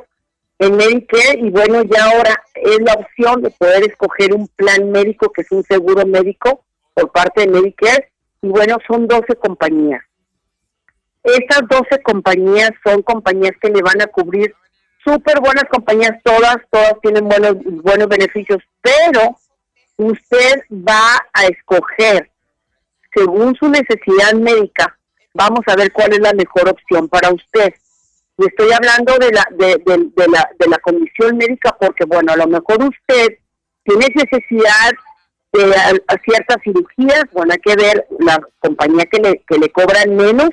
en 0.59 0.75
Medicare 0.75 1.39
y 1.39 1.49
bueno, 1.49 1.83
ya 1.83 2.05
ahora 2.05 2.43
es 2.55 2.79
la 2.79 2.93
opción 2.93 3.41
de 3.41 3.51
poder 3.51 3.83
escoger 3.83 4.33
un 4.33 4.47
plan 4.47 4.91
médico 4.91 5.31
que 5.31 5.41
es 5.41 5.51
un 5.51 5.63
seguro 5.63 6.05
médico 6.05 6.63
por 6.93 7.11
parte 7.11 7.41
de 7.41 7.47
Medicare 7.47 8.11
y 8.41 8.47
bueno, 8.47 8.77
son 8.87 9.07
12 9.07 9.35
compañías. 9.35 10.01
Estas 11.27 11.67
12 11.67 12.01
compañías 12.03 12.71
son 12.85 13.01
compañías 13.01 13.51
que 13.61 13.67
le 13.67 13.81
van 13.81 14.01
a 14.01 14.07
cubrir 14.07 14.55
súper 15.03 15.41
buenas 15.41 15.65
compañías, 15.69 16.13
todas, 16.23 16.55
todas 16.71 16.93
tienen 17.01 17.27
buenos, 17.27 17.55
buenos 17.83 18.07
beneficios, 18.07 18.59
pero 18.81 19.37
usted 19.97 20.61
va 20.71 21.17
a 21.33 21.45
escoger 21.47 22.31
según 23.13 23.55
su 23.55 23.67
necesidad 23.67 24.33
médica, 24.35 24.97
vamos 25.33 25.61
a 25.67 25.75
ver 25.75 25.91
cuál 25.91 26.13
es 26.13 26.19
la 26.19 26.31
mejor 26.31 26.69
opción 26.69 27.09
para 27.09 27.33
usted. 27.33 27.73
Y 28.37 28.45
estoy 28.45 28.71
hablando 28.71 29.17
de 29.17 29.31
la, 29.31 29.45
de, 29.51 30.27
la, 30.27 30.49
de 30.57 30.67
la 30.69 30.77
condición 30.77 31.35
médica 31.35 31.75
porque, 31.77 32.05
bueno, 32.05 32.31
a 32.31 32.37
lo 32.37 32.47
mejor 32.47 32.83
usted 32.83 33.37
tiene 33.83 34.07
necesidad 34.15 34.91
de 35.51 36.01
ciertas 36.23 36.57
cirugías, 36.63 37.25
bueno, 37.33 37.51
hay 37.51 37.59
que 37.59 37.75
ver 37.75 38.05
la 38.19 38.39
compañía 38.59 39.05
que 39.11 39.19
le, 39.19 39.43
que 39.45 39.57
le 39.57 39.69
cobran 39.71 40.15
menos 40.15 40.51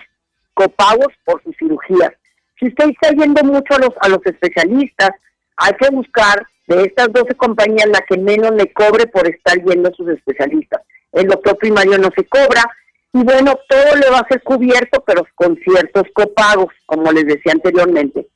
copagos 0.54 1.12
por 1.24 1.42
sus 1.42 1.56
cirugías. 1.56 2.12
Si 2.58 2.68
usted 2.68 2.90
está 2.90 3.10
yendo 3.10 3.42
mucho 3.44 3.74
a 3.74 3.78
los, 3.78 3.90
a 4.00 4.08
los 4.08 4.24
especialistas, 4.24 5.10
hay 5.56 5.72
que 5.74 5.90
buscar 5.90 6.46
de 6.66 6.82
estas 6.84 7.12
12 7.12 7.34
compañías 7.34 7.88
la 7.88 8.00
que 8.00 8.16
menos 8.16 8.52
le 8.52 8.72
cobre 8.72 9.06
por 9.06 9.28
estar 9.28 9.56
yendo 9.62 9.90
a 9.90 9.94
sus 9.94 10.08
especialistas. 10.08 10.82
El 11.12 11.28
doctor 11.28 11.56
primario 11.58 11.98
no 11.98 12.08
se 12.16 12.24
cobra, 12.26 12.64
y 13.12 13.22
bueno, 13.22 13.54
todo 13.68 13.96
le 13.96 14.10
va 14.10 14.18
a 14.18 14.28
ser 14.28 14.42
cubierto, 14.42 15.04
pero 15.06 15.24
con 15.36 15.56
ciertos 15.56 16.02
copagos, 16.12 16.72
como 16.84 17.12
les 17.12 17.26
decía 17.26 17.52
anteriormente. 17.52 18.26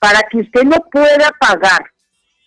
Para 0.00 0.20
que 0.28 0.38
usted 0.38 0.64
no 0.64 0.78
pueda 0.90 1.30
pagar, 1.38 1.88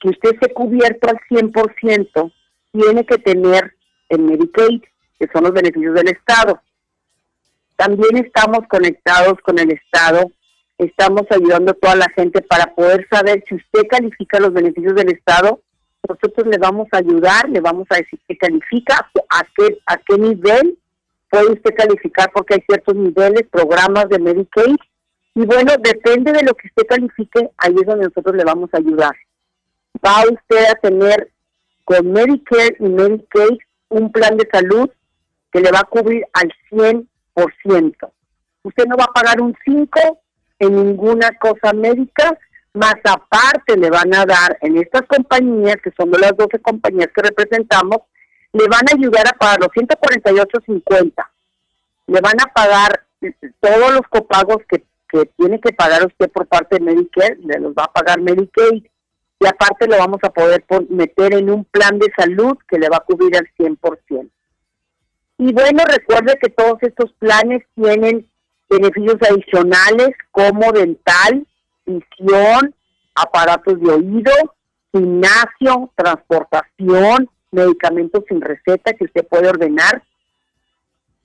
que 0.02 0.10
usted 0.10 0.34
esté 0.34 0.54
cubierto 0.54 1.10
al 1.10 1.18
100%, 1.30 2.34
tiene 2.74 3.06
que 3.06 3.18
tener 3.20 3.74
el 4.10 4.20
Medicaid, 4.20 4.82
que 5.18 5.28
son 5.32 5.43
los 5.43 5.54
beneficios 5.54 5.96
del 5.96 6.10
Estado. 6.10 6.62
También 7.76 8.18
estamos 8.18 8.60
conectados 8.70 9.40
con 9.44 9.60
el 9.60 9.72
Estado, 9.72 10.32
estamos 10.78 11.24
ayudando 11.30 11.72
a 11.72 11.76
toda 11.76 11.96
la 11.96 12.10
gente 12.16 12.42
para 12.42 12.74
poder 12.74 13.08
saber 13.10 13.44
si 13.48 13.56
usted 13.56 13.88
califica 13.90 14.40
los 14.40 14.54
beneficios 14.54 14.96
del 14.96 15.12
Estado, 15.12 15.62
nosotros 16.08 16.48
le 16.48 16.58
vamos 16.58 16.88
a 16.92 16.98
ayudar, 16.98 17.50
le 17.50 17.60
vamos 17.60 17.88
a 17.90 17.96
decir 17.96 18.20
que 18.28 18.38
califica, 18.38 19.10
a 19.30 19.44
qué, 19.56 19.80
a 19.86 19.98
qué 19.98 20.18
nivel 20.18 20.78
puede 21.30 21.54
usted 21.54 21.76
calificar 21.76 22.32
porque 22.34 22.56
hay 22.56 22.64
ciertos 22.68 22.96
niveles, 22.96 23.48
programas 23.52 24.08
de 24.10 24.20
Medicaid. 24.20 24.78
Y 25.34 25.46
bueno, 25.46 25.74
depende 25.80 26.32
de 26.32 26.44
lo 26.44 26.54
que 26.54 26.68
usted 26.68 26.88
califique, 26.88 27.50
ahí 27.58 27.76
es 27.76 27.86
donde 27.86 28.06
nosotros 28.06 28.36
le 28.36 28.44
vamos 28.44 28.70
a 28.74 28.78
ayudar. 28.78 29.16
Va 30.06 30.24
usted 30.32 30.66
a 30.72 30.76
tener 30.76 31.32
con 31.84 32.12
Medicare 32.12 32.76
y 32.80 32.84
Medicaid 32.84 33.58
un 33.90 34.12
plan 34.12 34.38
de 34.38 34.48
salud 34.52 34.90
que 35.52 35.60
le 35.60 35.72
va 35.72 35.80
a 35.80 35.84
cubrir 35.84 36.24
al 36.34 36.52
100%. 36.72 37.08
Usted 37.36 38.86
no 38.86 38.98
va 38.98 39.06
a 39.06 39.14
pagar 39.14 39.42
un 39.42 39.56
5 39.64 40.22
en 40.60 40.76
ninguna 40.76 41.30
cosa 41.40 41.74
médica, 41.74 42.38
más 42.74 42.96
aparte 43.04 43.78
le 43.78 43.90
van 43.90 44.14
a 44.14 44.26
dar 44.26 44.58
en 44.62 44.78
estas 44.78 45.04
compañías, 45.04 45.78
que 45.84 45.92
son 45.98 46.12
de 46.12 46.20
las 46.20 46.36
12 46.36 46.60
compañías 46.60 47.10
que 47.14 47.22
representamos, 47.22 48.00
le 48.54 48.68
van 48.68 48.84
a 48.90 48.96
ayudar 48.96 49.28
a 49.28 49.34
pagar 49.34 49.60
los 49.60 49.70
148.50, 49.70 51.14
le 52.08 52.22
van 52.22 52.40
a 52.42 52.54
pagar 52.54 53.06
todos 53.60 53.94
los 53.94 54.02
copagos 54.10 54.58
que, 54.70 54.84
que 55.10 55.26
tiene 55.38 55.60
que 55.60 55.74
pagar 55.74 56.06
usted 56.06 56.30
por 56.32 56.48
parte 56.48 56.78
de 56.78 56.86
Medicare, 56.86 57.38
le 57.44 57.60
los 57.60 57.74
va 57.74 57.84
a 57.86 57.94
pagar 57.94 58.22
Medicaid, 58.22 58.86
y 59.40 59.48
aparte 59.48 59.88
lo 59.88 59.98
vamos 59.98 60.20
a 60.24 60.30
poder 60.30 60.64
meter 60.90 61.34
en 61.34 61.50
un 61.50 61.66
plan 61.66 62.00
de 62.00 62.12
salud 62.18 62.58
que 62.68 62.80
le 62.80 62.90
va 62.90 62.98
a 62.98 63.02
cubrir 63.02 63.36
al 63.36 63.48
100%. 63.58 64.30
Y 65.38 65.52
bueno, 65.54 65.84
recuerde 65.86 66.38
que 66.42 66.50
todos 66.50 66.78
estos 66.82 67.12
planes 67.20 67.64
tienen 67.76 68.28
beneficios 68.70 69.18
adicionales 69.30 70.10
como 70.32 70.72
dental, 70.72 71.46
visión, 71.86 72.74
aparatos 73.14 73.80
de 73.80 73.92
oído, 73.92 74.32
gimnasio, 74.92 75.92
transportación, 75.96 77.30
medicamentos 77.52 78.24
sin 78.28 78.42
receta 78.42 78.94
que 78.94 79.06
usted 79.06 79.28
puede 79.28 79.50
ordenar. 79.50 80.04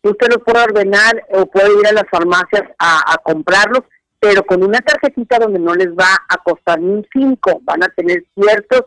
Usted 0.02 0.28
los 0.28 0.42
puede 0.44 0.64
ordenar 0.64 1.24
o 1.30 1.46
puede 1.46 1.78
ir 1.78 1.86
a 1.86 1.92
las 1.92 2.08
farmacias 2.10 2.62
a, 2.78 3.16
comprarlos, 3.22 3.82
pero 4.18 4.44
con 4.44 4.62
una 4.62 4.78
tarjetita 4.80 5.38
donde 5.38 5.58
no 5.58 5.74
les 5.74 5.88
va 5.88 6.16
a 6.28 6.38
costar 6.38 6.80
ni 6.80 6.90
un 6.90 7.06
5, 7.12 7.60
van 7.62 7.82
a 7.82 7.88
tener 7.88 8.24
ciertos 8.34 8.86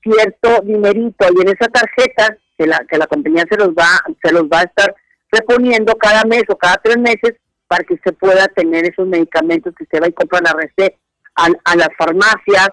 cierto 0.00 0.62
dinerito 0.62 1.26
y 1.36 1.42
en 1.42 1.48
esa 1.48 1.68
tarjeta 1.68 2.38
que 2.58 2.66
la 2.66 2.84
que 2.88 2.98
la 2.98 3.06
compañía 3.06 3.44
se 3.48 3.56
los 3.56 3.70
va 3.70 4.02
se 4.22 4.32
los 4.32 4.44
va 4.44 4.60
a 4.60 4.64
estar 4.64 4.94
reponiendo 5.30 5.94
cada 5.96 6.24
mes 6.24 6.42
o 6.48 6.56
cada 6.56 6.76
tres 6.82 6.98
meses 6.98 7.34
para 7.66 7.84
que 7.84 7.94
usted 7.94 8.14
pueda 8.14 8.48
tener 8.48 8.84
esos 8.86 9.06
medicamentos 9.06 9.74
que 9.76 9.84
usted 9.84 10.02
va 10.02 10.08
y 10.08 10.12
compra 10.12 10.40
la 10.42 10.52
receta 10.52 10.96
a, 11.36 11.48
a 11.64 11.76
las 11.76 11.90
farmacias 11.96 12.70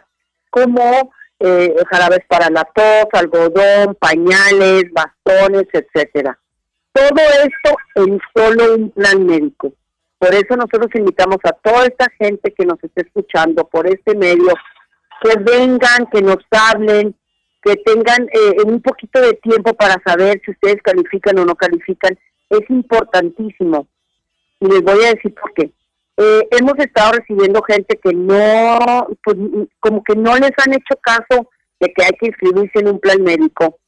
como 0.49 1.11
eh, 1.39 1.75
jarabes 1.91 2.25
para 2.27 2.49
la 2.49 2.63
tos, 2.63 3.07
algodón, 3.11 3.95
pañales, 3.99 4.85
bastones, 4.93 5.65
etcétera. 5.73 6.39
Todo 6.93 7.21
esto 7.43 7.77
en 7.95 8.19
solo 8.33 8.75
un 8.75 8.89
plan 8.91 9.25
médico. 9.25 9.73
Por 10.17 10.33
eso 10.33 10.55
nosotros 10.55 10.89
invitamos 10.95 11.37
a 11.43 11.51
toda 11.51 11.85
esta 11.85 12.07
gente 12.17 12.53
que 12.53 12.65
nos 12.65 12.81
esté 12.81 13.01
escuchando 13.01 13.67
por 13.67 13.85
este 13.85 14.15
medio, 14.15 14.53
que 15.21 15.37
vengan, 15.39 16.07
que 16.11 16.21
nos 16.21 16.37
hablen, 16.51 17.13
que 17.65 17.75
tengan 17.77 18.29
eh, 18.31 18.61
un 18.63 18.79
poquito 18.79 19.19
de 19.19 19.33
tiempo 19.33 19.73
para 19.73 19.99
saber 20.05 20.39
si 20.45 20.51
ustedes 20.51 20.77
califican 20.83 21.39
o 21.39 21.45
no 21.45 21.55
califican. 21.55 22.15
Es 22.47 22.69
importantísimo. 22.69 23.87
Y 24.59 24.67
les 24.67 24.83
voy 24.83 25.03
a 25.03 25.13
decir 25.15 25.33
por 25.33 25.51
qué. 25.55 25.71
Eh, 26.17 26.47
hemos 26.51 26.77
estado 26.77 27.13
recibiendo 27.13 27.63
gente 27.63 27.99
que 28.01 28.13
no, 28.13 29.07
pues, 29.23 29.37
como 29.79 30.03
que 30.03 30.15
no 30.15 30.35
les 30.35 30.51
han 30.63 30.73
hecho 30.73 30.95
caso 31.01 31.49
de 31.79 31.91
que 31.91 32.03
hay 32.05 32.11
que 32.19 32.27
inscribirse 32.27 32.79
en 32.79 32.89
un 32.89 32.99
plan 32.99 33.21
médico. 33.23 33.79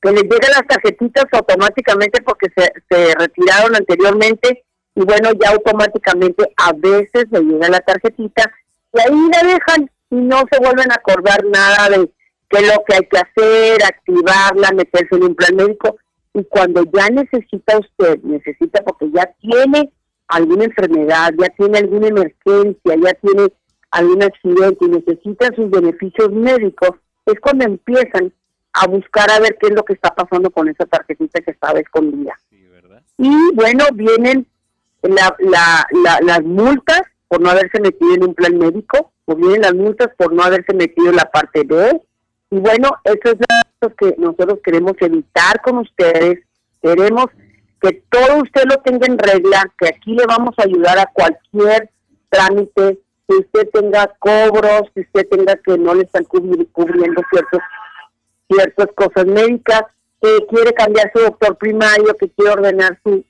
Que 0.00 0.12
les 0.12 0.22
llegan 0.22 0.52
las 0.52 0.66
tarjetitas 0.66 1.26
automáticamente 1.32 2.22
porque 2.22 2.48
se, 2.56 2.72
se 2.88 3.14
retiraron 3.14 3.76
anteriormente 3.76 4.64
y 4.94 5.04
bueno, 5.04 5.30
ya 5.38 5.50
automáticamente 5.50 6.50
a 6.56 6.72
veces 6.72 7.26
le 7.30 7.40
llega 7.40 7.68
la 7.68 7.80
tarjetita 7.80 8.50
y 8.94 9.00
ahí 9.00 9.28
la 9.30 9.52
dejan 9.52 9.90
y 10.10 10.16
no 10.16 10.44
se 10.50 10.58
vuelven 10.58 10.90
a 10.90 10.94
acordar 10.94 11.44
nada 11.44 11.90
de 11.90 12.08
qué 12.48 12.58
es 12.58 12.74
lo 12.74 12.82
que 12.86 12.94
hay 12.94 13.08
que 13.08 13.18
hacer, 13.18 13.82
activarla, 13.84 14.70
meterse 14.72 15.16
en 15.16 15.24
un 15.24 15.34
plan 15.34 15.56
médico. 15.56 15.96
Y 16.34 16.44
cuando 16.44 16.84
ya 16.92 17.08
necesita 17.08 17.78
usted, 17.78 18.20
necesita 18.22 18.82
porque 18.84 19.10
ya 19.10 19.32
tiene 19.40 19.90
alguna 20.28 20.64
enfermedad, 20.64 21.32
ya 21.38 21.48
tiene 21.50 21.78
alguna 21.78 22.08
emergencia, 22.08 22.96
ya 22.96 23.14
tiene 23.14 23.52
algún 23.90 24.22
accidente 24.22 24.84
y 24.84 24.88
necesita 24.88 25.54
sus 25.54 25.70
beneficios 25.70 26.30
médicos, 26.32 26.90
es 27.24 27.40
cuando 27.40 27.64
empiezan 27.64 28.32
a 28.72 28.86
buscar 28.86 29.30
a 29.30 29.40
ver 29.40 29.56
qué 29.58 29.68
es 29.68 29.74
lo 29.74 29.84
que 29.84 29.94
está 29.94 30.14
pasando 30.14 30.50
con 30.50 30.68
esa 30.68 30.84
tarjetita 30.84 31.40
que 31.40 31.50
estaba 31.52 31.80
escondida. 31.80 32.34
y 33.18 33.54
bueno, 33.54 33.84
vienen 33.94 34.46
la, 35.02 35.34
la, 35.38 36.18
las 36.22 36.42
multas 36.42 37.02
por 37.28 37.40
no 37.40 37.50
haberse 37.50 37.80
metido 37.80 38.14
en 38.14 38.24
un 38.24 38.34
plan 38.34 38.56
médico, 38.58 39.12
o 39.24 39.34
vienen 39.34 39.62
las 39.62 39.74
multas 39.74 40.08
por 40.16 40.32
no 40.32 40.42
haberse 40.42 40.74
metido 40.74 41.10
en 41.10 41.16
la 41.16 41.30
parte 41.30 41.64
B. 41.64 42.00
Y 42.50 42.58
bueno, 42.58 42.90
eso 43.04 43.32
es 43.32 43.36
lo 43.80 43.94
que 43.94 44.14
nosotros 44.18 44.60
queremos 44.64 44.92
evitar 45.00 45.60
con 45.62 45.78
ustedes. 45.78 46.40
Queremos 46.80 47.26
que 47.80 48.02
todo 48.10 48.42
usted 48.42 48.64
lo 48.68 48.76
tenga 48.78 49.06
en 49.06 49.18
regla, 49.18 49.72
que 49.78 49.88
aquí 49.88 50.14
le 50.14 50.24
vamos 50.26 50.54
a 50.58 50.62
ayudar 50.62 50.98
a 50.98 51.10
cualquier 51.12 51.90
trámite, 52.28 52.98
que 53.28 53.34
usted 53.34 53.68
tenga 53.72 54.06
cobros, 54.18 54.82
que 54.94 55.00
usted 55.00 55.28
tenga 55.28 55.56
que 55.56 55.76
no 55.76 55.94
le 55.94 56.02
están 56.02 56.24
cubriendo 56.24 57.22
ciertos, 57.30 57.60
ciertas 58.48 58.88
cosas 58.94 59.26
médicas, 59.26 59.82
que 60.22 60.46
quiere 60.48 60.72
cambiar 60.72 61.10
su 61.14 61.22
doctor 61.22 61.56
primario, 61.56 62.14
que 62.14 62.30
quiere 62.30 62.52
ordenar 62.52 62.98
su, 63.02 63.24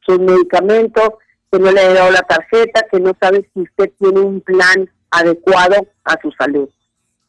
sus 0.00 0.18
medicamentos, 0.18 1.10
que 1.50 1.58
no 1.58 1.70
le 1.70 1.80
ha 1.80 1.92
dado 1.92 2.10
la 2.10 2.22
tarjeta, 2.22 2.86
que 2.90 2.98
no 2.98 3.12
sabe 3.20 3.48
si 3.52 3.60
usted 3.60 3.92
tiene 3.98 4.20
un 4.20 4.40
plan 4.40 4.90
adecuado 5.10 5.86
a 6.04 6.20
su 6.20 6.32
salud. 6.32 6.68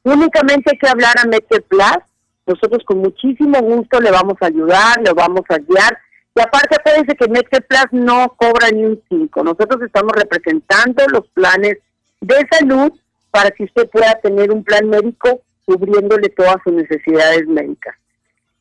Únicamente 0.03 0.71
hay 0.71 0.77
que 0.77 0.87
hablar 0.87 1.13
a 1.17 1.23
Plus, 1.23 2.03
nosotros 2.45 2.83
con 2.85 2.97
muchísimo 2.97 3.59
gusto 3.61 4.01
le 4.01 4.11
vamos 4.11 4.35
a 4.41 4.47
ayudar, 4.47 5.01
le 5.01 5.13
vamos 5.13 5.43
a 5.49 5.57
guiar. 5.57 5.97
Y 6.35 6.41
aparte, 6.41 6.75
acuérdense 6.75 7.15
que 7.15 7.61
Plus 7.61 7.87
no 7.91 8.35
cobra 8.37 8.69
ni 8.71 8.83
un 8.83 9.01
5. 9.07 9.43
Nosotros 9.43 9.81
estamos 9.81 10.11
representando 10.13 11.05
los 11.07 11.27
planes 11.29 11.77
de 12.19 12.47
salud 12.51 12.91
para 13.31 13.51
que 13.51 13.63
usted 13.63 13.89
pueda 13.89 14.13
tener 14.21 14.51
un 14.51 14.63
plan 14.63 14.89
médico 14.89 15.41
cubriéndole 15.65 16.29
todas 16.29 16.57
sus 16.63 16.73
necesidades 16.73 17.47
médicas. 17.47 17.95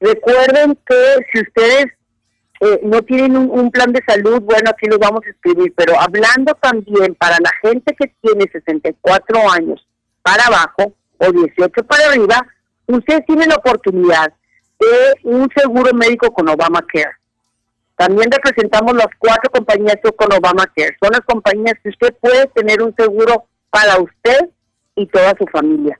Recuerden 0.00 0.78
que 0.86 1.16
si 1.32 1.40
ustedes 1.40 1.86
eh, 2.60 2.80
no 2.84 3.02
tienen 3.02 3.36
un, 3.36 3.70
plan 3.70 3.92
de 3.92 4.00
salud, 4.06 4.40
bueno, 4.40 4.70
aquí 4.70 4.86
lo 4.86 4.98
vamos 4.98 5.20
a 5.26 5.30
escribir, 5.30 5.72
pero 5.76 5.98
hablando 5.98 6.54
también 6.54 7.14
para 7.16 7.36
la 7.40 7.50
gente 7.60 7.94
que 7.98 8.12
tiene 8.20 8.48
64 8.50 9.50
años 9.50 9.84
para 10.22 10.44
abajo 10.44 10.94
o 11.22 11.32
18 11.32 11.84
para 11.84 12.08
arriba, 12.08 12.46
ustedes 12.86 13.24
tienen 13.26 13.48
la 13.48 13.56
oportunidad 13.56 14.32
de 14.80 15.14
un 15.24 15.48
seguro 15.54 15.94
médico 15.94 16.32
con 16.32 16.48
Obamacare. 16.48 17.16
También 17.96 18.30
representamos 18.30 18.94
las 18.94 19.08
cuatro 19.18 19.50
compañías 19.50 19.96
con 20.16 20.32
Obamacare. 20.32 20.96
Son 21.00 21.10
las 21.12 21.20
compañías 21.20 21.74
que 21.82 21.90
usted 21.90 22.14
puede 22.20 22.46
tener 22.48 22.82
un 22.82 22.94
seguro 22.96 23.44
para 23.70 23.98
usted 23.98 24.50
y 24.96 25.06
toda 25.06 25.34
su 25.38 25.46
familia. 25.46 25.98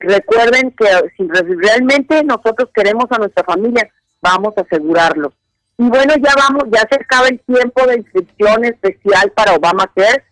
Recuerden 0.00 0.72
que 0.72 0.86
si 1.16 1.26
realmente 1.28 2.22
nosotros 2.24 2.68
queremos 2.74 3.06
a 3.10 3.18
nuestra 3.18 3.44
familia, 3.44 3.88
vamos 4.20 4.54
a 4.56 4.62
asegurarlo. 4.62 5.32
Y 5.78 5.88
bueno, 5.88 6.14
ya 6.16 6.32
vamos, 6.36 6.64
ya 6.72 6.80
se 6.90 6.96
acaba 6.96 7.28
el 7.28 7.40
tiempo 7.40 7.86
de 7.86 7.98
inscripción 7.98 8.64
especial 8.64 9.30
para 9.34 9.54
Obamacare. 9.54 10.24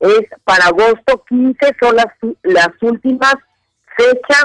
Es 0.00 0.22
para 0.44 0.66
agosto 0.66 1.24
15, 1.28 1.76
son 1.80 1.96
las, 1.96 2.06
las 2.42 2.70
últimas 2.80 3.34
fechas 3.96 4.44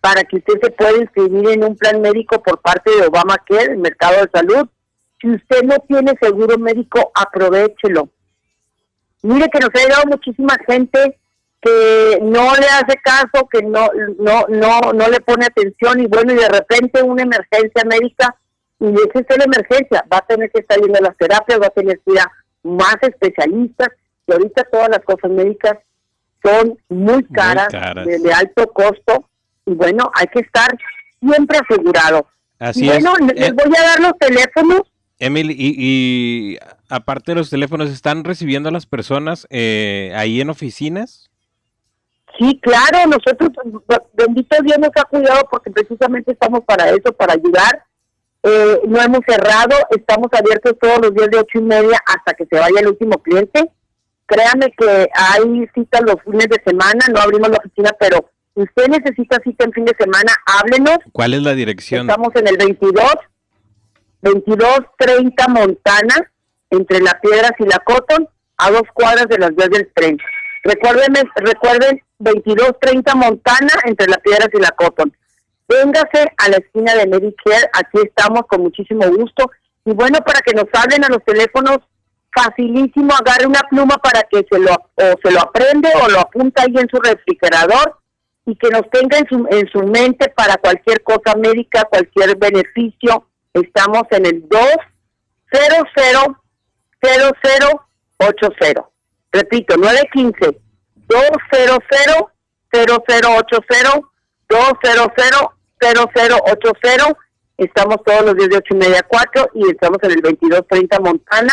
para 0.00 0.22
que 0.24 0.36
usted 0.36 0.54
se 0.62 0.70
pueda 0.70 0.96
inscribir 0.96 1.50
en 1.50 1.64
un 1.64 1.76
plan 1.76 2.00
médico 2.00 2.42
por 2.42 2.60
parte 2.60 2.90
de 2.90 3.06
Obamacare, 3.06 3.72
el 3.72 3.78
mercado 3.78 4.22
de 4.22 4.30
salud. 4.32 4.68
Si 5.20 5.30
usted 5.30 5.62
no 5.64 5.76
tiene 5.86 6.14
seguro 6.20 6.56
médico, 6.58 7.12
aprovechelo. 7.14 8.08
Mire 9.22 9.48
que 9.50 9.60
nos 9.60 9.68
ha 9.74 9.86
llegado 9.86 10.04
muchísima 10.06 10.56
gente 10.66 11.18
que 11.60 12.18
no 12.22 12.54
le 12.54 12.66
hace 12.66 12.98
caso, 13.04 13.46
que 13.52 13.62
no, 13.62 13.88
no, 14.18 14.46
no, 14.48 14.92
no 14.94 15.08
le 15.08 15.20
pone 15.20 15.44
atención 15.44 16.00
y 16.00 16.06
bueno, 16.06 16.32
y 16.32 16.36
de 16.36 16.48
repente 16.48 17.02
una 17.02 17.22
emergencia 17.22 17.84
médica 17.84 18.34
y 18.80 18.94
esa 18.94 19.20
es 19.20 19.38
la 19.38 19.44
emergencia, 19.44 20.04
va 20.10 20.18
a 20.18 20.26
tener 20.26 20.50
que 20.50 20.60
estar 20.60 20.80
yendo 20.80 20.98
a 20.98 21.02
las 21.02 21.16
terapias, 21.18 21.60
va 21.60 21.66
a 21.66 21.70
tener 21.70 22.00
que 22.00 22.12
ir 22.12 22.18
a 22.18 22.32
más 22.62 22.96
especialistas, 23.02 23.88
y 24.26 24.32
ahorita 24.32 24.64
todas 24.64 24.88
las 24.88 25.00
cosas 25.00 25.30
médicas 25.30 25.78
son 26.42 26.78
muy 26.88 27.24
caras, 27.24 27.68
De, 27.70 28.32
alto 28.32 28.66
costo, 28.72 29.28
y 29.66 29.72
bueno, 29.72 30.10
hay 30.14 30.26
que 30.28 30.40
estar 30.40 30.68
siempre 31.20 31.58
asegurado. 31.58 32.26
Así 32.58 32.86
bueno, 32.86 33.14
les 33.34 33.48
eh, 33.48 33.52
voy 33.52 33.76
a 33.76 33.82
dar 33.82 34.00
los 34.00 34.12
teléfonos. 34.18 34.82
Emily, 35.18 35.54
y, 35.58 36.58
aparte 36.88 37.32
de 37.32 37.36
los 37.36 37.50
teléfonos, 37.50 37.90
¿están 37.90 38.24
recibiendo 38.24 38.68
a 38.68 38.72
las 38.72 38.86
personas 38.86 39.46
eh, 39.50 40.12
ahí 40.16 40.40
en 40.40 40.50
oficinas? 40.50 41.30
Sí, 42.38 42.58
claro, 42.62 43.06
nosotros, 43.06 43.50
bendito 44.14 44.56
Dios 44.62 44.78
nos 44.78 44.90
ha 44.96 45.04
cuidado 45.04 45.46
porque 45.50 45.70
precisamente 45.70 46.32
estamos 46.32 46.64
para 46.64 46.88
eso, 46.88 47.12
para 47.12 47.34
ayudar 47.34 47.84
eh, 48.42 48.80
no 48.88 49.00
hemos 49.02 49.20
cerrado, 49.26 49.76
estamos 49.90 50.28
abiertos 50.32 50.74
todos 50.80 50.98
los 51.02 51.14
días 51.14 51.30
de 51.30 51.38
ocho 51.38 51.58
y 51.58 51.62
media 51.62 52.00
hasta 52.06 52.32
que 52.32 52.46
se 52.46 52.58
vaya 52.58 52.80
el 52.80 52.88
último 52.88 53.18
cliente. 53.18 53.70
Créanme 54.30 54.72
que 54.78 55.08
hay 55.12 55.68
citas 55.74 56.02
los 56.06 56.22
fines 56.22 56.46
de 56.48 56.62
semana, 56.64 57.00
no 57.12 57.20
abrimos 57.20 57.50
la 57.50 57.58
oficina, 57.58 57.90
pero 57.98 58.30
si 58.54 58.62
usted 58.62 58.86
necesita 58.86 59.40
cita 59.42 59.64
en 59.64 59.72
fin 59.72 59.84
de 59.84 59.96
semana, 59.98 60.32
háblenos. 60.46 60.98
¿Cuál 61.10 61.34
es 61.34 61.42
la 61.42 61.52
dirección? 61.54 62.08
Estamos 62.08 62.28
en 62.36 62.46
el 62.46 62.56
22, 62.56 63.02
2230 64.22 65.48
Montana, 65.48 66.14
entre 66.70 67.00
La 67.00 67.18
Piedras 67.20 67.54
y 67.58 67.64
La 67.64 67.80
Cotton, 67.80 68.28
a 68.58 68.70
dos 68.70 68.84
cuadras 68.94 69.26
de 69.28 69.38
las 69.38 69.52
vías 69.56 69.70
del 69.70 69.90
tren. 69.94 70.16
Recuerden, 70.62 71.12
recuerden 71.34 72.00
2230 72.20 73.14
Montana, 73.16 73.72
entre 73.84 74.06
Las 74.06 74.18
Piedras 74.18 74.50
y 74.52 74.60
La 74.60 74.70
Cotton. 74.70 75.12
Véngase 75.66 76.32
a 76.36 76.48
la 76.50 76.56
esquina 76.58 76.94
de 76.94 77.08
Medicare, 77.08 77.68
aquí 77.72 77.98
estamos 78.04 78.42
con 78.48 78.62
muchísimo 78.62 79.08
gusto. 79.08 79.50
Y 79.84 79.92
bueno, 79.92 80.20
para 80.24 80.40
que 80.40 80.52
nos 80.52 80.66
hablen 80.72 81.04
a 81.04 81.08
los 81.08 81.24
teléfonos, 81.24 81.78
facilísimo, 82.34 83.12
agarre 83.14 83.46
una 83.46 83.60
pluma 83.70 83.96
para 83.96 84.22
que 84.22 84.46
se 84.50 84.58
lo, 84.58 84.72
o 84.72 85.14
se 85.22 85.30
lo 85.30 85.40
aprende 85.40 85.88
o 86.02 86.08
lo 86.08 86.20
apunta 86.20 86.62
ahí 86.62 86.74
en 86.76 86.88
su 86.88 86.96
refrigerador 87.00 87.98
y 88.46 88.56
que 88.56 88.70
nos 88.70 88.88
tenga 88.90 89.18
en 89.18 89.28
su, 89.28 89.46
en 89.50 89.68
su 89.70 89.82
mente 89.86 90.28
para 90.30 90.56
cualquier 90.56 91.02
cosa 91.02 91.34
médica, 91.36 91.84
cualquier 91.84 92.36
beneficio. 92.36 93.26
Estamos 93.52 94.04
en 94.10 94.26
el 94.26 94.48
200 94.48 96.36
0080. 97.02 98.84
Repito, 99.32 99.76
915 99.76 100.60
200 101.06 101.78
0080 102.72 104.00
200 104.48 105.46
0080. 105.80 107.18
Estamos 107.56 107.96
todos 108.04 108.22
los 108.24 108.36
días 108.36 108.48
de 108.48 108.56
8 108.56 108.64
y 108.70 108.76
media 108.76 109.00
a 109.00 109.02
4 109.02 109.50
y 109.54 109.70
estamos 109.70 109.98
en 110.02 110.10
el 110.12 110.20
2230 110.22 111.00
Montana. 111.00 111.52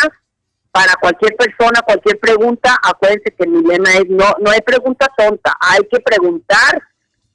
Para 0.78 0.94
cualquier 1.02 1.36
persona, 1.36 1.82
cualquier 1.82 2.20
pregunta, 2.20 2.78
acuérdense 2.84 3.34
que 3.36 3.48
mi 3.48 3.64
lema 3.64 3.90
es 3.94 4.08
no, 4.10 4.26
no 4.40 4.52
hay 4.52 4.62
pregunta 4.62 5.12
tonta, 5.18 5.58
hay 5.60 5.80
que 5.92 6.00
preguntar 6.00 6.84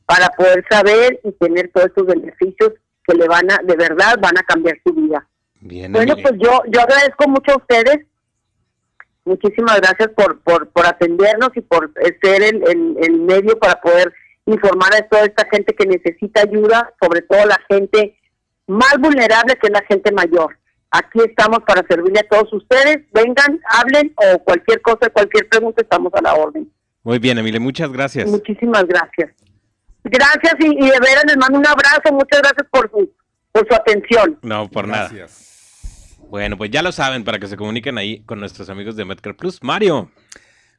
para 0.06 0.28
poder 0.28 0.64
saber 0.70 1.18
y 1.24 1.32
tener 1.32 1.68
todos 1.74 1.88
estos 1.88 2.06
beneficios 2.06 2.70
que 3.04 3.14
le 3.16 3.26
van 3.26 3.50
a, 3.50 3.58
de 3.64 3.74
verdad, 3.74 4.14
van 4.20 4.38
a 4.38 4.44
cambiar 4.44 4.78
su 4.86 4.92
vida. 4.92 5.26
bueno, 5.60 6.14
pues 6.22 6.34
yo, 6.38 6.62
yo 6.68 6.82
agradezco 6.82 7.28
mucho 7.28 7.54
a 7.54 7.56
ustedes. 7.56 8.06
Muchísimas 9.24 9.80
gracias 9.80 10.10
por, 10.10 10.40
por, 10.42 10.68
por 10.68 10.86
atendernos 10.86 11.50
y 11.56 11.62
por 11.62 11.92
ser 12.22 12.44
el, 12.44 12.62
el 13.00 13.20
medio 13.22 13.58
para 13.58 13.80
poder 13.80 14.14
informar 14.46 14.94
a 14.94 15.08
toda 15.08 15.24
esta 15.24 15.48
gente 15.50 15.74
que 15.74 15.86
necesita 15.86 16.42
ayuda, 16.42 16.94
sobre 17.02 17.22
todo 17.22 17.44
la 17.44 17.58
gente 17.68 18.16
más 18.68 18.94
vulnerable 19.00 19.56
que 19.56 19.66
es 19.66 19.72
la 19.72 19.82
gente 19.88 20.12
mayor. 20.12 20.56
Aquí 20.92 21.20
estamos 21.26 21.60
para 21.66 21.86
servirle 21.88 22.20
a 22.20 22.28
todos 22.28 22.52
ustedes. 22.52 22.98
Vengan, 23.12 23.58
hablen 23.70 24.14
o 24.16 24.38
cualquier 24.44 24.80
cosa, 24.82 25.08
cualquier 25.10 25.48
pregunta, 25.48 25.80
estamos 25.82 26.12
a 26.14 26.20
la 26.20 26.34
orden. 26.34 26.70
Muy 27.02 27.18
bien, 27.18 27.38
Emile, 27.38 27.58
muchas 27.58 27.90
gracias. 27.90 28.28
Muchísimas 28.28 28.84
gracias. 28.86 29.30
Gracias 30.04 30.54
y, 30.60 30.66
y 30.66 30.90
de 30.90 30.98
veras 31.00 31.24
les 31.26 31.36
mando 31.38 31.58
un 31.58 31.66
abrazo. 31.66 32.12
Muchas 32.12 32.40
gracias 32.42 32.66
por 32.70 32.90
su, 32.90 33.10
por 33.52 33.66
su 33.66 33.74
atención. 33.74 34.38
No, 34.42 34.68
por 34.70 34.86
nada. 34.86 35.10
Bueno, 36.28 36.56
pues 36.56 36.70
ya 36.70 36.82
lo 36.82 36.92
saben 36.92 37.24
para 37.24 37.38
que 37.38 37.46
se 37.46 37.56
comuniquen 37.56 37.98
ahí 37.98 38.22
con 38.24 38.40
nuestros 38.40 38.68
amigos 38.70 38.96
de 38.96 39.04
Medcar 39.04 39.36
Plus. 39.36 39.62
Mario. 39.62 40.10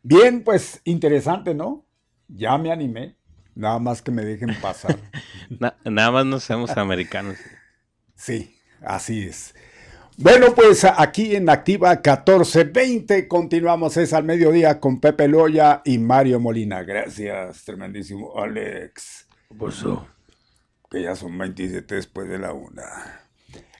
Bien, 0.02 0.44
pues 0.44 0.82
interesante, 0.84 1.54
¿no? 1.54 1.86
Ya 2.28 2.58
me 2.58 2.72
animé. 2.72 3.16
Nada 3.56 3.80
más 3.80 4.02
que 4.02 4.12
me 4.12 4.24
dejen 4.24 4.56
pasar. 4.62 4.98
Na- 5.60 5.76
nada 5.86 6.12
más 6.12 6.26
nos 6.26 6.44
hacemos 6.44 6.76
americanos. 6.78 7.38
Sí, 8.16 8.58
así 8.82 9.24
es. 9.28 9.54
Bueno, 10.18 10.54
pues 10.54 10.84
aquí 10.84 11.36
en 11.36 11.50
Activa 11.50 11.90
1420 11.96 13.28
continuamos, 13.28 13.98
es 13.98 14.14
al 14.14 14.24
mediodía 14.24 14.80
con 14.80 15.00
Pepe 15.00 15.28
Loya 15.28 15.82
y 15.84 15.98
Mario 15.98 16.40
Molina. 16.40 16.84
Gracias, 16.84 17.66
tremendísimo 17.66 18.38
Alex. 18.38 19.28
Que 20.92 21.02
ya 21.02 21.16
son 21.16 21.36
27 21.36 21.96
después 21.96 22.30
de 22.30 22.38
la 22.38 22.54
una. 22.54 23.22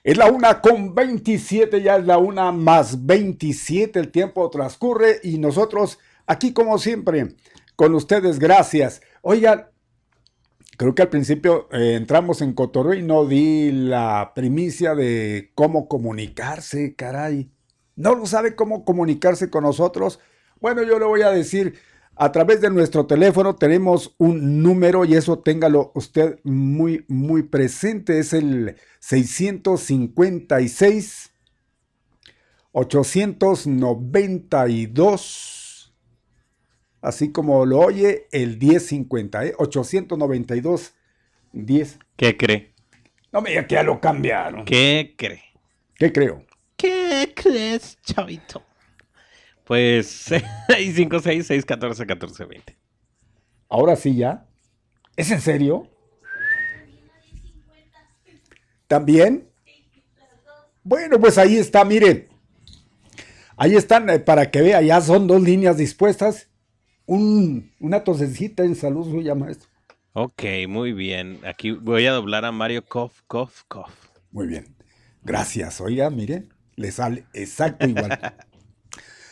Es 0.04 0.18
la 0.18 0.32
una 0.32 0.60
con 0.60 0.96
27, 0.96 1.84
ya 1.84 1.98
es 1.98 2.06
la 2.08 2.18
una 2.18 2.52
más 2.52 3.06
27, 3.06 4.00
el 4.00 4.10
tiempo 4.10 4.50
transcurre 4.50 5.20
y 5.22 5.38
nosotros 5.38 6.00
aquí 6.26 6.52
como 6.52 6.80
siempre, 6.80 7.36
con 7.76 7.94
ustedes, 7.94 8.40
gracias. 8.40 9.02
Oigan, 9.22 9.68
Creo 10.78 10.96
que 10.96 11.02
al 11.04 11.10
principio 11.10 11.68
eh, 11.72 11.94
entramos 11.96 12.42
en 12.42 12.54
Cotorreo 12.54 12.96
y 12.96 13.04
no 13.04 13.26
di 13.26 13.72
la 13.72 14.32
primicia 14.34 14.96
de 14.96 15.52
cómo 15.54 15.88
comunicarse, 15.88 16.96
caray. 16.96 17.52
¿No 17.96 18.16
lo 18.16 18.26
sabe 18.26 18.56
cómo 18.56 18.84
comunicarse 18.84 19.52
con 19.52 19.64
nosotros? 19.64 20.20
Bueno, 20.60 20.82
yo 20.82 20.98
le 20.98 21.06
voy 21.06 21.22
a 21.22 21.30
decir, 21.30 21.76
a 22.16 22.32
través 22.32 22.60
de 22.62 22.72
nuestro 22.72 23.06
teléfono 23.06 23.56
tenemos 23.56 24.16
un 24.18 24.64
número 24.64 25.06
y 25.06 25.14
eso 25.16 25.38
téngalo 25.40 25.92
usted 25.94 26.40
muy, 26.44 27.06
muy 27.08 27.44
presente. 27.44 28.18
Es 28.18 28.34
el 28.34 28.78
656 29.00 31.30
892 32.72 35.63
así 37.04 37.32
como 37.32 37.68
lo 37.68 37.80
oye, 37.80 38.28
el 38.32 38.58
1050, 38.58 39.46
¿eh? 39.46 39.54
892 39.58 40.96
10. 41.52 42.00
¿Qué 42.16 42.36
cree? 42.36 42.74
No 43.32 43.42
me 43.42 43.52
diga 43.52 43.68
que 43.68 43.76
ya 43.76 43.84
lo 43.84 44.02
cambiaron. 44.02 44.66
¿Qué 44.66 45.14
cree? 45.18 45.44
¿Qué 45.96 46.12
creo? 46.12 46.44
¿Qué 46.76 47.32
crees, 47.36 48.00
chavito? 48.02 48.64
Pues 49.66 50.32
656-614-1420. 50.70 52.76
Ahora 53.70 53.96
sí 53.96 54.16
ya. 54.16 54.48
¿Es 55.16 55.30
en 55.32 55.42
serio? 55.42 55.90
¿También? 58.88 59.48
Bueno, 60.84 61.20
pues 61.20 61.38
ahí 61.38 61.58
está, 61.58 61.86
miren. 61.86 62.28
Ahí 63.56 63.76
están, 63.76 64.10
eh, 64.10 64.18
para 64.20 64.50
que 64.52 64.62
vea, 64.62 64.82
ya 64.82 65.00
son 65.02 65.28
dos 65.28 65.42
líneas 65.42 65.78
dispuestas. 65.78 66.50
Un, 67.06 67.72
una 67.80 68.04
tosecita 68.04 68.64
en 68.64 68.76
salud 68.76 69.10
suya, 69.10 69.36
maestro. 69.36 69.70
Ok, 70.14 70.44
muy 70.68 70.94
bien. 70.94 71.40
Aquí 71.44 71.72
voy 71.72 72.06
a 72.06 72.14
doblar 72.14 72.46
a 72.46 72.52
Mario 72.52 72.86
Koff, 72.86 73.22
Koff, 73.28 73.64
Koff. 73.68 73.92
Muy 74.32 74.48
bien. 74.48 74.76
Gracias. 75.24 75.82
Oiga, 75.82 76.10
mire, 76.10 76.48
le 76.76 76.92
sale 76.92 77.26
exacto 77.34 77.88
igual. 77.88 78.20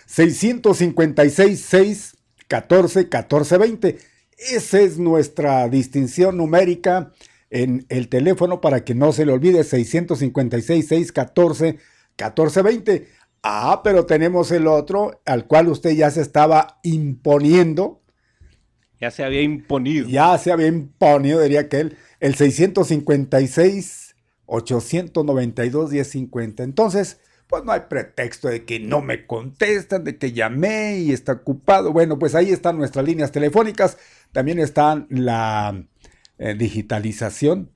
656 0.08 1.62
6 1.62 2.18
14 2.48 3.10
14 3.10 3.58
20. 3.58 3.98
Esa 4.38 4.80
es 4.82 4.98
nuestra 4.98 5.70
distinción 5.70 6.38
numérica 6.38 7.12
en 7.52 7.86
el 7.90 8.10
teléfono 8.10 8.60
para 8.60 8.84
que 8.84 8.96
no 8.96 9.14
se 9.14 9.26
le 9.26 9.34
olvide 9.34 9.64
656 9.64 10.88
6 10.88 11.12
14 11.12 11.78
14 12.16 12.62
20. 12.62 13.08
Ah, 13.44 13.82
pero 13.84 14.06
tenemos 14.06 14.52
el 14.52 14.68
otro 14.68 15.22
al 15.26 15.48
cual 15.48 15.68
usted 15.68 15.92
ya 15.92 16.12
se 16.12 16.22
estaba 16.22 16.80
imponiendo. 16.84 18.04
Ya 19.00 19.10
se 19.10 19.24
había 19.24 19.42
imponido. 19.42 20.08
Ya 20.08 20.38
se 20.38 20.52
había 20.52 20.68
imponido, 20.68 21.42
diría 21.42 21.68
que 21.68 21.80
él, 21.80 21.98
el 22.20 22.36
656 22.36 24.16
892 24.46 25.92
1050. 25.92 26.64
Entonces, 26.64 27.20
pues 27.48 27.64
no 27.64 27.72
hay 27.72 27.82
pretexto 27.90 28.48
de 28.48 28.64
que 28.64 28.80
no 28.80 29.02
me 29.02 29.26
contestan, 29.26 30.04
de 30.04 30.18
que 30.18 30.34
llamé 30.34 31.00
y 31.00 31.12
está 31.12 31.34
ocupado. 31.34 31.92
Bueno, 31.92 32.20
pues 32.20 32.36
ahí 32.36 32.52
están 32.52 32.78
nuestras 32.78 33.06
líneas 33.06 33.32
telefónicas. 33.32 33.98
También 34.32 34.60
está 34.60 35.06
la 35.10 35.84
eh, 36.38 36.54
digitalización 36.54 37.72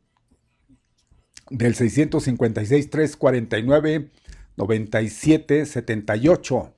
del 1.50 1.76
656 1.76 2.90
349 2.90 4.12
9778. 4.58 6.74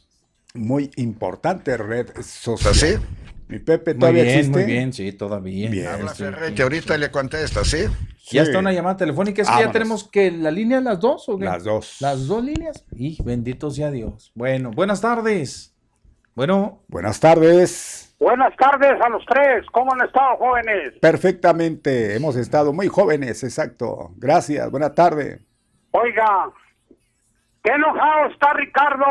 muy 0.54 0.90
importante 0.96 1.76
red 1.76 2.08
social. 2.22 2.74
¿Sí? 2.74 2.94
Mi 3.48 3.58
Pepe, 3.60 3.94
Muy 3.94 4.00
¿todavía 4.00 4.22
bien, 4.24 4.34
existe? 4.38 4.58
muy 4.58 4.64
bien, 4.70 4.92
sí, 4.92 5.12
todavía. 5.12 5.70
Bien. 5.70 5.86
Habla 5.86 6.10
Estoy- 6.12 6.26
Ferretti, 6.26 6.62
ahorita 6.62 6.98
le 6.98 7.10
contesta, 7.10 7.64
¿sí? 7.64 7.78
Ya 8.30 8.42
está 8.42 8.58
una 8.58 8.72
llamada 8.74 8.98
telefónica. 8.98 9.40
¿Es 9.40 9.48
que 9.48 9.60
ya 9.64 9.72
tenemos 9.72 10.04
que 10.06 10.30
la 10.30 10.50
línea 10.50 10.82
las 10.82 11.00
dos 11.00 11.26
o 11.30 11.38
qué? 11.38 11.46
Las 11.46 11.64
dos. 11.64 11.96
Las 12.00 12.26
dos 12.26 12.44
líneas. 12.44 12.84
Y 12.94 13.16
bendito 13.22 13.70
sea 13.70 13.90
Dios. 13.90 14.32
Bueno, 14.34 14.70
buenas 14.70 15.00
tardes. 15.00 15.72
Bueno, 16.38 16.84
Buenas 16.86 17.18
tardes. 17.18 18.14
Buenas 18.20 18.54
tardes 18.54 19.00
a 19.00 19.08
los 19.08 19.24
tres. 19.26 19.66
¿Cómo 19.72 19.92
han 19.92 20.06
estado, 20.06 20.36
jóvenes? 20.36 20.92
Perfectamente. 21.00 22.14
Hemos 22.14 22.36
estado 22.36 22.72
muy 22.72 22.86
jóvenes, 22.86 23.42
exacto. 23.42 24.12
Gracias. 24.18 24.70
Buena 24.70 24.94
tarde. 24.94 25.40
Oiga, 25.90 26.48
qué 27.64 27.72
enojado 27.72 28.28
está 28.28 28.52
Ricardo 28.52 29.04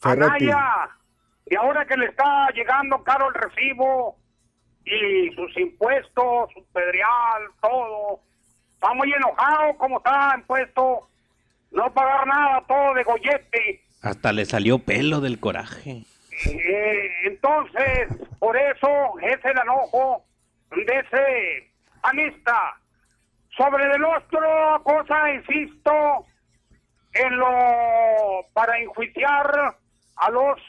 Ferretti. 0.00 0.50
Anaya. 0.50 0.90
Y 1.46 1.54
ahora 1.54 1.86
que 1.86 1.96
le 1.96 2.06
está 2.06 2.48
llegando 2.52 3.04
caro 3.04 3.28
el 3.28 3.34
recibo 3.34 4.16
y 4.84 5.32
sus 5.36 5.56
impuestos, 5.58 6.50
su 6.54 6.64
pedreal, 6.72 7.42
todo. 7.62 8.18
Está 8.74 8.94
muy 8.94 9.12
enojado 9.12 9.76
como 9.76 9.98
está 9.98 10.34
impuesto. 10.36 11.08
No 11.70 11.94
pagar 11.94 12.26
nada, 12.26 12.64
todo 12.66 12.94
de 12.94 13.04
gollete. 13.04 13.84
Hasta 14.02 14.32
le 14.32 14.44
salió 14.44 14.80
pelo 14.80 15.20
del 15.20 15.38
coraje. 15.38 16.02
Eh, 16.46 17.10
entonces, 17.24 18.08
por 18.38 18.56
eso 18.56 19.18
es 19.22 19.44
el 19.44 19.58
enojo 19.58 20.24
de 20.70 20.98
ese 20.98 21.72
anista. 22.02 22.76
Sobre 23.56 23.88
del 23.88 24.04
otro 24.04 24.82
cosa, 24.84 25.32
insisto, 25.32 26.26
en 27.12 27.36
lo 27.36 28.44
para 28.52 28.78
enjuiciar 28.78 29.76
a 30.16 30.30
los 30.30 30.60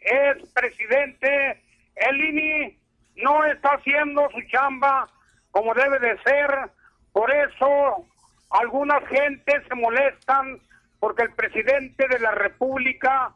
expresidentes, 0.00 1.58
el 1.94 2.24
INI 2.24 2.78
no 3.16 3.44
está 3.44 3.74
haciendo 3.74 4.28
su 4.30 4.40
chamba 4.48 5.08
como 5.52 5.74
debe 5.74 5.98
de 6.00 6.18
ser, 6.22 6.70
por 7.12 7.30
eso 7.30 8.06
algunas 8.50 9.06
gentes 9.08 9.62
se 9.68 9.74
molestan 9.74 10.60
porque 10.98 11.22
el 11.22 11.32
presidente 11.34 12.08
de 12.08 12.18
la 12.18 12.32
República 12.32 13.32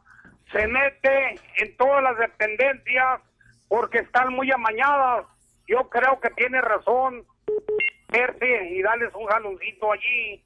se 0.51 0.67
mete 0.67 1.39
en 1.57 1.77
todas 1.77 2.03
las 2.03 2.17
dependencias 2.17 3.21
porque 3.67 3.99
están 3.99 4.33
muy 4.33 4.51
amañadas. 4.51 5.25
Yo 5.67 5.89
creo 5.89 6.19
que 6.19 6.29
tiene 6.31 6.61
razón 6.61 7.25
verse 8.09 8.69
y 8.69 8.81
darles 8.81 9.13
un 9.13 9.25
jaloncito 9.27 9.91
allí. 9.91 10.43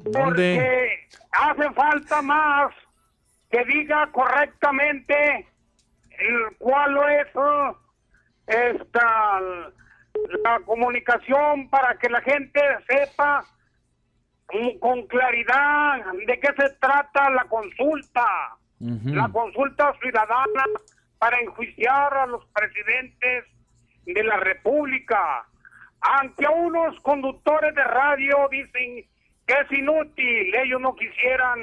¿Dónde? 0.00 0.54
Porque 0.56 1.08
hace 1.32 1.72
falta 1.74 2.22
más 2.22 2.72
que 3.50 3.64
diga 3.64 4.10
correctamente 4.12 5.46
el 6.18 6.56
cuál 6.58 6.96
es 7.10 7.28
esta 8.46 9.40
la 10.44 10.60
comunicación 10.64 11.68
para 11.70 11.96
que 11.98 12.08
la 12.08 12.20
gente 12.22 12.60
sepa 12.88 13.44
con 14.80 15.06
claridad 15.06 16.04
de 16.26 16.38
qué 16.38 16.48
se 16.56 16.70
trata 16.80 17.30
la 17.30 17.44
consulta, 17.44 18.56
la 18.84 19.28
consulta 19.28 19.94
ciudadana 20.00 20.64
para 21.18 21.40
enjuiciar 21.40 22.14
a 22.14 22.26
los 22.26 22.44
presidentes 22.46 23.44
de 24.04 24.24
la 24.24 24.36
República. 24.36 25.46
Aunque 26.00 26.46
unos 26.46 27.00
conductores 27.00 27.74
de 27.74 27.84
radio 27.84 28.46
dicen 28.50 29.06
que 29.46 29.54
es 29.54 29.72
inútil, 29.72 30.54
ellos 30.54 30.80
no 30.80 30.94
quisieran 30.94 31.62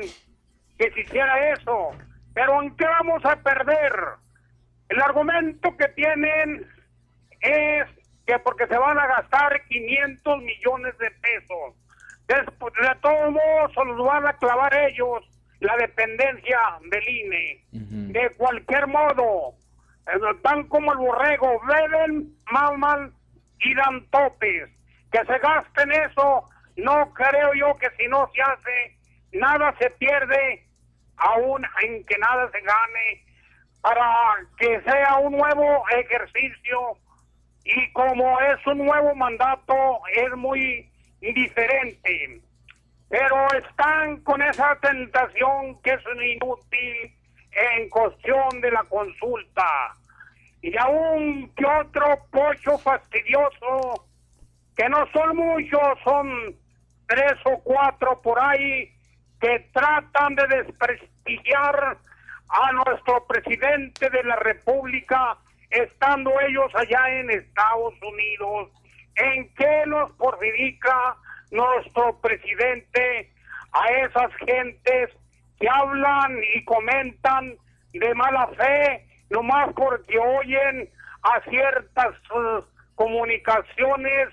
que 0.80 0.92
se 0.92 1.02
hiciera 1.02 1.52
eso. 1.52 1.92
Pero 2.34 2.62
¿en 2.62 2.76
qué 2.76 2.86
vamos 2.86 3.24
a 3.24 3.36
perder? 3.36 3.94
El 4.90 5.02
argumento 5.02 5.78
que 5.78 5.90
tienen 5.90 6.68
es 7.42 7.86
que 8.26 8.40
porque 8.40 8.66
se 8.66 8.78
van 8.78 8.98
a 8.98 9.06
gastar 9.06 9.64
500 9.66 10.42
millones 10.42 10.98
de 10.98 11.12
pesos. 11.12 11.76
Después, 12.28 12.74
de 12.82 12.96
todos 13.02 13.32
modos, 13.32 13.74
se 13.74 13.86
los 13.86 14.06
van 14.06 14.26
a 14.26 14.34
clavar 14.34 14.74
ellos 14.74 15.31
la 15.62 15.78
dependencia 15.78 16.60
del 16.90 17.08
INE. 17.08 17.64
De 17.72 18.30
cualquier 18.32 18.88
modo, 18.88 19.54
están 20.34 20.64
como 20.68 20.92
el 20.92 20.98
borrego, 20.98 21.62
beben, 21.66 22.36
maman 22.52 23.14
y 23.60 23.74
dan 23.76 24.06
topes. 24.10 24.70
Que 25.12 25.20
se 25.26 25.40
gasten 25.40 25.92
eso, 25.92 26.44
no 26.78 27.14
creo 27.14 27.54
yo 27.54 27.78
que 27.78 27.90
si 27.98 28.08
no 28.08 28.30
se 28.34 28.42
hace, 28.42 28.98
nada 29.34 29.74
se 29.78 29.90
pierde, 29.92 30.66
aún 31.18 31.66
en 31.84 32.04
que 32.06 32.18
nada 32.18 32.50
se 32.52 32.60
gane, 32.62 33.24
para 33.82 34.38
que 34.58 34.82
sea 34.82 35.18
un 35.18 35.34
nuevo 35.34 35.84
ejercicio 35.90 36.98
y 37.64 37.92
como 37.94 38.40
es 38.42 38.66
un 38.66 38.80
nuevo 38.80 39.14
mandato 39.16 40.02
es 40.14 40.36
muy 40.36 40.90
diferente. 41.20 42.42
Pero 43.12 43.46
están 43.54 44.22
con 44.22 44.42
esa 44.42 44.74
tentación 44.78 45.82
que 45.82 45.92
es 45.92 46.02
inútil 46.16 47.14
en 47.52 47.90
cuestión 47.90 48.62
de 48.62 48.72
la 48.72 48.84
consulta. 48.86 49.66
Y 50.62 50.78
aún 50.78 51.52
que 51.54 51.66
otro 51.66 52.26
pocho 52.32 52.78
fastidioso, 52.78 54.06
que 54.78 54.88
no 54.88 55.06
son 55.12 55.36
muchos, 55.36 56.00
son 56.06 56.56
tres 57.06 57.34
o 57.44 57.60
cuatro 57.64 58.22
por 58.22 58.40
ahí, 58.42 58.90
que 59.42 59.60
tratan 59.74 60.36
de 60.36 60.48
desprestigiar 60.48 61.98
a 62.48 62.72
nuestro 62.72 63.26
presidente 63.28 64.10
de 64.10 64.24
la 64.24 64.38
República, 64.38 65.38
estando 65.70 66.32
ellos 66.48 66.72
allá 66.76 67.10
en 67.10 67.30
Estados 67.30 67.94
Unidos. 68.02 68.70
¿En 69.16 69.54
qué 69.56 69.84
nos 69.88 70.10
perjudica 70.14 71.18
nuestro 71.52 72.20
presidente 72.22 73.32
a 73.74 73.88
esas 74.06 74.34
gentes 74.46 75.10
que 75.60 75.70
hablan 75.70 76.38
y 76.56 76.66
comentan 76.66 77.56
de 77.94 78.16
mala 78.16 78.48
fe, 78.58 79.06
nomás 79.30 79.72
porque 79.76 80.18
oyen 80.18 80.90
a 81.24 81.42
ciertas 81.50 82.16
uh, 82.32 82.64
comunicaciones 82.96 84.30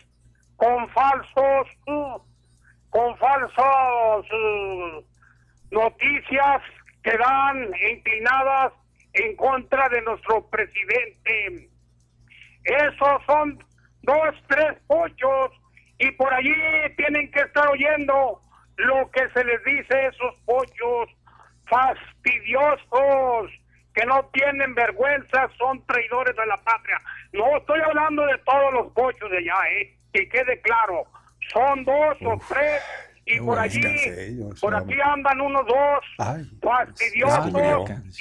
con 0.57 0.89
falsos, 0.91 1.69
uh, 1.87 2.19
con 2.91 3.17
falsos 3.19 4.27
uh, 4.33 5.05
noticias 5.71 6.63
que 7.03 7.17
dan 7.17 7.71
inclinadas 7.91 8.73
en 9.13 9.37
contra 9.37 9.89
de 9.89 10.03
nuestro 10.03 10.49
presidente. 10.49 11.69
Esos 12.65 13.25
son 13.27 13.59
dos, 14.03 14.35
tres 14.49 14.79
pochos 14.87 15.51
y 15.99 16.11
por 16.13 16.33
allí 16.33 16.55
tienen 16.97 17.31
que 17.31 17.41
estar 17.41 17.69
oyendo 17.69 18.41
lo 18.77 19.11
que 19.11 19.29
se 19.31 19.45
les 19.45 19.63
dice 19.65 19.95
a 19.95 20.09
esos 20.09 20.39
pochos 20.45 21.11
fastidiosos 21.67 23.51
que 23.95 24.07
no 24.07 24.25
tienen 24.33 24.75
vergüenza, 24.75 25.49
son 25.59 25.85
traidores 25.87 26.37
de 26.37 26.47
la 26.47 26.57
patria. 26.59 27.01
No 27.33 27.57
estoy 27.57 27.81
hablando 27.81 28.25
de 28.27 28.39
todos 28.39 28.73
los 28.73 28.93
pochos 28.93 29.29
de 29.31 29.39
allá, 29.39 29.57
¿eh? 29.73 29.97
Que 30.13 30.29
quede 30.29 30.61
claro. 30.61 31.05
Son 31.53 31.85
dos 31.85 32.17
o 32.25 32.39
tres 32.49 32.83
y 33.27 33.41
por 33.41 33.59
allí, 33.59 33.83
por 34.61 34.75
aquí 34.75 34.95
andan 35.05 35.41
unos 35.41 35.67
dos 35.67 36.05
fastidiosos 36.63 37.51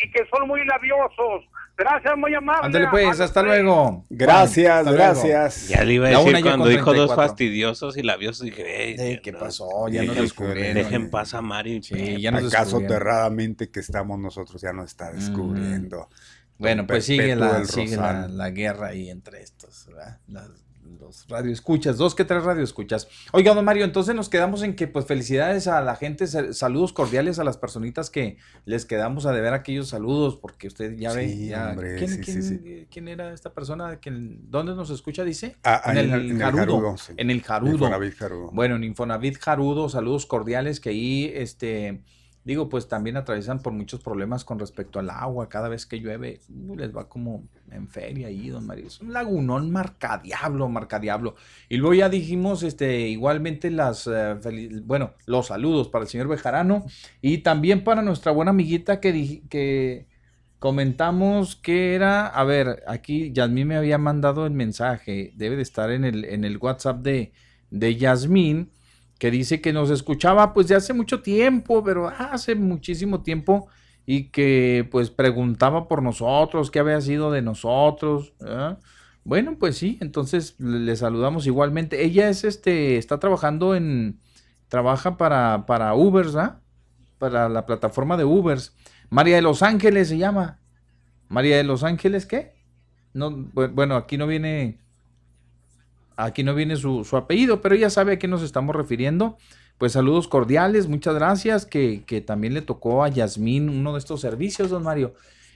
y 0.04 0.12
que 0.12 0.26
son 0.34 0.48
muy 0.48 0.66
labiosos. 0.66 1.45
Gracias, 1.78 2.18
muy 2.18 2.34
amable. 2.34 2.66
Ándale 2.66 2.88
pues, 2.90 3.20
hasta 3.20 3.44
luego. 3.44 4.04
Gracias, 4.10 4.91
gracias. 4.91 5.68
Ya 5.68 5.84
le 5.84 5.94
iba 5.94 6.08
a 6.08 6.10
decir 6.10 6.41
cuando 6.41 6.68
dijo 6.68 6.94
dos 6.94 7.16
fastidiosos 7.16 7.98
y 7.98 8.04
labiosos, 8.04 8.45
dije, 8.45 9.22
¿qué 9.24 9.34
pasó? 9.34 9.88
Ya 9.90 10.04
nos 10.04 10.16
descubrieron. 10.16 10.74
Dejen 10.74 11.10
paz 11.10 11.34
a 11.34 11.41
Mario. 11.41 11.82
Sí, 11.84 12.20
ya 12.20 12.32
nos 12.32 12.54
¿Acaso 12.54 12.78
aterradamente 12.78 13.70
que 13.70 13.80
estamos 13.80 14.18
nosotros 14.20 14.62
ya 14.62 14.74
nos 14.74 14.86
está 14.86 15.12
descubriendo? 15.12 16.10
Bueno, 16.58 16.88
pues 16.88 17.06
sigue, 17.06 17.36
la, 17.36 17.64
sigue 17.66 17.98
la, 17.98 18.28
la, 18.28 18.49
guerra 18.49 18.88
ahí 18.88 19.12
entre 19.12 19.44
estos, 19.44 19.86
¿verdad? 19.86 20.18
Las, 20.28 20.49
los 20.99 21.28
radioescuchas, 21.28 21.98
dos 21.98 22.15
que 22.15 22.26
tres 22.26 22.44
radioescuchas. 22.44 23.07
Oiga, 23.32 23.53
don 23.53 23.65
Mario, 23.65 23.86
entonces 23.86 24.15
nos 24.15 24.30
quedamos 24.30 24.64
en 24.64 24.76
que, 24.76 24.88
pues, 24.88 25.06
felicidades 25.06 25.68
a 25.68 25.82
la 25.82 25.95
gente, 25.95 26.28
saludos 26.28 26.94
cordiales 26.94 27.40
a 27.40 27.44
las 27.44 27.57
personitas 27.57 28.10
que 28.10 28.38
les 28.65 28.86
quedamos 28.86 29.26
a 29.26 29.32
deber 29.32 29.53
aquellos 29.53 29.90
saludos, 29.90 30.38
porque 30.38 30.68
usted 30.68 30.95
ya 30.98 31.14
ve, 31.14 31.48
ya, 31.48 31.76
¿quién, 32.90 33.07
era 33.07 33.34
esta 33.34 33.53
persona? 33.53 33.99
¿Dónde 34.03 34.76
nos 34.76 34.90
escucha, 34.90 35.24
dice? 35.24 35.56
Ah, 35.64 35.82
en, 35.88 35.98
el, 35.98 36.38
Jarudo. 36.38 36.95
En 37.18 37.30
el 37.30 37.41
Jarudo. 37.41 38.52
Bueno, 38.52 38.76
en 38.76 38.84
Infonavit 38.84 39.38
Jarudo, 39.38 39.90
saludos 39.90 40.26
cordiales 40.26 40.80
que 40.80 40.90
ahí, 40.90 41.32
este 41.34 42.02
Digo, 42.48 42.69
pues 42.69 42.88
también 42.88 43.18
atraviesan 43.18 43.60
por 43.60 43.74
muchos 43.74 43.99
problemas 43.99 44.45
con 44.45 44.57
respecto 44.57 44.99
al 44.99 45.10
agua. 45.10 45.49
Cada 45.49 45.68
vez 45.68 45.86
que 45.86 45.99
llueve, 45.99 46.40
les 46.78 46.95
va 46.95 47.10
como 47.10 47.44
en 47.69 47.90
feria 47.90 48.28
ahí, 48.28 48.48
don 48.48 48.65
Mario. 48.65 48.88
Es 48.88 49.02
un 49.02 49.11
lagunón 49.11 49.69
marcadiablo, 49.69 50.69
marcadiablo. 50.69 51.36
Y 51.68 51.76
luego 51.76 51.95
ya 51.95 52.07
dijimos, 52.07 52.64
este, 52.64 53.10
igualmente 53.10 53.69
las, 53.69 54.07
eh, 54.07 54.38
bueno, 54.86 55.11
los 55.26 55.48
saludos 55.48 55.90
para 55.90 56.03
el 56.03 56.10
señor 56.10 56.30
Bejarano 56.30 56.86
y 57.22 57.40
también 57.40 57.84
para 57.84 58.02
nuestra 58.02 58.32
buena 58.32 58.52
amiguita 58.52 59.02
que, 59.02 59.44
que 59.49 60.07
comentamos 60.57 61.57
que 61.57 61.95
era, 61.95 62.28
a 62.28 62.45
ver, 62.45 62.82
aquí 62.88 63.34
Yasmín 63.34 63.68
me 63.68 63.76
había 63.76 63.98
mandado 63.98 64.45
el 64.45 64.53
mensaje, 64.53 65.34
debe 65.36 65.57
de 65.57 65.64
estar 65.64 65.91
en 65.91 66.06
el, 66.06 66.24
en 66.24 66.45
el 66.45 66.56
WhatsApp 66.60 66.99
de, 66.99 67.34
de 67.72 67.98
Yasmín 67.98 68.72
que 69.18 69.31
dice 69.31 69.61
que 69.61 69.73
nos 69.73 69.89
escuchaba 69.89 70.53
pues 70.53 70.68
de 70.68 70.76
hace 70.76 70.94
mucho 70.94 71.22
tiempo, 71.22 71.84
pero 71.84 72.07
hace 72.07 72.56
muchísimo 72.56 73.22
tiempo 73.23 73.68
y 74.06 74.30
que 74.30 74.88
pues 74.91 75.10
preguntaba 75.10 75.88
por 75.88 76.02
nosotros, 76.02 76.72
qué 76.72 76.80
había 76.80 77.02
sido 77.02 77.31
de 77.31 77.41
nosotros. 77.41 78.34
Bueno, 79.23 79.57
pues 79.60 79.77
sí, 79.77 79.98
entonces 79.99 80.57
le, 80.60 80.95
saludamos 80.95 81.45
igualmente. 81.48 82.06
Ella 82.06 82.30
es 82.30 82.45
este, 82.45 82.98
está 82.98 83.19
trabajando 83.19 83.76
en, 83.76 84.22
trabaja 84.69 85.18
para, 85.18 85.65
para 85.65 85.94
Ubers, 85.95 86.35
¿ah? 86.35 86.61
Para 87.18 87.49
la 87.49 87.65
plataforma 87.65 88.15
de 88.15 88.23
Ubers. 88.23 88.73
María 89.10 89.35
de 89.35 89.41
Los 89.41 89.64
Ángeles 89.64 90.07
se 90.07 90.18
llama. 90.18 90.60
María 91.27 91.57
de 91.57 91.65
Los 91.65 91.84
Ángeles, 91.84 92.26
¿qué? 92.26 92.53
No, 93.14 93.31
bueno, 93.31 93.95
aquí 93.95 94.18
no 94.18 94.27
viene 94.27 94.80
Aquí 96.18 96.44
no 96.44 96.56
viene 96.56 96.76
su, 96.76 97.07
apellido, 97.14 97.61
pero 97.61 97.76
ella 97.76 97.91
sabe 97.91 98.14
a 98.14 98.19
qué 98.19 98.27
nos 98.27 98.41
estamos 98.41 98.76
refiriendo. 98.76 99.38
Pues 99.77 99.91
saludos 99.94 100.27
cordiales, 100.27 100.88
muchas 100.88 101.14
gracias, 101.14 101.68
que, 101.68 102.23
también 102.26 102.56
le 102.56 102.64
tocó 102.64 103.03
a 103.03 103.10
Yasmín 103.10 103.69
uno 103.69 103.94
de 103.94 103.99
estos 103.99 104.22
servicios, 104.22 104.72
don 104.72 104.81
Mario. 104.81 105.14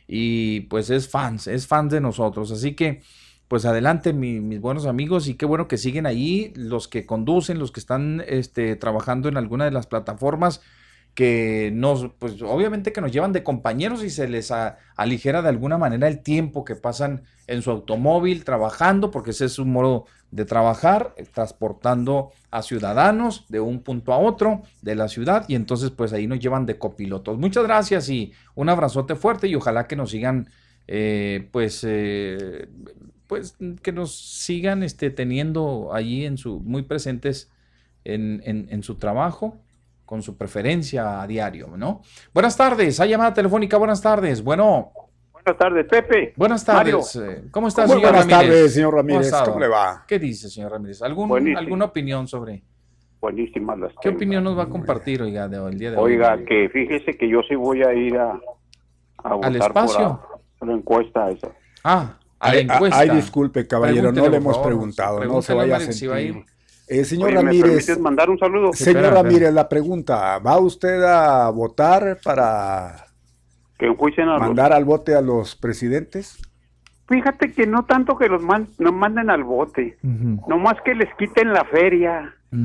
Y 0.08 0.62
pues 0.62 0.92
es 0.92 1.10
fans, 1.10 1.48
es 1.48 1.66
fan 1.66 1.90
de 1.90 2.00
nosotros. 2.00 2.52
Así 2.52 2.76
que, 2.76 3.02
pues 3.48 3.66
adelante, 3.66 4.14
mis 4.14 4.62
buenos 4.62 4.86
amigos, 4.86 5.28
y 5.28 5.34
qué 5.34 5.48
bueno 5.48 5.68
que 5.68 5.78
siguen 5.78 6.06
ahí, 6.06 6.54
los 6.56 6.88
que 6.88 7.08
conducen, 7.08 7.58
los 7.58 7.72
que 7.72 7.80
están 7.80 8.24
este, 8.28 8.76
trabajando 8.76 9.30
en 9.30 9.38
alguna 9.38 9.66
de 9.66 9.72
las 9.72 9.88
plataformas 9.88 10.62
que 11.14 11.72
nos, 11.74 12.10
pues 12.20 12.42
obviamente 12.42 12.94
que 12.94 13.02
nos 13.02 13.12
llevan 13.12 13.34
de 13.34 13.44
compañeros 13.44 14.04
y 14.04 14.10
se 14.10 14.28
les 14.28 14.52
aligera 14.96 15.42
de 15.42 15.50
alguna 15.50 15.78
manera 15.78 16.08
el 16.08 16.24
tiempo 16.24 16.64
que 16.64 16.76
pasan 16.76 17.24
en 17.52 17.62
su 17.62 17.70
automóvil 17.72 18.44
trabajando, 18.44 19.12
porque 19.12 19.32
ese 19.32 19.46
es 19.46 19.60
un 19.60 19.72
modo 19.72 20.06
de 20.32 20.46
trabajar, 20.46 21.14
eh, 21.18 21.26
transportando 21.32 22.32
a 22.50 22.62
ciudadanos 22.62 23.46
de 23.50 23.60
un 23.60 23.82
punto 23.82 24.14
a 24.14 24.18
otro 24.18 24.62
de 24.82 24.96
la 24.96 25.08
ciudad 25.10 25.46
y 25.48 25.56
entonces 25.56 25.92
pues 25.92 26.14
ahí 26.14 26.28
nos 26.28 26.40
llevan 26.40 26.66
de 26.66 26.78
copilotos. 26.78 27.38
Muchas 27.38 27.64
gracias 27.64 28.10
y 28.10 28.32
un 28.56 28.70
abrazote 28.70 29.16
fuerte 29.16 29.48
y 29.48 29.56
ojalá 29.56 29.88
que 29.88 29.96
nos 29.96 30.12
sigan 30.12 30.50
eh, 30.88 31.50
pues 31.52 31.86
eh, 31.88 32.70
pues 33.28 33.56
que 33.82 33.92
nos 33.92 34.16
sigan 34.16 34.84
este, 34.84 35.10
teniendo 35.10 35.92
allí 35.94 36.26
en 36.26 36.38
su 36.38 36.60
muy 36.60 36.84
presentes 36.84 37.50
en, 38.04 38.42
en 38.46 38.84
su 38.84 38.96
trabajo 38.96 39.58
con 40.06 40.24
su 40.24 40.36
preferencia 40.36 41.22
a 41.22 41.28
diario, 41.28 41.78
¿no? 41.78 42.02
Buenas 42.34 42.58
tardes, 42.58 43.00
hay 43.00 43.12
llamada 43.12 43.34
telefónica, 43.34 43.78
buenas 43.78 44.02
tardes, 44.02 44.44
bueno. 44.44 44.92
Buenas 45.44 45.58
tardes, 45.58 45.88
Pepe. 45.88 46.34
Buenas 46.36 46.64
tardes. 46.66 47.16
Eh, 47.16 47.44
¿Cómo 47.52 47.68
está, 47.68 47.88
señor 47.88 48.02
buenas 48.02 48.28
tardes, 48.28 48.74
señor 48.74 48.94
Ramírez. 48.94 49.32
¿Cómo 49.46 49.60
le 49.60 49.68
va? 49.68 50.04
¿Qué 50.08 50.20
dice, 50.20 50.50
señor 50.50 50.72
Ramírez? 50.72 51.02
¿Algún, 51.02 51.58
¿Alguna 51.58 51.86
opinión 51.86 52.28
sobre 52.28 52.64
buenísimas 53.20 53.80
las 53.80 53.92
¿Qué 53.94 54.10
tengo. 54.10 54.18
opinión 54.18 54.44
nos 54.44 54.58
va 54.58 54.64
a 54.64 54.70
compartir, 54.70 55.22
oiga, 55.22 55.48
de, 55.48 55.58
el 55.58 55.78
día 55.80 55.92
de 55.92 55.98
hoy? 55.98 56.14
Oiga, 56.14 56.38
que 56.46 56.70
fíjese 56.70 57.16
que 57.18 57.28
yo 57.30 57.42
sí 57.48 57.56
voy 57.56 57.82
a 57.84 57.94
ir 57.94 58.18
a, 58.18 58.40
a 59.24 59.34
votar 59.34 59.56
espacio? 59.56 60.20
por 60.60 60.68
la, 60.68 60.74
la 60.74 60.80
encuesta 60.80 61.30
esa. 61.32 61.50
Ah, 61.84 62.18
a 62.40 62.48
la 62.48 62.54
Ay, 62.54 62.60
encuesta. 62.62 63.00
ay, 63.00 63.10
disculpe, 63.10 63.68
caballero, 63.68 64.10
Pregúntele, 64.14 64.26
no 64.28 64.32
le 64.32 64.38
hemos 64.38 64.56
favor, 64.56 64.68
preguntado, 64.70 65.24
no 65.26 65.42
se 65.42 65.54
vaya 65.54 65.76
a 65.76 65.80
Mario, 65.80 65.94
si 65.94 66.08
va 66.08 66.16
sentir. 66.18 66.36
ir. 66.38 66.46
Eh, 66.88 67.06
señor 67.06 67.28
Oye, 67.30 67.36
¿me 67.38 67.44
Ramírez, 67.44 67.64
permites 67.72 68.00
mandar 68.00 68.30
un 68.30 68.38
saludo? 68.38 68.74
señor 68.74 68.98
Espera, 69.04 69.22
Ramírez, 69.24 69.54
la 69.54 69.70
pregunta, 69.70 70.38
¿va 70.40 70.60
usted 70.60 71.02
a 71.04 71.50
votar 71.52 72.20
para 72.24 73.06
Que 73.82 73.88
enjuicien 73.88 74.30
a 74.30 74.34
los- 74.34 74.42
mandar 74.42 74.72
al 74.74 74.86
bote 74.86 75.16
a 75.16 75.22
los 75.22 75.56
presidentes? 75.56 76.40
Fíjate 77.08 77.52
que 77.52 77.66
no 77.66 77.84
tanto 77.86 78.16
que 78.18 78.30
los 78.30 78.42
man- 78.42 78.70
nos 78.78 78.94
manden 78.94 79.30
al 79.32 79.44
bote, 79.44 79.98
nomás 80.48 80.76
que 80.86 80.94
les 80.96 81.14
quiten 81.16 81.52
la 81.52 81.66
feria. 81.66 82.34
Y 82.54 82.58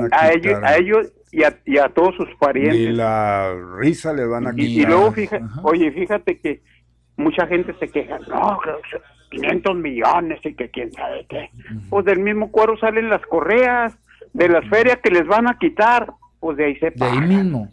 van 0.00 0.12
a, 0.12 0.20
a 0.20 0.32
ellos, 0.32 0.62
a 0.62 0.76
ellos 0.76 1.12
y 1.32 1.42
a, 1.44 1.58
y 1.64 1.78
a 1.78 1.88
todos 1.88 2.14
sus 2.16 2.28
parientes. 2.38 2.94
la 2.94 3.54
risa 3.80 4.12
le 4.12 4.26
van 4.26 4.46
a 4.46 4.52
Y, 4.52 4.56
quitar. 4.56 4.82
y 4.82 4.86
luego, 4.86 5.12
fíjate, 5.12 5.44
oye, 5.62 5.90
fíjate 5.92 6.38
que 6.40 6.62
mucha 7.16 7.46
gente 7.46 7.74
se 7.80 7.88
queja, 7.88 8.18
no, 8.28 8.58
que 8.62 8.98
500 9.38 9.76
millones 9.76 10.38
y 10.44 10.54
que 10.54 10.70
quién 10.70 10.92
sabe 10.92 11.26
qué. 11.28 11.50
Pues 11.88 12.04
del 12.04 12.20
mismo 12.20 12.50
cuero 12.52 12.76
salen 12.78 13.08
las 13.08 13.22
correas, 13.26 13.94
de 14.34 14.48
las 14.50 14.68
ferias 14.68 14.98
que 15.02 15.10
les 15.10 15.26
van 15.26 15.48
a 15.48 15.58
quitar, 15.58 16.12
pues 16.38 16.58
de 16.58 16.66
ahí 16.66 16.76
se 16.76 16.90
De 16.90 17.04
ahí 17.04 17.20
mismo. 17.22 17.68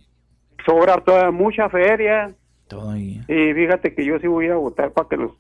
Sobra 0.66 0.98
toda 1.04 1.32
mucha 1.32 1.70
feria. 1.70 2.34
Todavía. 2.68 3.24
Y 3.28 3.54
fíjate 3.54 3.94
que 3.94 4.06
yo 4.06 4.20
sí 4.20 4.28
voy 4.28 4.48
a 4.48 4.56
votar 4.56 4.92
para 4.92 5.10
que 5.10 5.18
los 5.18 5.32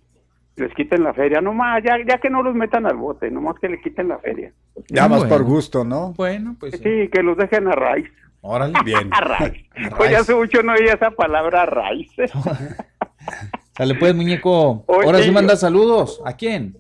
les 0.56 0.72
quiten 0.76 1.04
la 1.04 1.14
feria, 1.14 1.41
nomás, 1.41 1.82
ya, 1.84 1.98
ya 2.08 2.20
que 2.20 2.30
no 2.30 2.44
los 2.44 2.54
metan 2.54 2.86
al 2.86 2.95
bote, 2.95 3.32
nomás 3.32 3.56
que 3.60 3.70
le 3.70 3.82
quiten 3.82 4.10
la 4.10 4.20
feria. 4.20 4.52
Ya 4.90 5.08
más 5.08 5.22
Bueno. 5.22 5.36
por 5.36 5.44
gusto, 5.45 5.84
¿no? 5.84 6.14
Bueno, 6.14 6.56
pues 6.60 6.74
Sí, 6.74 7.10
que 7.12 7.24
los 7.24 7.36
dejen 7.38 7.68
a 7.68 7.72
raíz. 7.72 8.08
Órale. 8.41 8.74
Bien. 8.86 9.10
A 9.12 9.22
raíz. 9.22 9.66
Pues 9.98 10.12
ya 10.12 10.20
hace 10.20 10.36
mucho 10.36 10.62
no 10.62 10.74
oía 10.74 10.94
esa 10.94 11.12
palabra 11.12 11.66
raíz. 11.66 12.12
Sale 13.76 13.95
pues, 13.95 14.14
muñeco. 14.14 14.84
Oye, 14.86 15.06
Ahora 15.06 15.20
sí 15.20 15.32
manda 15.32 15.56
saludos. 15.56 16.22
¿A 16.26 16.34
quién? 16.34 16.78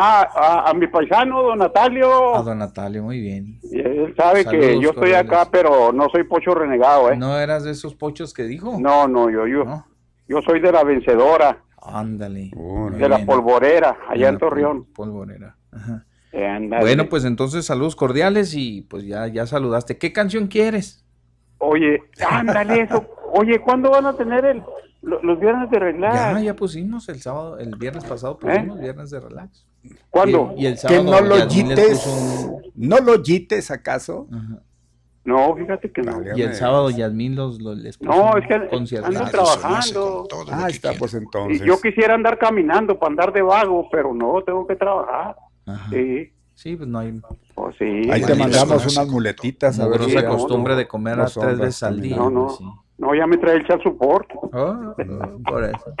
Ah, 0.00 0.28
a, 0.64 0.70
a 0.70 0.74
mi 0.74 0.86
paisano, 0.86 1.42
don 1.42 1.58
Natalio. 1.58 2.36
A 2.36 2.42
don 2.42 2.58
Natalio, 2.58 3.02
muy 3.02 3.20
bien. 3.20 3.58
Y 3.64 3.80
Él 3.80 4.14
sabe 4.16 4.44
que 4.44 4.74
yo 4.80 4.90
estoy 4.90 5.10
cordiales. 5.10 5.32
acá, 5.32 5.48
pero 5.50 5.92
no 5.92 6.08
soy 6.10 6.22
pocho 6.22 6.54
renegado, 6.54 7.10
¿eh? 7.10 7.16
¿No 7.16 7.36
eras 7.36 7.64
de 7.64 7.72
esos 7.72 7.96
pochos 7.96 8.32
que 8.32 8.44
dijo? 8.44 8.76
No, 8.78 9.08
no, 9.08 9.28
yo, 9.28 9.48
yo, 9.48 9.64
yo 10.28 10.40
soy 10.42 10.60
de 10.60 10.70
la 10.70 10.84
vencedora, 10.84 11.64
Ándale. 11.82 12.52
de 12.92 13.08
la 13.08 13.26
polvorera, 13.26 13.98
allá 14.08 14.28
en 14.28 14.38
Torreón. 14.38 14.84
Polvorera. 14.94 15.56
Ajá. 15.72 16.04
Ándale. 16.32 16.82
Bueno, 16.82 17.08
pues 17.08 17.24
entonces 17.24 17.64
saludos 17.66 17.96
cordiales 17.96 18.54
y 18.54 18.82
pues 18.82 19.04
ya, 19.04 19.26
ya 19.26 19.46
saludaste. 19.46 19.98
¿Qué 19.98 20.12
canción 20.12 20.46
quieres? 20.46 21.04
Oye, 21.58 22.02
ándale 22.30 22.82
eso. 22.82 23.04
Oye, 23.32 23.58
¿cuándo 23.58 23.90
van 23.90 24.06
a 24.06 24.12
tener 24.16 24.44
el, 24.44 24.62
lo- 25.02 25.22
los 25.22 25.38
viernes 25.40 25.70
de 25.70 25.78
relax? 25.78 26.14
Ya, 26.14 26.40
ya 26.40 26.54
pusimos 26.56 27.08
el 27.08 27.20
sábado, 27.20 27.58
el 27.58 27.74
viernes 27.76 28.04
pasado 28.04 28.38
pusimos 28.38 28.80
viernes 28.80 29.10
de 29.10 29.20
relax. 29.20 29.64
¿Eh? 29.84 29.90
¿Cuándo? 30.10 30.54
Y, 30.56 30.62
y 30.62 30.66
el 30.66 30.72
Que 30.74 30.78
sábado 30.80 31.02
no 31.04 31.20
lo 31.20 31.46
yites, 31.48 32.06
un- 32.06 32.62
no 32.74 32.98
lo 32.98 33.22
yites 33.22 33.70
acaso. 33.70 34.26
No, 35.24 35.54
fíjate 35.56 35.92
que 35.92 36.00
no. 36.02 36.22
Y 36.34 36.40
el 36.42 36.54
sábado 36.54 36.88
Yasmín 36.90 37.36
los, 37.36 37.60
los 37.60 37.76
les 37.76 37.98
puso 37.98 38.10
No, 38.10 38.36
es 38.38 38.46
que 38.48 38.54
ando 38.54 39.24
trabajando. 39.30 40.26
Ah, 40.50 40.68
está, 40.68 40.92
pues 40.94 41.12
entonces. 41.14 41.60
Y 41.60 41.64
yo 41.66 41.78
quisiera 41.80 42.14
andar 42.14 42.38
caminando 42.38 42.98
para 42.98 43.10
andar 43.10 43.32
de 43.32 43.42
vago, 43.42 43.88
pero 43.92 44.14
no, 44.14 44.42
tengo 44.42 44.66
que 44.66 44.76
trabajar. 44.76 45.36
Sí. 45.90 46.32
Sí, 46.54 46.74
pues 46.74 46.88
no 46.88 46.98
hay 46.98 47.20
Oh, 47.54 47.70
sí. 47.78 48.10
Ahí 48.10 48.22
te 48.22 48.34
mandamos 48.34 48.96
unas 48.96 49.08
muletitas 49.08 49.78
a 49.78 49.86
ver 49.86 50.02
si- 50.04 50.16
costumbre 50.24 50.74
de 50.74 50.88
comer 50.88 51.20
a 51.20 51.26
tres 51.26 51.58
veces 51.58 51.82
al 51.84 52.00
día. 52.00 52.16
No, 52.16 52.30
no. 52.30 52.46
pues, 52.46 52.58
sí. 52.58 52.64
No, 52.98 53.14
ya 53.14 53.26
me 53.26 53.36
trae 53.38 53.56
el 53.56 53.66
chat 53.66 53.82
support. 53.82 54.28
Ah, 54.52 54.94
por 55.46 55.64
eso. 55.64 55.94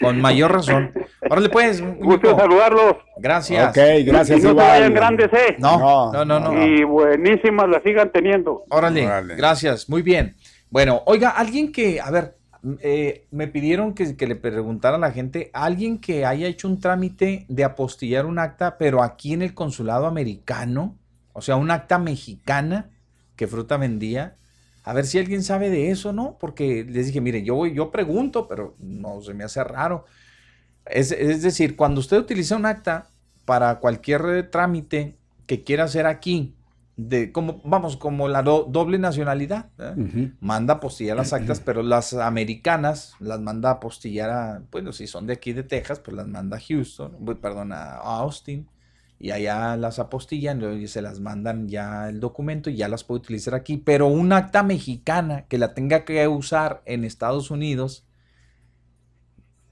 Con 0.00 0.20
mayor 0.20 0.52
razón. 0.52 0.92
Órale, 1.30 1.48
pues. 1.48 1.80
Gusto 1.98 2.36
saludarlos. 2.36 2.96
Gracias. 3.18 3.68
Ok, 3.68 3.76
gracias, 4.04 4.40
Y 4.40 4.42
no 4.42 4.50
igual. 4.50 4.66
vayan 4.66 4.94
grandes, 4.94 5.32
¿eh? 5.32 5.56
No, 5.58 6.12
no, 6.12 6.24
no, 6.24 6.40
no. 6.40 6.66
Y 6.66 6.82
buenísimas 6.82 7.68
las 7.68 7.82
sigan 7.84 8.10
teniendo. 8.10 8.64
Órale, 8.70 9.08
gracias, 9.36 9.88
muy 9.88 10.02
bien. 10.02 10.34
Bueno, 10.68 11.02
oiga, 11.06 11.30
alguien 11.30 11.70
que, 11.70 12.00
a 12.00 12.10
ver, 12.10 12.36
eh, 12.80 13.26
me 13.30 13.46
pidieron 13.46 13.94
que, 13.94 14.16
que 14.16 14.26
le 14.26 14.34
preguntara 14.34 14.96
a 14.96 15.00
la 15.00 15.12
gente, 15.12 15.50
alguien 15.52 15.98
que 16.00 16.26
haya 16.26 16.48
hecho 16.48 16.66
un 16.66 16.80
trámite 16.80 17.46
de 17.48 17.62
apostillar 17.62 18.26
un 18.26 18.40
acta, 18.40 18.76
pero 18.76 19.00
aquí 19.02 19.34
en 19.34 19.42
el 19.42 19.54
consulado 19.54 20.06
americano, 20.06 20.96
o 21.32 21.40
sea, 21.40 21.54
un 21.54 21.70
acta 21.70 21.98
mexicana 21.98 22.90
que 23.36 23.46
fruta 23.46 23.76
vendía. 23.76 24.36
A 24.84 24.92
ver 24.92 25.06
si 25.06 25.18
alguien 25.18 25.42
sabe 25.42 25.70
de 25.70 25.90
eso, 25.90 26.12
¿no? 26.12 26.36
Porque 26.38 26.84
les 26.88 27.06
dije, 27.06 27.20
mire, 27.20 27.42
yo, 27.42 27.54
voy- 27.56 27.74
yo 27.74 27.90
pregunto, 27.90 28.46
pero 28.48 28.76
no 28.78 29.20
se 29.22 29.34
me 29.34 29.44
hace 29.44 29.64
raro. 29.64 30.04
Es, 30.86 31.10
es 31.12 31.42
decir, 31.42 31.76
cuando 31.76 32.00
usted 32.00 32.18
utiliza 32.18 32.56
un 32.56 32.66
acta 32.66 33.08
para 33.46 33.80
cualquier 33.80 34.50
trámite 34.50 35.16
que 35.46 35.64
quiera 35.64 35.84
hacer 35.84 36.06
aquí, 36.06 36.54
de 36.96 37.32
como 37.32 37.60
vamos 37.64 37.96
como 37.96 38.28
la 38.28 38.42
do- 38.44 38.68
doble 38.70 38.98
nacionalidad 38.98 39.70
¿eh? 39.80 39.94
Manda 40.40 40.74
a 40.74 40.76
apostillar 40.76 41.16
las 41.16 41.32
actas 41.32 41.58
pero 41.64 41.82
las 41.82 42.14
americanas 42.14 43.14
las 43.18 43.40
manda 43.40 43.70
a 43.70 43.72
apostillar 43.72 44.30
a 44.30 44.62
bueno 44.70 44.92
si 44.92 45.08
son 45.08 45.26
de 45.26 45.32
aquí 45.32 45.52
de 45.52 45.64
Texas 45.64 45.98
pues 45.98 46.16
las 46.16 46.28
manda 46.28 46.56
a 46.56 46.60
Houston 46.60 47.18
bu- 47.18 47.40
perdón 47.40 47.72
a 47.72 47.96
Austin 47.96 48.68
y 49.24 49.30
allá 49.30 49.76
las 49.78 49.98
apostillan 49.98 50.62
y 50.82 50.86
se 50.88 51.00
las 51.00 51.20
mandan 51.20 51.68
ya 51.68 52.10
el 52.10 52.20
documento 52.20 52.68
y 52.68 52.76
ya 52.76 52.88
las 52.88 53.04
puede 53.04 53.20
utilizar 53.22 53.54
aquí 53.54 53.78
pero 53.78 54.06
un 54.08 54.32
acta 54.34 54.62
mexicana 54.62 55.46
que 55.48 55.56
la 55.58 55.72
tenga 55.74 56.04
que 56.04 56.28
usar 56.28 56.82
en 56.84 57.04
Estados 57.04 57.50
Unidos 57.50 58.04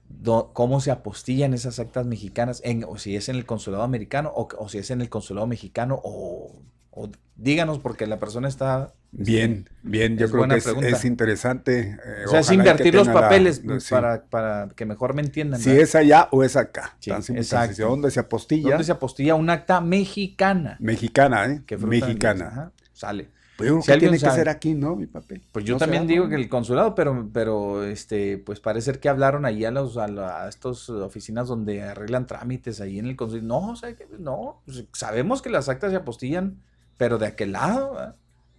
do- 0.09 0.51
cómo 0.53 0.79
se 0.81 0.91
apostillan 0.91 1.53
esas 1.53 1.79
actas 1.79 2.05
mexicanas, 2.05 2.61
o 2.87 2.97
si 2.97 3.15
es 3.15 3.29
en 3.29 3.35
el 3.35 3.45
consulado 3.45 3.83
americano 3.83 4.31
o, 4.35 4.47
o 4.57 4.69
si 4.69 4.77
es 4.79 4.91
en 4.91 5.01
el 5.01 5.09
consulado 5.09 5.47
mexicano, 5.47 5.99
o, 6.03 6.51
o 6.95 7.09
díganos 7.35 7.79
porque 7.79 8.07
la 8.07 8.19
persona 8.19 8.47
está... 8.47 8.93
Bien, 9.15 9.69
bien, 9.83 10.17
yo 10.17 10.25
Es 10.25 10.31
creo 10.31 10.47
que 10.47 10.89
es, 10.89 11.05
interesante. 11.05 11.99
eh, 12.03 12.25
O 12.25 12.29
sea, 12.31 12.39
es 12.39 12.51
invertir 12.51 12.95
los 12.95 13.05
la- 13.07 13.13
papeles 13.13 13.61
sí. 13.79 13.89
para, 13.91 14.23
para 14.25 14.69
que 14.75 14.85
mejor 14.87 15.13
me 15.13 15.21
entiendan. 15.21 15.59
Si 15.59 15.69
es 15.69 15.93
allá 15.93 16.29
o 16.31 16.43
es 16.43 16.55
acá. 16.55 16.95
Sí, 16.99 17.11
exacto. 17.11 17.75
tan. 17.77 17.89
¿Dónde 17.89 18.09
se 18.11 18.19
apostilla? 18.19 18.69
¿Dónde 18.69 18.83
se 18.83 18.91
apostilla 18.91 19.35
un 19.35 19.49
acta 19.51 19.81
mexicana? 19.81 20.77
Mexicana, 20.79 21.45
¿eh? 21.45 21.61
Que 21.67 21.77
Mexicana. 21.77 22.47
Ajá, 22.47 22.71
sale. 22.91 23.29
Pues 23.55 23.67
yo 23.69 23.73
creo 23.75 23.81
Si 23.83 23.91
que 23.91 23.97
tiene 23.99 24.17
que 24.19 24.29
ser 24.31 24.49
aquí, 24.49 24.73
¿no? 24.73 24.95
Mi 24.95 25.05
papel. 25.05 25.43
Pues 25.51 25.63
yo 25.63 25.75
¿No 25.75 25.79
también 25.79 26.07
digo 26.07 26.27
que 26.27 26.33
el 26.35 26.49
consulado, 26.49 26.95
pero, 26.95 27.29
pero 27.31 27.83
este, 27.83 28.39
pues 28.39 28.59
parece 28.59 28.85
ser 28.85 28.99
que 28.99 29.09
hablaron 29.09 29.45
ahí 29.45 29.63
a 29.63 29.69
los, 29.69 29.97
a, 29.97 30.07
la- 30.07 30.45
a 30.45 30.49
estas 30.49 30.89
oficinas 30.89 31.47
donde 31.47 31.83
arreglan 31.83 32.25
trámites 32.25 32.81
ahí 32.81 32.97
en 32.97 33.05
el 33.05 33.15
consulado. 33.15 33.47
No, 33.47 33.69
o 33.73 33.75
sea, 33.75 33.95
que 33.95 34.07
no, 34.17 34.63
pues, 34.65 34.85
sabemos 34.93 35.43
que 35.43 35.51
las 35.51 35.69
actas 35.69 35.91
se 35.91 35.97
apostillan, 35.97 36.57
pero 36.97 37.17
de 37.17 37.27
aquel 37.27 37.51
lado, 37.53 37.93
¿verdad? 37.93 38.15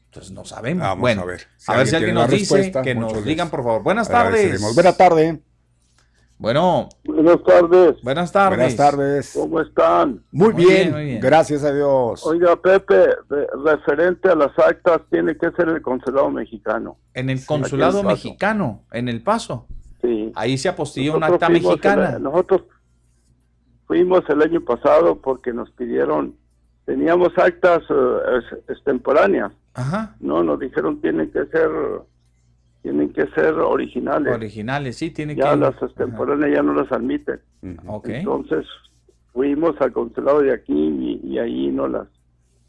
entonces 0.06 0.32
no 0.32 0.44
sabemos. 0.44 0.82
Vamos 0.82 1.00
bueno, 1.00 1.22
a 1.22 1.24
ver. 1.24 1.40
a 1.66 1.76
ver 1.76 1.86
si 1.86 1.96
alguien 1.96 2.14
nos 2.14 2.30
dice, 2.30 2.72
que 2.82 2.94
nos 2.94 3.24
digan, 3.24 3.50
por 3.50 3.62
favor. 3.64 3.82
Buenas 3.82 4.08
tardes. 4.08 4.60
Buenas 4.74 4.96
tardes. 4.96 5.38
Bueno. 6.38 6.88
Buenas 7.04 7.42
tardes. 7.44 8.02
Buenas 8.02 8.32
tardes. 8.32 8.58
Buenas 8.58 8.76
tardes. 8.76 9.32
¿Cómo 9.34 9.60
están? 9.60 10.22
Muy, 10.32 10.52
Muy 10.52 10.64
bien, 10.64 10.68
bien, 10.74 10.92
muy 10.92 11.04
bien. 11.04 11.20
gracias 11.20 11.64
a 11.64 11.72
Dios. 11.72 12.26
Oiga, 12.26 12.54
Pepe, 12.60 13.06
referente 13.64 14.28
a 14.28 14.34
las 14.34 14.56
actas, 14.58 15.00
tiene 15.10 15.36
que 15.36 15.50
ser 15.52 15.68
el 15.68 15.80
consulado 15.80 16.30
mexicano. 16.30 16.98
En 17.14 17.30
el 17.30 17.44
consulado 17.46 18.02
mexicano, 18.02 18.84
en 18.92 19.08
El 19.08 19.22
Paso. 19.22 19.66
Sí. 20.02 20.32
Ahí 20.34 20.58
se 20.58 20.68
apostilla 20.68 21.12
un 21.14 21.20
Nosotros 21.20 21.42
acta 21.42 21.48
mexicana. 21.52 22.10
el- 22.16 22.22
nosotros 22.22 22.62
fuimos 23.86 24.22
el 24.28 24.42
año 24.42 24.60
pasado 24.64 25.20
porque 25.20 25.52
nos 25.52 25.70
pidieron, 25.70 26.36
teníamos 26.84 27.36
actas 27.38 27.82
es- 27.82 28.58
extemporáneas. 28.68 29.52
Ajá. 29.74 30.14
No, 30.20 30.42
nos 30.44 30.58
dijeron 30.60 31.00
tienen 31.00 31.30
que 31.30 31.44
ser, 31.46 31.68
tienen 32.82 33.12
que 33.12 33.26
ser 33.28 33.54
originales. 33.54 34.34
Originales, 34.34 34.96
sí, 34.96 35.10
tiene 35.10 35.34
ya 35.34 35.52
que. 35.52 35.56
las 35.60 35.82
extemporáneas 35.82 36.52
ya 36.54 36.62
no 36.62 36.74
las 36.74 36.90
admiten. 36.92 37.40
Ok. 37.86 38.08
Entonces 38.10 38.66
fuimos 39.32 39.74
al 39.80 39.92
consulado 39.92 40.40
de 40.42 40.52
aquí 40.52 40.72
y, 40.72 41.20
y 41.24 41.38
ahí 41.38 41.68
no 41.72 41.88
las, 41.88 42.06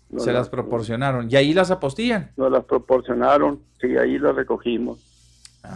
no 0.10 0.20
se 0.20 0.32
las 0.34 0.50
proporcionaron. 0.50 1.28
Y 1.30 1.36
ahí 1.36 1.54
las 1.54 1.70
apostillan. 1.72 2.32
nos 2.38 2.52
las 2.52 2.64
proporcionaron, 2.66 3.60
sí, 3.80 3.96
ahí 3.98 4.18
las 4.18 4.36
recogimos. 4.36 5.00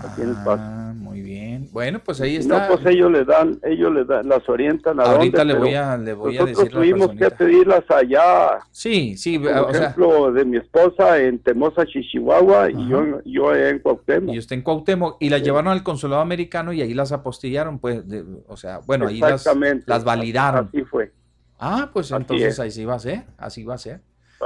Aquí 0.03 0.21
en 0.21 0.29
el 0.29 0.35
paso. 0.35 0.61
Ah, 0.63 0.93
muy 0.95 1.21
bien. 1.21 1.67
Bueno, 1.71 1.99
pues 2.03 2.19
ahí 2.21 2.37
está. 2.37 2.67
No, 2.67 2.75
pues 2.75 2.85
ellos 2.93 3.11
le 3.11 3.25
dan, 3.25 3.59
ellos 3.63 3.93
le 3.93 4.05
dan, 4.05 4.27
las 4.27 4.47
orientan 4.49 4.99
a 4.99 5.03
Ahorita 5.03 5.39
dónde, 5.39 5.53
le 5.53 5.59
voy 5.59 5.73
a- 5.75 5.97
le 5.97 6.13
voy 6.13 6.37
a 6.37 6.41
nosotros 6.41 6.57
decir 6.57 6.73
la 6.73 6.79
tuvimos 6.79 7.09
que 7.15 7.31
pedirlas 7.31 7.83
allá. 7.89 8.59
Sí, 8.71 9.17
sí, 9.17 9.37
Por 9.39 9.51
o 9.51 9.71
sea, 9.73 9.81
ejemplo, 9.81 10.31
de 10.31 10.45
mi 10.45 10.57
esposa 10.57 11.19
en 11.19 11.39
Temosa, 11.39 11.85
Chihuahua, 11.85 12.69
y 12.71 12.87
yo, 12.89 12.99
en- 13.01 13.21
yo 13.25 13.55
en 13.55 13.79
Cuauhtémoc. 13.79 14.33
y 14.35 14.39
usted 14.39 14.55
en 14.55 14.61
Cuauhtémoc, 14.61 15.17
y 15.19 15.29
las 15.29 15.41
llevaron 15.43 15.71
al 15.71 15.83
consulado 15.83 16.21
americano 16.21 16.73
y 16.73 16.81
ahí 16.81 16.93
las 16.93 17.11
apostillaron, 17.11 17.79
pues, 17.79 18.07
de- 18.07 18.23
o 18.47 18.57
sea, 18.57 18.79
bueno, 18.85 19.07
ahí 19.07 19.19
las, 19.19 19.45
las 19.85 20.03
validaron. 20.03 20.67
Así 20.67 20.83
fue. 20.83 21.11
Ah, 21.59 21.89
pues 21.91 22.11
Así 22.11 22.21
entonces 22.21 22.53
es. 22.53 22.59
así 22.59 22.85
va 22.85 22.95
a 22.95 22.99
ser, 22.99 23.23
así 23.37 23.63
va 23.63 23.75
a 23.75 23.77
ser. 23.77 24.01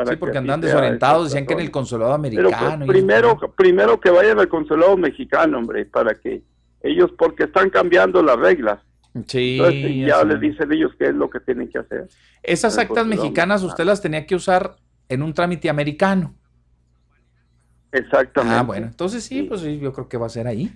Sí, 0.07 0.15
porque 0.15 0.37
andan 0.39 0.59
desorientados, 0.59 1.25
decían 1.25 1.45
que 1.45 1.53
en 1.53 1.59
el 1.59 1.69
consulado 1.71 2.19
Pero, 2.21 2.31
pues, 2.49 2.53
americano. 2.55 2.85
y- 2.85 2.87
primero, 2.87 3.37
primero 3.55 3.99
que 3.99 4.09
vayan 4.09 4.39
al 4.39 4.47
consulado 4.49 4.97
mexicano, 4.97 5.59
hombre, 5.59 5.85
para 5.85 6.15
que 6.15 6.41
ellos, 6.81 7.11
porque 7.17 7.43
están 7.43 7.69
cambiando 7.69 8.21
las 8.23 8.37
reglas. 8.37 8.79
Sí, 9.27 9.57
Entonces, 9.59 10.05
ya 10.07 10.23
les 10.23 10.35
es. 10.35 10.41
dicen 10.41 10.71
ellos 10.73 10.91
qué 10.97 11.05
es 11.09 11.13
lo 11.13 11.29
que 11.29 11.39
tienen 11.41 11.69
que 11.69 11.77
hacer. 11.77 12.07
Esas 12.41 12.77
actas 12.79 13.05
mexicanas 13.05 13.61
mexicano. 13.61 13.71
usted 13.71 13.85
las 13.85 14.01
tenía 14.01 14.25
que 14.25 14.33
usar 14.35 14.75
en 15.07 15.21
un 15.21 15.31
trámite 15.33 15.69
americano. 15.69 16.33
Exactamente. 17.91 18.57
Ah, 18.57 18.63
bueno, 18.63 18.87
entonces 18.87 19.23
sí, 19.23 19.43
pues 19.43 19.61
sí, 19.61 19.79
yo 19.79 19.93
creo 19.93 20.09
que 20.09 20.17
va 20.17 20.25
a 20.25 20.29
ser 20.29 20.47
ahí. 20.47 20.71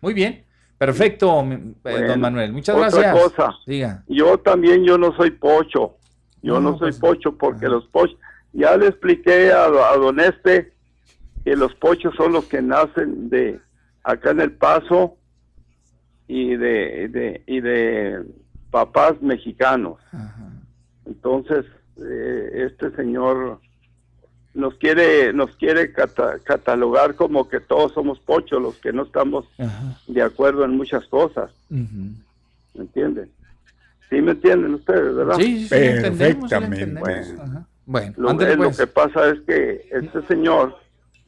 Muy 0.00 0.14
bien, 0.14 0.44
perfecto, 0.78 1.40
eh, 1.42 1.60
Bueno, 1.82 2.08
don 2.08 2.20
Manuel. 2.20 2.52
Muchas 2.52 2.74
otra 2.74 2.88
gracias. 2.90 3.14
cosa. 3.22 3.54
Diga. 3.66 4.02
Yo 4.08 4.38
también, 4.38 4.84
yo 4.84 4.98
no 4.98 5.14
soy 5.16 5.30
pocho. 5.30 5.96
Yo 6.42 6.54
no, 6.60 6.72
No, 6.72 6.78
soy 6.78 6.90
pues, 6.90 6.98
pocho 6.98 7.36
porque 7.36 7.66
los 7.68 7.86
pochos, 7.88 8.16
ya 8.56 8.76
le 8.76 8.88
expliqué 8.88 9.52
a, 9.52 9.64
a 9.66 9.96
don 9.96 10.18
Este 10.20 10.72
que 11.44 11.54
los 11.56 11.74
pochos 11.74 12.14
son 12.16 12.32
los 12.32 12.44
que 12.46 12.60
nacen 12.62 13.28
de 13.30 13.60
acá 14.02 14.30
en 14.30 14.40
El 14.40 14.52
Paso 14.52 15.16
y 16.26 16.56
de, 16.56 17.08
de- 17.08 17.42
y 17.46 17.60
de 17.60 18.24
papás 18.70 19.20
mexicanos. 19.22 19.98
Entonces, 21.06 21.64
eh, 21.98 22.66
este 22.70 22.90
señor 22.96 23.60
nos 24.54 24.74
quiere 24.76 25.32
nos 25.32 25.54
quiere 25.56 25.92
cata- 25.92 26.38
catalogar 26.42 27.14
como 27.14 27.48
que 27.48 27.60
todos 27.60 27.92
somos 27.92 28.18
pochos, 28.20 28.60
los 28.60 28.76
que 28.78 28.92
no 28.92 29.04
estamos 29.04 29.44
de 30.08 30.22
acuerdo 30.22 30.64
en 30.64 30.76
muchas 30.76 31.06
cosas. 31.06 31.50
¿Me 32.74 32.82
entienden? 32.82 33.30
Sí, 34.10 34.20
me 34.20 34.32
entienden 34.32 34.74
ustedes, 34.74 35.14
¿verdad? 35.14 35.36
Sí, 35.36 35.60
sí, 35.60 35.68
sí, 35.68 35.74
le 35.74 35.90
entendemos, 35.96 36.50
sí, 36.50 36.54
le 36.60 36.66
entendemos. 36.66 37.00
Bueno, 37.36 37.42
Ajá. 37.42 37.66
Bueno, 37.86 38.12
lo, 38.16 38.30
ándele, 38.30 38.52
es 38.52 38.56
lo 38.58 38.64
pues. 38.64 38.76
que 38.78 38.86
pasa 38.88 39.28
es 39.30 39.40
que 39.46 39.88
este 39.90 40.22
señor... 40.26 40.74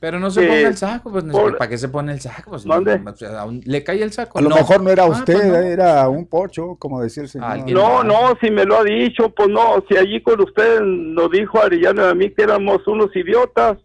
Pero 0.01 0.21
no 0.21 0.31
se 0.31 0.43
que 0.43 0.47
ponga 0.47 0.69
el 0.69 0.77
saco, 0.77 1.11
pues, 1.11 1.25
por- 1.25 1.57
¿para 1.57 1.69
qué 1.69 1.77
se 1.77 1.89
pone 1.89 2.13
el 2.13 2.21
saco? 2.21 2.51
Pues, 2.51 2.65
no, 2.65 2.81
sea, 3.17 3.41
aún 3.41 3.61
le 3.65 3.83
cae 3.83 4.01
el 4.01 4.13
saco. 4.13 4.39
A 4.39 4.43
lo 4.43 4.51
mejor 4.51 4.81
no 4.81 4.91
era 4.91 5.03
Ah, 5.03 5.09
usted, 5.09 5.35
pues 5.35 5.47
no. 5.49 5.57
era 5.57 6.09
un 6.09 6.25
pocho, 6.27 6.77
como 6.77 7.03
decía 7.03 7.25
el 7.25 7.29
señor. 7.29 7.69
No, 7.71 8.05
no, 8.05 8.37
si 8.41 8.49
me 8.49 8.65
lo 8.65 8.79
ha 8.79 8.85
dicho, 8.85 9.31
pues 9.31 9.49
no, 9.49 9.83
si 9.89 9.97
allí 9.97 10.23
con 10.23 10.41
usted 10.41 10.81
nos 10.83 11.29
dijo 11.33 11.61
Arellano 11.61 12.07
y 12.07 12.11
a 12.11 12.15
mí 12.15 12.31
que 12.31 12.43
éramos 12.45 12.87
unos 12.87 13.15
idiotas. 13.17 13.79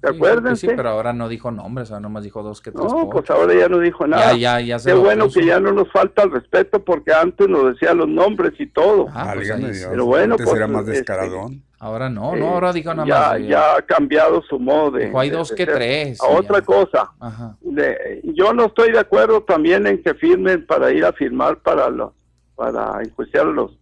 ¿Se 0.00 0.08
Sí, 0.08 0.14
acuerdan? 0.16 0.56
sí, 0.56 0.68
pero 0.74 0.88
ahora 0.90 1.12
no 1.12 1.28
dijo 1.28 1.50
nombres, 1.50 1.90
ahora 1.90 2.00
nomás 2.00 2.22
dijo 2.24 2.42
dos 2.42 2.62
que 2.62 2.70
tres. 2.70 2.84
No, 2.84 3.10
pues 3.10 3.24
pochos. 3.26 3.36
ahora 3.36 3.52
ya 3.52 3.68
no 3.68 3.80
dijo 3.80 4.06
nada. 4.06 4.32
Ya, 4.32 4.60
ya, 4.60 4.60
ya 4.60 4.78
se 4.78 4.88
Qué 4.90 4.94
lo 4.94 5.02
bueno 5.02 5.24
puso. 5.26 5.40
que 5.40 5.46
ya 5.46 5.60
no 5.60 5.72
nos 5.72 5.90
falta 5.92 6.22
el 6.22 6.30
respeto 6.30 6.82
porque 6.82 7.12
antes 7.12 7.46
nos 7.48 7.72
decía 7.74 7.92
los 7.92 8.08
nombres 8.08 8.52
y 8.58 8.66
todo. 8.68 9.08
Ah, 9.12 9.32
pues. 9.34 9.50
Pero 9.90 10.06
bueno, 10.06 10.34
antes 10.34 10.46
pues, 10.46 10.56
era 10.56 10.66
más 10.68 10.82
este, 10.82 10.92
descaradón. 10.92 11.62
Ahora 11.80 12.08
no, 12.10 12.34
Eh, 12.34 12.40
no, 12.40 12.48
ahora 12.48 12.72
dijo 12.72 12.92
nada 12.92 13.06
ya, 13.06 13.38
más. 13.38 13.48
ya 13.48 13.76
ha 13.76 13.82
cambiado 13.82 14.42
su 14.42 14.58
modo 14.58 14.90
de. 14.92 15.06
Dijo, 15.06 15.20
hay 15.20 15.30
dos 15.30 15.50
de 15.50 15.54
que 15.54 15.66
tres, 15.66 16.20
A 16.20 16.26
otra 16.26 16.58
ya. 16.58 16.64
cosa, 16.64 17.10
Ajá. 17.20 17.56
de- 17.60 18.20
yo 18.24 18.52
no 18.52 18.66
estoy 18.66 18.90
de 18.92 18.98
acuerdo 18.98 19.42
también 19.44 19.86
en 19.86 20.02
que 20.02 20.14
firmen 20.14 20.66
para 20.66 20.90
ir 20.90 21.04
a 21.04 21.12
firmar 21.12 21.58
para 21.58 21.88
los, 21.88 22.12
para 22.56 23.00
enjuiciarlos. 23.02 23.78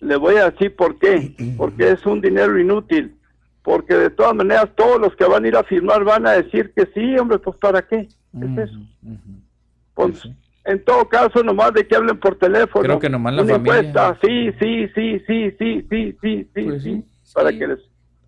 Le 0.00 0.16
voy 0.16 0.34
a 0.36 0.50
decir 0.50 0.74
por 0.74 0.98
qué, 0.98 1.32
porque 1.56 1.90
es 1.92 2.04
un 2.06 2.20
dinero 2.20 2.58
inútil, 2.58 3.16
porque 3.62 3.94
de 3.94 4.10
todas 4.10 4.34
maneras 4.34 4.68
todos 4.76 5.00
los 5.00 5.14
que 5.14 5.24
van 5.26 5.44
a 5.44 5.48
ir 5.48 5.56
a 5.56 5.62
firmar 5.62 6.02
van 6.02 6.26
a 6.26 6.32
decir 6.32 6.72
que 6.74 6.86
sí, 6.92 7.16
hombre, 7.18 7.38
pues 7.38 7.56
para 7.58 7.82
qué, 7.82 8.08
¿qué 8.38 8.62
es 8.62 8.68
eso? 8.70 8.78
Pues, 9.94 10.28
en 10.66 10.84
todo 10.84 11.08
caso, 11.08 11.42
nomás 11.42 11.72
de 11.72 11.86
que 11.86 11.96
hablen 11.96 12.18
por 12.18 12.36
teléfono. 12.36 12.84
Creo 12.84 12.98
que 12.98 13.08
nomás 13.08 13.34
la 13.34 13.42
una 13.42 13.52
familia. 13.54 13.78
Encuesta. 13.78 14.18
Sí, 14.20 14.52
sí, 14.58 14.88
sí, 14.94 15.22
sí, 15.26 15.50
sí, 15.58 15.86
sí, 15.88 16.18
sí, 16.20 16.50
sí, 16.54 16.62
pues 16.64 16.82
sí, 16.82 17.04
sí, 17.22 17.32
Para 17.32 17.52
que 17.52 17.66
les 17.68 17.78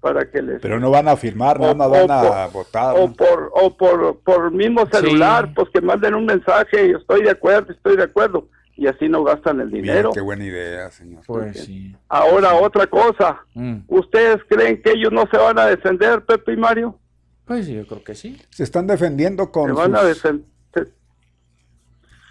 para 0.01 0.31
que 0.31 0.41
les 0.41 0.63
Pero 0.63 0.79
no 0.79 0.91
van 0.91 1.09
a 1.09 1.17
firmar, 1.17 1.61
o, 1.61 1.75
no, 1.75 1.91
van 1.91 2.11
a 2.11 2.47
votar. 2.47 2.95
O 2.97 3.13
por 3.13 3.51
o 3.53 3.77
por 3.77 4.21
por 4.21 4.53
mismo 4.53 4.87
celular, 4.87 5.47
sí. 5.47 5.53
pues 5.57 5.69
que 5.71 5.81
manden 5.81 6.15
un 6.15 6.27
mensaje, 6.27 6.93
estoy 6.93 7.25
de 7.25 7.31
acuerdo, 7.31 7.73
estoy 7.73 7.97
de 7.97 8.05
acuerdo 8.05 8.49
y 8.77 8.87
así 8.87 9.09
no 9.09 9.25
gastan 9.25 9.61
el 9.61 9.73
dinero. 9.73 10.13
Qué 10.15 10.21
buena 10.21 10.45
idea, 10.45 10.89
señor. 10.93 11.25
Pues 11.27 11.65
sí. 11.65 11.97
Ahora 12.09 12.55
otra 12.55 12.87
cosa. 12.87 13.41
Mm. 13.55 13.79
¿Ustedes 13.89 14.39
creen 14.49 14.81
que 14.81 14.93
ellos 14.93 15.11
no 15.11 15.25
se 15.29 15.37
van 15.37 15.59
a 15.59 15.67
defender, 15.67 16.25
Pepe 16.25 16.53
y 16.53 16.57
Mario? 16.57 16.97
Pues 17.45 17.67
yo 17.67 17.85
creo 17.85 18.05
que 18.05 18.15
sí. 18.15 18.41
Se 18.51 18.63
están 18.63 18.87
defendiendo 18.87 19.51
con 19.51 19.67
se 19.67 19.73
van 19.73 19.91
sus... 19.91 20.01
a 20.01 20.05
defender 20.05 20.58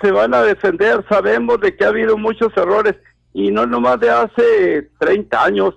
se, 0.01 0.11
van 0.11 0.33
a 0.33 0.41
defender, 0.43 1.03
sabemos 1.09 1.59
de 1.59 1.75
que 1.75 1.85
ha 1.85 1.89
habido 1.89 2.17
muchos 2.17 2.51
errores 2.55 2.95
y 3.33 3.51
no 3.51 3.65
nomás 3.65 3.99
de 3.99 4.09
hace 4.09 4.89
30 4.99 5.43
años. 5.43 5.75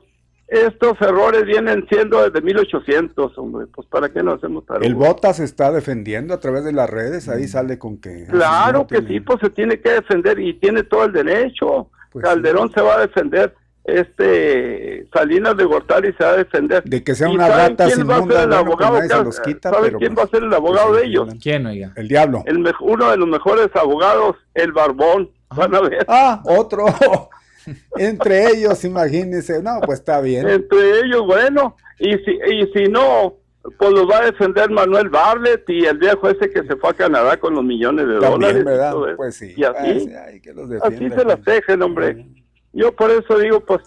Estos 0.48 1.00
errores 1.00 1.44
vienen 1.44 1.86
siendo 1.88 2.28
desde 2.28 2.40
1800, 2.44 3.38
hombre, 3.38 3.66
pues 3.68 3.86
para 3.86 4.08
qué 4.08 4.20
nos 4.22 4.38
hacemos 4.38 4.64
El 4.80 4.96
Bota 4.96 5.32
se 5.32 5.44
está 5.44 5.70
defendiendo 5.70 6.34
a 6.34 6.40
través 6.40 6.64
de 6.64 6.72
las 6.72 6.90
redes, 6.90 7.28
ahí 7.28 7.46
sale 7.46 7.78
con 7.78 7.98
que... 7.98 8.26
Claro 8.28 8.86
que 8.86 9.00
sí, 9.02 9.20
pues 9.20 9.38
se 9.40 9.50
tiene 9.50 9.80
que 9.80 9.90
defender 9.90 10.40
y 10.40 10.54
tiene 10.54 10.82
todo 10.82 11.04
el 11.04 11.12
derecho. 11.12 11.88
Pues 12.10 12.24
Calderón 12.24 12.72
se 12.72 12.80
va 12.80 12.96
a 12.96 13.00
defender, 13.00 13.54
este 13.98 15.06
Salinas 15.12 15.56
de 15.56 15.64
Gortari 15.64 16.12
se 16.12 16.24
va 16.24 16.30
a 16.30 16.36
defender. 16.36 16.82
De 16.84 17.02
que 17.02 17.14
sea 17.14 17.28
¿Y 17.28 17.34
una 17.34 17.46
saben 17.48 17.70
rata 17.70 17.86
quién 17.86 18.08
va 18.08 18.14
a 18.14 18.18
inmunda, 18.18 18.34
ser 18.34 18.42
el 18.44 18.48
bueno, 18.48 18.64
pues 18.64 18.72
abogado 18.86 18.92
nadie 18.94 19.02
que 19.08 19.14
se 19.14 19.20
ha- 19.20 19.24
los 19.24 19.40
quita, 19.40 19.70
¿Saben 19.70 19.84
pero 19.84 19.98
quién 19.98 20.14
pues, 20.14 20.24
va 20.24 20.28
a 20.28 20.30
ser 20.30 20.42
el 20.44 20.54
abogado 20.54 20.92
de 20.94 21.04
ellos? 21.06 21.28
¿Quién, 21.42 21.66
oiga? 21.66 21.92
El 21.96 22.08
diablo. 22.08 22.42
El 22.46 22.58
mej- 22.58 22.76
uno 22.80 23.10
de 23.10 23.16
los 23.16 23.28
mejores 23.28 23.68
abogados, 23.74 24.36
el 24.54 24.72
Barbón. 24.72 25.30
Van 25.56 25.74
a 25.74 25.80
ver. 25.80 26.04
Ah, 26.08 26.40
otro. 26.44 26.84
Entre 27.96 28.48
ellos, 28.48 28.84
imagínense. 28.84 29.62
No, 29.62 29.80
pues 29.84 29.98
está 30.00 30.20
bien. 30.20 30.48
Entre 30.48 31.00
ellos, 31.00 31.26
bueno, 31.26 31.76
y 31.98 32.12
si, 32.18 32.30
y 32.52 32.66
si 32.74 32.84
no, 32.90 33.34
pues 33.78 33.90
los 33.90 34.08
va 34.08 34.18
a 34.18 34.24
defender 34.26 34.70
Manuel 34.70 35.08
Barlet 35.10 35.68
y 35.68 35.84
el 35.84 35.98
viejo 35.98 36.28
ese 36.30 36.50
que 36.50 36.62
se 36.62 36.76
fue 36.76 36.90
a 36.90 36.94
Canadá 36.94 37.36
con 37.38 37.54
los 37.54 37.62
millones 37.64 38.06
de 38.06 38.14
También, 38.18 38.30
dólares. 38.40 38.62
y 38.62 38.64
¿verdad? 38.64 38.88
eso. 38.90 39.16
Pues 39.16 39.34
sí. 39.36 39.54
Y 39.56 39.64
así, 39.64 39.76
Ah, 39.78 39.94
sí, 39.98 40.12
ay, 40.26 40.40
que 40.40 40.52
los 40.54 40.70
así 40.82 41.10
se 41.10 41.24
las 41.24 41.44
dejen, 41.44 41.82
hombre. 41.82 42.26
Yo 42.72 42.94
por 42.94 43.10
eso 43.10 43.38
digo, 43.38 43.60
pues, 43.60 43.82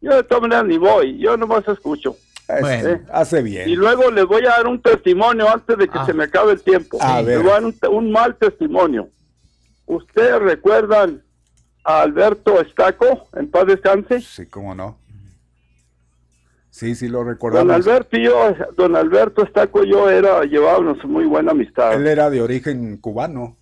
yo 0.00 0.14
de 0.14 0.22
todas 0.22 0.42
maneras 0.42 0.66
ni 0.66 0.78
voy, 0.78 1.18
yo 1.18 1.36
nomás 1.36 1.66
escucho. 1.68 2.16
Bueno, 2.60 2.88
¿eh? 2.90 3.02
hace 3.12 3.42
bien. 3.42 3.68
Y 3.68 3.74
luego 3.74 4.10
les 4.10 4.24
voy 4.24 4.42
a 4.42 4.50
dar 4.50 4.66
un 4.68 4.80
testimonio 4.80 5.48
antes 5.48 5.76
de 5.76 5.88
que 5.88 5.98
se 6.04 6.12
me 6.14 6.24
acabe 6.24 6.52
el 6.52 6.62
tiempo. 6.62 6.98
A 7.00 7.18
Les 7.18 7.26
ver. 7.26 7.42
voy 7.42 7.50
a 7.50 7.60
dar 7.60 7.90
un, 7.90 8.12
mal 8.12 8.36
testimonio. 8.36 9.08
¿Ustedes 9.86 10.40
recuerdan 10.40 11.22
a 11.82 12.02
Alberto 12.02 12.60
Estaco, 12.60 13.28
en 13.34 13.50
paz 13.50 13.66
descanse? 13.66 14.20
Sí, 14.20 14.46
cómo 14.46 14.74
no. 14.74 14.98
Sí, 16.70 16.94
sí, 16.94 17.08
lo 17.08 17.18
Don 17.18 17.28
recordamos. 17.28 17.74
Alberto 17.74 18.16
y 18.16 18.24
yo, 18.24 18.54
don 18.76 18.94
Alberto 18.94 19.42
Estaco 19.42 19.82
y 19.82 19.90
yo 19.90 20.10
era, 20.10 20.44
llevábamos 20.44 21.02
muy 21.04 21.24
buena 21.24 21.52
amistad. 21.52 21.94
Él 21.94 22.06
era 22.06 22.28
de 22.30 22.42
origen 22.42 22.98
cubano. 22.98 23.56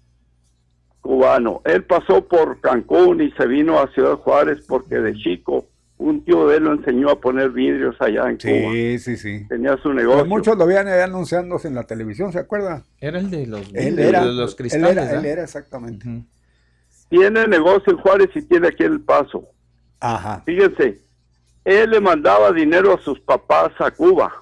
Cubano. 1.05 1.61
Él 1.67 1.85
pasó 1.85 2.27
por 2.27 2.61
Cancún 2.63 3.21
y 3.21 3.31
se 3.33 3.47
vino 3.47 3.79
a 3.79 3.89
Ciudad 3.93 4.15
Juárez 4.17 4.65
porque 4.67 4.97
de 5.01 5.13
chico 5.15 5.67
un 5.99 6.25
tío 6.25 6.49
de 6.49 6.57
él 6.57 6.65
lo 6.65 6.73
enseñó 6.73 7.11
a 7.11 7.21
poner 7.21 7.51
vidrios 7.51 7.95
allá 8.01 8.29
en 8.31 8.39
Cuba. 8.39 8.73
Sí, 8.73 8.99
sí, 8.99 9.17
sí. 9.19 9.47
Tenía 9.49 9.77
su 9.77 9.83
Pues 9.85 9.97
negocio. 9.97 10.25
muchos 10.25 10.57
lo 10.57 10.67
veían 10.67 10.89
anunciándose 10.89 11.69
en 11.69 11.75
la 11.75 11.83
televisión, 11.85 12.33
¿se 12.33 12.39
acuerda? 12.39 12.85
Era 13.01 13.19
el 13.21 13.31
de 13.31 13.47
los, 13.47 13.61
Él 13.75 13.97
de 13.97 14.09
era, 14.09 14.25
los 14.25 14.53
él 14.53 14.57
cristales. 14.57 14.91
era, 14.93 15.03
¿ah? 15.03 15.21
él 15.21 15.25
era 15.27 15.43
exactamente. 15.45 16.25
Tiene 17.11 17.47
negocio 17.47 17.93
en 17.93 17.99
Juárez 17.99 18.31
y 18.35 18.43
tiene 18.43 18.69
aquí 18.69 18.83
El 18.83 19.01
Paso. 19.03 19.45
Ajá. 20.01 20.43
Fíjense, 20.47 21.01
él 21.65 21.91
le 21.91 22.01
mandaba 22.01 22.51
dinero 22.51 22.95
a 22.95 23.01
sus 23.03 23.21
papás 23.21 23.73
a 23.79 23.91
Cuba. 23.91 24.33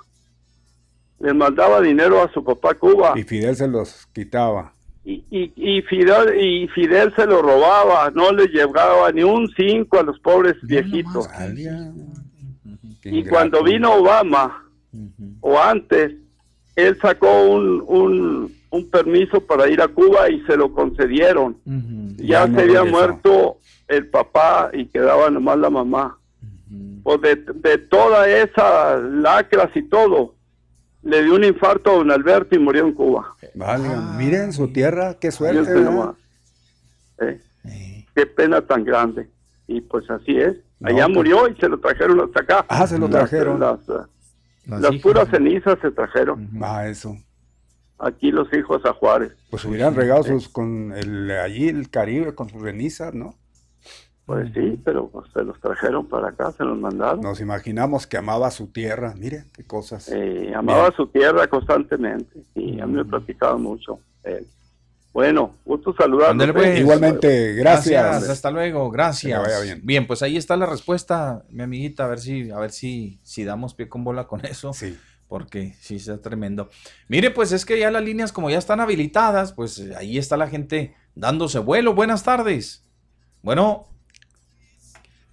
Le 1.18 1.34
mandaba 1.34 1.80
dinero 1.80 2.22
a 2.22 2.32
su 2.32 2.42
papá 2.42 2.70
a 2.70 2.74
Cuba. 2.74 3.12
Y 3.16 3.24
Fidel 3.24 3.56
se 3.56 3.66
los 3.68 4.06
quitaba. 4.12 4.71
Y, 5.04 5.24
y, 5.30 5.52
y 5.56 5.82
Fidel, 5.82 6.40
y 6.40 6.68
Fidel 6.68 7.12
se 7.16 7.26
lo 7.26 7.42
robaba, 7.42 8.10
no 8.10 8.30
le 8.32 8.46
llegaba 8.46 9.10
ni 9.12 9.22
un 9.22 9.48
cinco 9.56 9.98
a 9.98 10.02
los 10.02 10.18
pobres 10.20 10.54
viejitos. 10.62 11.28
Y 13.04 13.24
cuando 13.24 13.64
vino 13.64 13.94
Obama, 13.94 14.64
o 15.40 15.58
antes, 15.58 16.12
él 16.76 16.98
sacó 17.02 17.44
un, 17.44 17.82
un, 17.86 18.54
un 18.70 18.90
permiso 18.90 19.40
para 19.40 19.68
ir 19.68 19.80
a 19.82 19.88
Cuba 19.88 20.30
y 20.30 20.40
se 20.42 20.56
lo 20.56 20.72
concedieron. 20.72 21.56
Ya, 22.16 22.46
se 22.46 22.60
había 22.60 22.84
muerto 22.84 23.58
el 23.88 24.06
papá 24.08 24.70
y 24.72 24.86
quedaba 24.86 25.30
nomás 25.30 25.58
la 25.58 25.70
mamá. 25.70 26.18
Pues 27.02 27.20
de, 27.20 27.36
de 27.36 27.78
todas 27.78 28.28
esas 28.28 29.02
lacras 29.02 29.70
y 29.74 29.82
todo, 29.82 30.36
le 31.02 31.22
dio 31.24 31.34
un 31.34 31.44
infarto 31.44 31.90
a 31.90 31.94
don 31.94 32.10
Alberto 32.10 32.54
y 32.54 32.58
murió 32.58 32.86
en 32.86 32.92
Cuba. 32.94 33.34
Vale, 33.54 33.88
miren 34.16 34.52
su 34.52 34.68
tierra, 34.72 35.14
qué 35.20 35.30
suerte. 35.30 35.70
Nomás. 35.80 36.16
Eh, 37.20 37.40
Qué 38.14 38.26
pena 38.26 38.60
tan 38.60 38.84
grande. 38.84 39.28
Y 39.66 39.80
pues 39.80 40.08
así 40.10 40.36
es. 40.38 40.56
Allá 40.82 41.06
pues- 41.06 41.16
murió 41.16 41.48
y 41.48 41.56
se 41.56 41.68
lo 41.68 41.78
trajeron 41.78 42.20
hasta 42.20 42.40
acá. 42.40 42.66
Ah, 42.68 42.86
se 42.86 42.98
lo 42.98 43.08
trajeron. 43.08 43.58
Las, 43.60 43.78
Las 43.88 44.80
las 44.80 44.92
hijas. 44.92 45.02
puras 45.02 45.28
cenizas 45.30 45.78
se 45.80 45.90
trajeron. 45.92 46.48
Ah, 46.60 46.86
eso. 46.86 47.16
Aquí 47.98 48.30
los 48.32 48.52
hijos 48.52 48.84
a 48.84 48.92
Juárez. 48.92 49.32
Pues 49.50 49.64
hubieran 49.64 49.94
regado 49.94 50.24
sus, 50.24 50.48
con 50.48 50.92
el, 50.92 51.30
allí 51.30 51.68
el 51.68 51.88
Caribe 51.88 52.34
con 52.34 52.48
sus 52.48 52.62
cenizas, 52.62 53.14
¿no? 53.14 53.36
Pues 54.32 54.50
sí, 54.54 54.80
pero 54.82 55.08
pues, 55.08 55.26
se 55.34 55.44
los 55.44 55.60
trajeron 55.60 56.06
para 56.06 56.28
acá, 56.28 56.50
se 56.52 56.64
los 56.64 56.78
mandaron. 56.78 57.20
Nos 57.20 57.40
imaginamos 57.42 58.06
que 58.06 58.16
amaba 58.16 58.50
su 58.50 58.68
tierra, 58.68 59.12
mire 59.18 59.44
qué 59.54 59.62
cosas. 59.62 60.08
Eh, 60.08 60.52
amaba 60.56 60.90
su 60.96 61.06
tierra 61.08 61.46
constantemente 61.48 62.42
y 62.54 62.80
a 62.80 62.86
mí 62.86 62.94
me 62.94 63.04
platicaba 63.04 63.58
mucho. 63.58 63.98
él. 64.24 64.46
Bueno, 65.12 65.56
gusto 65.66 65.94
saludarlos. 65.94 66.30
Ándale, 66.30 66.54
pues. 66.54 66.80
Igualmente, 66.80 67.52
gracias. 67.52 68.26
Hasta 68.26 68.50
luego, 68.50 68.90
gracias. 68.90 69.38
Que 69.38 69.50
vaya 69.50 69.76
bien. 69.82 70.06
pues 70.06 70.22
ahí 70.22 70.38
está 70.38 70.56
la 70.56 70.64
respuesta, 70.64 71.44
mi 71.50 71.62
amiguita, 71.62 72.06
a 72.06 72.08
ver 72.08 72.20
si, 72.20 72.50
a 72.50 72.58
ver 72.58 72.70
si, 72.70 73.20
si 73.22 73.44
damos 73.44 73.74
pie 73.74 73.90
con 73.90 74.02
bola 74.02 74.26
con 74.26 74.42
eso. 74.46 74.72
Sí. 74.72 74.96
Porque 75.28 75.74
sí 75.78 75.96
está 75.96 76.22
tremendo. 76.22 76.70
Mire, 77.08 77.30
pues 77.30 77.52
es 77.52 77.66
que 77.66 77.78
ya 77.78 77.90
las 77.90 78.02
líneas 78.02 78.32
como 78.32 78.48
ya 78.48 78.56
están 78.56 78.80
habilitadas, 78.80 79.52
pues 79.52 79.90
ahí 79.98 80.16
está 80.16 80.38
la 80.38 80.48
gente 80.48 80.94
dándose 81.14 81.58
vuelo. 81.58 81.94
Buenas 81.94 82.22
tardes. 82.22 82.82
Bueno. 83.42 83.91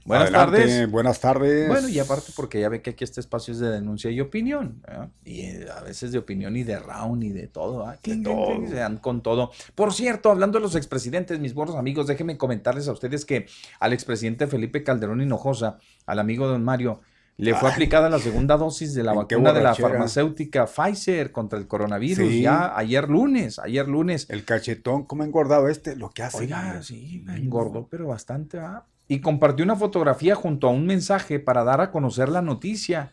Buenas 0.10 0.30
Adelante, 0.30 0.58
tardes. 0.58 0.92
Buenas 0.92 1.20
tardes. 1.20 1.68
Bueno, 1.68 1.88
y 1.88 2.00
aparte 2.00 2.32
porque 2.36 2.60
ya 2.60 2.68
ve 2.68 2.82
que 2.82 2.90
aquí 2.90 3.04
este 3.04 3.20
espacio 3.20 3.54
es 3.54 3.60
de 3.60 3.70
denuncia 3.70 4.10
y 4.10 4.20
opinión, 4.20 4.82
¿verdad? 4.82 5.10
y 5.24 5.42
eh, 5.42 5.68
a 5.72 5.82
veces 5.84 6.12
de 6.12 6.18
opinión 6.18 6.58
y 6.58 6.64
de 6.64 6.80
round 6.80 7.24
y 7.24 7.30
de 7.30 7.46
todo, 7.46 7.86
¿ah? 7.86 7.96
Cling, 8.02 8.24
cling, 8.24 8.70
se 8.70 8.76
dan 8.78 8.98
con 8.98 9.22
todo. 9.22 9.52
Por 9.76 9.94
cierto, 9.94 10.32
hablando 10.32 10.58
de 10.58 10.64
los 10.64 10.76
expresidentes, 10.76 11.40
mis 11.40 11.54
buenos 11.54 11.76
amigos, 11.76 12.08
déjenme 12.08 12.38
comentarles 12.40 12.88
a 12.88 12.92
ustedes 12.92 13.24
que 13.24 13.46
al 13.80 13.94
expresidente 13.94 14.48
Felipe 14.48 14.84
Calderón 14.84 15.22
Hinojosa, 15.22 15.78
al 16.08 16.18
amigo 16.18 16.48
don 16.48 16.64
Mario, 16.64 17.02
le 17.38 17.54
fue 17.54 17.70
Ay. 17.70 17.74
aplicada 17.76 18.10
la 18.10 18.18
segunda 18.18 18.58
dosis 18.58 18.96
de 18.96 19.04
la 19.04 19.14
¿En 19.14 19.28
qué 19.28 19.36
vacuna 19.36 19.54
de 19.54 19.62
la 19.62 19.76
farmacéutica 19.76 20.66
Pfizer 20.66 21.32
contra 21.32 21.60
el 21.60 21.68
coronavirus, 21.68 22.28
Sí. 22.28 22.42
ya 22.42 22.76
ayer 22.76 23.08
lunes, 23.08 23.60
ayer 23.60 23.88
lunes. 23.88 24.26
El 24.30 24.44
cachetón, 24.44 25.04
¿cómo 25.06 25.22
ha 25.22 25.28
engordado 25.28 25.68
este? 25.70 25.96
Lo 25.96 26.10
que 26.10 26.24
hace. 26.24 26.40
Oiga, 26.40 26.82
sí, 26.82 27.22
me 27.26 27.38
engordó, 27.38 27.88
pero 27.88 28.08
bastante, 28.08 28.58
¿ah? 28.58 28.84
Y 29.10 29.20
compartió 29.20 29.66
una 29.66 29.76
fotografía 29.76 30.36
junto 30.36 30.68
a 30.68 30.72
un 30.72 30.86
mensaje 30.86 31.40
para 31.40 31.66
dar 31.66 31.82
a 31.82 31.92
conocer 31.92 32.30
la 32.30 32.42
noticia. 32.42 33.12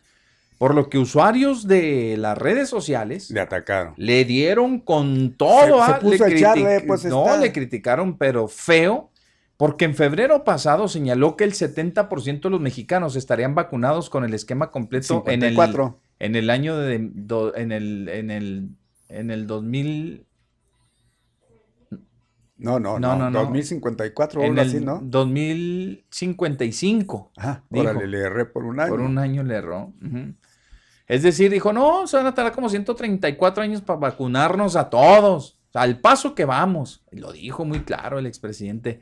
Por 0.57 0.73
lo 0.73 0.89
que 0.89 0.97
usuarios 0.97 1.67
de 1.67 2.15
las 2.17 2.37
redes 2.37 2.69
sociales 2.69 3.29
Le 3.29 3.41
atacaron. 3.41 3.93
le 3.97 4.23
dieron 4.25 4.79
con 4.79 5.33
todo. 5.35 5.83
Se- 5.85 6.17
se 6.17 6.23
¿ah? 6.23 6.27
a 6.27 6.29
echarle, 6.29 6.63
critic- 6.77 6.87
pues, 6.87 7.05
no, 7.05 7.25
está. 7.25 7.37
le 7.37 7.51
criticaron, 7.51 8.17
pero 8.17 8.47
feo. 8.47 9.09
Porque 9.57 9.85
en 9.85 9.95
febrero 9.95 10.43
pasado 10.43 10.87
señaló 10.87 11.35
que 11.35 11.43
el 11.43 11.53
70% 11.53 12.41
de 12.41 12.49
los 12.51 12.61
mexicanos 12.61 13.15
estarían 13.15 13.55
vacunados 13.55 14.07
con 14.11 14.23
el 14.23 14.35
esquema 14.35 14.69
completo 14.69 15.23
en 15.25 15.41
el, 15.41 15.49
54. 15.55 15.99
en 16.19 16.35
el 16.35 16.49
año 16.51 16.77
de 16.77 17.09
do- 17.11 17.55
en 17.55 17.71
el 17.71 18.07
en 18.07 18.29
el 18.29 18.69
en 19.09 19.31
el 19.31 19.47
2000 19.47 20.26
No, 22.59 22.79
no, 22.79 22.97
No, 22.99 23.15
no. 23.15 23.25
no, 23.25 23.29
no. 23.29 23.39
2054 23.41 24.41
o 24.41 24.43
algo 24.43 24.61
así, 24.61 24.79
¿no? 24.79 24.99
2055. 25.03 27.31
Ajá, 27.37 27.63
dijo. 27.69 27.89
órale, 27.89 28.07
le 28.07 28.19
erré 28.19 28.45
por 28.45 28.63
un 28.65 28.79
año. 28.79 28.89
Por 28.89 29.01
un 29.01 29.17
año 29.17 29.43
le 29.43 29.55
erró. 29.55 29.93
Es 31.07 31.23
decir, 31.23 31.51
dijo, 31.51 31.71
no, 31.73 32.05
se 32.07 32.17
van 32.17 32.25
a 32.27 32.33
tardar 32.33 32.53
como 32.53 32.69
134 32.69 33.63
años 33.63 33.81
para 33.81 33.99
vacunarnos 33.99 34.75
a 34.75 34.89
todos. 34.89 35.59
Al 35.73 35.99
paso 35.99 36.33
que 36.35 36.45
vamos. 36.45 37.03
Y 37.11 37.17
lo 37.17 37.31
dijo 37.31 37.63
muy 37.65 37.81
claro 37.81 38.19
el 38.19 38.25
expresidente. 38.25 39.01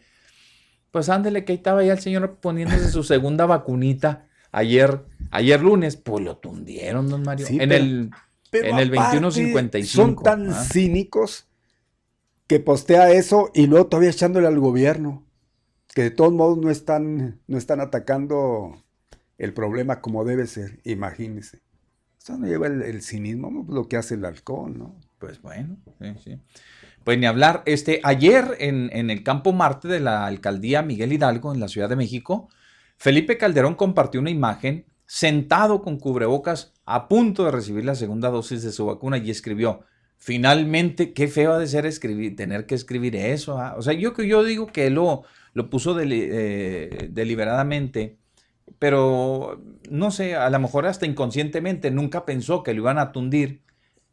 Pues 0.91 1.10
ándele, 1.10 1.44
que 1.45 1.53
ahí 1.53 1.57
estaba 1.57 1.84
ya 1.84 1.94
el 1.94 1.99
señor 1.99 2.36
poniéndose 2.36 2.90
su 2.91 3.03
segunda 3.03 3.45
vacunita 3.48 4.27
ayer, 4.52 5.06
ayer 5.32 5.61
lunes. 5.61 5.95
Pues 5.98 6.23
lo 6.23 6.38
tundieron, 6.38 7.10
don 7.10 7.23
Mario. 7.23 7.45
Sí, 7.48 7.57
en, 7.60 7.69
pero- 7.69 7.84
el, 7.84 8.11
Pero 8.52 8.68
en 8.68 8.77
el 8.80 8.90
aparte, 8.98 9.19
2155. 9.22 10.06
Son 10.06 10.15
tan 10.23 10.52
¿ah? 10.52 10.64
cínicos 10.64 11.48
que 12.48 12.60
postea 12.60 13.12
eso 13.12 13.52
y 13.54 13.68
luego 13.68 13.88
todavía 13.88 14.10
echándole 14.10 14.48
al 14.48 14.60
gobierno. 14.60 15.26
Que 15.94 16.04
de 16.04 16.12
todos 16.12 16.34
modos 16.34 16.58
no 16.58 16.70
están, 16.70 17.42
no 17.48 17.58
están 17.58 17.80
atacando 17.80 18.84
el 19.38 19.54
problema 19.54 20.02
como 20.02 20.26
debe 20.26 20.46
ser. 20.48 20.80
Imagínense. 20.84 21.62
Eso 22.22 22.38
no 22.38 22.48
lleva 22.48 22.68
el, 22.68 23.02
cinismo, 23.02 23.52
¿no? 23.52 23.66
lo 23.72 23.88
que 23.88 23.98
hace 23.98 24.16
el 24.16 24.26
alcohol, 24.26 24.78
¿no? 24.78 25.00
Pues 25.20 25.42
bueno, 25.42 25.78
sí, 26.00 26.08
sí. 26.24 26.40
Pues 27.04 27.20
ni 27.20 27.28
hablar. 27.28 27.62
Este, 27.66 28.02
ayer 28.04 28.58
en, 28.60 28.90
en 28.94 29.10
el 29.10 29.24
campo 29.24 29.54
Marte 29.54 29.88
de 29.88 30.00
la 30.00 30.26
alcaldía 30.26 30.82
Miguel 30.82 31.14
Hidalgo, 31.14 31.54
en 31.54 31.60
la 31.60 31.68
Ciudad 31.68 31.88
de 31.88 31.96
México, 31.96 32.50
Felipe 32.98 33.38
Calderón 33.38 33.76
compartió 33.76 34.20
una 34.20 34.32
imagen 34.32 34.86
sentado 35.06 35.82
con 35.82 36.00
cubrebocas 36.00 36.74
a 36.86 37.08
punto 37.08 37.46
de 37.46 37.52
recibir 37.52 37.86
la 37.86 37.96
segunda 37.96 38.30
dosis 38.30 38.64
de 38.64 38.72
su 38.72 38.88
vacuna 38.88 39.18
y 39.18 39.30
escribió, 39.30 39.82
finalmente, 40.18 41.14
qué 41.14 41.28
feo 41.28 41.54
ha 41.54 41.60
de 41.60 41.68
ser 41.68 41.86
escribir, 41.86 42.36
tener 42.36 42.66
que 42.66 42.76
escribir 42.76 43.16
eso. 43.16 43.60
ah". 43.60 43.76
O 43.78 43.82
sea, 43.82 43.94
yo, 43.94 44.14
que 44.14 44.28
yo 44.28 44.44
digo 44.44 44.68
que 44.68 44.88
él 44.88 44.94
lo, 44.96 45.24
lo 45.54 45.70
puso 45.70 45.96
eh, 46.00 47.08
deliberadamente, 47.12 48.18
pero 48.80 49.62
no 49.90 50.12
sé, 50.12 50.36
a 50.36 50.50
lo 50.50 50.60
mejor 50.60 50.86
hasta 50.88 51.06
inconscientemente 51.06 51.92
nunca 51.92 52.26
pensó 52.26 52.64
que 52.64 52.74
lo 52.74 52.82
iban 52.82 52.98
a 52.98 53.12
tundir 53.12 53.62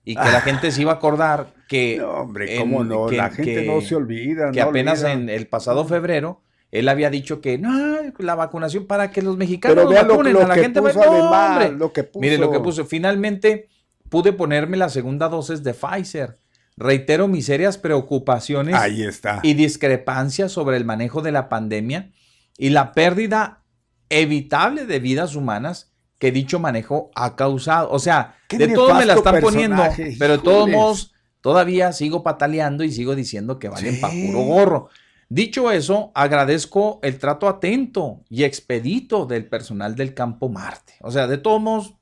y 0.05 0.15
que 0.17 0.21
la 0.25 0.41
gente 0.41 0.71
se 0.73 0.83
iba 0.83 0.93
a 0.93 0.97
acordar 0.97 1.55
que... 1.69 1.97
No, 2.01 2.11
hombre, 2.11 2.57
¿cómo 2.59 2.85
no? 2.85 3.11
La 3.11 3.31
gente 3.31 3.65
no 3.67 3.81
se 3.81 3.95
olvida, 3.95 4.51
Que 4.51 4.61
no 4.61 4.67
apenas 4.71 5.01
olvida. 5.03 5.13
en 5.15 5.31
el 5.31 5.47
pasado 5.47 5.85
febrero 5.85 6.43
él 6.71 6.89
había 6.89 7.11
dicho 7.11 7.43
que 7.43 7.59
no, 7.59 7.71
la 8.19 8.35
vacunación 8.35 8.87
para 8.87 9.11
que 9.11 9.21
los 9.21 9.37
mexicanos 9.37 9.77
Pero 9.77 9.89
vea 9.91 10.03
lo- 10.05 10.09
vacunen 10.15 10.33
lo 10.33 10.41
a 10.43 10.49
la 10.49 10.55
que 10.55 10.63
gente. 10.63 10.81
puso 10.81 10.95
no, 11.05 11.35
además, 11.35 11.73
lo 11.73 11.93
que 11.93 12.09
Mire 12.15 12.39
lo 12.39 12.51
que 12.51 12.61
puso. 12.61 12.87
Finalmente 12.87 13.69
pude 14.13 14.35
ponerme 14.35 14.77
la 14.77 14.91
segunda 14.91 15.31
dosis 15.31 15.63
de 15.63 15.73
Pfizer. 15.73 16.39
Reitero 16.77 17.29
mis 17.29 17.47
serias 17.47 17.79
preocupaciones 17.79 18.75
Ahí 18.75 19.03
está. 19.05 19.41
y 19.43 19.55
discrepancias 19.55 20.53
sobre 20.53 20.77
el 20.77 20.85
manejo 20.85 21.23
de 21.23 21.33
la 21.33 21.49
pandemia 21.49 22.13
y 22.59 22.69
la 22.69 22.93
pérdida 22.93 23.63
evitable 24.11 24.85
de 24.85 25.01
vidas 25.01 25.35
humanas 25.35 25.95
que 26.19 26.31
dicho 26.31 26.59
manejo 26.59 27.11
ha 27.15 27.37
causado. 27.37 27.91
O 27.91 27.99
sea, 27.99 28.37
de 28.51 28.69
todo 28.69 28.95
me 28.95 29.07
la 29.07 29.15
están 29.15 29.41
poniendo, 29.41 29.83
pero 30.19 30.37
de 30.37 30.43
todos 30.43 30.69
modos 30.69 31.15
todavía 31.41 31.91
sigo 31.93 32.23
pataleando 32.23 32.85
y 32.85 32.93
sigo 32.93 33.15
diciendo 33.15 33.59
que 33.59 33.71
valen 33.71 33.99
pa' 33.99 34.11
puro 34.11 34.41
gorro. 34.41 34.89
Dicho 35.31 35.71
eso, 35.71 36.13
agradezco 36.15 37.01
el 37.03 37.19
trato 37.19 37.49
atento 37.49 38.25
y 38.29 38.45
expedito 38.45 39.25
del 39.25 39.47
personal 39.47 39.97
del 39.97 40.13
Campo 40.13 40.51
Marte. 40.51 40.97
O 41.01 41.11
sea, 41.11 41.27
de 41.27 41.39
todos 41.39 41.63
modos, 41.63 41.95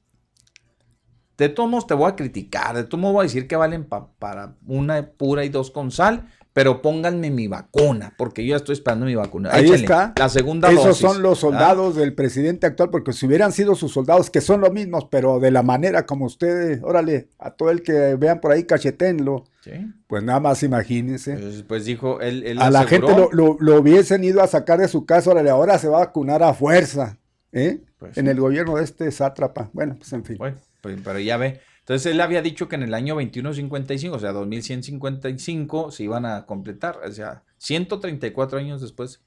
de 1.40 1.48
todos 1.48 1.68
modos 1.68 1.86
te 1.86 1.94
voy 1.94 2.08
a 2.10 2.16
criticar, 2.16 2.76
de 2.76 2.84
todos 2.84 3.00
modos 3.00 3.14
voy 3.14 3.22
a 3.22 3.26
decir 3.26 3.48
que 3.48 3.56
valen 3.56 3.84
pa- 3.84 4.08
para 4.18 4.54
una 4.66 5.10
pura 5.10 5.44
y 5.44 5.48
dos 5.48 5.70
con 5.70 5.90
sal, 5.90 6.28
pero 6.52 6.82
pónganme 6.82 7.30
mi 7.30 7.46
vacuna, 7.46 8.12
porque 8.18 8.44
yo 8.44 8.50
ya 8.50 8.56
estoy 8.56 8.72
esperando 8.72 9.06
mi 9.06 9.14
vacuna. 9.14 9.50
Ahí 9.52 9.70
está. 9.70 10.12
La 10.18 10.28
segunda 10.28 10.68
Esos 10.70 10.84
dosis. 10.84 11.00
son 11.08 11.22
los 11.22 11.38
soldados 11.38 11.94
del 11.94 12.12
presidente 12.12 12.66
actual, 12.66 12.90
porque 12.90 13.12
si 13.12 13.26
hubieran 13.26 13.52
sido 13.52 13.76
sus 13.76 13.92
soldados, 13.92 14.30
que 14.30 14.40
son 14.40 14.60
los 14.60 14.72
mismos, 14.72 15.06
pero 15.10 15.38
de 15.38 15.52
la 15.52 15.62
manera 15.62 16.06
como 16.06 16.24
ustedes, 16.26 16.80
órale, 16.82 17.28
a 17.38 17.52
todo 17.52 17.70
el 17.70 17.82
que 17.82 18.16
vean 18.16 18.40
por 18.40 18.50
ahí, 18.50 18.64
cachetenlo. 18.64 19.44
Sí. 19.62 19.70
Pues 20.08 20.24
nada 20.24 20.40
más 20.40 20.62
imagínense. 20.64 21.36
Pues, 21.36 21.62
pues 21.62 21.84
dijo, 21.84 22.20
él, 22.20 22.42
él 22.44 22.60
a 22.60 22.68
la 22.70 22.84
gente 22.84 23.12
lo, 23.12 23.30
lo- 23.32 23.56
lo 23.60 23.78
hubiesen 23.80 24.24
ido 24.24 24.42
a 24.42 24.46
sacar 24.48 24.80
de 24.80 24.88
su 24.88 25.06
casa, 25.06 25.30
órale, 25.30 25.50
ahora 25.50 25.78
se 25.78 25.86
va 25.88 25.98
a 25.98 26.06
vacunar 26.06 26.42
a 26.42 26.52
fuerza, 26.52 27.16
¿eh? 27.52 27.80
Pues 27.96 28.18
en 28.18 28.24
sí. 28.24 28.30
el 28.30 28.40
gobierno 28.40 28.76
de 28.76 28.82
este 28.84 29.10
sátrapa. 29.12 29.70
Bueno, 29.72 29.94
pues 29.98 30.12
en 30.14 30.24
fin. 30.24 30.36
Bueno, 30.38 30.56
pero 30.80 31.18
ya 31.18 31.36
ve. 31.36 31.60
Entonces 31.80 32.12
él 32.12 32.20
había 32.20 32.42
dicho 32.42 32.68
que 32.68 32.76
en 32.76 32.82
el 32.82 32.94
año 32.94 33.14
2155, 33.14 34.16
o 34.16 34.20
sea, 34.20 34.32
2155, 34.32 35.90
se 35.90 36.04
iban 36.04 36.24
a 36.26 36.46
completar, 36.46 37.00
o 37.04 37.12
sea, 37.12 37.42
134 37.58 38.58
años 38.58 38.80
después, 38.80 39.22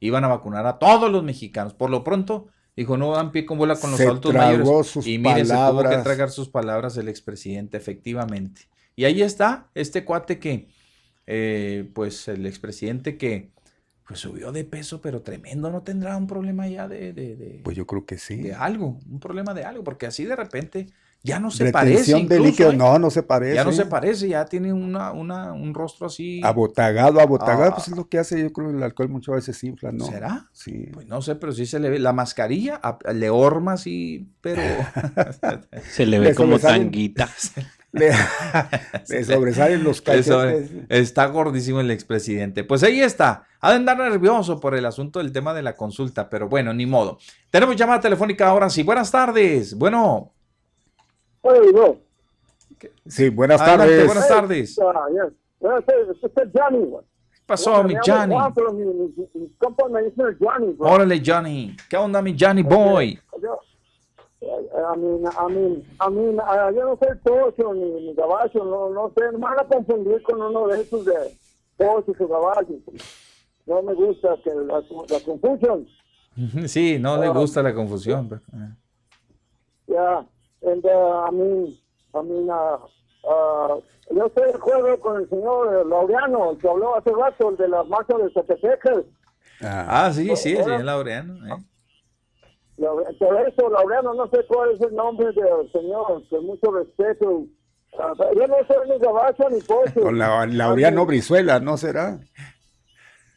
iban 0.00 0.24
a 0.24 0.28
vacunar 0.28 0.66
a 0.66 0.78
todos 0.78 1.10
los 1.10 1.22
mexicanos. 1.22 1.74
Por 1.74 1.90
lo 1.90 2.04
pronto, 2.04 2.48
dijo, 2.76 2.96
no 2.96 3.12
dan 3.12 3.32
pie 3.32 3.46
con 3.46 3.58
bola 3.58 3.76
con 3.76 3.90
los 3.90 3.98
Se 3.98 4.06
adultos 4.06 4.34
mayores. 4.34 4.86
sus 4.88 5.06
y 5.06 5.18
mire, 5.18 5.44
se 5.44 5.54
tuvo 5.54 5.88
que 5.88 5.96
tragar 5.98 6.30
sus 6.30 6.48
palabras 6.48 6.96
el 6.96 7.08
expresidente, 7.08 7.76
efectivamente. 7.76 8.62
Y 8.96 9.04
ahí 9.04 9.22
está, 9.22 9.68
este 9.74 10.04
cuate 10.04 10.38
que, 10.38 10.68
eh, 11.26 11.88
pues 11.94 12.26
el 12.26 12.46
expresidente 12.46 13.16
que, 13.16 13.50
pues 14.08 14.20
subió 14.20 14.50
de 14.52 14.64
peso, 14.64 15.00
pero 15.02 15.20
tremendo, 15.22 15.70
no 15.70 15.82
tendrá 15.82 16.16
un 16.16 16.26
problema 16.26 16.66
ya 16.66 16.88
de, 16.88 17.12
de, 17.12 17.36
de- 17.36 17.60
Pues 17.62 17.76
yo 17.76 17.86
creo 17.86 18.06
que 18.06 18.16
sí. 18.18 18.36
de 18.38 18.54
algo, 18.54 18.98
un 19.08 19.20
problema 19.20 19.52
de 19.54 19.64
algo, 19.64 19.84
porque 19.84 20.06
así 20.06 20.24
de 20.24 20.34
repente 20.34 20.86
ya 21.22 21.40
no 21.40 21.50
se 21.50 21.70
parece. 21.72 21.92
Retención 22.14 22.20
de 22.28 22.36
incluso, 22.36 22.48
líquido, 22.50 22.70
¿eh? 22.70 22.76
no, 22.76 22.98
no 22.98 23.10
se 23.10 23.22
parece. 23.24 23.56
Ya 23.56 23.64
no 23.64 23.72
se 23.72 23.84
parece, 23.86 24.28
ya 24.28 24.44
tiene 24.46 24.72
una, 24.72 25.10
una, 25.12 25.52
un 25.52 25.74
rostro 25.74 26.06
así. 26.06 26.40
Abotagado, 26.44 27.20
abotagado, 27.20 27.72
Ah. 27.72 27.74
pues 27.74 27.88
es 27.88 27.96
lo 27.96 28.08
que 28.08 28.18
hace, 28.18 28.40
yo 28.40 28.52
creo, 28.52 28.70
el 28.70 28.82
alcohol 28.82 29.08
muchas 29.08 29.34
veces 29.34 29.62
infla, 29.64 29.90
¿no? 29.92 30.06
¿Será? 30.06 30.48
Sí. 30.52 30.88
Pues 30.92 31.06
no 31.08 31.20
sé, 31.20 31.34
pero 31.34 31.52
sí 31.52 31.66
se 31.66 31.80
le 31.80 31.90
ve. 31.90 31.98
La 31.98 32.12
mascarilla 32.12 32.76
a- 32.82 32.98
le 33.12 33.30
horma 33.30 33.72
así, 33.74 34.30
pero. 34.40 34.62
Se 35.90 36.06
le 36.06 36.18
ve 36.20 36.34
como 36.34 36.58
tanguita. 36.58 37.28
Le, 37.92 38.10
le 39.08 39.24
sobresalen 39.24 39.82
los 39.82 40.02
Eso, 40.06 40.38
cachetes. 40.38 40.70
está 40.90 41.26
gordísimo 41.26 41.80
el 41.80 41.90
expresidente. 41.90 42.62
Pues 42.64 42.82
ahí 42.82 43.00
está. 43.00 43.46
Ha 43.60 43.70
de 43.70 43.76
andar 43.76 43.98
nervioso 43.98 44.60
por 44.60 44.74
el 44.74 44.84
asunto 44.84 45.18
del 45.20 45.32
tema 45.32 45.54
de 45.54 45.62
la 45.62 45.74
consulta, 45.74 46.28
pero 46.28 46.48
bueno, 46.48 46.72
ni 46.74 46.84
modo. 46.86 47.18
Tenemos 47.50 47.76
llamada 47.76 48.00
telefónica 48.00 48.46
ahora 48.48 48.68
sí. 48.68 48.82
Buenas 48.82 49.10
tardes. 49.10 49.74
Bueno. 49.74 50.32
Sí, 53.06 53.30
buenas 53.30 53.60
Adelante, 53.60 53.84
tardes. 53.86 54.06
buenas 54.06 54.28
tardes. 54.28 54.74
Say, 54.74 55.94
it's 56.10 56.20
just 56.20 56.54
Johnny. 56.54 56.86
pasó, 57.46 57.82
mi 57.82 57.94
Johnny? 58.06 58.36
Órale, 60.78 61.22
Johnny. 61.24 61.76
¿Qué 61.88 61.96
onda, 61.96 62.22
mi 62.22 62.36
Johnny 62.38 62.62
Boy? 62.62 63.18
Yo, 63.42 63.58
eh, 64.40 64.68
a 64.86 64.94
mí, 64.96 65.20
a 65.36 65.48
mí, 65.48 65.84
a 65.98 66.10
mí, 66.10 66.36
a- 66.44 66.70
yo 66.72 66.84
no 66.84 66.98
soy 66.98 67.16
pocho 67.22 67.74
ni, 67.74 67.90
ni 67.90 68.14
gabacho, 68.14 68.64
no, 68.64 68.90
no 68.90 69.12
sé, 69.16 69.24
no 69.32 69.38
me 69.38 69.44
van 69.46 69.60
a 69.60 69.64
confundir 69.64 70.22
con 70.22 70.40
uno 70.40 70.66
de 70.68 70.82
esos 70.82 71.04
de 71.04 71.36
pochos 71.76 72.14
o 72.20 72.28
gabachos. 72.28 72.76
No 73.66 73.82
me 73.82 73.94
gusta 73.94 74.36
que 74.42 74.50
la, 74.54 74.80
la 75.08 75.20
confusión. 75.24 75.86
Sí, 76.68 76.98
no 77.00 77.16
le 77.16 77.28
gusta 77.30 77.62
la 77.62 77.74
confusión. 77.74 78.28
pero, 78.28 78.42
eh. 78.54 78.74
Yeah, 79.88 80.24
and 80.70 80.84
uh, 80.84 81.24
I 81.26 81.30
mean, 81.32 81.76
I 82.14 82.22
mean, 82.22 82.48
uh, 82.50 82.78
uh, 83.24 83.82
yo 84.14 84.26
estoy 84.26 84.44
de 84.52 84.54
acuerdo 84.54 85.00
con 85.00 85.20
el 85.20 85.28
señor 85.28 85.86
Laureano, 85.86 86.50
el 86.52 86.58
que 86.58 86.68
habló 86.68 86.94
hace 86.96 87.10
rato, 87.10 87.48
el 87.50 87.56
de 87.56 87.68
la 87.68 87.82
marcha 87.84 88.16
de 88.16 88.30
Zacatecas. 88.32 89.04
Ah, 89.60 90.10
sí, 90.12 90.28
sí, 90.36 90.36
sí, 90.36 90.56
es 90.56 90.84
Laureano. 90.84 91.34
eh. 91.46 91.56
Por 92.78 93.48
eso, 93.48 93.68
Laureano, 93.70 94.14
no 94.14 94.28
sé 94.28 94.44
cuál 94.46 94.70
es 94.70 94.80
el 94.80 94.94
nombre 94.94 95.26
del 95.32 95.72
señor, 95.72 96.22
con 96.28 96.46
mucho 96.46 96.70
respeto. 96.70 97.44
Ah, 97.98 98.12
yo 98.36 98.46
no 98.46 98.56
soy 98.68 98.88
ni 98.90 98.98
gabacho 98.98 99.50
ni 99.50 99.60
pocho. 99.62 100.00
Con 100.00 100.18
la, 100.18 100.46
Laureano 100.46 101.04
Brizuela, 101.04 101.58
¿no 101.58 101.76
será? 101.76 102.20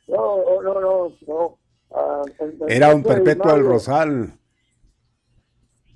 No, 0.07 0.61
no, 0.61 0.79
no, 0.81 1.11
no. 1.27 1.57
Ah, 1.95 2.21
el- 2.39 2.57
el 2.61 2.71
Era 2.71 2.93
un 2.93 3.01
perpetuo 3.03 3.51
del 3.53 3.65
Rosal. 3.65 4.31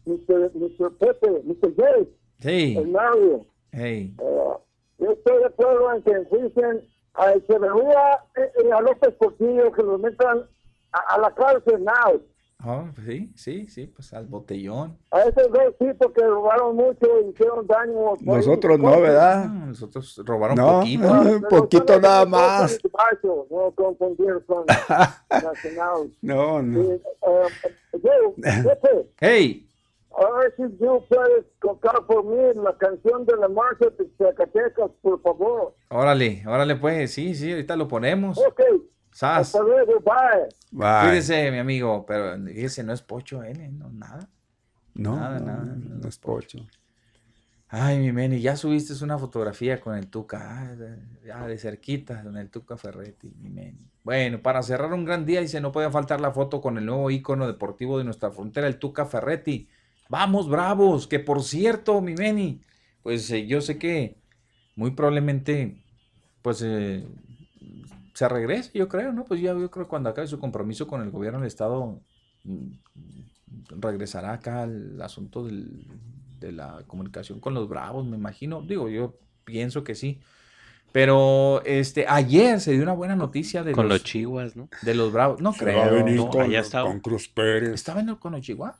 Mr. 0.05 0.51
Mr. 0.55 0.97
Pepe, 0.97 1.29
Mr. 1.43 1.75
J, 1.75 2.09
Sí. 2.39 2.75
el 2.77 2.87
Mario. 2.89 3.45
Hey. 3.71 4.15
Eh, 4.19 4.53
yo 4.99 5.11
estoy 5.11 5.37
de 5.39 5.45
acuerdo 5.45 5.93
en 5.93 6.01
que 6.03 6.11
enjuicien 6.11 6.87
a 7.15 7.33
Echeverría 7.33 8.19
y 8.63 8.71
a 8.71 8.81
López 8.81 9.13
Portillo, 9.15 9.71
que 9.71 9.83
los 9.83 9.99
metan 9.99 10.47
a, 10.91 11.15
a 11.15 11.19
la 11.19 11.33
cárcel 11.33 11.83
now. 11.83 12.21
Oh, 12.63 12.85
sí, 13.05 13.31
sí, 13.35 13.67
sí, 13.67 13.85
pues 13.87 14.11
al 14.13 14.25
botellón. 14.25 14.97
A 15.11 15.21
esos 15.21 15.51
dos 15.51 15.77
tipos 15.77 16.11
que 16.13 16.25
robaron 16.25 16.75
mucho 16.75 17.05
y 17.23 17.29
hicieron 17.29 17.67
daño. 17.67 18.13
Nosotros 18.21 18.79
no, 18.79 19.01
¿verdad? 19.01 19.45
No, 19.49 19.65
nosotros 19.67 20.21
robaron 20.25 20.55
No, 20.57 20.79
poquito. 20.79 21.07
un 21.11 21.41
poquito 21.49 21.99
nada 21.99 22.25
más. 22.25 22.79
No 23.51 23.71
confundir 23.75 24.43
con. 24.47 24.65
No, 26.21 26.61
no. 26.61 26.81
Sí, 26.83 27.01
eh, 27.27 28.01
yo, 28.03 28.33
Hey, 29.19 29.69
a 30.17 30.37
ver 30.39 30.53
si 30.55 30.63
tú 30.77 31.03
puedes 31.09 31.45
tocar 31.61 32.05
por 32.07 32.23
mí 32.23 32.37
la 32.63 32.75
canción 32.77 33.25
de 33.25 33.35
la 33.35 33.49
marcha 33.49 33.89
de 33.97 34.07
Zacatecas, 34.17 34.89
por 35.01 35.21
favor. 35.21 35.75
órale, 35.89 36.41
órale 36.47 36.75
pues, 36.77 37.11
sí, 37.13 37.35
sí, 37.35 37.51
ahorita 37.51 37.75
lo 37.75 37.87
ponemos. 37.87 38.37
Ok, 38.39 38.61
Sas. 39.15 39.47
hasta 39.47 39.61
luego, 39.61 39.93
bye. 40.01 40.49
Bye. 40.71 41.07
Cuídese, 41.07 41.49
mi 41.49 41.57
amigo, 41.57 42.05
pero 42.05 42.35
ese 42.49 42.83
no 42.83 42.91
es 42.91 43.01
pocho, 43.01 43.43
él, 43.43 43.77
no, 43.79 43.89
nada. 43.89 44.27
No, 44.93 45.15
Nada, 45.15 45.39
no, 45.39 45.45
nada, 45.45 45.77
no 45.77 46.09
es 46.09 46.17
pocho. 46.17 46.59
Ay, 47.69 47.97
mi 47.99 48.11
Meni, 48.11 48.41
ya 48.41 48.57
subiste 48.57 48.93
una 49.03 49.17
fotografía 49.17 49.79
con 49.79 49.95
el 49.95 50.07
Tuca, 50.09 50.39
ah, 50.63 50.75
de- 50.75 50.99
ya 51.25 51.47
de 51.47 51.57
cerquita, 51.57 52.23
con 52.23 52.35
el 52.37 52.49
Tuca 52.49 52.75
Ferretti, 52.75 53.33
mi 53.41 53.49
Meni. 53.49 53.89
Bueno, 54.03 54.41
para 54.41 54.61
cerrar 54.61 54.91
un 54.93 55.05
gran 55.05 55.25
día, 55.25 55.39
dice, 55.39 55.61
no 55.61 55.71
puede 55.71 55.89
faltar 55.89 56.19
la 56.19 56.31
foto 56.31 56.59
con 56.59 56.77
el 56.77 56.85
nuevo 56.85 57.09
ícono 57.09 57.47
deportivo 57.47 57.97
de 57.97 58.03
nuestra 58.03 58.31
frontera, 58.31 58.67
el 58.67 58.79
Tuca 58.79 59.05
Ferretti. 59.05 59.69
Vamos, 60.09 60.49
bravos, 60.49 61.07
que 61.07 61.19
por 61.19 61.41
cierto, 61.41 62.01
mi 62.01 62.13
Meni, 62.15 62.61
pues 63.01 63.31
eh, 63.31 63.47
yo 63.47 63.61
sé 63.61 63.77
que 63.79 64.17
muy 64.75 64.91
probablemente, 64.91 65.81
pues 66.41 66.61
eh, 66.61 67.07
se 68.15 68.27
regrese, 68.29 68.71
yo 68.73 68.87
creo, 68.87 69.11
¿no? 69.11 69.25
Pues 69.25 69.39
ya 69.41 69.51
yo 69.53 69.69
creo 69.69 69.85
que 69.85 69.89
cuando 69.89 70.09
acabe 70.09 70.25
su 70.25 70.39
compromiso 70.39 70.87
con 70.87 71.01
el 71.03 71.11
gobierno 71.11 71.39
del 71.39 71.47
Estado, 71.47 71.99
mm, 72.45 72.71
regresará 73.79 74.33
acá 74.33 74.63
al 74.63 74.99
asunto 75.01 75.45
del- 75.45 75.85
de 76.39 76.51
la 76.51 76.83
comunicación 76.87 77.39
con 77.39 77.53
los 77.53 77.67
Bravos, 77.69 78.05
me 78.07 78.17
imagino. 78.17 78.61
Digo, 78.61 78.89
yo 78.89 79.15
pienso 79.43 79.83
que 79.83 79.95
sí. 79.95 80.19
Pero 80.91 81.61
este 81.65 82.05
ayer 82.07 82.61
se 82.61 82.71
dio 82.71 82.81
una 82.83 82.93
buena 82.93 83.17
noticia 83.17 83.63
de 83.63 83.73
Con 83.73 83.89
los, 83.89 83.95
los 83.99 84.03
chihuas, 84.05 84.55
¿no? 84.55 84.69
de 84.81 84.95
los 84.95 85.11
Bravos. 85.11 85.41
No 85.41 85.51
Se 85.51 85.65
creo. 85.65 85.77
va 85.79 85.85
a 85.87 85.89
venir 85.91 86.15
no, 86.15 86.29
con, 86.29 86.41
allá 86.41 86.63
con 86.81 87.01
Cruz 87.01 87.27
Pérez. 87.27 87.73
¿Estaba 87.73 87.99
en 87.99 88.09
el- 88.09 88.17
con 88.17 88.31
los 88.31 88.41
chihuahuas? 88.41 88.77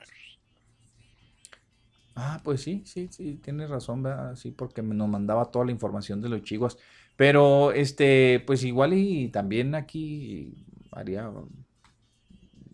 Ah, 2.16 2.40
pues 2.44 2.62
sí, 2.62 2.84
sí, 2.86 3.10
sí, 3.12 3.36
tienes 3.44 3.70
razón, 3.70 4.02
¿verdad? 4.02 4.36
Sí, 4.38 4.52
porque 4.52 4.82
me- 4.82 4.96
nos 4.96 5.10
mandaba 5.10 5.46
toda 5.52 5.66
la 5.66 5.72
información 5.72 6.22
de 6.22 6.30
los 6.30 6.42
chihuahuas. 6.44 6.78
Pero, 7.16 7.72
este, 7.72 8.44
pues 8.46 8.64
igual 8.64 8.94
y 8.94 9.30
también 9.30 9.74
aquí 9.76 10.66
haría 10.92 11.32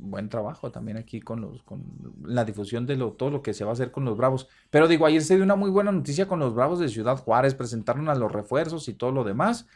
buen 0.04 0.30
trabajo 0.30 0.72
también 0.72 0.98
aquí 0.98 1.22
con 1.22 1.42
los, 1.42 1.62
con 1.62 1.84
la 2.24 2.44
difusión 2.44 2.88
de 2.88 2.96
lo, 2.96 3.12
todo 3.12 3.30
lo 3.30 3.44
que 3.44 3.54
se 3.54 3.64
va 3.64 3.70
a 3.70 3.74
hacer 3.74 3.92
con 3.92 4.04
los 4.04 4.18
Bravos. 4.18 4.48
Pero 4.72 4.88
digo, 4.88 5.06
ayer 5.06 5.22
se 5.22 5.36
dio 5.36 5.44
una 5.44 5.56
muy 5.56 5.70
buena 5.70 5.92
noticia 5.92 6.28
con 6.28 6.40
los 6.40 6.56
Bravos 6.56 6.80
de 6.80 6.90
Ciudad 6.90 7.18
Juárez, 7.18 7.54
presentaron 7.54 8.10
a 8.10 8.16
los 8.16 8.32
refuerzos 8.32 8.88
y 8.88 8.94
todo 8.96 9.12
lo 9.12 9.24
demás. 9.24 9.68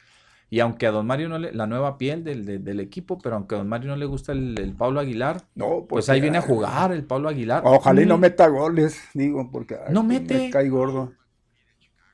Y 0.49 0.59
aunque 0.61 0.85
a 0.87 0.91
Don 0.91 1.05
Mario 1.07 1.29
no 1.29 1.37
le, 1.39 1.53
la 1.53 1.67
nueva 1.67 1.97
piel 1.99 2.23
del, 2.23 2.45
del- 2.45 2.63
del 2.63 2.79
equipo, 2.79 3.17
pero 3.19 3.35
aunque 3.35 3.55
a 3.55 3.59
Don 3.59 3.67
Mario 3.69 3.89
no 3.89 3.95
le 3.97 4.05
gusta 4.05 4.31
el, 4.31 4.57
el 4.59 4.73
Pablo 4.73 4.99
Aguilar, 4.99 5.41
No, 5.55 5.85
pues 5.87 5.87
pues 5.89 6.09
ahí 6.09 6.19
ya. 6.19 6.23
viene 6.23 6.37
a 6.39 6.41
jugar 6.41 6.91
el 6.91 7.03
Pablo 7.03 7.29
Aguilar. 7.29 7.61
Ojalá 7.65 8.01
y 8.01 8.05
no 8.07 8.17
Mm, 8.17 8.21
meta 8.21 8.47
goles, 8.47 8.99
digo, 9.13 9.49
porque 9.51 9.77
No 9.91 10.01
me 10.03 10.19
mete. 10.19 10.49
cae 10.51 10.69
gordo. 10.69 11.13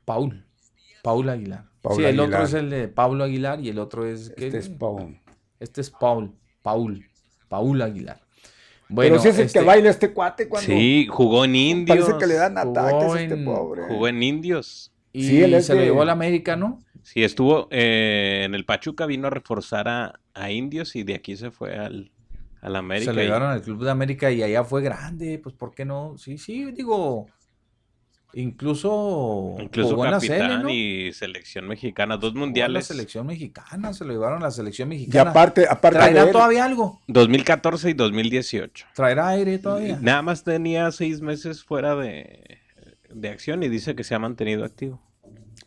Paul. 0.06 0.46
Paul 1.04 1.30
Aguilar. 1.30 1.71
Paul 1.82 1.96
sí, 1.98 2.04
el 2.04 2.20
otro 2.20 2.24
Aguilar. 2.38 2.44
es 2.44 2.54
el 2.54 2.70
de 2.70 2.88
Pablo 2.88 3.24
Aguilar 3.24 3.60
y 3.60 3.70
el 3.70 3.80
otro 3.80 4.06
es. 4.06 4.32
¿qué? 4.38 4.46
Este 4.48 4.58
es 4.60 4.70
Paul. 4.70 5.20
Este 5.60 5.82
es 5.82 5.90
Paul. 5.90 6.34
Paul. 6.62 7.06
Paul 7.50 7.82
Aguilar. 7.82 8.22
Bueno, 8.88 9.12
Pero 9.16 9.22
si 9.22 9.30
es 9.30 9.40
el 9.40 9.46
este- 9.46 9.60
que 9.60 9.66
baila 9.66 9.90
este 9.90 10.12
cuate 10.14 10.48
cuando 10.50 10.68
Sí, 10.68 11.08
jugó 11.10 11.46
en 11.46 11.56
Indios. 11.56 12.00
parece 12.06 12.18
que 12.20 12.28
le 12.28 12.34
dan 12.36 12.56
Jugó 12.58 12.80
ataques 12.80 13.14
a 13.16 13.22
este 13.22 13.38
pobre. 13.38 13.84
Jugó 13.88 14.08
en 14.08 14.22
Indios. 14.24 14.92
Y 15.14 15.24
Sí, 15.28 15.42
él 15.44 15.54
es 15.54 15.66
se 15.66 15.74
lo 15.74 15.80
de- 15.80 15.86
llevó 15.88 16.02
a 16.02 16.06
la 16.06 16.12
América, 16.14 16.56
¿no? 16.56 16.80
Sí, 17.04 17.24
estuvo 17.24 17.68
eh, 17.72 18.44
en 18.46 18.54
el 18.54 18.64
Pachuca, 18.66 19.06
vino 19.06 19.28
a 19.28 19.30
reforzar 19.30 19.88
a, 19.88 20.20
a 20.34 20.52
Indios 20.52 20.96
y 20.96 21.04
de 21.04 21.16
aquí 21.16 21.36
se 21.36 21.52
fue 21.52 21.76
al, 21.78 22.12
al 22.62 22.76
América. 22.76 23.12
se 23.12 23.16
lo 23.16 23.22
y- 23.22 23.26
llevaron 23.26 23.50
al 23.50 23.62
Club 23.62 23.84
de 23.84 23.92
América 23.92 24.30
y 24.32 24.44
allá 24.44 24.64
fue 24.64 24.82
grande, 24.84 25.40
pues 25.42 25.56
¿por 25.56 25.74
qué 25.74 25.84
no? 25.84 26.18
Sí, 26.18 26.38
sí, 26.38 26.72
digo, 26.72 27.28
incluso, 28.34 29.58
Incluso 29.60 29.90
jugó 29.92 30.06
en 30.06 30.12
la 30.12 30.18
capitán 30.18 30.64
¿no? 30.64 30.70
y 30.70 31.12
selección 31.14 31.68
mexicana, 31.68 32.18
dos 32.18 32.32
Jugó 32.32 32.38
en 32.38 32.40
la 32.42 32.46
mundiales. 32.48 32.88
selección 32.88 33.28
mexicana, 33.28 33.94
se 33.94 34.06
lo 34.06 34.14
llevaron 34.14 34.42
a 34.42 34.46
la 34.46 34.52
selección 34.52 34.92
Y 34.92 34.96
mexicana. 34.98 35.30
aparte, 35.32 35.68
aparte 35.70 35.98
de 36.00 36.04
¿Traerá 36.06 36.24
él, 36.24 36.32
todavía 36.32 36.66
algo? 36.66 37.02
2014 37.08 37.90
y 37.90 37.94
2018. 37.94 38.86
¿Traerá 38.94 39.28
aire 39.30 39.58
todavía? 39.60 39.98
Nada 40.02 40.22
más 40.22 40.44
tenía 40.44 40.92
seis 40.92 41.22
meses 41.22 41.64
fuera 41.64 41.96
de, 41.96 42.60
de 43.10 43.30
acción 43.30 43.64
y 43.64 43.70
dice 43.70 43.96
que 43.96 44.04
se 44.04 44.16
ha 44.16 44.20
mantenido 44.20 44.64
activo. 44.66 45.02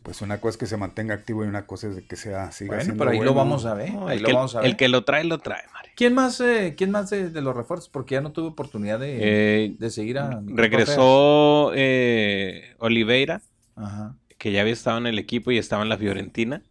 Pues 0.05 0.21
una 0.21 0.39
cosa 0.39 0.51
es 0.51 0.57
que 0.57 0.65
se 0.67 0.77
mantenga 0.77 1.15
activo 1.15 1.43
y 1.43 1.47
una 1.47 1.65
cosa 1.65 1.87
es 1.87 1.95
de 1.95 2.05
que 2.05 2.15
sea 2.15 2.51
siga 2.51 2.75
Bueno, 2.75 2.83
siendo 2.83 3.03
pero 3.03 3.11
ahí 3.11 3.25
lo 3.25 3.33
vamos 3.33 3.65
a 3.65 3.73
ver. 3.73 3.91
No, 3.91 4.07
ahí 4.07 4.17
el, 4.17 4.21
lo 4.21 4.27
que, 4.27 4.33
vamos 4.35 4.55
a 4.55 4.59
ver. 4.59 4.69
el 4.69 4.77
que 4.77 4.87
lo 4.87 5.03
trae, 5.03 5.23
lo 5.23 5.39
trae, 5.39 5.63
Mario. 5.73 5.91
¿Quién 5.95 6.13
más, 6.13 6.39
eh, 6.41 6.75
¿quién 6.77 6.91
más 6.91 7.09
de, 7.09 7.31
de 7.31 7.41
los 7.41 7.55
refuerzos? 7.55 7.89
Porque 7.89 8.13
ya 8.13 8.21
no 8.21 8.31
tuve 8.31 8.49
oportunidad 8.49 8.99
de, 8.99 9.17
Eh, 9.19 9.75
de 9.79 9.89
seguir 9.89 10.19
a 10.19 10.43
Regresó 10.45 11.71
eh, 11.73 12.75
Oliveira. 12.77 13.41
Ajá. 13.75 14.15
que 14.37 14.51
ya 14.51 14.61
había 14.61 14.73
estado 14.73 14.99
en 14.99 15.07
el 15.07 15.17
equipo 15.17 15.49
y 15.51 15.57
estaba 15.57 15.81
en 15.81 15.89
la 15.89 15.97
Fiorentina. 15.97 16.61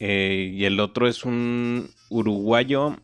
Eh, 0.00 0.50
y 0.52 0.64
el 0.64 0.80
otro 0.80 1.06
es 1.06 1.24
un 1.24 1.90
uruguayo 2.10 2.96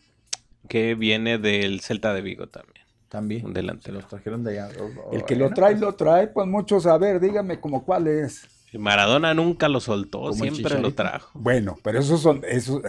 que 0.68 0.96
viene 0.96 1.38
del 1.38 1.80
Celta 1.80 2.12
de 2.12 2.22
Vigo 2.22 2.48
también. 2.48 2.84
También. 3.08 3.46
Un 3.46 3.80
Se 3.80 3.92
los 3.92 4.08
trajeron 4.08 4.42
de 4.42 4.60
allá. 4.60 4.72
El 5.12 5.24
que 5.24 5.36
lo 5.36 5.50
trae, 5.50 5.78
lo 5.78 5.94
trae, 5.94 6.26
pues 6.26 6.46
muchos, 6.48 6.86
a 6.86 6.98
ver, 6.98 7.20
dígame 7.20 7.60
como 7.60 7.84
cuál 7.84 8.08
es. 8.08 8.48
Maradona 8.78 9.34
nunca 9.34 9.68
lo 9.68 9.80
soltó, 9.80 10.20
Como 10.20 10.34
siempre 10.34 10.80
lo 10.80 10.94
trajo. 10.94 11.30
Bueno, 11.34 11.76
pero 11.82 11.98
esos 11.98 12.20
son, 12.20 12.42
esos, 12.48 12.82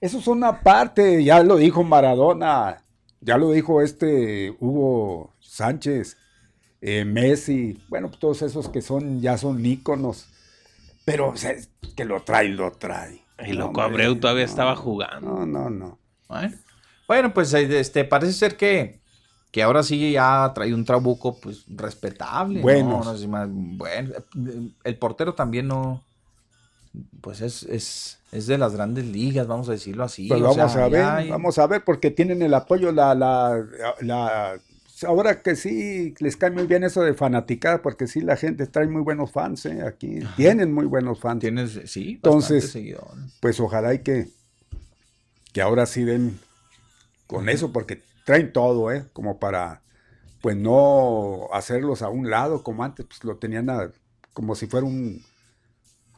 esos 0.00 0.24
son 0.24 0.38
una 0.38 0.60
parte, 0.60 1.24
ya 1.24 1.42
lo 1.42 1.56
dijo 1.56 1.82
Maradona, 1.82 2.84
ya 3.20 3.36
lo 3.36 3.50
dijo 3.50 3.82
este 3.82 4.54
Hugo 4.60 5.34
Sánchez, 5.40 6.16
eh, 6.80 7.04
Messi, 7.04 7.82
bueno, 7.88 8.08
pues 8.08 8.20
todos 8.20 8.42
esos 8.42 8.68
que 8.68 8.82
son, 8.82 9.20
ya 9.20 9.38
son 9.38 9.64
íconos, 9.64 10.28
pero 11.04 11.30
o 11.30 11.36
sea, 11.36 11.50
es 11.50 11.70
que 11.96 12.04
lo 12.04 12.22
trae, 12.22 12.48
lo 12.48 12.72
trae. 12.72 13.22
Y 13.44 13.52
loco, 13.52 13.82
Abreu 13.82 14.16
todavía 14.16 14.44
no, 14.44 14.50
estaba 14.50 14.76
jugando. 14.76 15.20
No, 15.20 15.46
no, 15.46 15.70
no. 15.70 15.98
Bueno, 16.28 16.56
Bueno, 17.06 17.34
pues 17.34 17.52
este, 17.54 18.04
parece 18.04 18.32
ser 18.32 18.56
que, 18.56 19.00
que 19.56 19.62
ahora 19.62 19.82
sí 19.82 20.12
ya 20.12 20.52
trae 20.54 20.74
un 20.74 20.84
trabuco 20.84 21.40
pues 21.40 21.64
respetable. 21.66 22.56
¿no? 22.56 22.60
Buenos. 22.62 23.22
No 23.22 23.28
más- 23.28 23.48
bueno, 23.50 24.10
el 24.84 24.98
portero 24.98 25.32
también 25.32 25.66
no, 25.66 26.04
pues 27.22 27.40
es, 27.40 27.62
es, 27.62 28.18
es 28.32 28.46
de 28.48 28.58
las 28.58 28.74
grandes 28.74 29.06
ligas, 29.06 29.46
vamos 29.46 29.70
a 29.70 29.72
decirlo 29.72 30.04
así. 30.04 30.28
Pues 30.28 30.42
o 30.42 30.54
vamos 30.54 30.72
sea, 30.72 30.84
a 30.84 30.88
ver, 30.90 31.04
hay- 31.04 31.30
vamos 31.30 31.58
a 31.58 31.66
ver, 31.66 31.82
porque 31.84 32.10
tienen 32.10 32.42
el 32.42 32.52
apoyo, 32.52 32.92
la, 32.92 33.14
la, 33.14 33.64
la 34.02 34.60
ahora 35.06 35.40
que 35.40 35.56
sí 35.56 36.12
les 36.18 36.36
cae 36.36 36.50
muy 36.50 36.66
bien 36.66 36.84
eso 36.84 37.00
de 37.02 37.14
fanaticada, 37.14 37.80
porque 37.80 38.06
sí 38.06 38.20
la 38.20 38.36
gente 38.36 38.66
trae 38.66 38.88
muy 38.88 39.00
buenos 39.00 39.32
fans, 39.32 39.64
¿eh? 39.64 39.80
Aquí 39.86 40.18
tienen 40.36 40.70
muy 40.70 40.84
buenos 40.84 41.18
fans. 41.18 41.40
Tienes, 41.40 41.80
sí, 41.86 42.16
Entonces, 42.16 42.72
seguidores. 42.72 43.24
pues 43.40 43.58
ojalá 43.58 43.94
y 43.94 44.00
que, 44.00 44.28
que 45.54 45.62
ahora 45.62 45.86
sí 45.86 46.04
den 46.04 46.38
con 47.26 47.48
eso, 47.48 47.72
porque 47.72 48.02
traen 48.26 48.52
todo, 48.52 48.92
¿eh? 48.92 49.06
Como 49.14 49.40
para, 49.40 49.82
pues 50.42 50.56
no 50.56 51.48
hacerlos 51.52 52.02
a 52.02 52.10
un 52.10 52.30
lado 52.30 52.62
como 52.64 52.84
antes, 52.84 53.06
pues 53.06 53.24
lo 53.24 53.38
tenían 53.38 53.70
a- 53.70 53.90
como 54.34 54.54
si 54.56 54.66
fuera 54.68 54.86
un, 54.86 55.22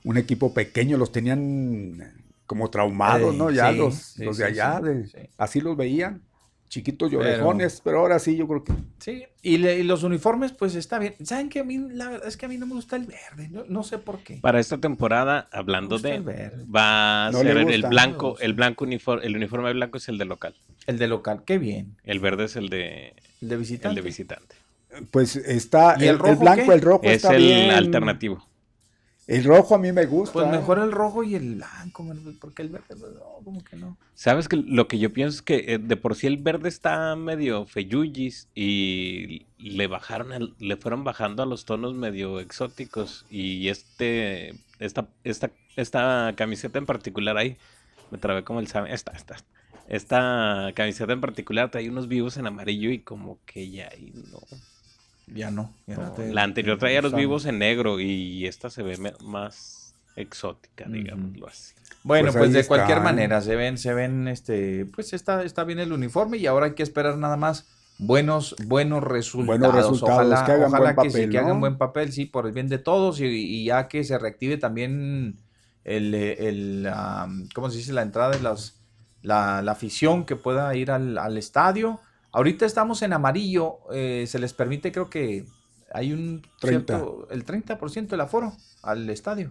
un 0.05 0.17
equipo 0.17 0.55
pequeño, 0.55 0.97
los 0.97 1.13
tenían 1.13 2.25
como 2.47 2.71
traumados, 2.71 3.35
¿no? 3.37 3.51
Ya 3.51 3.73
sí, 3.73 3.77
los, 3.77 3.95
sí, 3.97 4.25
los 4.25 4.37
de 4.39 4.45
allá, 4.47 4.81
sí, 4.81 4.83
de- 4.83 5.31
así 5.39 5.61
los 5.61 5.77
veían, 5.77 6.23
chiquitos 6.69 7.11
llorejones, 7.11 7.81
pero, 7.83 8.01
ahora 8.01 8.19
sí 8.19 8.37
yo 8.37 8.47
creo 8.47 8.63
que... 8.65 8.73
Sí, 8.99 9.25
y, 9.43 9.57
le- 9.59 9.79
y 9.79 9.83
los 9.85 10.03
uniformes, 10.03 10.53
pues 10.53 10.75
está 10.75 10.99
bien. 10.99 11.15
¿Saben 11.25 11.49
que 11.49 11.61
a 11.61 11.65
mí, 11.65 11.79
la 11.79 12.11
verdad 12.11 12.29
es 12.29 12.37
que 12.37 12.47
a 12.47 12.49
mí 12.49 12.59
no 12.59 12.67
me 12.67 12.75
gusta 12.75 12.97
el 12.97 13.07
verde? 13.07 13.49
No, 13.51 13.65
no 13.69 13.83
sé 13.83 13.99
por 13.99 14.19
qué. 14.19 14.37
Para 14.43 14.61
esta 14.61 14.79
temporada, 14.79 15.49
hablando 15.53 15.99
de, 15.99 16.17
el 16.17 16.23
verde. 16.23 16.65
va 16.75 17.29
a 17.29 17.31
No 17.31 17.41
ser 17.41 17.57
el 17.57 17.83
blanco, 17.83 18.39
el 18.41 18.53
blanco 18.55 18.85
uniforme, 18.85 19.25
el 19.27 19.37
uniforme 19.37 19.73
blanco 19.73 19.99
es 19.99 20.09
el 20.09 20.19
de 20.19 20.25
local. 20.27 20.55
El 20.87 20.99
de 20.99 21.09
local, 21.09 21.43
qué 21.45 21.59
bien. 21.59 21.97
El 22.05 22.21
verde 22.21 22.45
es 22.45 22.57
el 22.57 22.69
de, 22.69 23.15
el 23.43 23.49
de 23.49 23.57
visitante. 23.57 23.89
El 23.89 23.95
de 23.97 24.03
visitante. 24.03 24.55
Pues 25.11 25.37
está 25.37 25.97
¿Y 25.99 26.03
el, 26.03 26.09
el 26.09 26.09
el 26.15 26.19
rojo 26.19 26.41
blanco, 26.41 26.67
qué? 26.67 26.73
el 26.75 26.81
rojo 26.81 27.01
Es 27.05 27.17
está 27.17 27.35
el 27.37 27.43
bien. 27.43 27.71
alternativo. 27.71 28.47
El 29.29 29.45
rojo 29.45 29.75
a 29.75 29.79
mí 29.79 29.93
me 29.93 30.07
gusta. 30.07 30.33
Pues 30.33 30.47
mejor 30.47 30.79
el 30.79 30.91
rojo 30.91 31.23
y 31.23 31.35
el 31.35 31.57
blanco, 31.57 32.03
man, 32.03 32.37
porque 32.41 32.63
el 32.63 32.71
verde, 32.71 32.87
pues, 32.89 33.13
no, 33.13 33.45
como 33.45 33.63
que 33.63 33.77
no. 33.77 33.97
¿Sabes 34.15 34.49
que 34.49 34.57
lo 34.57 34.89
que 34.89 34.99
yo 34.99 35.13
pienso 35.13 35.37
es 35.37 35.43
que 35.43 35.65
eh, 35.75 35.79
de 35.79 35.97
por 35.97 36.15
sí 36.17 36.27
el 36.27 36.39
verde 36.39 36.71
está 36.71 37.15
medio 37.15 37.67
feyuyis 37.67 38.49
y 38.55 39.47
le 39.59 39.87
bajaron, 39.87 40.33
el- 40.33 40.55
le 40.59 40.77
fueron 40.79 41.05
bajando 41.05 41.43
a 41.43 41.47
los 41.47 41.67
tonos 41.67 41.95
medio 41.95 42.41
exóticos 42.41 43.27
y 43.31 43.69
este, 43.69 44.55
esta, 44.79 45.09
esta, 45.25 45.51
esta 45.77 46.33
camiseta 46.35 46.79
en 46.79 46.87
particular 46.87 47.37
ahí, 47.37 47.59
me 48.11 48.19
trabé 48.19 48.45
como 48.45 48.61
el 48.61 48.67
sabe, 48.67 48.93
esta, 48.95 49.13
esta, 49.13 49.37
esta 49.89 50.73
camiseta 50.75 51.13
en 51.13 51.21
particular 51.21 51.71
trae 51.71 51.89
unos 51.91 52.09
vivos 52.09 52.39
en 52.39 52.47
amarillo 52.47 52.91
y 52.91 53.01
como 53.01 53.39
que 53.45 53.71
ya 53.71 53.89
ahí 53.93 54.13
no. 54.33 54.41
Ya 55.35 55.51
no. 55.51 55.73
ya 55.87 55.97
no 55.97 56.13
te- 56.13 56.33
La 56.33 56.43
anterior 56.43 56.77
te 56.77 56.81
traía 56.81 57.03
los 57.03 57.13
vivos 57.15 57.47
en 57.47 57.59
negro 57.59 58.01
y 58.01 58.47
esta 58.47 58.71
se 58.71 58.83
ve 58.83 58.97
más 59.25 59.95
exótica, 60.17 60.87
digámoslo 60.89 61.47
así. 61.47 61.75
Bueno, 62.03 62.27
Pues 62.27 62.37
pues, 62.37 62.53
de 62.53 62.61
está, 62.61 62.69
cualquier 62.69 63.01
manera, 63.01 63.41
se 63.41 63.57
ven, 63.57 63.79
se 63.79 63.93
ven, 63.95 64.29
este, 64.29 64.87
pues 64.87 65.13
está, 65.13 65.43
está 65.45 65.65
bien 65.65 65.79
el 65.79 65.93
uniforme 65.93 66.39
y 66.39 66.47
ahora 66.47 66.67
hay 66.67 66.75
que 66.75 66.83
esperar 66.83 67.19
nada 67.19 67.37
más 67.37 67.67
buenos, 67.99 68.55
buenos 68.67 69.03
resultados. 69.05 69.75
resultados, 69.75 70.21
ojalá 70.21 70.45
que 70.45 70.53
hagan 70.53 70.69
ojalá 70.69 70.93
buen 70.95 70.97
que, 70.97 71.11
sí, 71.11 71.17
papel, 71.17 71.31
que 71.31 71.39
hagan 71.39 71.61
buen 71.61 71.79
papel, 71.79 72.13
sí, 72.13 72.25
por 72.27 72.47
el 72.47 72.53
bien 72.53 72.69
de 72.69 72.79
todos 72.79 73.21
y, 73.21 73.25
y 73.27 73.65
ya 73.67 73.89
que 73.89 74.05
se 74.05 74.19
reactive 74.19 74.57
también 74.57 75.37
el, 75.85 76.15
el 76.15 76.89
¿cómo 77.55 77.71
se 77.71 77.79
dice? 77.79 77.93
La 77.93 78.03
entrada 78.03 78.31
de 78.31 78.41
las, 78.41 78.81
la, 79.23 79.63
la 79.63 79.73
afición 79.73 80.25
que 80.25 80.37
pueda 80.37 80.75
ir 80.75 80.91
al, 80.91 81.19
al 81.19 81.37
estadio. 81.37 82.01
Ahorita 82.33 82.67
estamos 82.67 83.03
en 83.03 83.13
amarillo, 83.13 83.79
eh, 83.93 84.25
se 84.27 84.39
les 84.39 84.53
permite, 84.53 84.93
creo 84.93 85.09
que 85.09 85.47
hay 85.93 86.13
un 86.13 86.43
30. 86.61 86.97
cierto, 86.97 87.29
el 87.31 87.45
30% 87.45 88.09
del 88.09 88.21
aforo 88.21 88.53
al 88.83 89.09
estadio. 89.11 89.51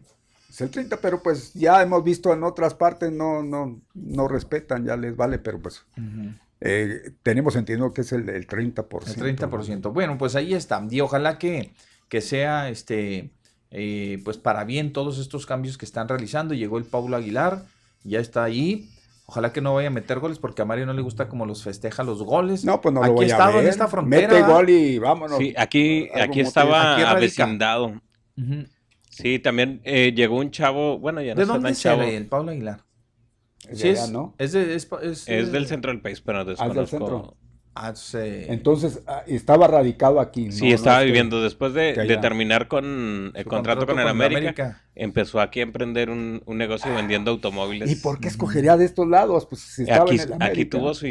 Es 0.50 0.62
el 0.62 0.70
30, 0.70 0.98
pero 0.98 1.22
pues 1.22 1.54
ya 1.54 1.82
hemos 1.82 2.04
visto 2.04 2.32
en 2.32 2.44
otras 2.44 2.74
partes 2.74 3.12
no, 3.12 3.44
no, 3.44 3.82
no 3.94 4.28
respetan, 4.28 4.86
ya 4.86 4.96
les 4.96 5.16
vale, 5.16 5.40
pero 5.40 5.60
pues 5.60 5.84
eh, 6.62 7.12
tenemos 7.24 7.56
entendido 7.56 7.92
que 7.92 8.02
es 8.02 8.12
el, 8.14 8.30
el 8.30 8.48
30%. 8.48 9.24
El 9.26 9.38
30%. 9.38 9.92
Bueno, 9.92 10.18
pues 10.18 10.36
ahí 10.36 10.54
está. 10.54 10.86
Y 10.90 11.02
ojalá 11.02 11.38
que, 11.38 11.74
que 12.08 12.22
sea 12.22 12.70
este 12.70 13.32
eh, 13.72 14.22
pues 14.24 14.38
para 14.38 14.64
bien 14.64 14.94
todos 14.94 15.20
estos 15.20 15.46
cambios 15.46 15.78
que 15.78 15.86
están 15.86 16.08
realizando. 16.08 16.54
Llegó 16.54 16.78
el 16.78 16.86
Paulo 16.86 17.18
Aguilar, 17.18 17.66
ya 18.04 18.20
está 18.20 18.44
ahí. 18.44 18.90
Ojalá 19.30 19.52
que 19.52 19.60
no 19.60 19.74
vaya 19.74 19.90
a 19.90 19.92
meter 19.92 20.20
goles 20.20 20.40
porque 20.40 20.62
a 20.62 20.66
Mario 20.66 20.86
no 20.86 20.94
le 20.94 21.02
gusta 21.02 21.28
como 21.28 21.46
los 21.46 21.62
festeja 21.62 22.02
los 22.04 22.24
goles. 22.24 22.64
No, 22.64 22.80
pues 22.80 22.94
no 22.94 23.02
Aquí 23.02 23.10
lo 23.10 23.16
voy 23.16 23.26
he 23.26 23.28
a 23.28 23.32
estado 23.34 23.52
en 23.58 23.64
ver. 23.66 23.68
esta 23.68 23.88
frontera. 23.90 24.28
Mete 24.30 24.42
gol 24.42 24.70
y 24.70 25.00
vámonos. 25.00 25.38
Sí, 25.38 25.54
aquí, 25.58 26.08
aquí 26.16 26.40
estaba 26.40 26.94
Aquí 26.94 27.04
avecindado. 27.04 28.02
Sí, 29.10 29.40
también 29.40 29.82
eh, 29.84 30.14
llegó 30.16 30.38
un 30.38 30.50
chavo, 30.52 30.98
bueno, 31.00 31.22
ya 31.22 31.34
no 31.34 31.38
¿De 31.38 31.42
está 31.42 31.54
dónde 31.56 31.68
tan 31.70 31.76
chavo. 31.76 32.02
el 32.04 32.26
Paulo 32.28 32.52
Aguilar? 32.52 32.80
Es 33.68 33.80
Sí, 33.80 33.88
de 33.88 33.94
es, 33.96 34.02
allá, 34.04 34.12
¿no? 34.14 34.34
es, 34.38 34.52
de- 34.54 34.76
es 34.76 34.86
pa- 34.86 35.02
es, 35.02 35.28
Es 35.28 35.52
del 35.52 35.68
centro 35.68 35.92
del 35.92 36.00
país, 36.02 36.22
pero 36.22 36.38
Ah, 36.38 36.42
es 36.44 36.48
del 36.48 36.56
desconozco. 36.58 36.88
centro. 36.98 37.38
Ah, 37.80 37.96
sí. 37.96 38.18
Entonces 38.22 39.02
ah, 39.08 39.24
estaba 39.28 39.68
radicado 39.68 40.20
aquí. 40.20 40.52
Sí, 40.52 40.64
no- 40.64 40.70
no 40.70 40.76
estaba 40.76 41.00
que- 41.00 41.06
viviendo. 41.06 41.42
Después 41.42 41.74
de, 41.74 41.94
terminar 42.22 42.68
con 42.68 43.32
el 43.36 43.44
Su 43.44 43.50
contrato, 43.50 43.50
contrato 43.50 43.86
con 43.86 43.90
el 43.90 43.96
con 43.96 44.00
el 44.02 44.08
América, 44.10 44.40
América. 44.64 44.82
empezó 44.96 45.40
aquí 45.40 45.60
a 45.60 45.64
emprender 45.64 46.10
un, 46.10 46.42
un 46.46 46.58
negocio 46.58 46.94
vendiendo 46.94 47.32
automóviles. 47.32 47.92
¿Y 47.92 47.96
por 47.96 48.20
qué 48.20 48.28
escogería 48.28 48.78
de 48.78 48.86
estos 48.86 49.08
lados? 49.08 49.46
Pues 49.46 49.62
si 49.62 49.84
estaba 49.84 50.04
Aquí, 50.06 50.16
en 50.16 50.22
el 50.22 50.34
América. 50.34 50.46
aquí 50.52 50.66
tuvo 50.66 50.94
su, 50.94 51.06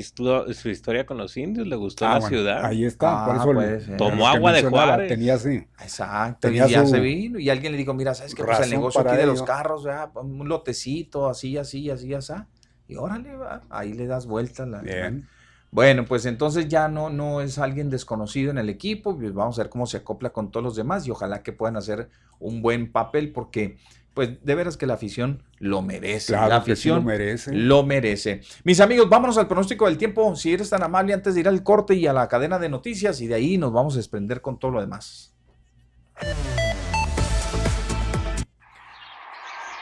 su 0.55 0.69
historia 0.69 1.07
con 1.07 1.19
los 1.19 1.37
indios, 1.37 1.67
le 1.67 1.77
gustó 1.77 2.07
Ah, 2.07 2.15
la 2.15 2.19
bueno, 2.21 2.29
ciudad. 2.37 2.65
Ahí 2.65 2.85
está, 2.85 3.25
por 3.27 3.35
Ah, 3.35 3.39
eso 3.39 3.53
puede 3.53 3.73
le- 3.73 3.81
ser. 3.81 3.97
Tomó 3.97 4.11
lo 4.27 4.31
que 4.33 4.37
agua 4.37 4.53
de 4.53 4.63
Juárez. 4.65 5.09
Tenía 5.09 5.35
así. 5.35 5.65
Exacto, 5.81 6.49
Tenía 6.49 6.67
y 6.67 6.71
ya 6.71 6.85
su 6.85 6.91
se 6.93 7.01
vino 7.01 7.39
y 7.39 7.49
alguien 7.51 7.73
le 7.73 7.79
dijo, 7.79 7.95
mira, 7.95 8.15
¿sabes 8.15 8.35
qué? 8.35 8.45
Pues 8.45 8.61
el 8.61 8.71
negocio 8.71 9.01
aquí 9.03 9.17
de 9.17 9.27
los 9.27 9.43
carros, 9.43 9.85
¿verdad? 9.85 10.11
un 10.17 10.49
lotecito, 10.49 11.29
así, 11.29 11.57
así, 11.57 11.89
así, 11.91 12.13
así. 12.15 12.33
Y 12.89 12.97
órale, 12.97 13.35
va, 13.35 13.63
ahí 13.71 13.93
le 13.95 14.07
das 14.07 14.27
vuelta. 14.27 14.65
La, 14.67 14.81
Bien. 14.81 15.27
Bueno, 15.71 16.05
pues 16.05 16.25
entonces 16.27 16.69
ya 16.69 16.89
no, 16.89 17.11
no 17.11 17.41
es 17.41 17.59
alguien 17.59 17.91
desconocido 17.91 18.51
en 18.51 18.59
el 18.59 18.69
equipo, 18.69 19.17
pues 19.17 19.35
vamos 19.35 19.59
a 19.59 19.63
ver 19.63 19.71
cómo 19.71 19.87
se 19.87 19.99
acopla 19.99 20.31
con 20.31 20.51
todos 20.51 20.65
los 20.65 20.77
demás 20.77 21.07
y 21.07 21.11
ojalá 21.11 21.43
que 21.43 21.53
puedan 21.53 21.77
hacer 21.77 22.09
un 22.39 22.63
buen 22.63 22.91
papel 22.91 23.33
porque, 23.33 23.77
pues 24.15 24.43
de 24.43 24.55
veras 24.55 24.77
que 24.77 24.87
la 24.87 24.95
afición 24.95 25.43
lo 25.59 25.83
merece. 25.83 26.33
Claro 26.33 26.49
la 26.49 26.61
sí 26.61 26.69
lo 26.69 26.73
afición 26.73 27.05
merece. 27.05 27.53
lo 27.53 27.83
merece. 27.83 28.41
Mis 28.65 28.81
amigos, 28.81 29.09
vámonos 29.09 29.37
al 29.39 29.49
pronóstico 29.49 29.87
del 29.87 29.99
tiempo, 29.99 30.35
si 30.37 30.53
eres 30.55 30.71
tan 30.71 30.83
amable 30.83 31.13
antes 31.13 31.35
de 31.35 31.41
ir 31.41 31.49
al 31.49 31.63
corte 31.63 31.95
y 31.95 32.07
a 32.07 32.13
la 32.13 32.29
cadena 32.29 32.59
de 32.59 32.69
noticias 32.69 33.21
y 33.21 33.27
de 33.27 33.35
ahí 33.35 33.59
nos 33.59 33.73
vamos 33.73 33.95
a 33.95 33.97
desprender 33.99 34.41
con 34.41 34.59
todo 34.59 34.71
lo 34.71 34.81
demás. 34.81 35.35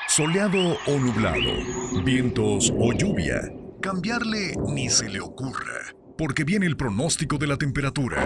Soleado 0.09 0.77
o 0.87 0.99
nublado, 0.99 2.03
vientos 2.05 2.73
o 2.79 2.93
lluvia. 2.93 3.41
Cambiarle 3.85 4.55
ni 4.67 4.89
se 4.89 5.11
le 5.11 5.21
ocurra, 5.21 5.95
porque 6.17 6.43
viene 6.43 6.65
el 6.65 6.75
pronóstico 6.75 7.37
de 7.37 7.47
la 7.47 7.59
temperatura. 7.59 8.17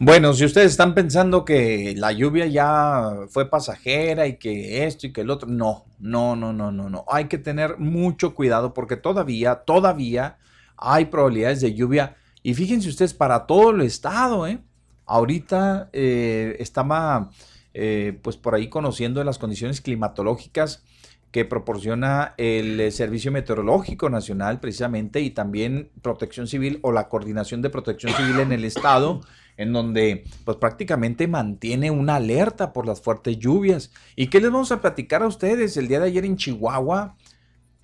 Bueno, 0.00 0.32
si 0.34 0.44
ustedes 0.44 0.72
están 0.72 0.92
pensando 0.92 1.44
que 1.44 1.94
la 1.96 2.10
lluvia 2.10 2.46
ya 2.46 3.18
fue 3.28 3.48
pasajera 3.48 4.26
y 4.26 4.36
que 4.36 4.84
esto 4.84 5.06
y 5.06 5.12
que 5.12 5.20
el 5.20 5.30
otro, 5.30 5.48
no, 5.48 5.84
no, 6.00 6.34
no, 6.34 6.52
no, 6.52 6.72
no, 6.72 6.90
no. 6.90 7.04
Hay 7.06 7.26
que 7.26 7.38
tener 7.38 7.78
mucho 7.78 8.34
cuidado 8.34 8.74
porque 8.74 8.96
todavía, 8.96 9.54
todavía 9.54 10.38
hay 10.76 11.04
probabilidades 11.04 11.60
de 11.60 11.72
lluvia. 11.72 12.16
Y 12.42 12.54
fíjense 12.54 12.88
ustedes, 12.88 13.14
para 13.14 13.46
todo 13.46 13.70
el 13.70 13.82
estado, 13.82 14.48
¿eh? 14.48 14.58
Ahorita 15.06 15.88
eh, 15.92 16.56
estaba, 16.58 17.30
eh, 17.74 18.18
pues 18.22 18.36
por 18.36 18.54
ahí 18.54 18.68
conociendo 18.68 19.22
las 19.24 19.38
condiciones 19.38 19.80
climatológicas 19.80 20.84
que 21.32 21.44
proporciona 21.44 22.34
el 22.36 22.78
eh, 22.78 22.92
Servicio 22.92 23.32
Meteorológico 23.32 24.08
Nacional 24.08 24.60
precisamente 24.60 25.20
y 25.20 25.30
también 25.30 25.90
Protección 26.00 26.46
Civil 26.46 26.78
o 26.82 26.92
la 26.92 27.08
Coordinación 27.08 27.60
de 27.60 27.70
Protección 27.70 28.12
Civil 28.12 28.38
en 28.38 28.52
el 28.52 28.64
estado, 28.64 29.20
en 29.56 29.72
donde 29.72 30.22
pues 30.44 30.58
prácticamente 30.58 31.26
mantiene 31.26 31.90
una 31.90 32.14
alerta 32.14 32.72
por 32.72 32.86
las 32.86 33.00
fuertes 33.00 33.36
lluvias. 33.36 33.90
¿Y 34.14 34.28
qué 34.28 34.40
les 34.40 34.52
vamos 34.52 34.70
a 34.70 34.80
platicar 34.80 35.24
a 35.24 35.26
ustedes? 35.26 35.76
El 35.76 35.88
día 35.88 35.98
de 35.98 36.06
ayer 36.06 36.24
en 36.24 36.36
Chihuahua 36.36 37.16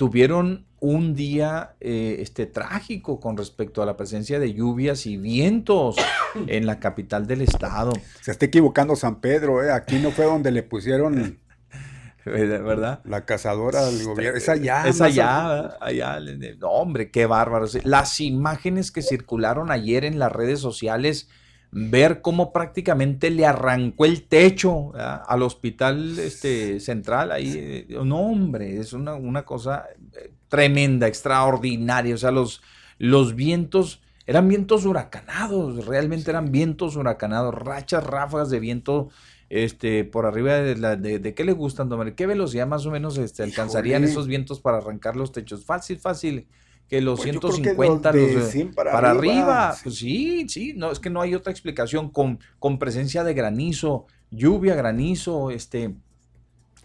tuvieron 0.01 0.65
un 0.79 1.15
día 1.15 1.75
eh, 1.79 2.17
este, 2.21 2.47
trágico 2.47 3.21
con 3.21 3.37
respecto 3.37 3.83
a 3.83 3.85
la 3.85 3.99
presencia 3.99 4.39
de 4.39 4.55
lluvias 4.55 5.05
y 5.05 5.19
vientos 5.19 5.97
en 6.47 6.65
la 6.65 6.81
capital 6.81 7.27
del 7.27 7.43
estado. 7.43 7.93
Se 8.23 8.31
está 8.31 8.47
equivocando 8.47 8.97
San 8.97 9.21
Pedro, 9.21 9.63
¿eh? 9.63 9.71
Aquí 9.71 9.99
no 9.99 10.11
fue 10.11 10.25
donde 10.25 10.53
le 10.53 10.63
pusieron 10.63 11.39
¿Verdad? 12.25 13.03
la 13.05 13.27
cazadora 13.27 13.85
del 13.85 14.03
gobierno. 14.03 14.39
Es 14.39 14.49
allá. 14.49 14.89
Es 14.89 15.03
allá, 15.03 15.77
allá. 15.83 16.19
no, 16.59 16.69
hombre, 16.69 17.11
qué 17.11 17.27
bárbaro. 17.27 17.67
Sí, 17.67 17.81
Las 17.85 18.21
imágenes 18.21 18.91
que 18.91 19.03
circularon 19.03 19.71
ayer 19.71 20.07
en 20.07 20.19
las 20.19 20.33
redes 20.33 20.61
sociales, 20.61 21.29
ver 21.73 22.21
cómo 22.21 22.53
prácticamente 22.53 23.31
le 23.31 23.47
arrancó 23.47 24.05
el 24.05 24.23
techo 24.23 24.91
¿verdad? 24.91 25.23
al 25.27 25.43
hospital 25.43 26.19
este, 26.19 26.81
central, 26.81 27.33
ahí, 27.33 27.53
eh, 27.57 27.87
no, 28.05 28.19
hombre, 28.19 28.79
es 28.79 28.93
una, 28.93 29.15
una 29.15 29.45
cosa 29.45 29.87
eh, 30.17 30.33
tremenda, 30.49 31.07
extraordinaria. 31.07 32.15
O 32.15 32.19
sea, 32.19 32.31
los, 32.33 32.63
los 32.99 33.35
vientos 33.35 34.03
eran 34.27 34.49
vientos 34.49 34.85
huracanados, 34.85 35.87
realmente 35.87 36.31
eran 36.31 36.53
vientos 36.53 36.97
huracanados, 36.97 37.55
rachas, 37.55 38.05
ráfagas 38.05 38.51
de 38.51 38.61
viento 38.61 39.09
este, 39.49 40.05
por 40.05 40.27
arriba 40.27 40.55
de, 40.55 40.77
la, 40.77 40.97
de, 40.97 41.19
de 41.19 41.35
qué 41.35 41.45
le 41.45 41.53
gustan, 41.53 41.89
don 41.89 41.99
Mario? 41.99 42.15
¿Qué 42.15 42.27
velocidad 42.27 42.67
más 42.67 42.87
o 42.87 42.91
menos 42.91 43.19
este, 43.19 43.43
alcanzarían 43.43 44.03
Híjole. 44.03 44.13
esos 44.13 44.27
vientos 44.29 44.61
para 44.61 44.79
arrancar 44.79 45.17
los 45.17 45.33
techos? 45.33 45.65
Fácil, 45.65 45.99
fácil. 45.99 46.47
Que 46.91 47.01
los 47.01 47.21
Pues 47.21 47.33
yo 47.33 47.41
creo 47.41 47.51
que 47.53 47.57
150, 47.63 48.13
los 48.13 48.21
de 48.21 48.35
los 48.35 48.45
de- 48.47 48.51
100 48.51 48.75
para, 48.75 48.93
para 48.93 49.11
arriba. 49.13 49.69
arriba, 49.71 49.77
Pues 49.83 49.95
sí, 49.97 50.47
sí, 50.49 50.75
no, 50.77 50.91
es 50.91 50.99
que 50.99 51.09
no 51.09 51.21
hay 51.23 51.35
otra 51.37 51.53
explicación 51.53 52.11
con, 52.11 52.41
con 52.59 52.79
presencia 52.81 53.23
de 53.25 53.33
granizo, 53.33 54.07
lluvia, 54.31 54.75
granizo, 54.75 55.51
este, 55.53 55.95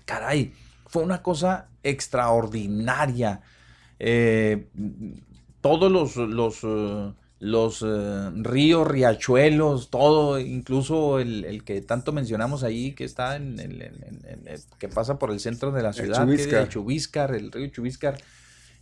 caray, 0.05 0.53
fue 0.87 1.03
una 1.03 1.21
cosa 1.23 1.67
extraordinaria. 1.83 3.41
Eh, 3.99 4.67
todos 5.61 5.91
los, 5.91 6.15
los, 6.17 6.59
eh, 6.63 7.11
los 7.39 7.83
eh, 7.85 8.29
ríos, 8.35 8.87
riachuelos, 8.87 9.89
todo, 9.89 10.39
incluso 10.39 11.19
el, 11.19 11.45
el 11.45 11.63
que 11.63 11.81
tanto 11.81 12.11
mencionamos 12.11 12.63
ahí, 12.63 12.93
que 12.93 13.05
está 13.05 13.35
en, 13.37 13.59
en- 13.59 13.81
en- 13.81 14.21
en- 14.45 14.59
que 14.77 14.87
pasa 14.87 15.17
por 15.17 15.31
el 15.31 15.39
centro 15.39 15.71
de 15.71 15.81
la 15.81 15.89
El 15.89 15.93
ciudad, 15.95 16.27
que 16.27 16.35
es 16.35 16.69
Chubíscar. 16.69 17.33
el 17.35 17.51
río 17.51 17.67
Chubíscar, 17.69 18.17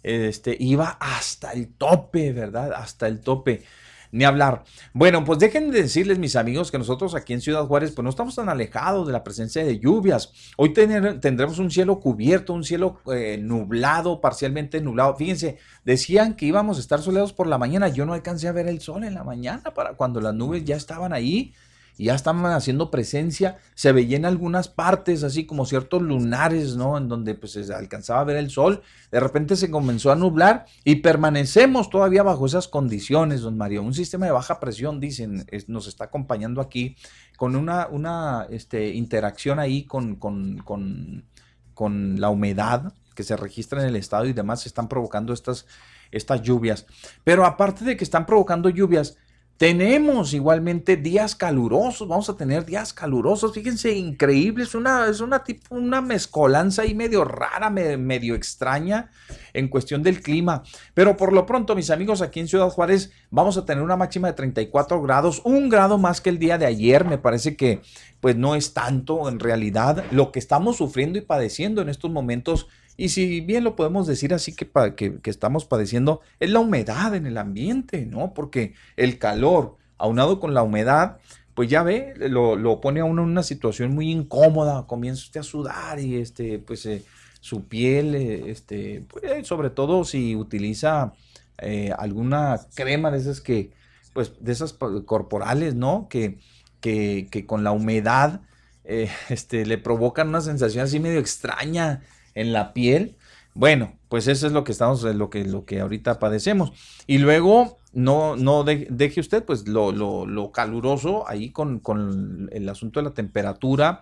este, 0.03 0.55
iba 0.59 0.97
hasta 0.99 1.51
el 1.53 1.69
tope, 1.73 2.33
¿verdad? 2.33 2.73
Hasta 2.73 3.07
el 3.07 3.21
tope. 3.21 3.63
Ni 4.11 4.25
hablar. 4.25 4.63
Bueno, 4.93 5.25
pues 5.25 5.39
dejen 5.39 5.71
de 5.71 5.81
decirles, 5.81 6.19
mis 6.19 6.35
amigos, 6.35 6.69
que 6.69 6.77
nosotros 6.77 7.15
aquí 7.15 7.33
en 7.33 7.41
Ciudad 7.41 7.65
Juárez, 7.65 7.93
pues 7.95 8.03
no 8.03 8.11
estamos 8.11 8.35
tan 8.35 8.47
alejados 8.47 9.07
de 9.07 9.13
la 9.13 9.23
presencia 9.23 9.65
de 9.65 9.79
lluvias. 9.79 10.31
Hoy 10.55 10.71
tendremos 10.71 11.57
un 11.57 11.71
cielo 11.71 11.99
cubierto, 11.99 12.53
un 12.53 12.63
cielo 12.63 12.99
eh, 13.11 13.39
nublado, 13.41 14.21
parcialmente 14.21 14.81
nublado. 14.81 15.15
Fíjense, 15.15 15.57
decían 15.83 16.35
que 16.35 16.45
íbamos 16.45 16.77
a 16.77 16.81
estar 16.81 17.01
soleados 17.01 17.33
por 17.33 17.47
la 17.47 17.57
mañana. 17.57 17.87
Yo 17.87 18.05
no 18.05 18.13
alcancé 18.13 18.47
a 18.47 18.51
ver 18.51 18.67
el 18.67 18.81
sol 18.81 19.03
en 19.03 19.15
la 19.15 19.23
mañana 19.23 19.73
para 19.73 19.93
cuando 19.95 20.21
las 20.21 20.35
nubes 20.35 20.63
ya 20.63 20.75
estaban 20.75 21.11
ahí 21.11 21.55
y 21.97 22.05
ya 22.05 22.15
estaban 22.15 22.45
haciendo 22.45 22.89
presencia. 22.89 23.57
Se 23.75 23.91
veía 23.91 24.17
en 24.17 24.25
algunas 24.25 24.67
partes, 24.67 25.23
así 25.23 25.45
como 25.45 25.65
ciertos 25.65 26.01
lunares, 26.01 26.75
¿no? 26.75 26.97
En 26.97 27.07
donde 27.07 27.35
pues 27.35 27.53
se 27.53 27.73
alcanzaba 27.73 28.21
a 28.21 28.23
ver 28.23 28.37
el 28.37 28.49
sol. 28.49 28.81
De 29.11 29.19
repente 29.19 29.55
se 29.55 29.69
comenzó 29.69 30.11
a 30.11 30.15
nublar 30.15 30.65
y 30.83 30.97
permanecemos 30.97 31.89
todavía 31.89 32.23
bajo 32.23 32.45
esas 32.45 32.67
condiciones, 32.67 33.41
don 33.41 33.57
Mario. 33.57 33.83
Un 33.83 33.93
sistema 33.93 34.25
de 34.25 34.31
baja 34.31 34.59
presión, 34.59 34.99
dicen, 34.99 35.45
nos 35.67 35.87
está 35.87 36.05
acompañando 36.05 36.61
aquí 36.61 36.95
con 37.37 37.55
una, 37.55 37.87
una 37.87 38.47
este, 38.49 38.89
interacción 38.89 39.59
ahí 39.59 39.83
con, 39.83 40.15
con, 40.15 40.57
con, 40.59 41.25
con 41.73 42.19
la 42.19 42.29
humedad 42.29 42.93
que 43.13 43.23
se 43.23 43.37
registra 43.37 43.81
en 43.81 43.89
el 43.89 43.95
estado 43.95 44.25
y 44.25 44.33
demás, 44.33 44.65
están 44.65 44.87
provocando 44.87 45.33
estas, 45.33 45.67
estas 46.11 46.41
lluvias. 46.41 46.85
Pero 47.23 47.45
aparte 47.45 47.85
de 47.85 47.97
que 47.97 48.03
están 48.03 48.25
provocando 48.25 48.69
lluvias, 48.69 49.17
tenemos 49.57 50.33
igualmente 50.33 50.97
días 50.97 51.35
calurosos, 51.35 52.07
vamos 52.07 52.29
a 52.29 52.35
tener 52.35 52.65
días 52.65 52.91
calurosos, 52.91 53.53
fíjense, 53.53 53.93
increíble, 53.93 54.63
es 54.63 54.75
una, 54.75 55.07
es 55.07 55.21
una 55.21 55.43
tipo, 55.43 55.75
una 55.75 56.01
mezcolanza 56.01 56.81
ahí 56.81 56.93
medio 56.95 57.23
rara, 57.23 57.69
me- 57.69 57.95
medio 57.95 58.35
extraña 58.35 59.09
en 59.53 59.69
cuestión 59.69 60.03
del 60.03 60.21
clima. 60.21 60.63
Pero 60.93 61.15
por 61.15 61.31
lo 61.31 61.45
pronto, 61.45 61.75
mis 61.75 61.91
amigos, 61.91 62.21
aquí 62.21 62.39
en 62.41 62.47
Ciudad 62.47 62.69
Juárez 62.69 63.11
vamos 63.29 63.55
a 63.57 63.65
tener 63.65 63.83
una 63.83 63.95
máxima 63.95 64.27
de 64.27 64.33
34 64.33 65.01
grados, 65.01 65.41
un 65.45 65.69
grado 65.69 65.97
más 65.97 66.19
que 66.19 66.29
el 66.29 66.39
día 66.39 66.57
de 66.57 66.65
ayer, 66.65 67.05
me 67.05 67.17
parece 67.17 67.55
que 67.55 67.81
pues 68.19 68.35
no 68.35 68.55
es 68.55 68.73
tanto 68.73 69.29
en 69.29 69.39
realidad 69.39 70.03
lo 70.11 70.31
que 70.31 70.39
estamos 70.39 70.77
sufriendo 70.77 71.17
y 71.19 71.21
padeciendo 71.21 71.81
en 71.81 71.89
estos 71.89 72.09
momentos. 72.11 72.67
Y 72.95 73.09
si 73.09 73.41
bien 73.41 73.63
lo 73.63 73.75
podemos 73.75 74.07
decir 74.07 74.33
así 74.33 74.55
que, 74.55 74.69
que, 74.95 75.29
estamos 75.29 75.65
padeciendo, 75.65 76.21
es 76.39 76.51
la 76.51 76.59
humedad 76.59 77.15
en 77.15 77.25
el 77.25 77.37
ambiente, 77.37 78.05
¿no? 78.05 78.33
Porque 78.33 78.73
el 78.97 79.17
calor, 79.17 79.77
aunado 79.97 80.39
con 80.39 80.53
la 80.53 80.63
humedad, 80.63 81.17
pues 81.55 81.69
ya 81.69 81.83
ve, 81.83 82.13
lo, 82.17 82.55
lo 82.55 82.81
pone 82.81 82.99
a 82.99 83.05
uno 83.05 83.23
en 83.23 83.29
una 83.29 83.43
situación 83.43 83.93
muy 83.93 84.11
incómoda, 84.11 84.85
comienza 84.87 85.23
usted 85.23 85.39
a 85.39 85.43
sudar 85.43 85.99
y 85.99 86.17
este, 86.17 86.59
pues 86.59 86.85
eh, 86.85 87.03
su 87.39 87.67
piel, 87.67 88.15
eh, 88.15 88.51
este, 88.51 89.05
pues, 89.07 89.47
sobre 89.47 89.69
todo 89.69 90.05
si 90.05 90.35
utiliza 90.35 91.13
eh, 91.57 91.91
alguna 91.97 92.59
crema 92.75 93.11
de 93.11 93.17
esas 93.17 93.41
que, 93.41 93.71
pues 94.13 94.33
de 94.39 94.51
esas 94.51 94.73
corporales, 94.73 95.75
¿no? 95.75 96.07
Que, 96.09 96.39
que, 96.79 97.27
que 97.31 97.45
con 97.45 97.63
la 97.63 97.71
humedad 97.71 98.41
eh, 98.83 99.09
este, 99.29 99.65
le 99.65 99.77
provocan 99.77 100.29
una 100.29 100.41
sensación 100.41 100.83
así 100.85 100.99
medio 100.99 101.19
extraña 101.19 102.01
en 102.35 102.53
la 102.53 102.73
piel. 102.73 103.15
Bueno, 103.53 103.93
pues 104.09 104.27
eso 104.27 104.47
es 104.47 104.53
lo 104.53 104.63
que 104.63 104.71
estamos, 104.71 105.03
lo 105.03 105.29
que, 105.29 105.45
lo 105.45 105.65
que 105.65 105.79
ahorita 105.79 106.19
padecemos. 106.19 106.71
Y 107.07 107.19
luego, 107.19 107.77
no, 107.93 108.35
no 108.35 108.63
de- 108.63 108.87
deje 108.89 109.19
usted, 109.19 109.43
pues, 109.43 109.67
lo, 109.67 109.91
lo- 109.91 110.25
lo 110.25 110.51
caluroso 110.51 111.27
ahí 111.29 111.51
con, 111.51 111.79
con 111.79 112.49
el 112.51 112.67
asunto 112.69 112.99
de 112.99 113.05
la 113.05 113.13
temperatura, 113.13 114.01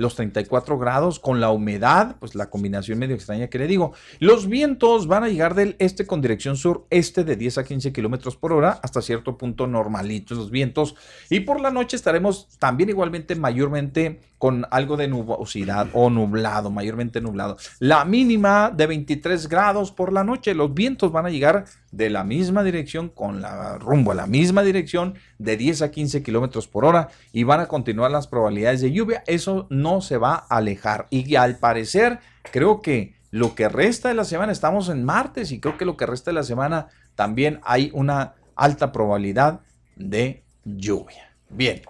los 0.00 0.14
34 0.14 0.78
grados, 0.78 1.20
con 1.20 1.40
la 1.40 1.50
humedad, 1.50 2.16
pues 2.18 2.34
la 2.34 2.48
combinación 2.48 2.98
medio 2.98 3.14
extraña 3.14 3.48
que 3.48 3.58
le 3.58 3.66
digo. 3.66 3.92
Los 4.18 4.48
vientos 4.48 5.06
van 5.06 5.24
a 5.24 5.28
llegar 5.28 5.54
del 5.54 5.76
este 5.78 6.06
con 6.06 6.22
dirección 6.22 6.56
sur-este 6.56 7.22
de 7.22 7.36
10 7.36 7.58
a 7.58 7.64
15 7.64 7.92
kilómetros 7.92 8.34
por 8.36 8.52
hora, 8.52 8.80
hasta 8.82 9.02
cierto 9.02 9.36
punto 9.36 9.66
normalitos 9.66 10.38
los 10.38 10.50
vientos. 10.50 10.96
Y 11.28 11.40
por 11.40 11.60
la 11.60 11.70
noche 11.70 11.96
estaremos 11.96 12.48
también 12.58 12.88
igualmente 12.88 13.34
mayormente 13.34 14.20
con 14.38 14.66
algo 14.70 14.96
de 14.96 15.06
nubosidad 15.06 15.88
o 15.92 16.08
nublado, 16.08 16.70
mayormente 16.70 17.20
nublado. 17.20 17.58
La 17.78 18.06
mínima 18.06 18.72
de 18.74 18.86
23 18.86 19.48
grados 19.48 19.92
por 19.92 20.14
la 20.14 20.24
noche. 20.24 20.54
Los 20.54 20.72
vientos 20.72 21.12
van 21.12 21.26
a 21.26 21.30
llegar 21.30 21.66
de 21.90 22.10
la 22.10 22.24
misma 22.24 22.62
dirección, 22.62 23.08
con 23.08 23.40
la 23.40 23.78
rumbo 23.78 24.12
a 24.12 24.14
la 24.14 24.26
misma 24.26 24.62
dirección, 24.62 25.14
de 25.38 25.56
10 25.56 25.82
a 25.82 25.90
15 25.90 26.22
kilómetros 26.22 26.68
por 26.68 26.84
hora, 26.84 27.08
y 27.32 27.42
van 27.44 27.60
a 27.60 27.66
continuar 27.66 28.10
las 28.10 28.26
probabilidades 28.26 28.80
de 28.80 28.92
lluvia. 28.92 29.24
Eso 29.26 29.66
no 29.70 30.00
se 30.00 30.16
va 30.16 30.34
a 30.34 30.56
alejar. 30.56 31.06
Y 31.10 31.34
al 31.34 31.58
parecer, 31.58 32.20
creo 32.52 32.80
que 32.80 33.14
lo 33.30 33.54
que 33.54 33.68
resta 33.68 34.08
de 34.08 34.14
la 34.14 34.24
semana, 34.24 34.52
estamos 34.52 34.88
en 34.88 35.04
martes, 35.04 35.52
y 35.52 35.60
creo 35.60 35.76
que 35.76 35.84
lo 35.84 35.96
que 35.96 36.06
resta 36.06 36.30
de 36.30 36.36
la 36.36 36.42
semana 36.42 36.88
también 37.14 37.60
hay 37.64 37.90
una 37.94 38.34
alta 38.56 38.92
probabilidad 38.92 39.60
de 39.96 40.44
lluvia. 40.64 41.34
Bien. 41.48 41.82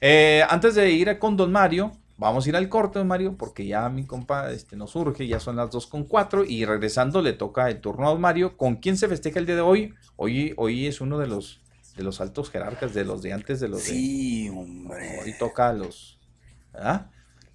Eh, 0.00 0.42
antes 0.48 0.74
de 0.74 0.90
ir 0.90 1.18
con 1.18 1.36
Don 1.36 1.52
Mario, 1.52 1.92
vamos 2.16 2.46
a 2.46 2.48
ir 2.48 2.56
al 2.56 2.68
corte, 2.68 3.02
Mario, 3.04 3.36
porque 3.36 3.66
ya 3.66 3.88
mi 3.88 4.04
compa 4.04 4.50
este, 4.50 4.76
nos 4.76 4.94
urge, 4.96 5.26
ya 5.26 5.40
son 5.40 5.56
las 5.56 5.70
2 5.70 5.86
con 5.86 6.04
4 6.04 6.44
y 6.44 6.64
regresando 6.64 7.22
le 7.22 7.32
toca 7.32 7.68
el 7.68 7.80
turno 7.80 8.08
a 8.08 8.18
Mario. 8.18 8.56
¿Con 8.56 8.76
quién 8.76 8.96
se 8.96 9.08
festeja 9.08 9.38
el 9.38 9.46
día 9.46 9.56
de 9.56 9.60
hoy? 9.60 9.94
Hoy, 10.16 10.54
hoy 10.56 10.86
es 10.86 11.00
uno 11.00 11.18
de 11.18 11.26
los, 11.26 11.60
de 11.96 12.04
los 12.04 12.20
altos 12.20 12.50
jerarcas, 12.50 12.94
de 12.94 13.04
los 13.04 13.22
de 13.22 13.32
antes, 13.32 13.60
de 13.60 13.68
los 13.68 13.82
Sí, 13.82 14.44
de... 14.44 14.50
hombre. 14.50 15.20
Hoy 15.24 15.34
toca 15.38 15.68
a 15.68 15.72
los... 15.72 16.18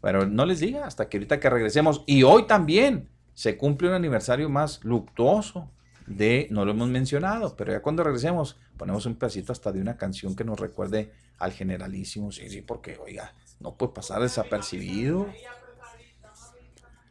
Pero 0.02 0.26
no 0.26 0.46
les 0.46 0.60
diga 0.60 0.86
hasta 0.86 1.10
que 1.10 1.18
ahorita 1.18 1.40
que 1.40 1.50
regresemos. 1.50 2.04
Y 2.06 2.24
hoy 2.24 2.48
también 2.48 3.10
se 3.34 3.58
cumple 3.58 3.90
un 3.90 3.94
aniversario 3.94 4.50
más 4.50 4.84
luctuoso 4.84 5.70
de, 6.08 6.48
no 6.50 6.66
lo 6.66 6.72
hemos 6.72 6.90
mencionado, 6.90 7.56
pero 7.56 7.72
ya 7.72 7.82
cuando 7.82 8.04
regresemos 8.04 8.58
ponemos 8.78 9.06
un 9.06 9.16
pedacito 9.16 9.52
hasta 9.52 9.72
de 9.72 9.80
una 9.80 9.96
canción 9.98 10.36
que 10.36 10.44
nos 10.44 10.60
recuerde 10.60 11.12
al 11.38 11.52
generalísimo. 11.52 12.32
Sí, 12.32 12.50
sí, 12.50 12.62
porque, 12.62 12.98
oiga, 12.98 13.34
no 13.60 13.76
puede 13.76 13.94
pasar 13.94 14.22
desapercibido. 14.22 15.28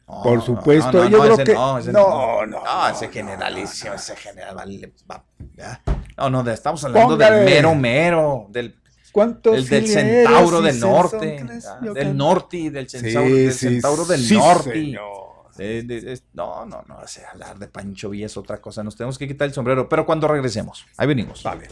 No, 0.07 0.23
Por 0.23 0.41
supuesto, 0.43 0.93
no, 0.93 1.05
no, 1.05 1.11
yo 1.11 1.19
no, 1.19 1.23
creo 1.25 1.35
ese 1.35 1.45
que- 1.45 1.53
no, 1.55 1.79
ese 1.79 1.93
no, 1.93 2.47
no, 2.47 2.65
no, 2.65 2.89
ese 2.89 3.09
generalísimo, 3.09 3.93
ese 3.93 4.17
general, 4.17 4.55
vale, 4.55 4.93
va. 5.11 5.23
No, 6.17 6.31
no, 6.31 6.51
estamos 6.51 6.83
hablando 6.85 7.11
Póngale. 7.11 7.37
del 7.37 7.45
mero 7.45 7.75
mero, 7.75 8.47
del 8.49 8.75
¿Cuántos 9.13 9.57
el 9.57 9.69
del 9.69 9.87
centauro 9.89 10.61
del 10.63 10.81
norte, 10.81 11.45
del 11.95 12.17
norte, 12.17 12.71
del 12.71 12.89
Sí, 12.89 12.99
centauro, 13.01 13.35
del 13.35 13.53
sí, 13.53 13.59
centauro 13.59 14.05
del 14.05 14.21
sí, 14.21 14.35
norte. 14.37 14.73
señor. 14.73 15.29
De- 15.57 15.83
de- 15.83 16.01
de- 16.01 16.21
no, 16.35 16.65
no, 16.67 16.83
no, 16.87 17.03
ese 17.03 17.27
hablar 17.27 17.59
de 17.59 17.67
Pancho 17.67 18.11
Villa 18.11 18.27
es 18.27 18.37
otra 18.37 18.61
cosa. 18.61 18.83
Nos 18.85 18.97
tenemos 18.97 19.19
que 19.19 19.27
quitar 19.27 19.49
el 19.49 19.53
sombrero, 19.55 19.89
pero 19.89 20.07
cuando 20.07 20.29
regresemos, 20.29 20.87
ahí 20.97 21.07
venimos. 21.09 21.43
Vale. 21.43 21.67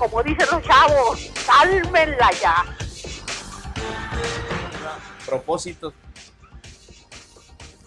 Como 0.00 0.22
dicen 0.22 0.46
los 0.50 0.62
chavos, 0.62 1.30
cálmenla 1.46 2.30
ya. 2.40 2.64
Propósito. 5.26 5.92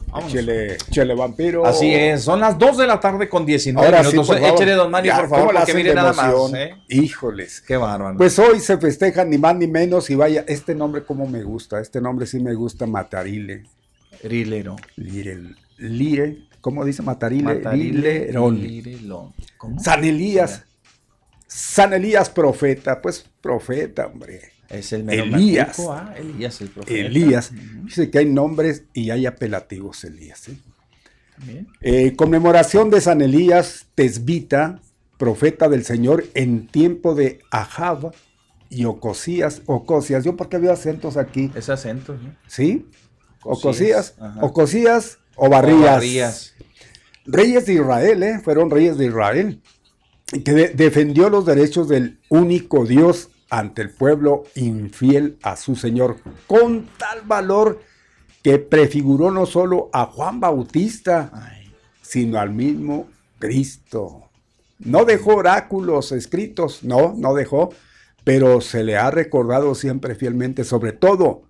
Vámonos. 0.05 0.31
Chele, 0.31 0.77
chele 0.91 1.15
vampiro. 1.15 1.65
Así 1.65 1.91
es, 1.91 2.23
son 2.23 2.39
las 2.39 2.59
2 2.59 2.77
de 2.77 2.85
la 2.85 2.99
tarde 2.99 3.27
con 3.27 3.47
19 3.47 3.83
Ahora 3.87 4.07
minutos. 4.07 4.37
Échele, 4.39 4.73
don 4.73 4.91
Mario, 4.91 5.11
Ya, 5.11 5.19
por 5.21 5.29
favor, 5.29 5.45
¿cómo 5.47 5.53
la 5.53 5.59
porque 5.61 5.73
mire 5.73 5.95
nada 5.95 6.13
más. 6.13 6.53
¿eh? 6.53 6.75
Híjoles. 6.87 7.61
Qué 7.61 7.77
bárbaro. 7.77 8.15
Pues 8.15 8.37
hoy 8.37 8.59
se 8.59 8.77
festeja 8.77 9.25
ni 9.25 9.39
más 9.39 9.55
ni 9.55 9.65
menos 9.65 10.11
y 10.11 10.15
vaya, 10.15 10.45
este 10.47 10.75
nombre 10.75 11.03
como 11.03 11.25
me 11.25 11.41
gusta, 11.41 11.79
este 11.79 11.99
nombre 11.99 12.27
sí 12.27 12.39
me 12.39 12.53
gusta, 12.53 12.85
Matarile. 12.85 13.63
Rilero. 14.21 14.75
Lire, 14.97 15.39
Lire, 15.79 16.43
¿cómo 16.61 16.85
dice 16.85 17.01
Matarile? 17.01 17.55
Matarile. 17.55 18.27
Lirelón. 18.31 19.33
¿Cómo? 19.57 19.79
San 19.79 20.03
Elías. 20.03 20.63
San 21.55 21.93
Elías 21.93 22.31
profeta, 22.31 22.99
pues 22.99 23.29
profeta, 23.39 24.07
hombre. 24.07 24.41
Es 24.69 24.91
el 24.91 25.07
Elías. 25.07 25.77
ah, 25.87 26.15
Elías, 26.17 26.59
el 26.61 26.69
profeta. 26.69 26.99
Elías. 26.99 27.51
Dice 27.83 28.09
que 28.09 28.17
hay 28.17 28.25
nombres 28.25 28.85
y 28.91 29.11
hay 29.11 29.27
apelativos 29.27 30.03
Elías. 30.03 30.49
¿eh? 30.49 31.65
Eh, 31.81 32.15
conmemoración 32.15 32.89
de 32.89 33.01
San 33.01 33.21
Elías 33.21 33.85
Tesbita, 33.93 34.81
profeta 35.19 35.69
del 35.69 35.85
Señor 35.85 36.25
en 36.33 36.65
tiempo 36.65 37.13
de 37.13 37.39
Ahab 37.51 38.15
y 38.71 38.85
Ocosías. 38.85 39.61
Ocosías, 39.67 40.23
yo 40.23 40.35
porque 40.35 40.57
veo 40.57 40.73
acentos 40.73 41.17
aquí. 41.17 41.51
Es 41.53 41.69
acento, 41.69 42.15
¿no? 42.15 42.35
¿Sí? 42.47 42.87
Ocosías, 43.43 44.15
Ocosías, 44.41 45.19
o. 45.35 45.49
Barrías. 45.49 46.55
Reyes 47.25 47.67
de 47.67 47.73
Israel, 47.73 48.23
¿eh? 48.23 48.39
Fueron 48.43 48.71
reyes 48.71 48.97
de 48.97 49.05
Israel. 49.05 49.61
Que 50.43 50.53
de- 50.53 50.69
defendió 50.69 51.29
los 51.29 51.45
derechos 51.45 51.87
del 51.87 52.19
único 52.29 52.85
Dios 52.85 53.29
ante 53.49 53.81
el 53.83 53.89
pueblo 53.91 54.45
infiel 54.55 55.37
a 55.43 55.55
su 55.55 55.75
Señor. 55.75 56.17
Con 56.47 56.87
tal 56.97 57.21
valor 57.25 57.81
que 58.41 58.57
prefiguró 58.57 59.31
no 59.31 59.45
solo 59.45 59.89
a 59.93 60.05
Juan 60.05 60.39
Bautista, 60.39 61.31
sino 62.01 62.39
al 62.39 62.51
mismo 62.51 63.07
Cristo. 63.39 64.29
No 64.79 65.05
dejó 65.05 65.35
oráculos 65.35 66.11
escritos, 66.11 66.83
no, 66.83 67.13
no 67.17 67.33
dejó, 67.33 67.69
pero 68.23 68.59
se 68.59 68.83
le 68.83 68.97
ha 68.97 69.11
recordado 69.11 69.75
siempre 69.75 70.15
fielmente, 70.15 70.63
sobre 70.63 70.91
todo 70.91 71.43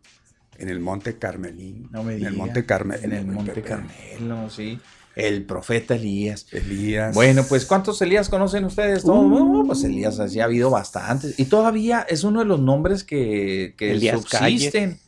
en 0.58 0.70
el 0.70 0.80
Monte 0.80 1.18
Carmelín. 1.18 1.88
No 1.92 2.04
me 2.04 2.16
en 2.16 2.26
el. 2.26 2.34
Monte 2.34 2.66
Carmelo. 2.66 3.04
En 3.04 3.14
el 3.14 3.26
Monte 3.26 3.62
Carmelo, 3.62 4.50
sí. 4.50 4.80
El 5.16 5.44
profeta 5.46 5.96
Elías. 5.96 6.48
Elías. 6.52 7.14
Bueno, 7.14 7.44
pues 7.48 7.66
¿cuántos 7.66 8.02
Elías 8.02 8.30
conocen 8.30 8.66
ustedes? 8.66 9.04
Bueno, 9.04 9.64
pues 9.68 9.84
Elías 9.84 10.20
así 10.20 10.40
ha 10.40 10.46
habido 10.46 10.70
bastantes. 10.72 11.40
Y 11.40 11.46
todavía 11.46 12.06
es 12.10 12.24
uno 12.24 12.40
de 12.40 12.46
los 12.46 12.60
nombres 12.60 13.04
que, 13.04 13.76
que 13.78 13.92
Elías 13.92 14.22
subsisten. 14.22 15.00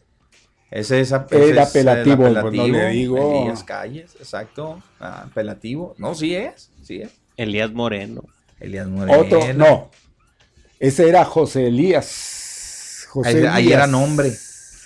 Ese 0.70 1.00
es, 1.00 1.12
ap- 1.12 1.32
Era 1.32 1.44
ese 1.44 1.52
es 1.52 1.52
el 1.54 1.60
apelativo, 1.90 2.42
pues, 2.42 2.54
no 2.54 2.68
le 2.68 2.90
digo. 2.90 3.42
Elías 3.44 3.64
Calles, 3.64 4.16
exacto. 4.20 4.82
Ah, 5.00 5.24
apelativo. 5.28 5.96
No, 5.98 6.14
sí 6.16 6.36
es, 6.36 6.70
sí 6.84 7.02
es. 7.02 7.12
Elías 7.38 7.72
Moreno. 7.72 8.24
Elías 8.60 8.88
Moreno. 8.88 9.18
Otro, 9.20 9.54
no. 9.54 9.90
Ese 10.80 11.08
era 11.10 11.24
José 11.26 11.68
Elías. 11.68 13.06
José 13.10 13.48
Ahí- 13.48 13.72
era 13.72 13.88
nombre. 13.88 14.34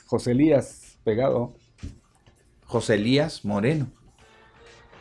José 0.05 0.31
Elías, 0.31 0.97
pegado. 1.03 1.55
José 2.65 2.95
Elías 2.95 3.43
Moreno. 3.43 3.91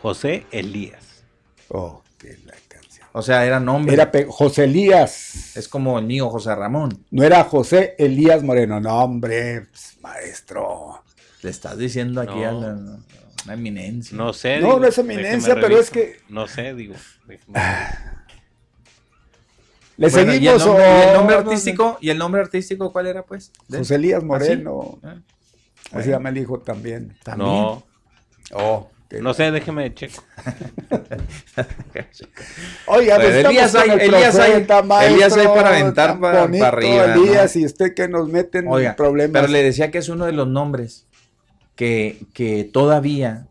José 0.03 0.47
Elías. 0.51 1.25
Oh, 1.69 2.03
qué 2.19 2.37
la 2.45 2.55
canción. 2.69 3.07
O 3.13 3.23
sea, 3.23 3.45
era 3.45 3.61
nombre. 3.61 3.95
Era 3.95 4.11
José 4.29 4.65
Elías. 4.65 5.57
Es 5.57 5.69
como 5.69 5.99
el 5.99 6.05
mío, 6.07 6.29
José 6.31 6.55
Ramón. 6.55 7.05
No 7.11 7.25
era 7.25 7.45
José 7.45 7.95
Elías 7.99 8.43
Moreno. 8.43 8.81
No, 8.81 9.03
hombre, 9.03 9.67
pues, 9.71 9.99
maestro. 10.01 11.03
Le 11.43 11.51
estás 11.51 11.77
diciendo 11.79 12.21
aquí 12.21 12.39
No. 12.41 12.49
a 12.49 12.53
la, 12.53 12.73
una 13.45 13.55
eminencia. 13.55 14.17
No 14.17 14.33
sé. 14.33 14.59
No, 14.61 14.67
digo, 14.67 14.81
no 14.81 14.87
es 14.87 14.99
eminencia, 14.99 15.55
pero 15.55 15.79
es 15.79 15.91
que- 15.91 16.21
No 16.29 16.47
sé, 16.49 16.75
digo. 16.75 16.95
déjeme- 17.27 17.55
¿Le 19.97 20.09
Bueno, 20.11 20.33
¿y 20.33 20.37
el 20.47 20.61
seguimos 20.61 20.67
nombre, 20.67 20.85
y 20.87 21.03
el 21.09 21.13
nombre 21.15 21.37
no, 21.37 21.43
no, 21.43 21.49
artístico? 21.51 21.99
¿Y 22.01 22.11
el 22.11 22.19
nombre 22.19 22.41
artístico 22.41 22.93
cuál 22.93 23.07
era, 23.09 23.25
pues? 23.25 23.51
¿De- 23.67 23.79
José 23.79 23.97
Elías 23.97 24.19
¿Ah, 24.19 24.21
sí? 24.21 24.27
Moreno. 24.27 24.99
Ah, 25.03 25.09
Así 25.11 25.23
bueno. 25.91 26.05
se 26.05 26.11
llama 26.11 26.29
el 26.29 26.39
hijo 26.39 26.59
también. 26.61 27.17
También. 27.25 27.51
No. 27.51 27.83
Oh, 28.53 28.89
No 29.11 29.33
sé, 29.33 29.51
déjeme 29.51 29.95
checo. 29.95 30.23
Oiga, 32.87 33.17
pues 33.17 33.29
estamos 33.37 33.51
Elías 33.57 33.75
hay- 33.75 33.91
el 33.91 34.01
Elías 34.01 34.37
hay- 34.39 34.51
profeta, 34.53 34.79
Elías 35.07 35.33
hay 35.33 35.47
maestro, 35.47 35.55
para 35.55 35.69
aventar 35.71 36.11
tan 36.11 36.21
pa- 36.21 36.41
bonito, 36.43 36.65
arriba, 36.65 37.07
¿no? 37.09 37.23
Elías, 37.25 37.57
y 37.57 37.65
usted 37.65 37.95
que 37.95 38.09
nos 38.09 38.29
mete 38.29 38.59
en 38.59 38.69
Oiga, 38.69 38.97
problemas. 38.97 39.41
pero 39.41 39.53
le 39.53 39.63
decía 39.63 39.91
que 39.91 39.99
es 39.99 40.09
uno 40.09 40.27
de 40.27 40.33
los 40.33 40.47
nombres 40.49 41.07
que, 41.75 42.19
que 42.35 42.65
todavía 42.71 43.47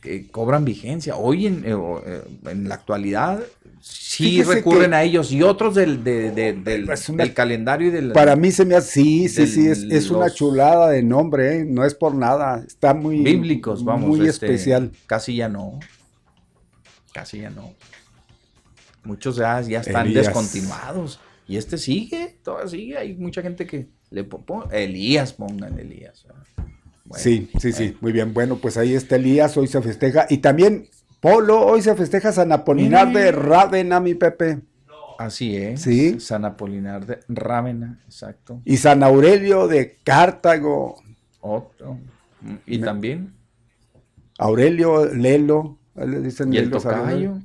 que 0.00 0.28
cobran 0.30 0.64
vigencia. 0.64 1.16
Hoy 1.16 1.46
en, 1.46 1.64
eh, 1.64 1.76
eh, 2.06 2.22
en 2.46 2.68
la 2.68 2.74
actualidad 2.76 3.40
sí 3.86 4.24
Fíjese 4.30 4.54
recurren 4.54 4.94
a 4.94 5.02
ellos 5.02 5.30
y 5.32 5.42
otros 5.42 5.74
del, 5.74 6.02
de- 6.04 6.30
de- 6.30 6.52
del, 6.54 6.88
Es 6.88 7.08
una- 7.08 7.24
del 7.24 7.34
calendario 7.34 7.88
y 7.88 7.90
del... 7.90 8.12
Para 8.12 8.34
mí 8.36 8.50
se 8.50 8.64
me 8.64 8.74
hace, 8.76 8.92
sí, 8.92 9.28
sí, 9.28 9.40
del- 9.42 9.48
sí, 9.50 9.66
es, 9.68 9.82
es 9.90 10.10
una 10.10 10.30
chulada 10.30 10.88
de 10.90 11.02
nombre, 11.02 11.58
¿eh? 11.60 11.64
no 11.64 11.84
es 11.84 11.94
por 11.94 12.14
nada, 12.14 12.64
está 12.66 12.94
muy 12.94 13.18
bíblicos, 13.22 13.84
vamos. 13.84 14.08
muy 14.08 14.26
este, 14.26 14.46
especial. 14.46 14.92
Casi 15.06 15.36
ya 15.36 15.48
no. 15.48 15.78
Casi 17.12 17.40
ya 17.40 17.50
no. 17.50 17.74
Muchos 19.04 19.36
ya, 19.36 19.60
ya 19.60 19.80
están 19.80 20.06
Elías. 20.06 20.26
descontinuados. 20.26 21.20
Y 21.46 21.58
este 21.58 21.76
sigue, 21.76 22.38
todavía 22.42 22.70
sigue. 22.70 22.96
Hay 22.98 23.14
mucha 23.14 23.42
gente 23.42 23.66
que 23.66 23.88
le 24.10 24.26
Elías, 24.72 25.32
pongan 25.34 25.78
Elías. 25.78 26.24
Bueno, 27.04 27.22
sí, 27.22 27.50
sí, 27.60 27.72
sí, 27.72 27.96
muy 28.00 28.12
bien. 28.12 28.32
Bueno, 28.32 28.56
pues 28.56 28.78
ahí 28.78 28.94
está 28.94 29.16
Elías, 29.16 29.54
hoy 29.58 29.66
se 29.66 29.82
festeja. 29.82 30.26
Y 30.30 30.38
también, 30.38 30.88
Polo, 31.24 31.64
hoy 31.64 31.80
se 31.80 31.94
festeja 31.94 32.32
San 32.32 32.52
Apolinar 32.52 33.10
de 33.10 33.32
Rávena, 33.32 33.98
mi 33.98 34.14
Pepe. 34.14 34.60
Así 35.18 35.56
es. 35.56 35.80
Sí. 35.80 36.20
San 36.20 36.44
Apolinar 36.44 37.06
de 37.06 37.20
Rávena, 37.28 37.98
exacto. 38.04 38.60
Y 38.66 38.76
San 38.76 39.02
Aurelio 39.02 39.66
de 39.66 39.96
Cartago. 40.04 40.96
Otro. 41.40 41.94
Mm, 42.42 42.54
Y 42.66 42.78
Me- 42.78 42.84
también. 42.84 43.32
Aurelio 44.36 45.06
Lelo, 45.14 45.78
le 45.94 46.20
dicen 46.20 46.52
Y 46.52 46.58
el 46.58 46.70
Lelo. 46.70 47.40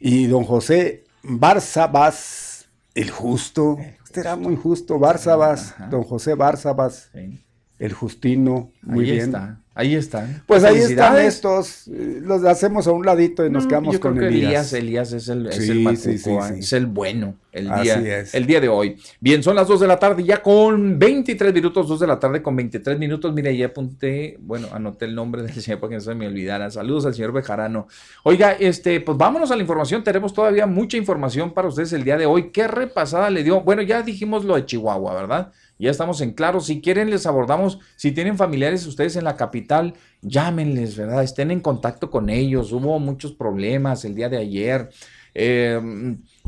Y 0.00 0.26
don 0.28 0.44
José 0.44 1.04
Barzabas, 1.22 2.70
el 2.94 3.10
justo. 3.10 3.76
Este 4.04 4.20
era 4.20 4.36
muy 4.36 4.56
justo, 4.56 4.98
Barzabas, 4.98 5.74
don 5.90 6.02
José 6.02 6.32
Barzabas, 6.32 7.10
Sí. 7.12 7.44
el 7.78 7.92
Justino, 7.92 8.72
muy 8.80 9.04
ahí 9.04 9.10
bien. 9.12 9.24
está. 9.26 9.60
Ahí 9.80 9.94
están. 9.94 10.42
Pues 10.44 10.64
ahí 10.64 10.78
están 10.78 11.16
estos, 11.20 11.86
eh, 11.86 12.18
los 12.20 12.42
hacemos 12.44 12.88
a 12.88 12.90
un 12.90 13.06
ladito 13.06 13.46
y 13.46 13.50
nos 13.50 13.62
No, 13.62 13.68
quedamos 13.68 13.94
yo 13.94 14.00
creo 14.00 14.12
con 14.12 14.20
que 14.20 14.26
Elías. 14.26 14.72
Elías, 14.72 15.12
es 15.12 15.28
el, 15.28 15.46
es 15.46 15.54
Sí, 15.54 15.70
el 15.70 15.76
sí, 15.76 15.82
macuco, 15.84 16.00
sí, 16.02 16.18
sí. 16.18 16.58
es 16.58 16.72
el 16.72 16.86
bueno, 16.86 17.36
el 17.52 17.70
Así 17.70 17.84
día, 17.84 18.18
es. 18.18 18.34
el 18.34 18.44
día 18.46 18.60
de 18.60 18.68
hoy. 18.68 18.96
Bien, 19.20 19.40
son 19.40 19.54
las 19.54 19.68
2 19.68 19.78
de 19.78 19.86
la 19.86 19.96
tarde, 19.96 20.24
ya 20.24 20.42
con 20.42 20.98
23 20.98 21.54
minutos, 21.54 21.86
2 21.86 22.00
de 22.00 22.06
la 22.08 22.18
tarde 22.18 22.42
con 22.42 22.56
23 22.56 22.98
minutos. 22.98 23.32
Mire, 23.32 23.56
ya 23.56 23.66
apunté, 23.66 24.36
bueno, 24.40 24.66
anoté 24.72 25.04
el 25.04 25.14
nombre 25.14 25.42
del 25.42 25.52
señor 25.52 25.78
para 25.78 25.90
que 25.90 25.94
no 25.94 26.00
se 26.00 26.14
me 26.16 26.26
olvidara. 26.26 26.68
Saludos 26.72 27.06
al 27.06 27.14
señor 27.14 27.30
Bejarano. 27.30 27.86
Oiga, 28.24 28.54
este, 28.54 29.00
pues 29.00 29.16
vámonos 29.16 29.52
a 29.52 29.54
la 29.54 29.62
información. 29.62 30.02
Tenemos 30.02 30.34
todavía 30.34 30.66
mucha 30.66 30.96
información 30.96 31.54
para 31.54 31.68
ustedes 31.68 31.92
el 31.92 32.02
día 32.02 32.16
de 32.16 32.26
hoy. 32.26 32.50
¿Qué 32.50 32.66
repasada 32.66 33.30
le 33.30 33.44
dio? 33.44 33.60
Bueno, 33.60 33.82
ya 33.82 34.02
dijimos 34.02 34.44
lo 34.44 34.56
de 34.56 34.66
Chihuahua, 34.66 35.14
¿verdad? 35.14 35.52
Ya 35.78 35.90
estamos 35.90 36.20
en 36.20 36.32
claro. 36.32 36.60
Si 36.60 36.80
quieren, 36.80 37.10
les 37.10 37.26
abordamos. 37.26 37.78
Si 37.96 38.12
tienen 38.12 38.36
familiares 38.36 38.86
ustedes 38.86 39.14
en 39.16 39.24
la 39.24 39.36
capital, 39.36 39.94
llámenles, 40.22 40.96
¿verdad? 40.96 41.22
Estén 41.22 41.50
en 41.50 41.60
contacto 41.60 42.10
con 42.10 42.30
ellos. 42.30 42.72
Hubo 42.72 42.98
muchos 42.98 43.32
problemas 43.32 44.04
el 44.04 44.14
día 44.14 44.28
de 44.28 44.38
ayer. 44.38 44.90
Eh, 45.34 45.80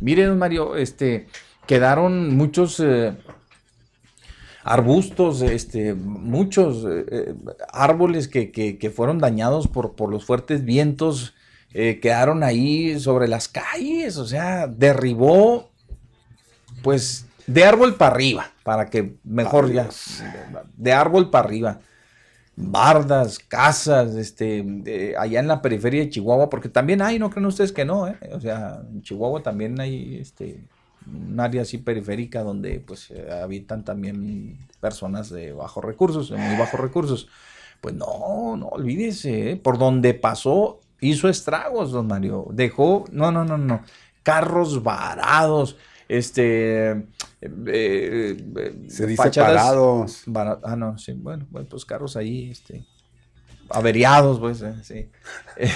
miren, 0.01 0.36
Mario, 0.36 0.77
este, 0.77 1.27
quedaron 1.66 2.35
muchos 2.36 2.81
eh, 2.81 3.15
arbustos, 4.65 5.43
este, 5.43 5.94
muchos 5.94 6.85
eh, 6.85 7.07
eh, 7.11 7.35
árboles 7.73 8.28
que, 8.28 8.51
que- 8.51 8.78
que 8.78 8.90
fueron 8.90 9.19
dañados 9.19 9.69
por, 9.69 9.94
por 9.94 10.11
los 10.11 10.24
fuertes 10.24 10.65
vientos. 10.65 11.35
quedaron 11.73 12.43
ahí 12.43 12.98
sobre 12.98 13.28
las 13.28 13.47
calles, 13.47 14.16
o 14.16 14.27
sea, 14.27 14.66
derribó, 14.66 15.70
pues, 16.82 17.27
de 17.52 17.64
árbol 17.64 17.94
para 17.97 18.14
arriba, 18.14 18.51
para 18.62 18.86
que 18.86 19.16
mejor 19.24 19.72
ya, 19.72 19.89
de 20.77 20.93
árbol 20.93 21.31
para 21.31 21.44
arriba 21.47 21.81
bardas, 22.56 23.39
casas, 23.39 24.14
este, 24.14 24.62
de- 24.64 25.16
allá 25.16 25.40
en 25.40 25.48
la 25.48 25.62
periferia 25.62 26.01
de 26.02 26.10
Chihuahua, 26.10 26.51
porque 26.51 26.68
también 26.68 27.01
hay, 27.01 27.18
no 27.18 27.31
creen 27.31 27.47
ustedes 27.47 27.72
que 27.72 27.85
no, 27.86 28.06
¿eh? 28.06 28.16
O 28.32 28.40
sea, 28.40 28.82
en 28.93 29.02
Chihuahua 29.02 29.43
también 29.43 29.81
hay, 29.81 30.18
este, 30.20 30.62
un 31.06 31.40
área 31.40 31.62
así 31.62 31.78
periférica 31.78 32.43
donde, 32.43 32.81
pues, 32.81 33.10
eh, 33.10 33.28
habitan 33.43 33.85
también 33.85 34.59
personas 34.78 35.31
de 35.31 35.52
bajos 35.52 35.82
recursos, 35.85 36.28
de 36.31 36.36
muy 36.36 36.56
bajos 36.59 36.78
recursos. 36.81 37.28
Pues 37.81 37.94
no, 37.94 38.56
no 38.59 38.66
olvídese, 38.68 39.52
¿eh? 39.52 39.56
por 39.56 39.78
donde 39.78 40.12
pasó, 40.12 40.81
hizo 41.01 41.31
estragos, 41.31 41.93
don 41.93 42.06
Mario, 42.09 42.47
dejó, 42.51 43.06
no, 43.10 43.32
no, 43.32 43.44
no, 43.47 43.56
no, 43.56 43.81
carros 44.22 44.82
varados, 44.82 45.77
este, 46.09 47.06
eh, 47.43 48.37
eh, 48.57 48.85
Se 48.89 49.07
dice 49.07 49.23
fachadas- 49.23 49.57
parados. 49.57 50.61
Ah, 50.65 50.77
no, 50.77 50.99
sí, 50.99 51.12
bueno, 51.15 51.47
pues 51.51 51.85
carros 51.85 52.17
ahí, 52.17 52.51
este, 52.51 52.85
averiados, 53.71 54.39
pues, 54.41 54.62
eh, 54.62 54.75
sí. 54.83 55.11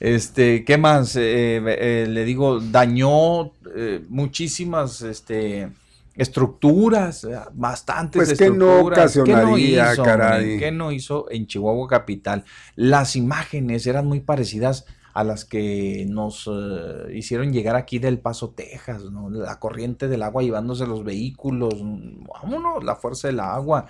Este, 0.00 0.64
¿qué 0.64 0.78
más? 0.78 1.14
Eh, 1.16 1.60
eh, 1.66 2.06
le 2.08 2.24
digo, 2.24 2.58
dañó 2.58 3.52
eh, 3.76 4.02
muchísimas, 4.08 5.02
este, 5.02 5.68
estructuras, 6.14 7.26
bastantes 7.52 8.28
Pues, 8.28 8.38
¿qué 8.38 8.48
no 8.50 8.88
estructuras. 8.88 9.16
ocasionaría, 9.18 9.92
hizo, 9.92 10.02
caray? 10.02 10.58
¿Qué 10.58 10.70
no 10.72 10.90
hizo 10.90 11.30
en 11.30 11.46
Chihuahua 11.46 11.86
Capital? 11.86 12.44
Las 12.76 13.14
imágenes 13.14 13.86
eran 13.86 14.06
muy 14.06 14.20
parecidas 14.20 14.86
a 15.12 15.24
las 15.24 15.44
que 15.44 16.06
nos 16.08 16.48
eh, 16.52 17.12
hicieron 17.14 17.52
llegar 17.52 17.76
aquí 17.76 17.98
del 17.98 18.18
Paso, 18.20 18.50
Texas, 18.50 19.04
¿no? 19.04 19.30
La 19.30 19.58
corriente 19.58 20.08
del 20.08 20.22
agua 20.22 20.42
llevándose 20.42 20.86
los 20.86 21.04
vehículos, 21.04 21.74
vámonos, 21.80 22.84
la 22.84 22.96
fuerza 22.96 23.28
del 23.28 23.40
agua. 23.40 23.86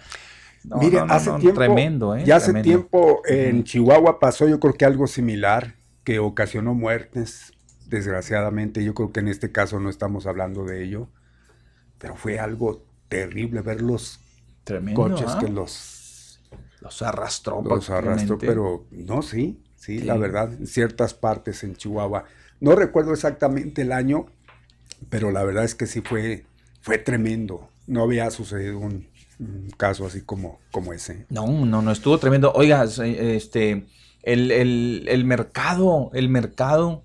No, 0.65 0.77
Mire, 0.79 0.99
no, 0.99 1.07
no, 1.07 1.15
hace 1.15 1.33
tiempo, 1.35 1.59
tremendo, 1.61 2.15
¿eh? 2.17 2.25
ya 2.25 2.37
hace 2.37 2.53
Tremendo. 2.53 2.69
tiempo 2.69 3.23
en 3.27 3.65
Chihuahua 3.65 4.19
pasó 4.21 4.47
yo 4.49 4.61
creo 4.61 4.75
que 4.75 4.85
algo 4.85 5.07
similar 5.07 5.75
que 6.05 6.19
ocasionó 6.19 6.75
muertes. 6.75 7.53
desgraciadamente. 7.87 8.85
Yo 8.85 8.95
creo 8.95 9.13
que 9.13 9.21
en 9.21 9.29
este 9.29 9.53
caso 9.53 9.81
no 9.81 9.91
estamos 9.91 10.27
hablando 10.27 10.65
de 10.65 10.85
ello, 10.85 11.09
pero 11.99 12.15
fue 12.17 12.39
algo 12.39 12.85
terrible 13.09 13.63
ver 13.63 13.83
los 13.83 14.21
Tremendo, 14.65 15.01
coches 15.03 15.37
¿ah? 15.37 15.39
que 15.41 15.49
los, 15.49 16.41
Los 16.81 17.03
arrastró. 17.03 17.63
los 17.63 17.91
arrastró, 17.91 18.39
pero 18.39 18.87
no, 18.91 19.23
sí, 19.23 19.63
sí, 19.81 19.99
Sí. 19.99 20.05
la 20.05 20.17
verdad, 20.17 20.53
en 20.53 20.67
ciertas 20.67 21.15
partes 21.15 21.65
en 21.65 21.75
Chihuahua. 21.75 22.25
No 22.61 22.77
recuerdo 22.77 23.13
exactamente 23.13 23.83
el 23.83 23.91
año, 23.93 24.27
pero 25.09 25.33
la 25.33 25.43
verdad 25.43 25.65
es 25.65 25.75
que 25.75 25.87
sí 25.87 26.03
fue, 26.03 26.45
fue 26.83 26.99
tremendo. 26.99 27.69
No 27.87 28.03
había 28.05 28.31
sucedido 28.31 28.79
un, 28.79 29.09
un 29.41 29.71
caso 29.77 30.05
así 30.07 30.21
como, 30.21 30.61
como 30.71 30.93
ese. 30.93 31.25
No, 31.31 31.47
no, 31.65 31.81
no, 31.83 31.91
estuvo 31.91 32.19
tremendo. 32.19 32.53
Oiga, 32.55 32.85
este, 32.85 33.87
el, 34.23 34.51
el- 34.53 35.07
el 35.09 35.25
mercado, 35.25 36.11
el 36.13 36.29
mercado, 36.29 37.03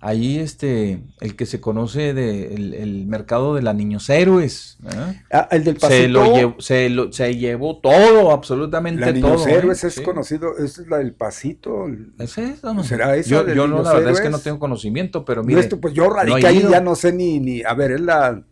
ahí 0.00 0.38
este, 0.38 1.02
el 1.20 1.34
que 1.36 1.46
se 1.46 1.60
conoce 1.60 2.12
de, 2.14 2.54
el, 2.54 2.74
el 2.74 3.06
mercado 3.06 3.54
de 3.54 3.62
la 3.62 3.72
Niños 3.72 4.08
Héroes. 4.10 4.78
¿eh? 4.84 5.22
Ah, 5.32 5.48
el 5.50 5.64
del 5.64 5.80
Se 5.80 6.06
lo, 6.08 6.20
Pasito. 6.20 6.36
llevó, 6.36 6.60
se, 6.60 6.88
lo- 6.90 7.12
se 7.12 7.34
llevó 7.36 7.78
todo, 7.80 8.30
absolutamente 8.30 9.00
La 9.00 9.12
Niños 9.12 9.42
todo. 9.44 9.48
¿eh? 9.48 9.54
Héroes 9.54 9.82
es 9.84 9.94
Sí. 9.94 10.02
conocido, 10.02 10.56
es 10.58 10.78
la 10.86 10.98
del 10.98 11.14
Pasito. 11.14 11.86
¿Es 12.18 12.36
eso? 12.38 12.72
No. 12.74 12.84
¿Será 12.84 13.16
esa 13.16 13.28
Yo, 13.30 13.48
yo 13.54 13.66
no, 13.66 13.82
la 13.82 13.94
verdad 13.94 14.12
es 14.12 14.20
que 14.20 14.30
no 14.30 14.38
tengo 14.38 14.58
conocimiento, 14.58 15.24
pero 15.24 15.42
No, 15.42 15.48
mire. 15.48 15.60
esto, 15.60 15.80
pues 15.80 15.94
yo 15.94 16.04
no 16.08 16.14
radiqué 16.14 16.46
ahí, 16.46 16.66
ya 16.70 16.80
no 16.80 16.94
sé 16.94 17.12
ni, 17.12 17.40
ni, 17.40 17.62
a 17.62 17.72
ver, 17.74 17.92
es 17.92 18.00
la, 18.00 18.42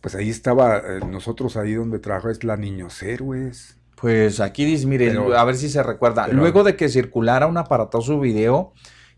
pues 0.00 0.14
ahí 0.16 0.30
estaba, 0.30 0.78
eh, 0.78 1.00
nosotros 1.08 1.56
ahí 1.56 1.74
donde 1.74 1.98
trabajo 2.00 2.28
es 2.30 2.42
la 2.42 2.56
Niños 2.56 3.00
Héroes. 3.02 3.76
Pues 4.00 4.40
aquí 4.40 4.64
dice, 4.64 4.86
mire, 4.88 5.08
Pero- 5.10 5.36
a 5.38 5.44
ver 5.44 5.54
si 5.56 5.68
se 5.68 5.80
recuerda. 5.82 6.24
pero- 6.26 6.38
Luego 6.38 6.64
de 6.64 6.74
que 6.74 6.88
circulara 6.88 7.46
un 7.46 7.56
aparatoso 7.56 8.18
video 8.18 8.72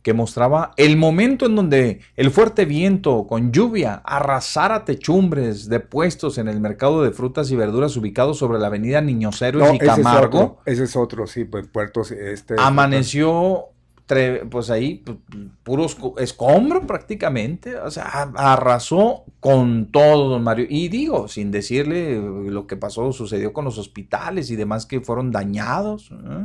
que 0.05 0.13
mostraba 0.13 0.73
el 0.77 0.97
momento 0.99 1.47
en 1.47 1.57
donde 1.57 2.01
el 2.15 2.31
fuerte 2.31 2.67
viento 2.67 3.27
con 3.27 3.51
lluvia 3.53 4.03
arrasara 4.05 4.85
techumbres 4.85 5.69
de 5.69 5.81
puestos 5.81 6.39
en 6.39 6.47
el 6.47 6.61
mercado 6.61 7.03
de 7.03 7.11
frutas 7.11 7.51
y 7.51 7.57
verduras 7.57 7.97
ubicado 7.97 8.35
sobre 8.35 8.59
la 8.61 8.67
avenida 8.69 9.01
Niños 9.01 9.41
Héroes 9.43 9.67
No, 9.67 9.73
y 9.73 9.77
ese 9.79 9.87
es 9.87 9.91
Camargo, 9.97 10.39
otro, 10.39 10.59
ese 10.67 10.85
es 10.85 10.95
otro, 10.95 11.27
sí, 11.27 11.45
pues 11.47 11.67
puertos, 11.69 12.11
este. 12.13 12.55
amaneció 12.59 13.65
tre- 14.07 14.47
pues 14.51 14.69
ahí 14.69 15.03
pu- 15.03 15.17
puro 15.63 15.85
esco- 15.87 16.21
escombro 16.21 16.87
prácticamente, 16.87 17.75
o 17.79 17.91
sea, 17.91 18.31
arrasó 18.37 19.25
con 19.41 19.87
todo, 19.91 20.29
don 20.29 20.43
Mario. 20.43 20.67
Y 20.69 20.89
digo, 20.89 21.29
sin 21.29 21.51
decirle 21.51 22.21
lo 22.51 22.67
que 22.67 22.77
pasó, 22.77 23.11
sucedió 23.13 23.55
con 23.55 23.65
los 23.65 23.79
hospitales 23.79 24.51
y 24.51 24.57
demás 24.57 24.85
que 24.85 25.01
fueron 25.01 25.31
dañados. 25.31 26.11
¿eh? 26.13 26.45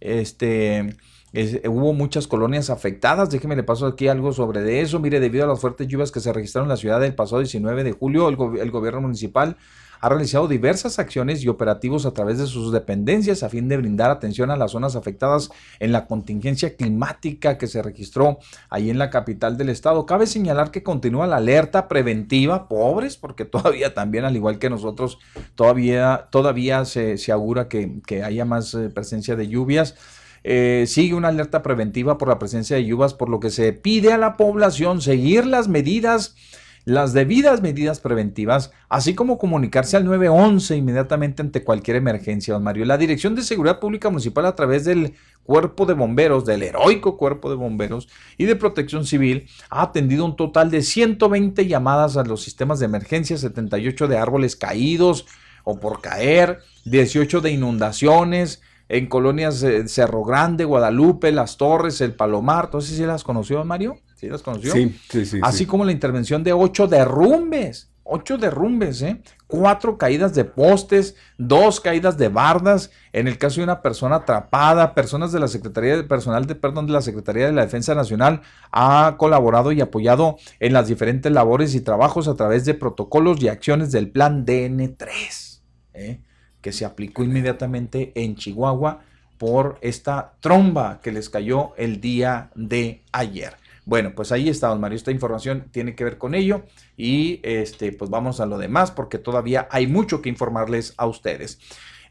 Este, 0.00 0.96
es- 1.32 1.60
hubo 1.66 1.92
muchas 1.92 2.26
colonias 2.26 2.70
afectadas. 2.70 3.30
Déjeme 3.30 3.56
le 3.56 3.62
paso 3.62 3.86
aquí 3.86 4.08
algo 4.08 4.32
sobre 4.32 4.60
de 4.62 4.80
eso. 4.80 4.98
Mire, 5.00 5.20
debido 5.20 5.44
a 5.44 5.48
las 5.48 5.60
fuertes 5.60 5.88
lluvias 5.88 6.10
que 6.12 6.20
se 6.20 6.32
registraron 6.32 6.66
en 6.66 6.70
la 6.70 6.76
ciudad 6.76 7.02
el 7.04 7.14
pasado 7.14 7.40
19 7.40 7.84
de 7.84 7.92
julio, 7.92 8.28
el, 8.28 8.36
go- 8.36 8.54
el 8.60 8.70
gobierno 8.70 9.00
municipal 9.02 9.56
ha 10.04 10.08
realizado 10.08 10.48
diversas 10.48 10.98
acciones 10.98 11.44
y 11.44 11.48
operativos 11.48 12.06
a 12.06 12.10
través 12.12 12.36
de 12.38 12.48
sus 12.48 12.72
dependencias 12.72 13.44
a 13.44 13.48
fin 13.48 13.68
de 13.68 13.76
brindar 13.76 14.10
atención 14.10 14.50
a 14.50 14.56
las 14.56 14.72
zonas 14.72 14.96
afectadas 14.96 15.48
en 15.78 15.92
la 15.92 16.08
contingencia 16.08 16.74
climática 16.76 17.56
que 17.56 17.68
se 17.68 17.82
registró 17.82 18.38
ahí 18.68 18.90
en 18.90 18.98
la 18.98 19.10
capital 19.10 19.56
del 19.56 19.68
estado. 19.68 20.04
Cabe 20.04 20.26
señalar 20.26 20.72
que 20.72 20.82
continúa 20.82 21.28
la 21.28 21.36
alerta 21.36 21.86
preventiva, 21.86 22.68
pobres, 22.68 23.16
porque 23.16 23.44
todavía 23.46 23.94
también, 23.94 24.24
al 24.24 24.34
igual 24.34 24.58
que 24.58 24.70
nosotros, 24.70 25.18
todavía, 25.54 26.26
todavía 26.32 26.84
se, 26.84 27.16
se 27.16 27.30
augura 27.30 27.68
que, 27.68 28.00
que 28.04 28.24
haya 28.24 28.44
más 28.44 28.74
eh, 28.74 28.88
presencia 28.90 29.36
de 29.36 29.46
lluvias. 29.46 29.94
Eh, 30.44 30.84
sigue 30.86 31.14
una 31.14 31.28
alerta 31.28 31.62
preventiva 31.62 32.18
por 32.18 32.28
la 32.28 32.38
presencia 32.38 32.76
de 32.76 32.84
lluvias, 32.84 33.14
por 33.14 33.28
lo 33.28 33.40
que 33.40 33.50
se 33.50 33.72
pide 33.72 34.12
a 34.12 34.18
la 34.18 34.36
población 34.36 35.00
seguir 35.00 35.46
las 35.46 35.68
medidas 35.68 36.34
las 36.84 37.12
debidas 37.12 37.62
medidas 37.62 38.00
preventivas, 38.00 38.72
así 38.88 39.14
como 39.14 39.38
comunicarse 39.38 39.96
al 39.96 40.04
911 40.04 40.76
inmediatamente 40.76 41.42
ante 41.42 41.62
cualquier 41.62 41.96
emergencia, 41.96 42.54
don 42.54 42.64
Mario. 42.64 42.84
La 42.84 42.98
Dirección 42.98 43.34
de 43.34 43.42
Seguridad 43.42 43.78
Pública 43.78 44.10
Municipal 44.10 44.46
a 44.46 44.56
través 44.56 44.84
del 44.84 45.14
Cuerpo 45.44 45.86
de 45.86 45.94
Bomberos, 45.94 46.44
del 46.44 46.62
heroico 46.62 47.16
Cuerpo 47.16 47.50
de 47.50 47.56
Bomberos 47.56 48.08
y 48.36 48.46
de 48.46 48.56
Protección 48.56 49.06
Civil, 49.06 49.46
ha 49.70 49.82
atendido 49.82 50.24
un 50.24 50.34
total 50.34 50.70
de 50.70 50.82
120 50.82 51.66
llamadas 51.66 52.16
a 52.16 52.24
los 52.24 52.42
sistemas 52.42 52.80
de 52.80 52.86
emergencia, 52.86 53.36
78 53.36 54.08
de 54.08 54.18
árboles 54.18 54.56
caídos 54.56 55.26
o 55.64 55.78
por 55.78 56.00
caer, 56.00 56.58
18 56.84 57.40
de 57.40 57.52
inundaciones, 57.52 58.60
en 58.92 59.06
colonias 59.06 59.62
eh, 59.62 59.88
Cerro 59.88 60.22
Grande, 60.22 60.66
Guadalupe, 60.66 61.32
Las 61.32 61.56
Torres, 61.56 62.02
El 62.02 62.14
Palomar, 62.14 62.66
entonces 62.66 62.94
sí 62.94 63.06
las 63.06 63.24
conoció, 63.24 63.64
Mario? 63.64 63.96
¿Sí 64.16 64.28
las 64.28 64.42
conoció? 64.42 64.70
Sí, 64.70 64.94
sí, 65.08 65.24
sí. 65.24 65.40
Así 65.42 65.58
sí. 65.60 65.66
como 65.66 65.86
la 65.86 65.92
intervención 65.92 66.44
de 66.44 66.52
ocho 66.52 66.86
derrumbes, 66.86 67.90
ocho 68.02 68.36
derrumbes, 68.36 69.00
¿eh? 69.00 69.22
cuatro 69.46 69.96
caídas 69.96 70.34
de 70.34 70.44
postes, 70.44 71.16
dos 71.38 71.80
caídas 71.80 72.18
de 72.18 72.28
bardas, 72.28 72.90
en 73.14 73.28
el 73.28 73.38
caso 73.38 73.60
de 73.60 73.64
una 73.64 73.80
persona 73.80 74.16
atrapada, 74.16 74.94
personas 74.94 75.32
de 75.32 75.40
la 75.40 75.48
Secretaría 75.48 75.96
de 75.96 76.04
Personal 76.04 76.44
de, 76.46 76.54
perdón, 76.54 76.86
de 76.86 76.92
la 76.92 77.00
Secretaría 77.00 77.46
de 77.46 77.52
la 77.52 77.62
Defensa 77.62 77.94
Nacional 77.94 78.42
ha 78.72 79.16
colaborado 79.16 79.72
y 79.72 79.80
apoyado 79.80 80.36
en 80.60 80.74
las 80.74 80.88
diferentes 80.88 81.32
labores 81.32 81.74
y 81.74 81.80
trabajos 81.80 82.28
a 82.28 82.34
través 82.34 82.66
de 82.66 82.74
protocolos 82.74 83.42
y 83.42 83.48
acciones 83.48 83.90
del 83.90 84.10
plan 84.10 84.44
DN3, 84.44 85.62
¿eh? 85.94 86.20
Que 86.62 86.72
se 86.72 86.86
aplicó 86.86 87.22
inmediatamente 87.22 88.12
en 88.14 88.36
Chihuahua 88.36 89.02
por 89.36 89.78
esta 89.82 90.34
tromba 90.40 91.00
que 91.02 91.12
les 91.12 91.28
cayó 91.28 91.72
el 91.76 92.00
día 92.00 92.50
de 92.54 93.02
ayer. 93.12 93.56
Bueno, 93.84 94.12
pues 94.14 94.30
ahí 94.30 94.48
está, 94.48 94.68
don 94.68 94.80
Mario. 94.80 94.96
Esta 94.96 95.10
información 95.10 95.66
tiene 95.72 95.94
que 95.94 96.04
ver 96.04 96.16
con 96.16 96.34
ello. 96.34 96.62
Y 96.96 97.40
este, 97.42 97.92
pues 97.92 98.10
vamos 98.10 98.40
a 98.40 98.46
lo 98.46 98.58
demás, 98.58 98.92
porque 98.92 99.18
todavía 99.18 99.66
hay 99.70 99.86
mucho 99.86 100.22
que 100.22 100.28
informarles 100.28 100.94
a 100.96 101.06
ustedes. 101.06 101.58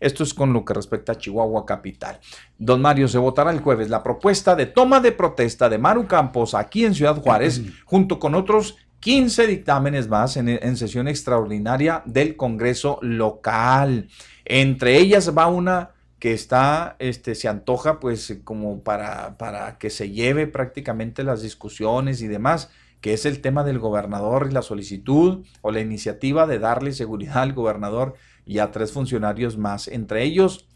Esto 0.02 0.24
es 0.24 0.34
con 0.34 0.52
lo 0.52 0.66
que 0.66 0.74
respecta 0.74 1.14
a 1.14 1.18
Chihuahua 1.18 1.66
Capital. 1.66 2.20
Don 2.58 2.82
Mario, 2.82 3.08
se 3.08 3.20
votará 3.20 3.52
el 3.52 3.62
jueves 3.62 3.90
la 3.90 4.04
propuesta 4.04 4.56
de 4.56 4.66
toma 4.66 5.00
de 5.00 5.12
protesta 5.12 5.70
de 5.70 5.78
Maru 5.78 6.08
Campos 6.08 6.56
aquí 6.56 6.84
en 6.84 6.96
Ciudad 6.96 7.22
Juárez, 7.22 7.62
junto 7.86 8.20
con 8.20 8.36
otros 8.36 8.78
15 9.00 9.48
dictámenes 9.48 10.10
más 10.10 10.38
en, 10.38 10.50
en 10.50 10.76
sesión 10.76 11.08
extraordinaria 11.08 12.02
del 12.06 12.36
Congreso 12.36 12.98
local. 13.02 14.10
Entre 14.54 14.98
ellas 14.98 15.32
va 15.38 15.48
una 15.48 15.92
que 16.20 16.34
está, 16.34 16.98
este, 17.00 17.36
se 17.36 17.48
antoja 17.48 18.02
pues 18.02 18.38
como 18.44 18.84
para, 18.84 19.38
para 19.38 19.78
que 19.78 19.90
se 19.90 20.12
lleve 20.12 20.46
prácticamente 20.46 21.24
las 21.24 21.42
discusiones 21.42 22.22
y 22.22 22.28
demás, 22.28 22.70
que 23.00 23.14
es 23.14 23.26
el 23.26 23.40
tema 23.40 23.64
del 23.64 23.80
gobernador 23.80 24.48
y 24.50 24.54
la 24.54 24.62
solicitud 24.62 25.46
o 25.62 25.72
la 25.72 25.80
iniciativa 25.80 26.48
de 26.48 26.60
darle 26.60 26.92
seguridad 26.92 27.38
al 27.38 27.54
gobernador 27.54 28.16
y 28.46 28.60
a 28.60 28.72
tres 28.72 28.92
funcionarios 28.92 29.58
más, 29.58 29.88
entre 29.88 30.24
ellos 30.24 30.68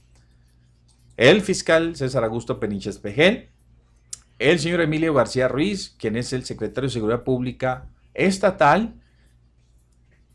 el 1.18 1.42
fiscal 1.42 1.98
César 1.98 2.24
Augusto 2.24 2.62
Peniches 2.62 3.00
Pejel, 3.00 3.50
el 4.40 4.60
señor 4.60 4.80
Emilio 4.80 5.14
García 5.14 5.50
Ruiz, 5.50 5.94
quien 6.00 6.16
es 6.16 6.32
el 6.32 6.46
secretario 6.46 6.88
de 6.88 6.94
Seguridad 6.94 7.26
Pública 7.26 7.90
estatal, 8.14 8.94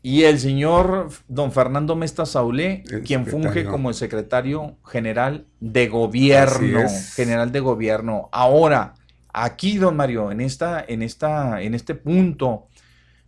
y 0.03 0.23
el 0.23 0.39
señor 0.39 1.09
don 1.27 1.51
Fernando 1.51 1.95
Mesta 1.95 2.25
Saulé, 2.25 2.83
El 2.89 3.03
quien 3.03 3.25
funge 3.25 3.65
como 3.65 3.89
el 3.89 3.95
secretario 3.95 4.77
general 4.85 5.45
de 5.59 5.87
gobierno, 5.87 6.81
general 7.15 7.51
de 7.51 7.59
gobierno. 7.59 8.29
Ahora, 8.31 8.95
aquí, 9.31 9.77
don 9.77 9.95
Mario, 9.95 10.31
en 10.31 10.41
esta, 10.41 10.83
en 10.87 11.03
esta, 11.03 11.61
en 11.61 11.75
este 11.75 11.93
punto, 11.95 12.67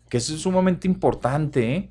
que 0.09 0.17
es 0.17 0.25
sumamente 0.25 0.87
importante, 0.87 1.75
¿eh? 1.75 1.89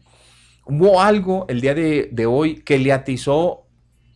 hubo 0.66 1.00
algo 1.00 1.46
el 1.48 1.60
día 1.60 1.74
de, 1.74 2.08
de 2.12 2.26
hoy 2.26 2.56
que 2.62 2.78
le 2.78 2.92
atizó, 2.92 3.66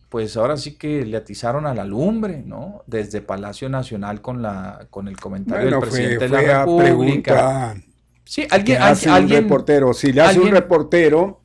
pues 0.09 0.37
ahora 0.37 0.57
sí 0.57 0.77
que 0.77 1.05
le 1.05 1.17
atizaron 1.17 1.65
a 1.65 1.73
la 1.73 1.83
lumbre, 1.85 2.43
¿no? 2.45 2.83
Desde 2.87 3.21
Palacio 3.21 3.67
Nacional 3.69 4.21
con 4.21 4.41
la, 4.41 4.87
con 4.89 5.07
el 5.07 5.17
comentario 5.17 5.63
Bueno, 5.63 5.79
del 5.79 5.89
presidente 5.89 6.27
fue 6.27 6.37
de 6.41 6.47
la 6.47 6.59
República. 6.59 7.33
pregunta. 7.33 7.86
Sí, 8.27 8.45
alguien, 8.49 8.81
hace 8.81 9.09
alguien, 9.09 9.39
un 9.39 9.43
reportero. 9.43 9.93
Si 9.93 10.11
le 10.11 10.21
hace 10.21 10.39
un 10.39 10.51
reportero 10.51 11.41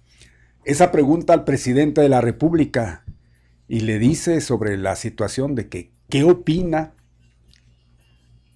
esa 0.65 0.91
pregunta 0.93 1.33
al 1.33 1.45
presidente 1.45 2.01
de 2.01 2.09
la 2.09 2.21
República 2.21 3.05
y 3.69 3.81
le 3.81 3.99
dice 3.99 4.41
sobre 4.41 4.77
la 4.77 4.97
situación 4.97 5.55
de 5.55 5.69
que 5.69 5.93
qué 6.09 6.25
opina 6.25 6.95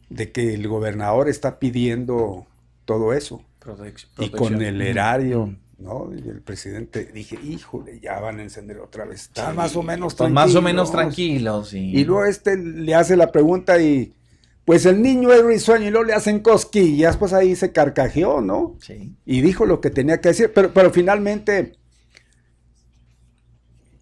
de 0.09 0.31
que 0.31 0.55
el 0.55 0.69
gobernador 0.69 1.29
está 1.29 1.59
pidiendo 1.59 2.47
todo 2.85 3.13
eso 3.13 3.43
y 4.19 4.31
con 4.31 4.63
el 4.63 4.81
erario, 4.81 5.57
¿no? 5.79 6.11
Y 6.15 6.29
el 6.29 6.41
presidente 6.43 7.05
dije, 7.13 7.39
híjole, 7.43 7.99
ya 8.01 8.21
van 8.21 8.39
a 8.39 8.43
encender 8.45 8.79
otra 8.79 9.05
vez. 9.05 9.23
Está 9.23 9.53
más 9.53 9.75
o 9.75 9.83
menos 9.83 10.15
Pues 10.15 10.31
más 10.31 10.55
o 10.55 10.63
menos 10.63 10.93
tranquilos". 10.93 11.69
tranquilos. 11.69 11.69
sí. 11.71 12.01
Y 12.01 12.05
luego 12.05 12.25
este 12.25 12.57
le 12.57 12.95
hace 12.95 13.17
la 13.17 13.33
pregunta 13.33 13.81
y 13.81 14.13
pues 14.67 14.85
el 14.85 15.01
niño 15.01 15.33
es 15.33 15.45
risueño 15.45 15.87
y 15.87 15.91
luego 15.91 16.05
le 16.05 16.13
hacen 16.13 16.41
cosquillas, 16.41 17.17
pues 17.17 17.33
ahí 17.33 17.55
se 17.55 17.71
carcajeó, 17.71 18.41
¿no? 18.41 18.77
Sí. 18.81 19.15
Y 19.25 19.41
dijo 19.41 19.65
lo 19.65 19.81
que 19.81 19.91
tenía 19.91 20.21
que 20.21 20.31
decir, 20.31 20.51
pero, 20.53 20.75
pero 20.75 20.91
finalmente 20.91 21.79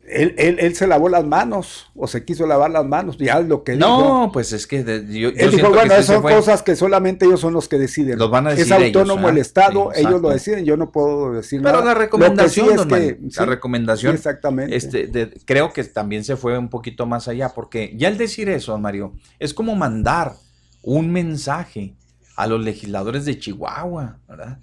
Él, 0.06 0.34
él, 0.38 0.56
él, 0.60 0.74
se 0.74 0.86
lavó 0.86 1.10
las 1.10 1.26
manos 1.26 1.90
o 1.94 2.06
se 2.06 2.24
quiso 2.24 2.46
lavar 2.46 2.70
las 2.70 2.86
manos, 2.86 3.18
ya 3.18 3.40
es 3.40 3.46
lo 3.46 3.62
que 3.62 3.76
no, 3.76 3.96
dijo. 3.96 4.08
No, 4.08 4.32
pues 4.32 4.52
es 4.54 4.66
que 4.66 4.82
de, 4.84 5.06
yo, 5.06 5.28
él 5.36 5.50
dijo, 5.50 5.68
bueno, 5.68 6.02
son 6.02 6.22
cosas 6.22 6.62
que 6.62 6.76
solamente 6.76 7.26
ellos 7.26 7.40
son 7.40 7.52
los 7.52 7.68
que 7.68 7.76
deciden. 7.76 8.18
Los 8.18 8.30
van 8.30 8.46
a 8.46 8.50
decir 8.54 8.64
es 8.64 8.72
autónomo 8.72 9.20
ellos, 9.20 9.32
el 9.32 9.38
Estado, 9.38 9.90
sí, 9.94 10.00
ellos 10.00 10.22
lo 10.22 10.30
deciden, 10.30 10.64
yo 10.64 10.78
no 10.78 10.90
puedo 10.92 11.34
decir 11.34 11.60
Pero 11.62 11.80
nada. 11.80 11.92
la 11.92 11.94
recomendación, 11.94 12.68
sí 12.70 12.74
don 12.74 12.88
que, 12.88 13.18
la 13.36 13.46
recomendación, 13.46 14.14
exactamente. 14.14 14.74
Este, 14.74 15.08
de, 15.08 15.30
creo 15.44 15.74
que 15.74 15.84
también 15.84 16.24
se 16.24 16.36
fue 16.36 16.56
un 16.56 16.70
poquito 16.70 17.04
más 17.04 17.28
allá, 17.28 17.50
porque 17.50 17.94
ya 17.98 18.08
el 18.08 18.16
decir 18.16 18.48
eso, 18.48 18.78
Mario, 18.78 19.12
es 19.38 19.52
como 19.52 19.74
mandar 19.74 20.36
un 20.84 21.10
mensaje 21.12 21.94
a 22.36 22.46
los 22.46 22.62
legisladores 22.62 23.24
de 23.24 23.38
Chihuahua, 23.38 24.18
¿verdad? 24.28 24.58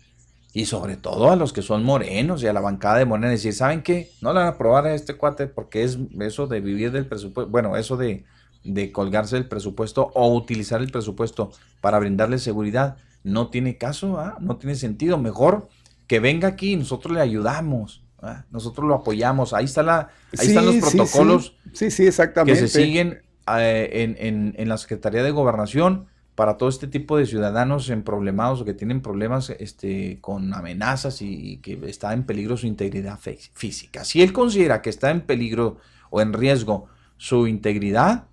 Y 0.53 0.65
sobre 0.65 0.97
todo 0.97 1.31
a 1.31 1.35
los 1.37 1.53
que 1.53 1.61
son 1.61 1.83
morenos 1.83 2.43
y 2.43 2.47
a 2.47 2.53
la 2.53 2.59
bancada 2.59 2.97
de 2.97 3.05
Morena, 3.05 3.29
decir, 3.29 3.53
¿saben 3.53 3.81
qué? 3.81 4.11
No 4.21 4.33
le 4.33 4.39
van 4.39 4.47
a 4.47 4.51
aprobar 4.51 4.85
a 4.85 4.93
este 4.93 5.15
cuate 5.15 5.47
porque 5.47 5.83
es 5.83 5.97
eso 6.19 6.47
de 6.47 6.59
vivir 6.59 6.91
del 6.91 7.05
presupuesto, 7.05 7.49
bueno, 7.49 7.77
eso 7.77 7.95
de, 7.95 8.25
de 8.65 8.91
colgarse 8.91 9.37
del 9.37 9.47
presupuesto 9.47 10.11
o 10.13 10.33
utilizar 10.35 10.81
el 10.81 10.91
presupuesto 10.91 11.51
para 11.79 11.99
brindarle 11.99 12.37
seguridad, 12.37 12.97
no 13.23 13.49
tiene 13.49 13.77
caso, 13.77 14.19
¿ah? 14.19 14.37
no 14.41 14.57
tiene 14.57 14.75
sentido. 14.75 15.17
Mejor 15.17 15.69
que 16.07 16.19
venga 16.19 16.49
aquí 16.49 16.73
y 16.73 16.75
nosotros 16.75 17.13
le 17.13 17.21
ayudamos, 17.21 18.03
¿ah? 18.21 18.43
nosotros 18.51 18.85
lo 18.85 18.95
apoyamos. 18.95 19.53
Ahí, 19.53 19.65
está 19.65 19.83
la, 19.83 20.09
ahí 20.37 20.45
Sí, 20.45 20.47
están 20.49 20.65
los 20.65 20.75
sí, 20.75 20.81
protocolos 20.81 21.55
Sí, 21.73 21.89
sí, 21.91 22.05
exactamente. 22.05 22.59
que 22.59 22.67
se 22.67 22.83
siguen 22.83 23.21
eh, 23.57 23.89
en, 23.93 24.17
en- 24.19 24.53
en 24.57 24.67
la 24.69 24.77
Secretaría 24.77 25.23
de 25.23 25.31
Gobernación 25.31 26.07
para 26.35 26.57
todo 26.57 26.69
este 26.69 26.87
tipo 26.87 27.17
de 27.17 27.25
ciudadanos 27.25 27.89
emproblemados 27.89 28.61
o 28.61 28.65
que 28.65 28.73
tienen 28.73 29.01
problemas 29.01 29.49
este, 29.49 30.19
con 30.21 30.53
amenazas 30.53 31.21
y, 31.21 31.57
que 31.57 31.79
está 31.87 32.13
en 32.13 32.23
peligro 32.23 32.57
su 32.57 32.67
integridad 32.67 33.19
fí- 33.19 33.49
física. 33.53 34.05
Si 34.05 34.21
él 34.21 34.33
considera 34.33 34.81
que 34.81 34.89
está 34.89 35.11
en 35.11 35.21
peligro 35.21 35.77
o 36.09 36.21
en 36.21 36.33
riesgo 36.33 36.87
su 37.17 37.47
integridad, 37.47 38.25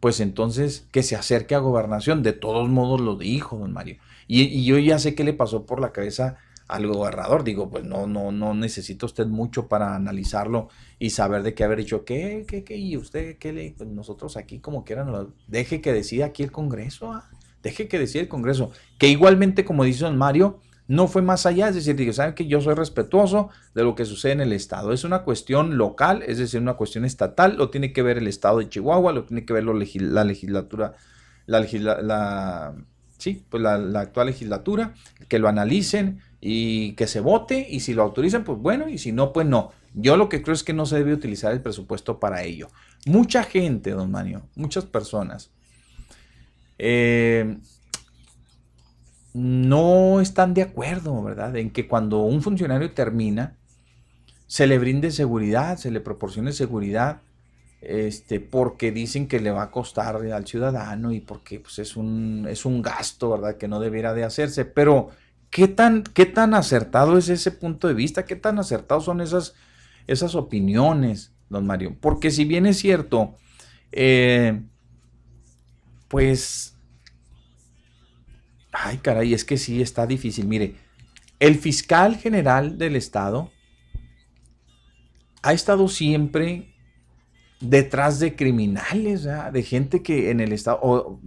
pues 0.00 0.20
entonces 0.20 0.86
que 0.92 1.02
se 1.02 1.16
acerque 1.16 1.54
a 1.54 1.58
gobernación. 1.60 2.22
De 2.22 2.32
todos 2.32 2.68
modos 2.68 3.00
lo 3.00 3.16
dijo, 3.16 3.56
don 3.58 3.72
Mario. 3.72 3.96
Y, 4.26 4.64
yo 4.64 4.78
ya 4.78 4.98
sé 4.98 5.14
qué 5.14 5.24
le 5.24 5.32
pasó 5.32 5.66
por 5.66 5.80
la 5.80 5.92
cabeza 5.92 6.36
al 6.68 6.86
gobernador. 6.86 7.44
Digo, 7.44 7.70
pues 7.70 7.84
no, 7.84 8.06
no, 8.06 8.32
no 8.32 8.54
necesita 8.54 9.06
usted 9.06 9.26
mucho 9.26 9.68
para 9.68 9.94
analizarlo 9.94 10.68
y 10.98 11.10
saber 11.10 11.42
de 11.42 11.54
qué 11.54 11.64
haber 11.64 11.78
dicho, 11.78 12.04
¿qué, 12.04 12.44
qué, 12.46 12.64
qué? 12.64 12.76
¿Y 12.76 12.96
usted 12.96 13.38
qué 13.38 13.52
le? 13.52 13.74
Pues 13.76 13.88
nosotros 13.88 14.36
aquí 14.36 14.58
como 14.58 14.84
quieran, 14.84 15.32
deje 15.46 15.80
que 15.80 15.92
decida 15.92 16.26
aquí 16.26 16.42
el 16.42 16.52
Congreso. 16.52 17.12
ah, 17.12 17.30
Deje 17.66 17.88
que 17.88 17.98
decida 17.98 18.22
el 18.22 18.28
Congreso. 18.28 18.70
Que 18.98 19.08
igualmente, 19.08 19.64
como 19.64 19.82
dice 19.84 20.04
don 20.04 20.16
Mario, 20.16 20.60
no 20.88 21.08
fue 21.08 21.20
más 21.20 21.46
allá, 21.46 21.68
es 21.68 21.74
decir, 21.74 21.96
digo, 21.96 22.12
saben 22.12 22.34
que 22.34 22.46
yo 22.46 22.60
soy 22.60 22.74
respetuoso 22.74 23.48
de 23.74 23.82
lo 23.82 23.96
que 23.96 24.04
sucede 24.04 24.32
en 24.32 24.40
el 24.40 24.52
Estado. 24.52 24.92
Es 24.92 25.02
una 25.02 25.22
cuestión 25.24 25.76
local, 25.78 26.22
es 26.26 26.38
decir, 26.38 26.60
una 26.60 26.74
cuestión 26.74 27.04
estatal, 27.04 27.56
lo 27.56 27.70
tiene 27.70 27.92
que 27.92 28.02
ver 28.02 28.18
el 28.18 28.28
Estado 28.28 28.58
de 28.60 28.68
Chihuahua, 28.68 29.12
lo 29.12 29.24
tiene 29.24 29.44
que 29.44 29.52
ver 29.52 29.64
la 29.64 30.22
legislatura, 30.24 30.94
la, 31.46 31.60
legisla- 31.60 32.00
la- 32.02 32.74
sí, 33.18 33.44
pues 33.50 33.62
la 33.64 34.00
actual 34.00 34.28
legislatura, 34.28 34.94
que 35.28 35.40
lo 35.40 35.48
analicen 35.48 36.20
y 36.40 36.92
que 36.92 37.08
se 37.08 37.18
vote, 37.18 37.66
y 37.68 37.80
si 37.80 37.92
lo 37.92 38.04
autorizan, 38.04 38.44
pues 38.44 38.58
bueno, 38.60 38.88
y 38.88 38.98
si 38.98 39.10
no, 39.10 39.32
pues 39.32 39.44
no. 39.46 39.72
Yo 39.94 40.16
lo 40.16 40.28
que 40.28 40.40
creo 40.40 40.54
es 40.54 40.62
que 40.62 40.72
no 40.72 40.86
se 40.86 40.96
debe 40.98 41.14
utilizar 41.14 41.52
el 41.52 41.62
presupuesto 41.62 42.20
para 42.20 42.42
ello. 42.44 42.68
Mucha 43.06 43.42
gente, 43.42 43.90
don 43.90 44.12
Mario, 44.12 44.42
muchas 44.54 44.84
personas, 44.84 45.50
eh, 46.78 47.58
no 49.36 50.20
están 50.20 50.54
de 50.54 50.62
acuerdo, 50.62 51.22
¿verdad? 51.22 51.56
En 51.56 51.70
que 51.70 51.86
cuando 51.86 52.20
un 52.20 52.42
funcionario 52.42 52.92
termina, 52.92 53.56
se 54.46 54.66
le 54.66 54.78
brinde 54.78 55.10
seguridad, 55.10 55.76
se 55.76 55.90
le 55.90 56.00
proporcione 56.00 56.52
seguridad, 56.52 57.20
este, 57.82 58.40
porque 58.40 58.92
dicen 58.92 59.28
que 59.28 59.40
le 59.40 59.50
va 59.50 59.64
a 59.64 59.70
costar 59.70 60.16
al 60.16 60.46
ciudadano 60.46 61.12
y 61.12 61.20
porque 61.20 61.60
pues, 61.60 61.78
es, 61.78 61.96
un, 61.96 62.46
es 62.48 62.64
un 62.64 62.80
gasto, 62.80 63.30
¿verdad? 63.30 63.56
Que 63.58 63.68
no 63.68 63.80
debiera 63.80 64.14
de 64.14 64.24
hacerse. 64.24 64.64
Pero, 64.64 65.10
¿qué 65.50 65.68
tan, 65.68 66.02
qué 66.02 66.26
tan 66.26 66.54
acertado 66.54 67.18
es 67.18 67.28
ese 67.28 67.50
punto 67.50 67.88
de 67.88 67.94
vista? 67.94 68.24
¿Qué 68.24 68.36
tan 68.36 68.58
acertados 68.58 69.04
son 69.04 69.20
esas, 69.20 69.54
esas 70.06 70.34
opiniones, 70.34 71.32
don 71.50 71.66
Mario? 71.66 71.96
Porque 72.00 72.30
si 72.30 72.44
bien 72.46 72.64
es 72.66 72.78
cierto, 72.78 73.36
eh, 73.92 74.62
pues 76.08 76.76
Ay, 78.78 78.98
caray, 78.98 79.32
es 79.32 79.44
que 79.44 79.56
sí 79.56 79.80
está 79.80 80.06
difícil. 80.06 80.46
Mire, 80.46 80.74
el 81.40 81.54
fiscal 81.56 82.16
general 82.16 82.76
del 82.76 82.94
estado 82.94 83.50
ha 85.42 85.54
estado 85.54 85.88
siempre 85.88 86.74
detrás 87.60 88.20
de 88.20 88.36
criminales, 88.36 89.26
de 89.52 89.62
gente 89.62 90.02
que 90.02 90.30
en 90.30 90.40
el 90.40 90.52
estado 90.52 91.18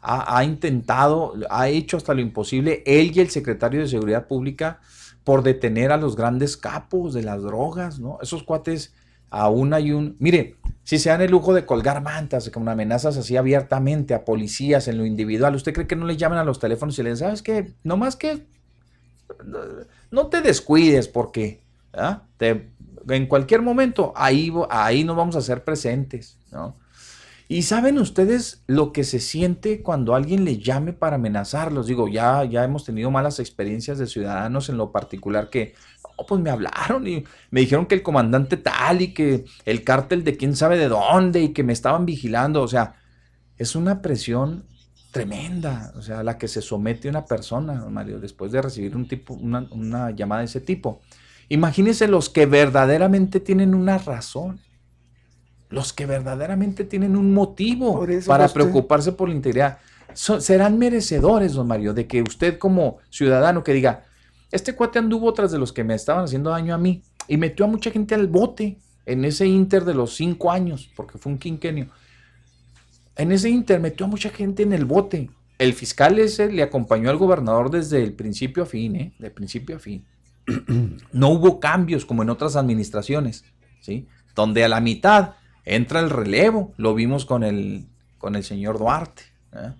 ha, 0.00 0.38
ha 0.38 0.44
intentado, 0.44 1.34
ha 1.50 1.68
hecho 1.68 1.98
hasta 1.98 2.14
lo 2.14 2.22
imposible, 2.22 2.82
él 2.86 3.12
y 3.14 3.20
el 3.20 3.28
secretario 3.28 3.80
de 3.80 3.88
Seguridad 3.88 4.26
Pública, 4.26 4.80
por 5.22 5.42
detener 5.42 5.92
a 5.92 5.98
los 5.98 6.16
grandes 6.16 6.56
capos 6.56 7.12
de 7.12 7.24
las 7.24 7.42
drogas, 7.42 7.98
¿no? 7.98 8.18
Esos 8.22 8.42
cuates 8.42 8.94
aún 9.28 9.74
hay 9.74 9.92
un... 9.92 10.16
Mire, 10.18 10.56
si 10.86 10.98
se 11.00 11.10
dan 11.10 11.20
el 11.20 11.32
lujo 11.32 11.52
de 11.52 11.66
colgar 11.66 12.00
mantas 12.00 12.48
con 12.50 12.68
amenazas 12.68 13.16
así 13.16 13.36
abiertamente 13.36 14.14
a 14.14 14.24
policías 14.24 14.86
en 14.86 14.98
lo 14.98 15.04
individual, 15.04 15.56
¿usted 15.56 15.72
cree 15.74 15.88
que 15.88 15.96
no 15.96 16.06
le 16.06 16.16
llaman 16.16 16.38
a 16.38 16.44
los 16.44 16.60
teléfonos 16.60 16.96
y 16.98 17.02
le 17.02 17.10
dicen, 17.10 17.26
sabes 17.26 17.42
qué? 17.42 17.74
No 17.82 17.96
más 17.96 18.14
que 18.14 18.46
no- 20.10 20.26
te 20.28 20.40
descuides 20.40 21.08
porque 21.08 21.60
¿ah? 21.92 22.22
En 23.08 23.26
cualquier 23.26 23.62
momento 23.62 24.12
ahí, 24.16 24.52
ahí 24.70 25.04
nos 25.04 25.16
vamos 25.16 25.36
a 25.36 25.40
hacer 25.40 25.64
presentes, 25.64 26.38
¿no? 26.52 26.76
Y 27.48 27.62
saben 27.62 27.98
ustedes 27.98 28.64
lo 28.66 28.92
que 28.92 29.04
se 29.04 29.20
siente 29.20 29.80
cuando 29.80 30.16
alguien 30.16 30.44
le 30.44 30.58
llame 30.58 30.92
para 30.92 31.14
amenazarlos. 31.14 31.86
Digo, 31.86 32.08
ya, 32.08 32.44
ya 32.44 32.64
hemos 32.64 32.84
tenido 32.84 33.12
malas 33.12 33.38
experiencias 33.38 33.98
de 33.98 34.08
ciudadanos 34.08 34.68
en 34.68 34.76
lo 34.76 34.90
particular 34.90 35.48
que, 35.48 35.74
pues 36.26 36.40
me 36.40 36.50
hablaron 36.50 37.06
y 37.06 37.24
me 37.50 37.60
dijeron 37.60 37.86
que 37.86 37.94
el 37.94 38.02
comandante 38.02 38.56
tal 38.56 39.02
y 39.02 39.12
que 39.12 39.44
el 39.64 39.84
cártel 39.84 40.24
de 40.24 40.36
quién 40.36 40.56
sabe 40.56 40.78
de 40.78 40.88
dónde 40.88 41.42
y 41.42 41.48
que 41.52 41.62
me 41.62 41.72
estaban 41.72 42.06
vigilando. 42.06 42.62
O 42.62 42.68
sea, 42.68 42.94
es 43.58 43.74
una 43.76 44.00
presión 44.02 44.64
tremenda, 45.10 45.92
o 45.96 46.02
sea, 46.02 46.20
a 46.20 46.22
la 46.22 46.36
que 46.36 46.46
se 46.48 46.60
somete 46.60 47.08
una 47.08 47.24
persona, 47.24 47.74
don 47.76 47.92
Mario, 47.92 48.20
después 48.20 48.52
de 48.52 48.60
recibir 48.60 48.94
un 48.96 49.08
tipo, 49.08 49.34
una, 49.34 49.66
una 49.70 50.10
llamada 50.10 50.40
de 50.40 50.46
ese 50.46 50.60
tipo. 50.60 51.00
Imagínense 51.48 52.06
los 52.08 52.28
que 52.28 52.44
verdaderamente 52.46 53.40
tienen 53.40 53.74
una 53.74 53.98
razón, 53.98 54.60
los 55.68 55.92
que 55.92 56.06
verdaderamente 56.06 56.84
tienen 56.84 57.16
un 57.16 57.32
motivo 57.34 58.04
para 58.26 58.44
usted- 58.46 58.54
preocuparse 58.60 59.12
por 59.12 59.28
la 59.28 59.34
integridad. 59.34 59.78
So- 60.12 60.40
serán 60.40 60.78
merecedores, 60.78 61.54
don 61.54 61.66
Mario, 61.66 61.92
de 61.94 62.06
que 62.06 62.22
usted 62.22 62.58
como 62.58 62.98
ciudadano 63.10 63.64
que 63.64 63.72
diga, 63.72 64.04
este 64.50 64.74
cuate 64.74 64.98
anduvo 64.98 65.32
tras 65.32 65.50
de 65.52 65.58
los 65.58 65.72
que 65.72 65.84
me 65.84 65.94
estaban 65.94 66.24
haciendo 66.24 66.50
daño 66.50 66.74
a 66.74 66.78
mí 66.78 67.02
y 67.28 67.36
metió 67.36 67.64
a 67.64 67.68
mucha 67.68 67.90
gente 67.90 68.14
al 68.14 68.28
bote 68.28 68.78
en 69.04 69.24
ese 69.24 69.46
inter 69.46 69.84
de 69.84 69.94
los 69.94 70.14
cinco 70.14 70.50
años, 70.50 70.90
porque 70.96 71.18
fue 71.18 71.32
un 71.32 71.38
quinquenio. 71.38 71.88
En 73.16 73.32
ese 73.32 73.48
inter 73.48 73.80
metió 73.80 74.06
a 74.06 74.08
mucha 74.08 74.30
gente 74.30 74.62
en 74.62 74.72
el 74.72 74.84
bote. 74.84 75.30
El 75.58 75.72
fiscal 75.72 76.18
ese 76.18 76.52
le 76.52 76.62
acompañó 76.62 77.08
al 77.08 77.16
gobernador 77.16 77.70
desde 77.70 78.02
el 78.02 78.12
principio 78.12 78.64
a 78.64 78.66
fin, 78.66 78.96
¿eh? 78.96 79.14
De 79.18 79.30
principio 79.30 79.76
a 79.76 79.78
fin. 79.78 80.04
No 81.12 81.30
hubo 81.30 81.58
cambios 81.60 82.04
como 82.04 82.22
en 82.22 82.30
otras 82.30 82.56
administraciones, 82.56 83.44
¿sí? 83.80 84.06
Donde 84.34 84.64
a 84.64 84.68
la 84.68 84.80
mitad 84.80 85.34
entra 85.64 86.00
el 86.00 86.10
relevo. 86.10 86.74
Lo 86.76 86.94
vimos 86.94 87.24
con 87.24 87.42
el, 87.42 87.86
con 88.18 88.36
el 88.36 88.44
señor 88.44 88.78
Duarte. 88.78 89.22
¿eh? 89.54 89.72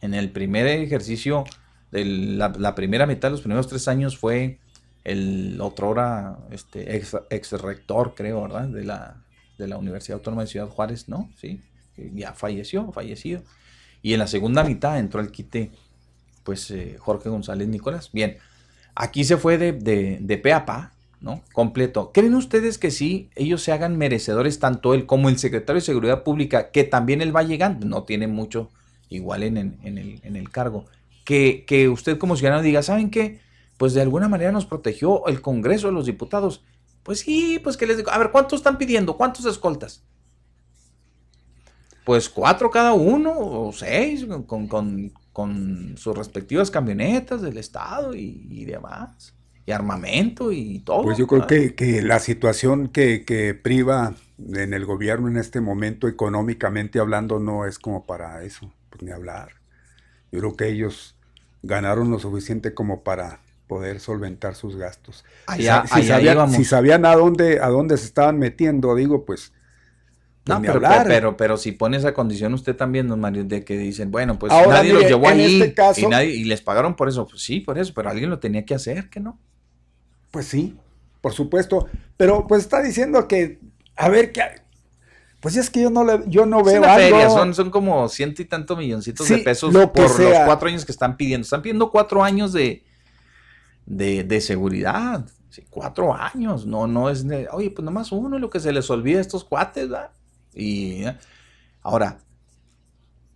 En 0.00 0.14
el 0.14 0.30
primer 0.30 0.66
ejercicio, 0.66 1.44
de 1.90 2.04
la, 2.04 2.52
la 2.58 2.74
primera 2.74 3.06
mitad, 3.06 3.30
los 3.30 3.40
primeros 3.40 3.66
tres 3.68 3.88
años 3.88 4.18
fue 4.18 4.58
el 5.04 5.58
otrora 5.60 6.38
este, 6.50 6.96
ex, 6.96 7.16
ex 7.30 7.52
rector, 7.52 8.14
creo, 8.14 8.42
¿verdad? 8.42 8.68
De 8.68 8.84
la, 8.84 9.22
de 9.56 9.68
la 9.68 9.78
Universidad 9.78 10.18
Autónoma 10.18 10.42
de 10.42 10.48
Ciudad 10.48 10.68
Juárez, 10.68 11.08
¿no? 11.08 11.30
Sí, 11.40 11.60
ya 12.14 12.32
falleció, 12.34 12.92
fallecido. 12.92 13.42
Y 14.02 14.12
en 14.12 14.18
la 14.18 14.26
segunda 14.26 14.64
mitad 14.64 14.98
entró 14.98 15.20
al 15.20 15.30
quite, 15.30 15.70
pues, 16.44 16.70
eh, 16.70 16.96
Jorge 16.98 17.28
González 17.30 17.68
Nicolás. 17.68 18.10
Bien, 18.12 18.36
aquí 18.94 19.24
se 19.24 19.36
fue 19.36 19.56
de, 19.58 19.72
de, 19.72 20.18
de 20.20 20.38
pe 20.38 20.52
a 20.52 20.66
pa, 20.66 20.92
¿no? 21.20 21.42
Completo. 21.52 22.12
¿Creen 22.12 22.34
ustedes 22.34 22.78
que 22.78 22.90
sí, 22.90 23.30
ellos 23.34 23.62
se 23.62 23.72
hagan 23.72 23.96
merecedores, 23.96 24.58
tanto 24.60 24.94
él 24.94 25.06
como 25.06 25.28
el 25.28 25.38
secretario 25.38 25.80
de 25.80 25.86
Seguridad 25.86 26.22
Pública, 26.22 26.70
que 26.70 26.84
también 26.84 27.22
él 27.22 27.34
va 27.34 27.42
llegando, 27.42 27.86
no 27.86 28.04
tiene 28.04 28.28
mucho 28.28 28.70
igual 29.08 29.42
en, 29.42 29.56
el- 29.56 29.74
en 29.82 29.98
el, 29.98 30.20
en 30.22 30.36
el 30.36 30.50
cargo, 30.50 30.84
que, 31.28 31.64
que 31.66 31.88
usted 31.90 32.18
como 32.18 32.36
ciudadano 32.36 32.62
diga, 32.62 32.82
¿saben 32.82 33.10
qué? 33.10 33.40
Pues 33.76 33.94
de 33.94 34.02
alguna 34.02 34.28
manera 34.28 34.52
nos 34.52 34.66
protegió 34.66 35.26
el 35.28 35.40
Congreso, 35.42 35.90
los 35.92 36.06
diputados. 36.06 36.64
Pues 37.04 37.20
sí, 37.20 37.60
pues 37.62 37.76
que 37.76 37.86
les 37.86 37.98
digo, 37.98 38.10
a 38.10 38.18
ver, 38.18 38.30
¿cuántos 38.32 38.60
están 38.60 38.78
pidiendo? 38.78 39.16
¿Cuántos 39.16 39.44
escoltas? 39.46 40.04
Pues 42.04 42.28
cuatro 42.28 42.70
cada 42.70 42.92
uno, 42.94 43.32
o 43.36 43.72
seis, 43.72 44.26
con, 44.46 44.66
con- 44.68 45.12
con 45.32 45.94
sus 45.96 46.16
respectivas 46.16 46.70
camionetas 46.70 47.42
del 47.42 47.58
Estado 47.58 48.14
y, 48.14 48.46
y 48.50 48.64
demás. 48.64 49.34
Y 49.66 49.70
armamento 49.72 50.50
y 50.50 50.80
todo. 50.80 51.02
Pues 51.02 51.18
yo 51.18 51.26
creo 51.26 51.46
que, 51.46 51.74
que 51.74 52.02
la 52.02 52.18
situación 52.18 52.88
que, 52.88 53.24
que 53.24 53.54
priva 53.54 54.14
en 54.38 54.74
el 54.74 54.84
gobierno 54.84 55.28
en 55.28 55.36
este 55.36 55.60
momento, 55.60 56.08
económicamente 56.08 56.98
hablando, 56.98 57.38
no 57.38 57.66
es 57.66 57.78
como 57.78 58.06
para 58.06 58.42
eso, 58.44 58.72
pues 58.90 59.02
ni 59.02 59.10
hablar. 59.12 59.52
Yo 60.32 60.40
creo 60.40 60.56
que 60.56 60.68
ellos 60.68 61.17
ganaron 61.62 62.10
lo 62.10 62.18
suficiente 62.18 62.74
como 62.74 63.02
para 63.02 63.40
poder 63.66 64.00
solventar 64.00 64.54
sus 64.54 64.76
gastos. 64.76 65.24
Si, 65.56 65.62
sabían, 65.64 66.50
si 66.50 66.64
sabían 66.64 67.04
a 67.04 67.14
dónde, 67.14 67.60
a 67.60 67.68
dónde 67.68 67.96
se 67.96 68.06
estaban 68.06 68.38
metiendo, 68.38 68.94
digo, 68.94 69.24
pues, 69.26 69.52
pues 70.44 70.56
No, 70.56 70.60
ni 70.60 70.66
pero, 70.68 70.74
hablar. 70.76 71.06
pero, 71.06 71.36
pero 71.36 71.56
si 71.58 71.72
pone 71.72 71.98
esa 71.98 72.14
condición 72.14 72.54
usted 72.54 72.74
también, 72.74 73.08
don 73.08 73.20
Mario, 73.20 73.44
de 73.44 73.64
que 73.64 73.76
dicen, 73.76 74.10
bueno, 74.10 74.38
pues 74.38 74.52
Ahora, 74.52 74.78
nadie 74.78 74.92
mire, 74.94 75.02
los 75.02 75.10
llevó 75.10 75.28
ahí 75.28 75.60
este 75.60 75.74
caso- 75.74 76.00
y, 76.00 76.06
nadie, 76.06 76.34
y 76.34 76.44
les 76.44 76.62
pagaron 76.62 76.96
por 76.96 77.08
eso. 77.08 77.26
Pues 77.26 77.42
sí, 77.42 77.60
por 77.60 77.76
eso, 77.78 77.92
pero 77.94 78.08
alguien 78.08 78.30
lo 78.30 78.38
tenía 78.38 78.64
que 78.64 78.74
hacer, 78.74 79.10
¿que 79.10 79.20
no? 79.20 79.38
Pues 80.30 80.46
sí, 80.46 80.78
por 81.20 81.32
supuesto. 81.34 81.86
Pero 82.16 82.46
pues 82.46 82.62
está 82.62 82.82
diciendo 82.82 83.28
que, 83.28 83.60
a 83.96 84.08
ver, 84.08 84.32
qué 84.32 84.42
pues 85.40 85.56
es 85.56 85.70
que 85.70 85.82
yo 85.82 85.90
no, 85.90 86.04
le, 86.04 86.24
yo 86.26 86.46
no 86.46 86.60
Es 86.60 86.66
veo 86.66 86.78
una 86.80 86.94
algo. 86.94 87.08
feria, 87.08 87.30
son, 87.30 87.54
son 87.54 87.70
como 87.70 88.08
ciento 88.08 88.42
y 88.42 88.44
tanto 88.44 88.76
milloncitos 88.76 89.28
de 89.28 89.38
pesos 89.38 89.72
lo 89.72 89.92
por 89.92 90.02
los 90.20 90.38
cuatro 90.44 90.68
años 90.68 90.84
que 90.84 90.92
están 90.92 91.16
pidiendo. 91.16 91.44
Están 91.44 91.62
pidiendo 91.62 91.90
cuatro 91.90 92.22
años 92.24 92.52
de, 92.52 92.84
de, 93.86 94.24
de 94.24 94.40
seguridad. 94.40 95.24
Sí, 95.50 95.64
cuatro 95.70 96.12
años. 96.14 96.66
No, 96.66 96.86
no 96.86 97.08
es. 97.08 97.26
de, 97.26 97.48
Oye, 97.52 97.70
pues 97.70 97.84
nomás 97.84 98.12
uno, 98.12 98.38
lo 98.38 98.50
que 98.50 98.60
se 98.60 98.72
les 98.72 98.90
olvida 98.90 99.18
a 99.18 99.22
estos 99.22 99.44
cuates, 99.44 99.88
¿verdad? 99.88 100.10
Y 100.54 101.04
ahora, 101.82 102.18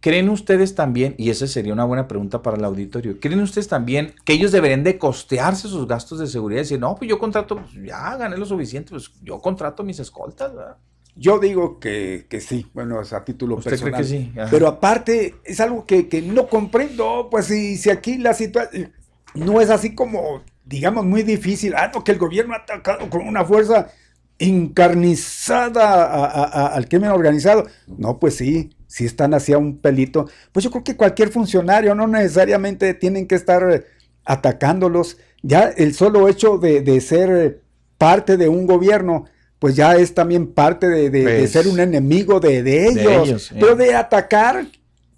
¿creen 0.01 0.29
ustedes 0.29 0.75
también, 0.75 1.15
y 1.17 1.31
esa 1.31 1.47
sería 1.47 1.73
una 1.73 1.85
buena 1.85 2.09
pregunta 2.09 2.43
para 2.43 2.57
el 2.57 2.65
auditorio, 2.65 3.21
¿creen 3.21 3.41
ustedes 3.41 3.69
también 3.69 4.15
que 4.25 4.33
ellos 4.33 4.51
deberían 4.51 4.83
de 4.83 4.99
costearse 4.99 5.69
sus 5.69 5.87
gastos 5.87 6.19
de 6.19 6.27
seguridad? 6.27 6.59
Y 6.61 6.65
decir, 6.65 6.81
no, 6.81 6.97
pues 6.97 7.09
yo 7.09 7.19
contrato, 7.19 7.57
pues 7.57 7.73
ya 7.75 8.17
gané 8.17 8.37
lo 8.37 8.45
suficiente, 8.45 8.91
pues 8.91 9.13
yo 9.23 9.41
contrato 9.41 9.85
mis 9.85 10.01
escoltas, 10.01 10.53
¿verdad? 10.55 10.77
Yo 11.15 11.39
digo 11.39 11.79
que, 11.79 12.27
que 12.29 12.41
sí, 12.41 12.67
bueno, 12.73 13.01
es 13.03 13.13
a 13.13 13.25
título 13.25 13.57
¿Usted 13.57 13.71
cree 13.79 13.91
personal. 13.93 14.01
que 14.03 14.09
sí? 14.09 14.33
Ajá. 14.39 14.49
Pero 14.51 14.67
aparte, 14.67 15.35
es 15.45 15.61
algo 15.61 15.85
que, 15.85 16.09
que 16.09 16.23
no 16.23 16.49
comprendo, 16.49 17.29
pues 17.31 17.47
si, 17.47 17.77
si 17.77 17.91
aquí 17.91 18.17
la 18.19 18.33
situación 18.35 18.93
no 19.35 19.61
es 19.61 19.69
así 19.71 19.95
como, 19.95 20.43
digamos, 20.65 21.05
muy 21.05 21.23
difícil. 21.23 21.75
Ah, 21.77 21.91
no, 21.95 22.03
que 22.03 22.13
el 22.13 22.19
gobierno 22.19 22.55
ha 22.55 22.59
atacado 22.59 23.11
con 23.11 23.27
una 23.29 23.45
fuerza 23.45 23.91
encarnizada 24.39 26.05
a- 26.07 26.25
a- 26.25 26.45
a- 26.45 26.67
al 26.69 26.89
crimen 26.89 27.11
organizado. 27.11 27.67
No, 27.99 28.19
pues 28.19 28.37
sí, 28.37 28.71
sí 28.87 29.05
están 29.05 29.35
hacia 29.35 29.59
un 29.59 29.79
pelito. 29.79 30.29
Pues 30.53 30.65
yo 30.65 30.71
creo 30.71 30.85
que 30.85 30.97
cualquier 30.97 31.29
funcionario 31.31 31.95
no 31.95 32.07
necesariamente 32.07 32.95
tienen 32.95 33.27
que 33.27 33.35
estar 33.35 33.71
eh, 33.71 33.85
atacándolos. 34.25 35.19
Ya 35.43 35.65
el 35.65 35.95
solo 35.95 36.29
hecho 36.29 36.59
de, 36.59 36.81
de 36.83 37.01
ser 37.01 37.31
eh, 37.31 37.61
parte 37.99 38.37
de 38.37 38.49
un 38.49 38.67
gobierno, 38.67 39.27
pues 39.63 39.77
ya 39.77 39.95
es 39.95 40.13
también 40.13 40.49
parte 40.49 40.89
de, 40.89 41.09
de- 41.09 41.25
de 41.25 41.39
Pues, 41.39 41.53
ser 41.53 41.69
un 41.69 41.79
enemigo 41.79 42.41
de, 42.41 42.65
de 42.65 42.89
ellos. 42.89 43.29
ellos, 43.29 43.43
sí. 43.45 43.55
Pero 43.61 43.77
de 43.77 43.95
atacar, 43.95 44.67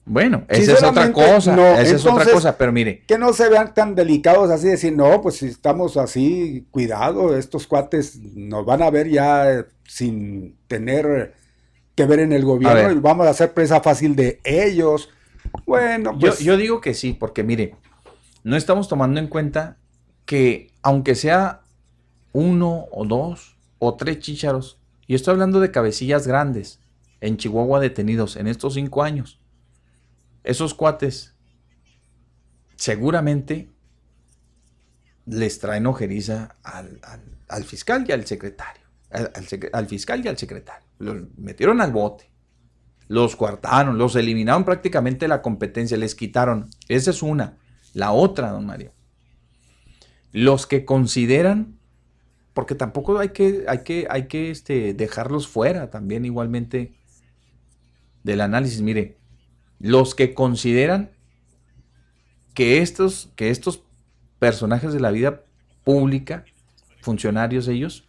Bueno, 0.04 0.44
esa 0.48 0.72
es 0.74 0.82
otra 0.82 1.10
cosa, 1.14 1.56
no. 1.56 1.66
esa 1.78 1.96
es 1.96 2.04
otra 2.04 2.26
cosa, 2.30 2.58
pero 2.58 2.70
mire, 2.70 3.04
que 3.06 3.16
no 3.16 3.32
se 3.32 3.48
vean 3.48 3.72
tan 3.72 3.94
delicados 3.94 4.50
así, 4.50 4.68
decir, 4.68 4.94
no, 4.94 5.22
pues 5.22 5.36
si 5.36 5.46
estamos 5.46 5.96
así, 5.96 6.66
cuidado, 6.70 7.34
estos 7.38 7.66
cuates 7.66 8.16
nos 8.34 8.66
van 8.66 8.82
a 8.82 8.90
ver 8.90 9.08
ya 9.08 9.50
eh, 9.50 9.64
sin 9.88 10.58
tener 10.66 11.32
que 11.94 12.04
ver 12.04 12.18
en 12.18 12.34
el 12.34 12.44
gobierno 12.44 12.92
y 12.92 12.96
vamos 12.96 13.26
a 13.26 13.32
ser 13.32 13.54
presa 13.54 13.80
fácil 13.80 14.14
de 14.14 14.40
ellos. 14.44 15.08
Bueno, 15.64 16.12
yo, 16.18 16.28
pues 16.28 16.40
yo 16.40 16.58
digo 16.58 16.82
que 16.82 16.92
sí, 16.92 17.14
porque 17.14 17.42
mire, 17.42 17.76
no 18.42 18.56
estamos 18.58 18.88
tomando 18.88 19.20
en 19.20 19.28
cuenta 19.28 19.78
que 20.26 20.66
aunque 20.82 21.14
sea 21.14 21.62
uno 22.34 22.88
o 22.92 23.06
dos 23.06 23.53
o 23.86 23.96
tres 23.96 24.18
chícharos, 24.20 24.80
y 25.06 25.14
estoy 25.14 25.32
hablando 25.32 25.60
de 25.60 25.70
cabecillas 25.70 26.26
grandes 26.26 26.80
en 27.20 27.36
Chihuahua 27.36 27.80
detenidos 27.80 28.36
en 28.36 28.46
estos 28.46 28.74
cinco 28.74 29.02
años, 29.02 29.40
esos 30.42 30.74
cuates 30.74 31.34
seguramente 32.76 33.70
les 35.26 35.58
traen 35.58 35.86
ojeriza 35.86 36.56
al, 36.62 37.00
al- 37.02 37.38
al 37.48 37.64
fiscal 37.64 38.04
y 38.08 38.12
al 38.12 38.26
secretario, 38.26 38.82
al, 39.10 39.86
fiscal 39.86 40.24
y 40.24 40.28
al 40.28 40.36
secretario. 40.38 40.86
Los 40.98 41.16
metieron 41.36 41.80
al 41.80 41.92
bote, 41.92 42.30
los 43.08 43.36
coartaron, 43.36 43.96
los 43.98 44.16
eliminaron 44.16 44.64
prácticamente 44.64 45.28
la 45.28 45.40
competencia, 45.42 45.96
les 45.96 46.14
quitaron. 46.14 46.70
Esa 46.88 47.10
es 47.10 47.22
una. 47.22 47.58
La 47.92 48.12
otra, 48.12 48.50
don 48.50 48.66
Mario. 48.66 48.92
Los 50.32 50.66
que 50.66 50.84
consideran, 50.84 51.78
porque 52.54 52.76
tampoco 52.76 53.18
hay 53.18 53.30
que, 53.30 53.64
hay 53.68 53.82
que, 53.82 54.06
hay 54.08 54.28
que 54.28 54.50
este, 54.50 54.94
dejarlos 54.94 55.48
fuera 55.48 55.90
también 55.90 56.24
igualmente 56.24 56.94
del 58.22 58.40
análisis. 58.40 58.80
Mire, 58.80 59.18
los 59.80 60.14
que 60.14 60.32
consideran 60.34 61.10
que 62.54 62.80
estos, 62.80 63.32
que 63.34 63.50
estos 63.50 63.82
personajes 64.38 64.92
de 64.92 65.00
la 65.00 65.10
vida 65.10 65.42
pública, 65.82 66.44
funcionarios 67.02 67.66
ellos, 67.66 68.08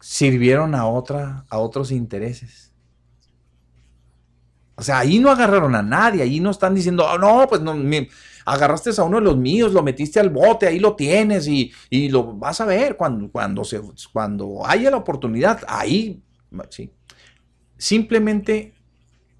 sirvieron 0.00 0.74
a 0.74 0.86
otra, 0.86 1.44
a 1.50 1.58
otros 1.58 1.90
intereses. 1.90 2.71
O 4.82 4.84
sea, 4.84 4.98
ahí 4.98 5.20
no 5.20 5.30
agarraron 5.30 5.76
a 5.76 5.82
nadie, 5.82 6.22
ahí 6.22 6.40
no 6.40 6.50
están 6.50 6.74
diciendo, 6.74 7.06
"Oh, 7.08 7.16
no, 7.16 7.46
pues 7.48 7.60
no, 7.60 7.72
me- 7.74 8.08
agarraste 8.44 8.90
a 8.98 9.04
uno 9.04 9.18
de 9.18 9.22
los 9.24 9.36
míos, 9.36 9.72
lo 9.72 9.80
metiste 9.84 10.18
al 10.18 10.28
bote, 10.30 10.66
ahí 10.66 10.80
lo 10.80 10.96
tienes 10.96 11.46
y, 11.46 11.70
y 11.88 12.08
lo 12.08 12.24
vas 12.34 12.60
a 12.60 12.64
ver 12.64 12.96
cuando, 12.96 13.30
cuando, 13.30 13.62
se, 13.62 13.80
cuando 14.12 14.66
haya 14.66 14.90
la 14.90 14.96
oportunidad, 14.96 15.60
ahí, 15.68 16.20
sí. 16.70 16.90
Simplemente 17.78 18.74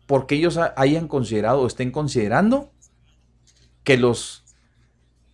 porque 0.06 0.36
ellos 0.36 0.56
ha- 0.59 0.74
hayan 0.77 1.09
considerado 1.09 1.60
o 1.62 1.66
estén 1.66 1.90
considerando 1.90 2.70
que 3.82 3.97
los, 3.97 4.44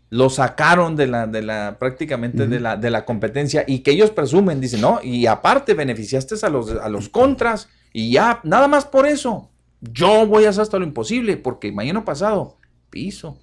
los 0.09 0.37
sacaron 0.37 0.97
de 0.97 1.07
la, 1.09 1.27
de 1.27 1.43
la 1.43 1.77
prácticamente 1.79 2.47
de, 2.47 2.61
la, 2.61 2.77
de 2.79 2.91
la 2.91 3.05
competencia 3.05 3.65
y 3.67 3.81
que 3.81 3.91
ellos 3.91 4.11
presumen, 4.11 4.61
dicen, 4.63 4.81
no, 4.81 5.01
y 5.03 5.27
aparte 5.27 5.75
beneficiaste 5.75 6.37
a 6.43 6.49
los, 6.49 6.71
a 6.71 6.89
los 6.89 7.11
contras 7.11 7.69
y 7.93 8.13
ya, 8.13 8.41
nada 8.45 8.67
más 8.69 8.87
por 8.87 9.07
eso, 9.07 9.51
yo 9.81 10.27
voy 10.27 10.45
a 10.45 10.51
hacer 10.51 10.63
hasta 10.63 10.79
lo 10.79 10.85
imposible 10.85 11.37
porque 11.37 11.73
mañana 11.73 12.05
pasado, 12.05 12.57
piso. 12.91 13.39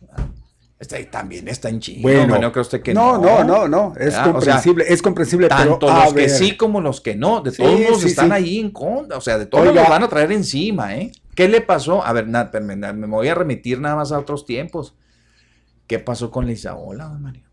Este 0.78 1.06
también 1.06 1.48
está 1.48 1.70
en 1.70 1.80
China. 1.80 2.02
Bueno, 2.02 2.38
no 2.38 2.52
cree 2.52 2.62
usted 2.62 2.82
que 2.82 2.94
no, 2.94 3.18
no. 3.18 3.44
no, 3.44 3.44
no, 3.44 3.68
no, 3.68 3.94
es 3.98 4.08
¿verdad? 4.08 4.08
O 4.08 4.12
sea, 4.12 4.32
comprensible, 4.34 4.86
es 4.90 5.02
comprensible, 5.02 5.48
tanto 5.48 5.88
los 5.90 6.14
que 6.14 6.28
sí 6.30 6.58
como 6.58 6.82
los 6.82 7.00
que 7.00 7.16
no, 7.16 7.42
de 7.42 7.52
Sí, 7.52 7.64
todos 7.64 8.02
sí, 8.02 8.08
están 8.10 8.28
sí. 8.28 8.34
ahí 8.34 8.60
en 8.60 8.72
contra, 8.72 9.18
o 9.18 9.22
sea, 9.22 9.38
de 9.38 9.46
todos 9.46 9.66
Oiga. 9.68 9.82
los 9.82 9.90
van 9.90 10.04
a 10.04 10.10
traer 10.10 10.34
encima, 10.34 10.96
¿eh? 10.98 11.12
¿Qué 11.34 11.48
le 11.48 11.62
pasó? 11.62 12.06
A 12.06 12.12
ver, 12.12 12.28
na- 12.28 12.52
me, 12.62 12.76
me- 12.76 12.94
me 12.94 13.08
voy 13.08 13.28
a 13.30 13.36
remitir 13.36 13.80
nada 13.80 13.96
más 13.96 14.12
a 14.12 14.20
otros 14.20 14.46
tiempos. 14.46 14.96
¿Qué 15.88 16.00
pasó 16.00 16.30
con 16.32 16.46
la 16.46 16.52
Isaola, 16.52 17.06
don 17.06 17.22
Mario? 17.22 17.45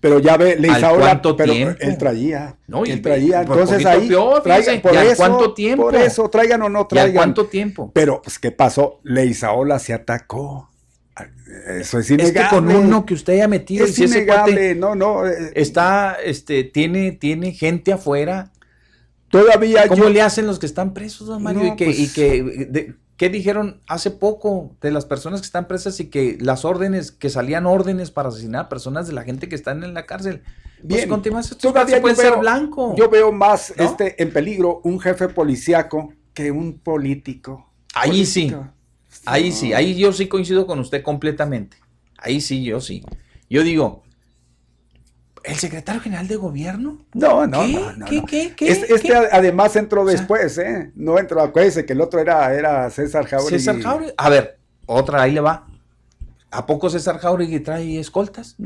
Pero 0.00 0.18
ya 0.18 0.36
ve, 0.38 0.52
¿Al 0.54 0.62
Leizaola, 0.62 1.04
cuánto 1.06 1.36
pero 1.36 1.52
tiempo? 1.52 1.76
él 1.80 1.98
traía. 1.98 2.56
No, 2.66 2.86
y- 2.86 2.90
él 2.90 3.02
traía. 3.02 3.38
y 3.40 3.42
Entonces 3.42 3.84
ahí, 3.84 4.08
peor, 4.08 4.42
traigan, 4.42 4.80
por 4.80 4.94
¿y 4.94 4.96
eso, 4.96 5.16
cuánto 5.16 5.52
tiempo? 5.54 5.82
por 5.84 5.94
eso, 5.96 6.30
traigan 6.30 6.62
o 6.62 6.68
no 6.70 6.80
¿Y 6.82 6.88
traigan. 6.88 7.14
cuánto 7.14 7.46
tiempo? 7.46 7.90
Pero, 7.92 8.22
pues, 8.22 8.38
¿qué 8.38 8.50
pasó? 8.50 9.00
Leizaola 9.04 9.78
se 9.78 9.92
atacó. 9.92 10.70
Eso 11.68 11.98
es 11.98 12.06
Es 12.06 12.10
innegable. 12.12 12.40
que 12.42 12.48
con 12.48 12.70
uno 12.74 13.04
que 13.04 13.12
usted 13.12 13.34
haya 13.34 13.48
metido, 13.48 13.84
Es 13.84 13.90
y 13.90 13.94
si 13.94 14.04
ese 14.04 14.24
cuate 14.24 14.52
innegable, 14.52 14.74
no, 14.76 14.94
no. 14.94 15.26
eh, 15.26 15.52
está, 15.54 16.16
este, 16.24 16.64
tiene, 16.64 17.12
tiene 17.12 17.52
gente 17.52 17.92
afuera. 17.92 18.52
Todavía 19.28 19.86
¿Cómo 19.86 20.04
yo- 20.04 20.10
le 20.10 20.22
hacen 20.22 20.46
los 20.46 20.58
que 20.58 20.66
están 20.66 20.94
presos, 20.94 21.26
don 21.26 21.42
Mario? 21.42 21.62
No, 21.62 21.66
y 21.74 21.76
que, 21.76 21.84
pues- 21.84 21.98
y 21.98 22.12
que 22.12 22.42
de- 22.68 22.94
¿qué 23.20 23.28
dijeron 23.28 23.82
hace 23.86 24.10
poco 24.10 24.74
de 24.80 24.90
las 24.90 25.04
personas 25.04 25.42
que 25.42 25.44
están 25.44 25.68
presas 25.68 26.00
y 26.00 26.08
que 26.08 26.38
las 26.40 26.64
órdenes, 26.64 27.12
que 27.12 27.28
salían 27.28 27.66
órdenes 27.66 28.10
para 28.10 28.30
asesinar 28.30 28.62
a 28.62 28.68
personas 28.70 29.08
de 29.08 29.12
la 29.12 29.24
gente 29.24 29.46
que 29.46 29.56
están 29.56 29.84
en 29.84 29.92
la 29.92 30.06
cárcel? 30.06 30.40
Pues 30.78 30.88
Bien, 30.88 31.08
continuas, 31.10 31.54
todavía 31.58 32.00
yo 32.00 32.14
ser 32.14 32.38
blanco. 32.38 32.94
Yo 32.96 33.10
veo 33.10 33.30
más 33.30 33.74
¿no? 33.76 33.84
este 33.84 34.22
en 34.22 34.32
peligro 34.32 34.80
un 34.84 34.98
jefe 34.98 35.28
policíaco 35.28 36.14
que 36.32 36.50
un 36.50 36.78
político. 36.78 37.70
Ahí 37.92 38.24
sí, 38.24 38.56
ahí 39.26 39.52
sí, 39.52 39.74
ahí 39.74 39.98
yo 39.98 40.14
sí 40.14 40.26
coincido 40.26 40.66
con 40.66 40.80
usted 40.80 41.02
completamente. 41.02 41.76
Ahí 42.16 42.40
sí, 42.40 42.64
yo 42.64 42.80
sí. 42.80 43.04
Yo 43.50 43.62
digo, 43.62 44.02
¿el 45.44 45.56
secretario 45.56 46.00
general 46.00 46.28
de 46.28 46.36
gobierno? 46.36 46.98
No, 47.14 47.46
no, 47.46 47.62
¿Qué? 47.66 47.72
no, 47.74 47.92
no, 47.92 48.06
¿Qué, 48.06 48.16
no. 48.20 48.24
qué, 48.26 48.54
qué, 48.56 48.68
Es- 48.70 48.90
este 48.90 49.14
a- 49.14 49.28
además 49.32 49.74
entró 49.76 50.04
después, 50.04 50.56
¿eh? 50.58 50.90
No 50.94 51.18
entró, 51.18 51.40
acuérdese 51.42 51.84
que 51.86 51.92
el 51.94 52.00
otro 52.00 52.20
era, 52.20 52.52
era 52.54 52.88
César 52.90 53.26
Jauregui. 53.26 53.58
César 53.58 53.80
Jauregui. 53.80 54.12
A 54.16 54.28
ver, 54.28 54.58
otra, 54.86 55.22
ahí 55.22 55.32
le 55.32 55.40
va. 55.40 55.66
¿A 56.50 56.66
poco 56.66 56.90
César 56.90 57.18
Jauregui 57.18 57.60
trae 57.60 57.98
escoltas? 58.00 58.56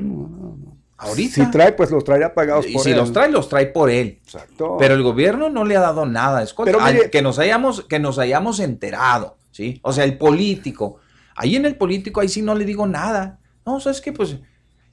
Ahorita. 0.96 1.34
Si 1.34 1.50
trae, 1.50 1.72
pues 1.72 1.90
los 1.90 2.04
traería 2.04 2.32
pagados 2.32 2.66
y 2.68 2.72
por 2.74 2.82
si 2.82 2.90
él. 2.92 2.96
los 2.96 3.12
trae, 3.12 3.30
los 3.30 3.48
trae 3.48 3.66
por 3.66 3.90
él. 3.90 4.20
Exacto. 4.24 4.76
Pero 4.78 4.94
el 4.94 5.02
gobierno 5.02 5.50
no 5.50 5.64
le 5.64 5.76
ha 5.76 5.80
dado 5.80 6.06
nada 6.06 6.38
de 6.38 6.44
escolta. 6.44 6.72
Pero 6.72 6.84
mire- 6.84 7.10
que 7.10 7.20
nos 7.20 7.38
hayamos, 7.38 7.82
que 7.84 7.98
nos 7.98 8.18
hayamos 8.18 8.60
enterado, 8.60 9.36
¿sí? 9.50 9.80
O 9.82 9.92
sea, 9.92 10.04
el 10.04 10.16
político. 10.16 10.98
Ahí 11.36 11.56
en 11.56 11.66
el 11.66 11.76
político, 11.76 12.20
ahí 12.20 12.28
sí 12.28 12.42
no 12.42 12.54
le 12.54 12.64
digo 12.64 12.86
nada. 12.86 13.38
No, 13.66 13.80
¿sabes 13.80 14.00
qué? 14.00 14.12
Pues 14.12 14.36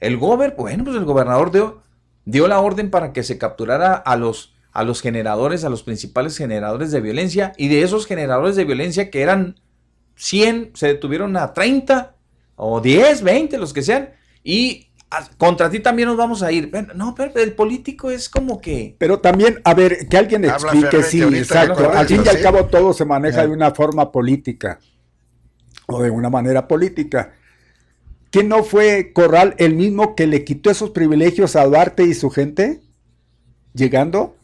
el 0.02 0.16
gober, 0.18 0.54
bueno, 0.58 0.84
pues 0.84 0.96
el 0.96 1.04
gobernador 1.04 1.50
dio, 1.50 1.80
dio 2.24 2.46
la 2.48 2.60
orden 2.60 2.90
para 2.90 3.12
que 3.12 3.22
se 3.22 3.38
capturara 3.38 3.94
a 3.94 4.16
los 4.16 4.50
a 4.74 4.84
los 4.84 5.02
generadores, 5.02 5.64
a 5.64 5.68
los 5.68 5.82
principales 5.82 6.36
generadores 6.38 6.90
de 6.90 7.02
violencia, 7.02 7.52
y 7.58 7.68
de 7.68 7.82
esos 7.82 8.06
generadores 8.06 8.56
de 8.56 8.64
violencia 8.64 9.10
que 9.10 9.20
eran 9.20 9.60
100, 10.16 10.70
se 10.74 10.86
detuvieron 10.86 11.36
a 11.36 11.52
30 11.52 12.14
o 12.56 12.80
10, 12.80 13.22
20, 13.22 13.58
los 13.58 13.74
que 13.74 13.82
sean, 13.82 14.10
y 14.42 14.88
a- 15.10 15.28
contra 15.36 15.68
ti 15.68 15.80
también 15.80 16.08
nos 16.08 16.16
vamos 16.16 16.42
a 16.42 16.50
ir. 16.52 16.70
Bueno, 16.70 16.94
No, 16.94 17.14
pero 17.14 17.32
el 17.38 17.52
político 17.52 18.10
es 18.10 18.30
como 18.30 18.62
que... 18.62 18.96
Pero 18.98 19.18
también, 19.20 19.60
a 19.64 19.74
ver, 19.74 20.08
que 20.08 20.16
alguien 20.16 20.46
explique, 20.46 20.86
Ferretti 20.88 21.10
sí, 21.18 21.22
exacto. 21.36 21.90
Al 21.92 22.06
fin 22.06 22.22
y 22.24 22.28
al 22.30 22.40
cabo 22.40 22.64
todo 22.64 22.94
se 22.94 23.04
maneja 23.04 23.42
de 23.46 23.52
una 23.52 23.72
forma 23.72 24.10
política 24.10 24.78
o 25.86 26.02
de 26.02 26.08
una 26.10 26.30
manera 26.30 26.66
política. 26.66 27.34
¿Quién 28.32 28.48
no 28.48 28.64
fue 28.64 29.12
Corral 29.12 29.54
el 29.58 29.74
mismo 29.74 30.16
que 30.16 30.26
le 30.26 30.42
quitó 30.42 30.70
esos 30.70 30.90
privilegios 30.90 31.54
a 31.54 31.64
Duarte 31.66 32.02
y 32.04 32.14
su 32.14 32.30
gente? 32.30 32.80
Llegando. 33.74 34.34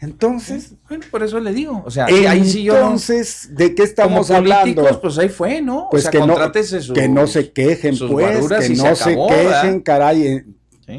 Entonces, 0.00 0.74
Bueno, 0.86 1.04
por 1.10 1.22
eso 1.22 1.40
le 1.40 1.54
digo. 1.54 1.82
O 1.86 1.90
sea, 1.90 2.10
y 2.10 2.26
ahí 2.26 2.44
sí 2.44 2.62
yo 2.64 2.74
no- 2.74 2.80
entonces, 2.80 3.48
¿de 3.56 3.74
qué 3.74 3.82
estamos 3.82 4.26
como 4.26 4.36
hablando? 4.38 5.00
pues 5.00 5.16
ahí 5.16 5.30
fue, 5.30 5.62
¿no? 5.62 5.88
Pues 5.90 6.02
o 6.02 6.02
sea, 6.02 6.10
que, 6.10 6.26
no, 6.26 6.36
sus- 6.62 6.92
que 6.92 7.08
no 7.08 7.26
se 7.26 7.52
quejen, 7.52 7.96
pues, 7.96 8.46
que 8.48 8.62
se 8.62 8.74
no 8.74 8.94
se, 8.94 9.14
quejen, 9.14 9.26
¿verdad? 9.28 9.80
caray. 9.82 10.26
eh, 10.26 10.44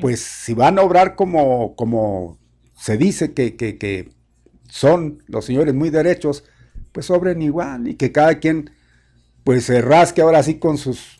Pues 0.02 0.22
si 0.22 0.56
van 0.56 0.80
a 0.80 0.82
obrar 0.82 1.16
como, 1.16 1.76
como 1.76 2.40
se 2.76 2.98
dice 2.98 3.34
que, 3.34 3.56
que, 3.56 3.78
que 3.78 4.10
son 4.68 5.22
los 5.28 5.46
señores 5.46 5.76
muy 5.76 5.92
derechos, 5.92 6.44
pues 6.92 7.12
obren 7.12 7.44
igual 7.44 7.88
y 7.88 7.94
que 7.94 8.12
cada 8.12 8.40
quien 8.40 8.72
pues 9.44 9.66
se 9.66 9.82
rasque 9.82 10.24
ahora 10.24 10.42
sí 10.42 10.56
con 10.56 10.80
sus 10.80 11.15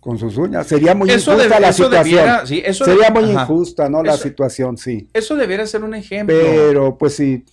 con 0.00 0.16
sus 0.18 0.36
uñas. 0.36 0.66
Sería 0.66 0.94
muy 0.94 1.10
Eso 1.10 1.32
injusta 1.32 1.48
debe- 1.54 1.60
la 1.60 1.68
eso 1.70 1.84
situación. 1.84 2.04
debiera- 2.20 2.46
sí, 2.46 2.62
eso 2.64 2.84
Sería 2.84 3.08
debe- 3.10 3.20
muy 3.20 3.30
ajá. 3.32 3.42
injusta, 3.42 3.88
¿no? 3.88 4.02
La 4.02 4.14
Eso- 4.14 4.22
situación, 4.22 4.76
sí. 4.76 5.08
Eso 5.12 5.34
debiera 5.36 5.66
ser 5.66 5.82
un 5.84 5.94
ejemplo. 5.94 6.36
Pero 6.38 6.96
pues 6.98 7.14
sí, 7.16 7.44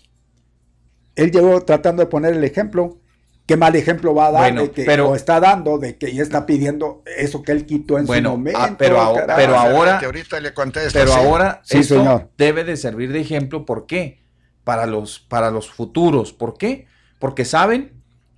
él 1.16 1.32
llegó 1.32 1.62
tratando 1.62 2.02
de 2.04 2.08
poner 2.08 2.34
el 2.34 2.44
ejemplo. 2.44 3.00
¿Qué 3.46 3.58
mal 3.58 3.76
ejemplo 3.76 4.16
va 4.16 4.28
a 4.28 4.32
dar 4.32 4.42
Bueno, 4.42 4.62
de 4.64 4.72
que 4.72 4.86
pero- 4.86 5.10
o 5.10 5.16
está 5.16 5.40
dando 5.40 5.78
de 5.78 5.98
que 5.98 6.12
ya 6.14 6.24
está 6.24 6.48
pidiendo 6.48 7.04
eso 7.18 7.44
que 7.44 7.52
él 7.52 7.66
quitó 7.68 8.00
en 8.00 8.08
Bueno, 8.08 8.32
su 8.32 8.38
momento? 8.38 8.60
ah, 8.60 8.76
pero, 8.78 9.00
aho- 9.00 9.16
caray? 9.16 9.36
pero 9.38 9.56
ahora, 9.56 10.00
Que 10.00 10.06
ahorita 10.08 10.40
le 10.40 10.54
contesta. 10.54 10.98
pero 11.00 11.12
sí. 11.12 11.18
ahora 11.20 11.62
Sí, 11.64 11.78
esto 11.78 11.98
señor. 12.00 12.30
debe 12.40 12.64
de 12.64 12.76
servir 12.76 13.12
de 13.14 13.20
ejemplo. 13.22 13.64
¿Por 13.66 13.86
qué? 13.86 14.20
Para 14.64 14.88
los, 14.88 15.20
para 15.20 15.52
los 15.52 15.70
futuros. 15.70 16.34
¿Por 16.34 16.58
qué? 16.58 16.88
Porque 17.20 17.46
saben 17.46 17.92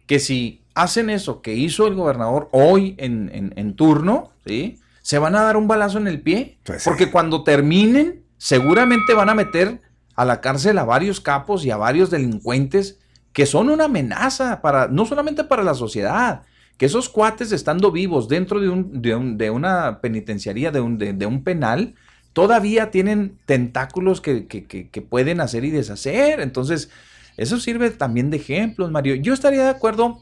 que 0.08 0.20
si 0.20 0.66
hacen 0.82 1.10
eso 1.10 1.42
que 1.42 1.54
hizo 1.56 1.88
el 1.88 1.96
gobernador 1.96 2.50
hoy 2.52 2.96
en, 2.98 3.30
en- 3.34 3.54
en 3.56 3.76
turno, 3.76 4.32
¿sí? 4.46 4.80
se 5.02 5.20
van 5.20 5.36
a 5.36 5.42
dar 5.44 5.56
un 5.58 5.68
balazo 5.68 5.98
en 5.98 6.08
el 6.08 6.22
pie. 6.22 6.58
Pues 6.64 6.84
sí. 6.84 6.90
Porque 6.90 7.10
cuando 7.12 7.44
terminen, 7.44 8.24
seguramente 8.38 9.14
van 9.14 9.30
a 9.30 9.36
meter 9.36 9.82
a 10.16 10.26
la 10.26 10.42
cárcel 10.42 10.78
a 10.78 10.84
varios 10.84 11.22
capos 11.22 11.66
y 11.66 11.72
a 11.72 11.78
varios 11.78 12.10
delincuentes 12.10 13.00
que 13.34 13.46
son 13.46 13.70
una 13.70 13.86
amenaza 13.86 14.62
para, 14.62 14.88
no 14.88 15.06
solamente 15.06 15.44
para 15.44 15.64
la 15.64 15.76
sociedad, 15.76 16.42
que 16.78 16.88
esos 16.88 17.08
cuates 17.10 17.52
estando 17.52 17.92
vivos 17.92 18.28
dentro 18.28 18.60
de, 18.60 18.70
un, 18.70 19.02
de, 19.02 19.16
un- 19.16 19.38
de 19.38 19.50
una 19.50 20.02
penitenciaría, 20.02 20.72
de 20.72 20.82
un, 20.82 20.98
de, 20.98 21.14
de 21.14 21.26
un 21.26 21.44
penal, 21.44 21.96
todavía 22.34 22.92
tienen 22.92 23.38
tentáculos 23.46 24.22
que, 24.22 24.46
que- 24.48 24.66
que- 24.66 24.90
que 24.90 25.02
pueden 25.02 25.40
hacer 25.42 25.64
y 25.66 25.72
deshacer. 25.72 26.40
Entonces, 26.40 26.90
eso 27.38 27.60
sirve 27.60 27.90
también 27.92 28.30
de 28.30 28.38
ejemplos, 28.38 28.92
Mario. 28.92 29.16
Yo 29.16 29.34
estaría 29.34 29.64
de 29.64 29.70
acuerdo, 29.70 30.22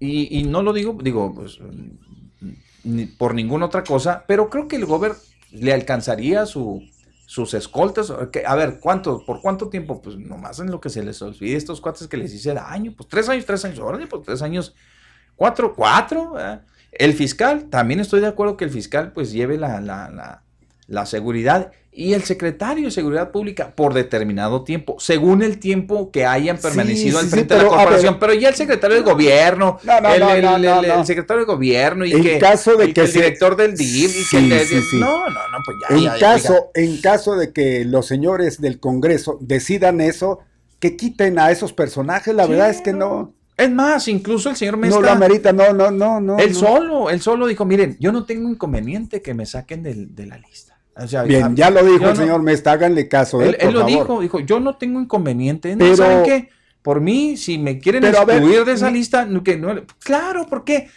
y, 0.00 0.40
y 0.40 0.42
no 0.44 0.62
lo 0.62 0.72
digo, 0.72 0.98
digo, 1.00 1.32
pues, 1.34 1.58
por 3.18 3.34
ninguna 3.34 3.66
otra 3.66 3.84
cosa, 3.84 4.24
pero 4.26 4.50
creo 4.50 4.66
que 4.66 4.76
el 4.76 4.86
gobierno 4.86 5.18
le 5.52 5.72
alcanzaría 5.72 6.46
su, 6.46 6.82
sus 7.26 7.54
escoltas. 7.54 8.10
A 8.10 8.54
ver, 8.56 8.80
¿cuánto, 8.80 9.24
¿por 9.24 9.40
cuánto 9.40 9.68
tiempo? 9.68 10.00
Pues 10.02 10.16
nomás 10.16 10.58
en 10.58 10.70
lo 10.70 10.80
que 10.80 10.88
se 10.88 11.02
les 11.02 11.20
olvide 11.22 11.56
estos 11.56 11.80
cuates 11.80 12.08
que 12.08 12.16
les 12.16 12.34
hice 12.34 12.54
daño. 12.54 12.92
Pues 12.96 13.08
tres 13.08 13.28
años, 13.28 13.44
tres 13.46 13.64
años, 13.64 13.78
órale, 13.78 14.06
pues 14.06 14.22
tres 14.24 14.42
años, 14.42 14.74
cuatro, 15.36 15.74
cuatro. 15.74 16.32
¿verdad? 16.32 16.64
El 16.92 17.12
fiscal, 17.12 17.68
también 17.68 18.00
estoy 18.00 18.20
de 18.20 18.26
acuerdo 18.26 18.56
que 18.56 18.64
el 18.64 18.70
fiscal 18.70 19.12
pues 19.12 19.30
lleve 19.32 19.58
la, 19.58 19.80
la, 19.80 20.10
la, 20.10 20.42
la 20.86 21.06
seguridad 21.06 21.72
y 21.92 22.12
el 22.12 22.22
secretario 22.22 22.84
de 22.84 22.90
Seguridad 22.92 23.32
Pública 23.32 23.72
por 23.74 23.94
determinado 23.94 24.62
tiempo, 24.62 24.96
según 25.00 25.42
el 25.42 25.58
tiempo 25.58 26.10
que 26.12 26.24
hayan 26.24 26.56
permanecido 26.58 27.18
sí, 27.18 27.24
al 27.24 27.24
sí, 27.24 27.30
frente 27.32 27.54
de 27.54 27.62
la 27.64 27.68
corporación. 27.68 28.14
ver. 28.14 28.20
pero 28.20 28.34
ya 28.34 28.48
el 28.50 28.54
secretario 28.54 28.96
de 28.96 29.02
gobierno, 29.02 29.78
No, 29.82 30.00
no, 30.00 30.14
el, 30.14 30.20
no, 30.20 30.30
el- 30.30 30.42
no, 30.42 30.56
el- 30.56 30.62
no, 30.62 30.80
el 30.82 30.88
no. 30.88 31.04
secretario 31.04 31.40
de 31.40 31.46
gobierno 31.52 32.04
y 32.04 32.12
En 32.12 32.22
que, 32.22 32.38
caso 32.38 32.76
de 32.76 32.86
y 32.86 32.92
que 32.92 33.00
el 33.00 33.12
director 33.12 33.56
del 33.56 33.74
DIF 33.76 34.16
y 34.22 34.30
que 34.30 34.36
el 34.38 34.48
de- 34.50 34.82
no, 34.98 35.28
no, 35.28 35.30
no, 35.30 35.58
pues 35.64 35.76
ya, 35.88 35.96
en, 35.96 36.02
ya, 36.04 36.16
ya, 36.16 36.32
caso, 36.34 36.70
en 36.74 37.00
caso 37.00 37.34
de 37.36 37.52
que 37.52 37.84
los 37.84 38.06
señores 38.06 38.60
del 38.60 38.78
Congreso 38.78 39.38
decidan 39.40 40.00
eso, 40.00 40.38
que 40.78 40.96
quiten 40.96 41.38
a 41.40 41.50
esos 41.50 41.72
personajes, 41.72 42.34
la 42.34 42.46
verdad 42.46 42.70
es 42.70 42.80
que 42.82 42.92
no, 42.92 43.34
Es 43.56 43.70
más, 43.70 44.06
incluso 44.08 44.48
el 44.48 44.56
señor 44.56 44.74
no 44.74 44.80
Mesta, 44.82 45.00
lo 45.00 45.10
amerita, 45.10 45.52
no, 45.52 45.72
no, 45.74 45.90
no, 45.90 46.20
no. 46.20 46.38
él 46.38 46.52
no. 46.52 46.58
solo, 46.58 47.10
él 47.10 47.20
solo 47.20 47.46
dijo, 47.48 47.64
miren, 47.66 47.96
yo 48.00 48.10
no 48.12 48.24
tengo 48.24 48.48
inconveniente 48.48 49.20
que 49.20 49.34
me 49.34 49.44
saquen 49.44 49.82
del- 49.82 50.14
de 50.14 50.24
la 50.26 50.38
lista. 50.38 50.69
O 51.02 51.08
sea, 51.08 51.22
Bien, 51.22 51.56
ya 51.56 51.70
lo 51.70 51.82
dijo 51.84 52.04
el 52.04 52.10
no- 52.10 52.16
señor 52.16 52.42
Mesta, 52.42 52.72
háganle 52.72 53.08
caso, 53.08 53.40
Él, 53.40 53.54
eh, 53.54 53.58
él 53.60 53.72
lo 53.72 53.80
favor. 53.80 53.92
dijo, 53.92 54.20
dijo, 54.20 54.40
yo 54.40 54.60
no 54.60 54.76
tengo 54.76 55.00
inconveniente. 55.00 55.74
Pero- 55.78 55.96
¿saben 55.96 56.22
qué? 56.24 56.48
Por 56.82 57.00
mí, 57.02 57.36
si 57.36 57.58
me 57.58 57.78
quieren 57.78 58.04
a 58.06 58.24
ver, 58.24 58.38
excluir 58.38 58.64
de 58.64 58.72
esa 58.72 58.90
lista, 58.90 59.26
no, 59.26 59.42
que 59.42 59.58
no, 59.58 59.74
claro, 60.02 60.46
¿por 60.46 60.64
qué? 60.64 60.88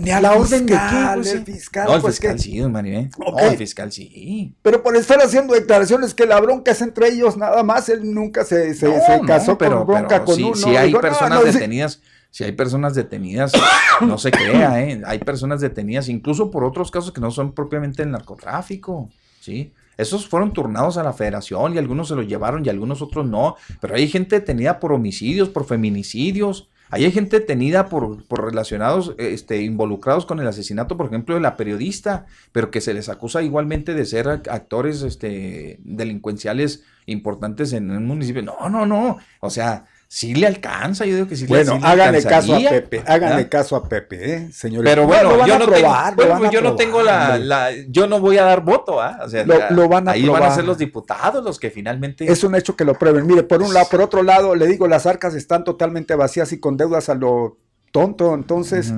Ni 0.00 0.10
al 0.10 0.22
la 0.22 0.34
orden 0.34 0.66
de 0.66 0.72
qué, 0.74 0.78
fiscal, 0.78 1.14
pues, 1.14 1.32
el 1.32 1.38
sí. 1.46 1.52
fiscal, 1.52 1.86
No, 1.88 1.94
el 1.94 2.00
pues, 2.02 2.14
fiscal 2.16 2.38
sí, 2.38 2.58
don 2.58 2.72
Mario, 2.72 2.98
¿eh? 2.98 3.10
Ok. 3.18 3.40
No, 3.40 3.48
el 3.48 3.56
fiscal 3.56 3.90
sí. 3.90 4.52
Pero 4.60 4.82
por 4.82 4.94
estar 4.96 5.18
haciendo 5.22 5.54
declaraciones 5.54 6.12
que 6.12 6.26
la 6.26 6.38
bronca 6.40 6.72
es 6.72 6.82
entre 6.82 7.08
ellos, 7.08 7.38
nada 7.38 7.62
más, 7.62 7.88
él 7.88 8.12
nunca 8.12 8.44
se, 8.44 8.74
se, 8.74 8.86
No, 8.88 9.00
se 9.06 9.16
no, 9.18 9.26
casó 9.26 9.56
pero, 9.56 9.78
con 9.78 9.86
bronca 9.86 10.08
pero 10.08 10.24
con 10.26 10.36
si, 10.36 10.42
uno. 10.42 10.54
si 10.54 10.76
hay 10.76 10.88
Dijo, 10.88 11.00
personas 11.00 11.40
sí. 11.44 11.52
detenidas, 11.52 12.02
si 12.30 12.44
hay 12.44 12.52
personas 12.52 12.94
detenidas, 12.94 13.52
no 14.00 14.18
se 14.18 14.30
crea, 14.30 14.82
¿eh? 14.82 15.02
Hay 15.06 15.18
personas 15.18 15.60
detenidas 15.60 16.08
incluso 16.08 16.50
por 16.50 16.64
otros 16.64 16.90
casos 16.90 17.12
que 17.12 17.20
no 17.20 17.30
son 17.30 17.52
propiamente 17.52 18.02
el 18.02 18.10
narcotráfico, 18.10 19.10
¿sí? 19.40 19.72
Esos 19.96 20.26
fueron 20.26 20.52
turnados 20.52 20.96
a 20.96 21.02
la 21.02 21.12
federación 21.12 21.74
y 21.74 21.78
algunos 21.78 22.08
se 22.08 22.14
los 22.14 22.26
llevaron 22.26 22.64
y 22.64 22.68
algunos 22.70 23.02
otros 23.02 23.26
no, 23.26 23.56
pero 23.80 23.94
hay 23.96 24.08
gente 24.08 24.40
detenida 24.40 24.80
por 24.80 24.92
homicidios, 24.92 25.50
por 25.50 25.66
feminicidios, 25.66 26.68
hay 26.92 27.12
gente 27.12 27.38
detenida 27.38 27.88
por, 27.88 28.24
por 28.26 28.44
relacionados, 28.44 29.14
este, 29.18 29.62
involucrados 29.62 30.26
con 30.26 30.40
el 30.40 30.48
asesinato, 30.48 30.96
por 30.96 31.06
ejemplo, 31.06 31.34
de 31.36 31.40
la 31.40 31.56
periodista, 31.56 32.26
pero 32.50 32.70
que 32.72 32.80
se 32.80 32.94
les 32.94 33.08
acusa 33.08 33.42
igualmente 33.42 33.94
de 33.94 34.04
ser 34.06 34.26
ac- 34.26 34.48
actores 34.50 35.02
este, 35.02 35.78
delincuenciales 35.84 36.82
importantes 37.06 37.72
en 37.74 37.90
un 37.92 38.06
municipio. 38.06 38.42
No, 38.42 38.68
no, 38.68 38.86
no. 38.86 39.18
O 39.40 39.50
sea, 39.50 39.84
sí 40.12 40.34
le 40.34 40.48
alcanza, 40.48 41.06
yo 41.06 41.14
digo 41.14 41.28
que 41.28 41.36
sí 41.36 41.42
le 41.42 41.48
Bueno, 41.48 41.74
sí 41.74 41.78
le 41.80 41.86
háganle 41.86 42.22
caso 42.24 42.56
a 42.56 42.58
Pepe, 42.58 43.04
háganle 43.06 43.48
caso 43.48 43.76
a 43.76 43.88
Pepe, 43.88 44.34
¿eh, 44.34 44.52
señores? 44.52 44.90
Pero 44.90 45.06
bueno, 45.06 45.38
van 45.38 45.46
yo 45.48 45.54
a 45.54 45.58
no, 45.60 45.66
probar, 45.66 46.16
tengo, 46.16 46.30
bueno, 46.36 46.50
yo 46.50 46.60
no 46.62 46.74
tengo 46.74 47.00
la, 47.02 47.70
yo 47.88 48.08
no 48.08 48.18
voy 48.18 48.36
a 48.36 48.42
dar 48.42 48.60
voto, 48.64 49.00
¿ah? 49.00 49.20
O 49.24 49.28
sea, 49.28 49.46
Lo- 49.46 49.56
la- 49.56 49.70
lo 49.70 49.88
van 49.88 50.08
a 50.08 50.10
ahí 50.10 50.26
van 50.28 50.42
a 50.42 50.52
ser 50.52 50.64
los 50.64 50.78
diputados 50.78 51.44
los 51.44 51.60
que 51.60 51.70
finalmente 51.70 52.30
Es 52.30 52.42
un 52.42 52.56
hecho 52.56 52.74
que 52.74 52.84
lo 52.84 52.94
prueben. 52.94 53.24
Mire, 53.24 53.44
por 53.44 53.62
un 53.62 53.72
lado, 53.72 53.86
por 53.88 54.00
otro 54.00 54.24
lado, 54.24 54.56
le 54.56 54.66
digo, 54.66 54.88
las 54.88 55.06
arcas 55.06 55.36
están 55.36 55.62
totalmente 55.62 56.16
vacías 56.16 56.52
y 56.52 56.58
con 56.58 56.76
deudas 56.76 57.08
a 57.08 57.14
lo 57.14 57.58
tonto. 57.92 58.34
Entonces, 58.34 58.92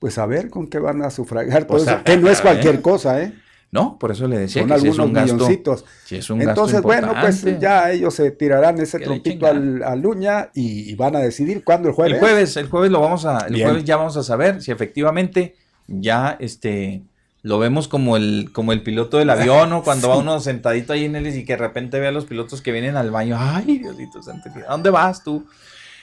pues 0.00 0.18
a 0.18 0.26
ver 0.26 0.50
con 0.50 0.66
qué 0.66 0.80
van 0.80 1.02
a 1.02 1.10
sufragar 1.10 1.66
todo 1.66 1.76
Pues, 1.78 1.82
eso, 1.88 1.96
a 1.98 2.02
que 2.02 2.16
no 2.16 2.28
es 2.30 2.40
cualquier 2.40 2.82
cosa, 2.82 3.22
¿eh? 3.22 3.32
No, 3.70 3.98
por 3.98 4.10
eso 4.12 4.26
le 4.26 4.38
decía 4.38 4.62
Son 4.62 4.70
que 4.70 4.78
sí 4.80 4.88
es 4.88 4.98
algunos 4.98 5.06
un 5.08 5.12
gasto. 5.12 5.34
milloncitos. 5.34 5.84
sí 6.04 6.16
es 6.16 6.30
un 6.30 6.38
gasto 6.38 6.50
Entonces, 6.52 6.82
bueno, 6.82 7.12
pues 7.20 7.44
ya 7.60 7.90
ellos 7.90 8.14
se 8.14 8.30
tirarán 8.30 8.78
ese 8.80 8.98
trompito 8.98 9.46
al, 9.46 9.82
al 9.82 10.06
uña 10.06 10.50
y, 10.54 10.90
y 10.90 10.94
van 10.94 11.16
a 11.16 11.18
decidir 11.20 11.62
cuándo 11.64 11.88
el 11.88 11.94
jueves. 11.94 12.14
El 12.14 12.20
jueves, 12.20 12.56
el 12.56 12.68
jueves 12.68 12.90
lo 12.90 13.00
vamos 13.00 13.26
a, 13.26 13.46
el 13.46 13.54
Bien. 13.54 13.68
jueves 13.68 13.84
ya 13.84 13.96
vamos 13.96 14.16
a 14.16 14.22
saber 14.22 14.62
si 14.62 14.70
efectivamente 14.72 15.54
ya 15.86 16.36
este 16.40 17.02
lo 17.42 17.58
vemos 17.58 17.88
como 17.88 18.16
el, 18.16 18.50
como 18.52 18.72
el 18.72 18.82
piloto 18.82 19.18
del 19.18 19.30
avión, 19.30 19.72
o 19.72 19.82
cuando 19.82 20.08
va 20.08 20.16
uno 20.18 20.40
sentadito 20.40 20.92
ahí 20.92 21.04
en 21.04 21.16
él 21.16 21.26
y 21.28 21.44
que 21.44 21.52
de 21.52 21.58
repente 21.58 22.00
ve 22.00 22.08
a 22.08 22.12
los 22.12 22.24
pilotos 22.24 22.62
que 22.62 22.72
vienen 22.72 22.96
al 22.96 23.10
baño. 23.10 23.36
Ay, 23.38 23.78
Diosito 23.78 24.22
santo, 24.22 24.50
¿a 24.66 24.72
dónde 24.72 24.90
vas 24.90 25.22
tú? 25.22 25.46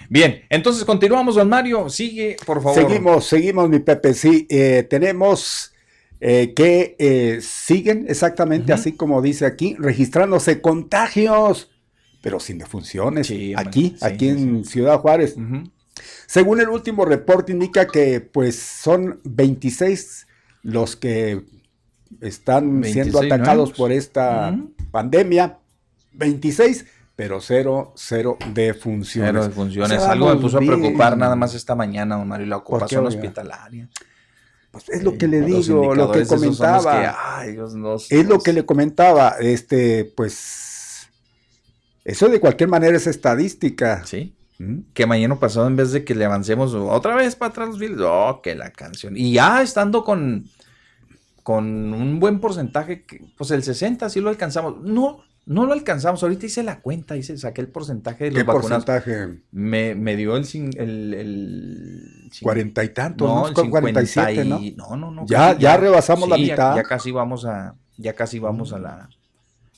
Bien, 0.09 0.43
entonces 0.49 0.83
continuamos, 0.85 1.35
don 1.35 1.49
Mario. 1.49 1.89
Sigue, 1.89 2.37
por 2.45 2.61
favor. 2.61 2.75
Seguimos, 2.75 3.25
seguimos, 3.25 3.69
mi 3.69 3.79
Pepe. 3.79 4.13
Sí, 4.13 4.45
eh, 4.49 4.85
tenemos 4.89 5.73
eh, 6.27 6.55
que 6.55 6.95
eh, 6.97 7.39
siguen 7.39 8.07
exactamente 8.09 8.73
así 8.73 8.93
como 8.93 9.21
dice 9.21 9.45
aquí, 9.45 9.75
registrándose 9.77 10.59
contagios, 10.59 11.69
pero 12.19 12.39
sin 12.39 12.57
defunciones. 12.57 13.31
aquí, 13.55 13.89
sí, 13.89 13.97
aquí 14.01 14.29
en 14.29 14.65
Ciudad 14.65 14.97
Juárez. 14.97 15.35
Según 16.25 16.61
el 16.61 16.69
último 16.69 17.05
reporte 17.05 17.51
indica 17.51 17.85
que 17.85 18.21
pues 18.21 18.55
son 18.55 19.21
26 19.23 20.25
los 20.63 20.95
que 20.95 21.43
están 22.21 22.81
26 22.81 22.93
siendo 22.93 23.19
atacados 23.19 23.55
nuevos. 23.55 23.77
por 23.77 23.91
esta 23.91 24.57
pandemia. 24.89 25.59
26, 26.13 26.87
pero 27.15 27.39
cero, 27.39 27.93
cero 27.95 28.39
defunciones. 28.51 29.29
Cero 29.31 29.47
defunciones. 29.47 29.99
O 29.99 30.01
sea, 30.01 30.11
Algo 30.13 30.33
me 30.33 30.41
puso 30.41 30.57
a 30.57 30.61
preocupar 30.61 31.15
nada 31.15 31.35
más 31.35 31.53
esta 31.53 31.75
mañana, 31.75 32.15
don 32.15 32.27
Mario, 32.27 32.47
la 32.47 32.63
¿Por 32.63 32.87
qué, 32.87 32.97
ocupación 32.97 33.05
oiga? 33.05 33.89
Pues 34.75 34.89
es 34.89 35.03
lo 35.03 35.17
que 35.17 35.25
le 35.29 35.39
Los 35.39 35.67
digo, 35.67 35.95
lo 35.95 36.11
que 36.11 36.25
comentaba. 36.25 37.01
que, 37.01 37.11
ay, 37.17 37.51
Dios, 37.53 37.75
nos- 37.75 38.11
es 38.11 38.27
lo 38.27 38.39
que 38.39 38.51
le 38.51 38.65
comentaba, 38.65 39.35
este, 39.39 40.03
pues 40.17 41.07
Eso 42.03 42.27
de 42.27 42.39
cualquier 42.41 42.67
manera 42.69 42.95
es 42.97 43.07
estadística. 43.07 44.05
Sí. 44.05 44.35
Que 44.93 45.05
mañana 45.05 45.39
pasado, 45.39 45.65
en 45.67 45.75
vez 45.75 45.91
de 45.91 46.03
que 46.05 46.13
le 46.13 46.25
avancemos 46.25 46.73
otra 46.73 47.15
vez 47.15 47.35
para 47.35 47.49
atrás 47.51 47.69
los 47.69 47.79
Bills, 47.79 47.99
oh, 48.01 48.41
que 48.43 48.53
la 48.55 48.69
canción. 48.71 49.15
Y 49.17 49.31
ya 49.33 49.61
estando 49.61 50.03
con, 50.03 50.45
con 51.41 51.93
un 51.93 52.19
buen 52.19 52.39
porcentaje, 52.41 53.05
pues 53.37 53.51
el 53.51 53.63
60 53.63 54.09
sí 54.09 54.19
lo 54.21 54.29
alcanzamos. 54.29 54.81
No, 54.81 55.23
no 55.45 55.65
lo 55.65 55.73
alcanzamos. 55.73 56.23
Ahorita 56.23 56.45
hice 56.45 56.63
la 56.63 56.81
cuenta, 56.81 57.15
hice, 57.17 57.37
saqué 57.37 57.61
el 57.61 57.67
porcentaje 57.67 58.25
de 58.25 58.31
los 58.31 58.39
¿Qué 58.39 58.43
vacunados. 58.43 58.85
porcentaje? 58.85 59.41
Me, 59.51 59.93
me 59.95 60.15
dio 60.15 60.35
el, 60.37 60.45
el, 60.77 61.13
el 61.13 62.31
Cuarenta 62.41 62.83
y 62.83 62.89
tantos, 62.89 63.27
no, 63.27 63.41
¿no? 63.41 63.47
el 63.47 63.53
Con 63.53 63.69
47, 63.69 64.43
50 64.43 64.77
¿no? 64.77 64.89
no, 64.89 64.97
no, 64.97 65.11
no. 65.11 65.25
Ya- 65.27 65.49
casi- 65.53 65.61
ya 65.61 65.77
rebasamos 65.77 66.29
la 66.29 66.35
sí, 66.35 66.41
mitad. 66.43 66.75
Ya, 66.75 66.83
casi 66.83 67.11
vamos 67.11 67.45
a, 67.45 67.75
ya 67.97 68.13
casi 68.13 68.39
vamos 68.39 68.73
a 68.73 68.79
la, 68.79 69.09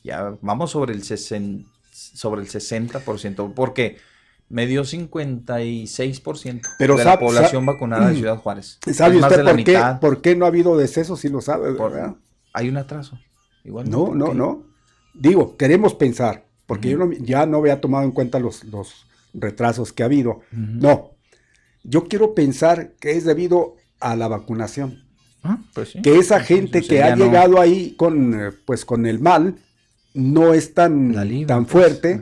ya 0.04 0.38
vamos 0.42 0.72
sobre 0.72 0.94
el 0.94 1.04
60, 1.04 1.70
sobre 1.92 2.42
el 2.42 2.48
60%, 2.48 3.54
porque 3.54 3.98
me 4.50 4.66
dio 4.68 4.86
56% 4.86 6.62
Pero 6.80 6.96
de 6.96 7.04
la 7.04 7.20
población 7.20 7.66
vacunada 7.66 8.10
de 8.10 8.16
Ciudad 8.16 8.38
Juárez. 8.38 8.80
¿Sabe 8.94 9.16
Es 9.16 9.22
más 9.22 9.32
usted 9.32 9.38
de 9.38 9.44
la 9.44 9.52
por 9.52 9.64
qué, 9.64 9.84
por 10.00 10.22
qué 10.22 10.36
no 10.36 10.46
ha 10.46 10.48
habido 10.48 10.78
decesos? 10.78 11.20
Si 11.20 11.30
lo 11.30 11.42
sabe, 11.42 11.74
¿verdad? 11.74 12.16
Hay 12.54 12.70
un 12.70 12.78
atraso. 12.78 13.20
Igual 13.64 13.90
No, 13.90 14.14
no, 14.16 14.34
no. 14.34 14.64
Digo, 15.20 15.58
queremos 15.58 15.94
pensar, 15.94 16.46
porque 16.66 16.90
yo 16.90 16.98
no- 16.98 17.12
ya 17.12 17.46
no 17.46 17.58
había 17.58 17.82
tomado 17.82 18.04
en 18.04 18.12
cuenta 18.12 18.40
los, 18.40 18.64
los 18.66 19.06
retrasos 19.34 19.94
que 19.94 20.04
ha 20.04 20.08
habido. 20.08 20.42
No, 20.52 21.12
yo 21.84 22.08
quiero 22.08 22.34
pensar 22.36 22.94
que 23.00 23.12
es 23.12 23.24
debido 23.26 23.76
a 24.00 24.16
la 24.16 24.28
vacunación. 24.28 25.04
pues 25.74 25.92
sí. 25.92 26.02
Que 26.02 26.18
esa 26.18 26.40
gente 26.42 26.80
Entonces 26.80 26.90
que 26.90 27.04
ha 27.04 27.16
no- 27.16 27.24
llegado 27.26 27.60
ahí 27.62 27.96
con, 27.96 28.34
eh, 28.40 28.52
pues, 28.66 28.84
con 28.84 29.06
el 29.06 29.20
mal 29.20 29.56
no 30.14 30.54
es 30.54 30.74
tan, 30.74 31.14
tan 31.48 31.66
pues, 31.66 31.72
fuerte 31.72 32.22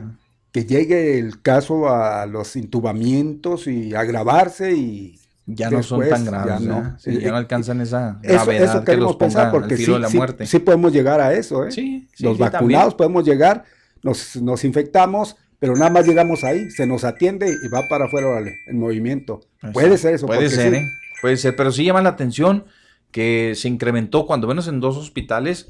que 0.52 0.64
llegue 0.64 1.18
el 1.18 1.42
caso 1.42 1.88
a 1.88 2.24
los 2.26 2.54
intubamientos 2.56 3.66
y 3.66 3.94
agravarse 3.94 4.72
y 4.76 5.18
Ya 5.46 5.70
no 5.70 5.82
son 5.82 6.08
tan 6.08 6.24
graves, 6.24 6.60
ya 6.60 6.66
no. 6.66 6.98
Sí, 6.98 7.20
ya 7.20 7.30
no 7.30 7.36
alcanzan 7.36 7.80
esa 7.80 8.18
gravedad 8.20 8.76
eso 8.76 8.84
que 8.84 8.96
los 8.96 9.12
ponga 9.14 9.18
pensar 9.18 9.50
porque 9.52 9.74
al 9.74 9.80
sí, 9.80 9.92
de 9.92 9.98
la 10.00 10.08
muerte. 10.08 10.46
sí 10.46 10.58
podemos 10.58 10.92
llegar 10.92 11.20
a 11.20 11.32
eso, 11.34 11.64
¿eh? 11.64 11.70
Sí, 11.70 12.08
sí, 12.12 12.24
Los 12.24 12.36
vacunados 12.36 12.96
también. 12.96 12.96
podemos 12.96 13.24
llegar, 13.24 13.64
nos, 14.02 14.36
nos 14.36 14.64
infectamos, 14.64 15.36
pero 15.60 15.74
nada 15.74 15.90
más 15.90 16.06
llegamos 16.06 16.42
ahí, 16.42 16.68
se 16.70 16.86
nos 16.86 17.04
atiende 17.04 17.48
y 17.48 17.68
va 17.68 17.86
para 17.88 18.06
afuera 18.06 18.26
órale, 18.26 18.56
el 18.66 18.74
movimiento. 18.74 19.40
Puede 19.72 19.96
ser 19.98 20.14
eso. 20.14 20.26
Puede 20.26 20.50
ser. 20.50 20.74
¿eh? 20.74 20.90
Puede 21.20 21.36
ser, 21.36 21.54
pero 21.54 21.70
sí 21.70 21.84
llama 21.84 22.02
la 22.02 22.10
atención 22.10 22.64
que 23.12 23.52
se 23.54 23.68
incrementó 23.68 24.26
cuando 24.26 24.48
menos 24.48 24.68
en 24.68 24.80
dos 24.80 24.96
hospitales 24.96 25.68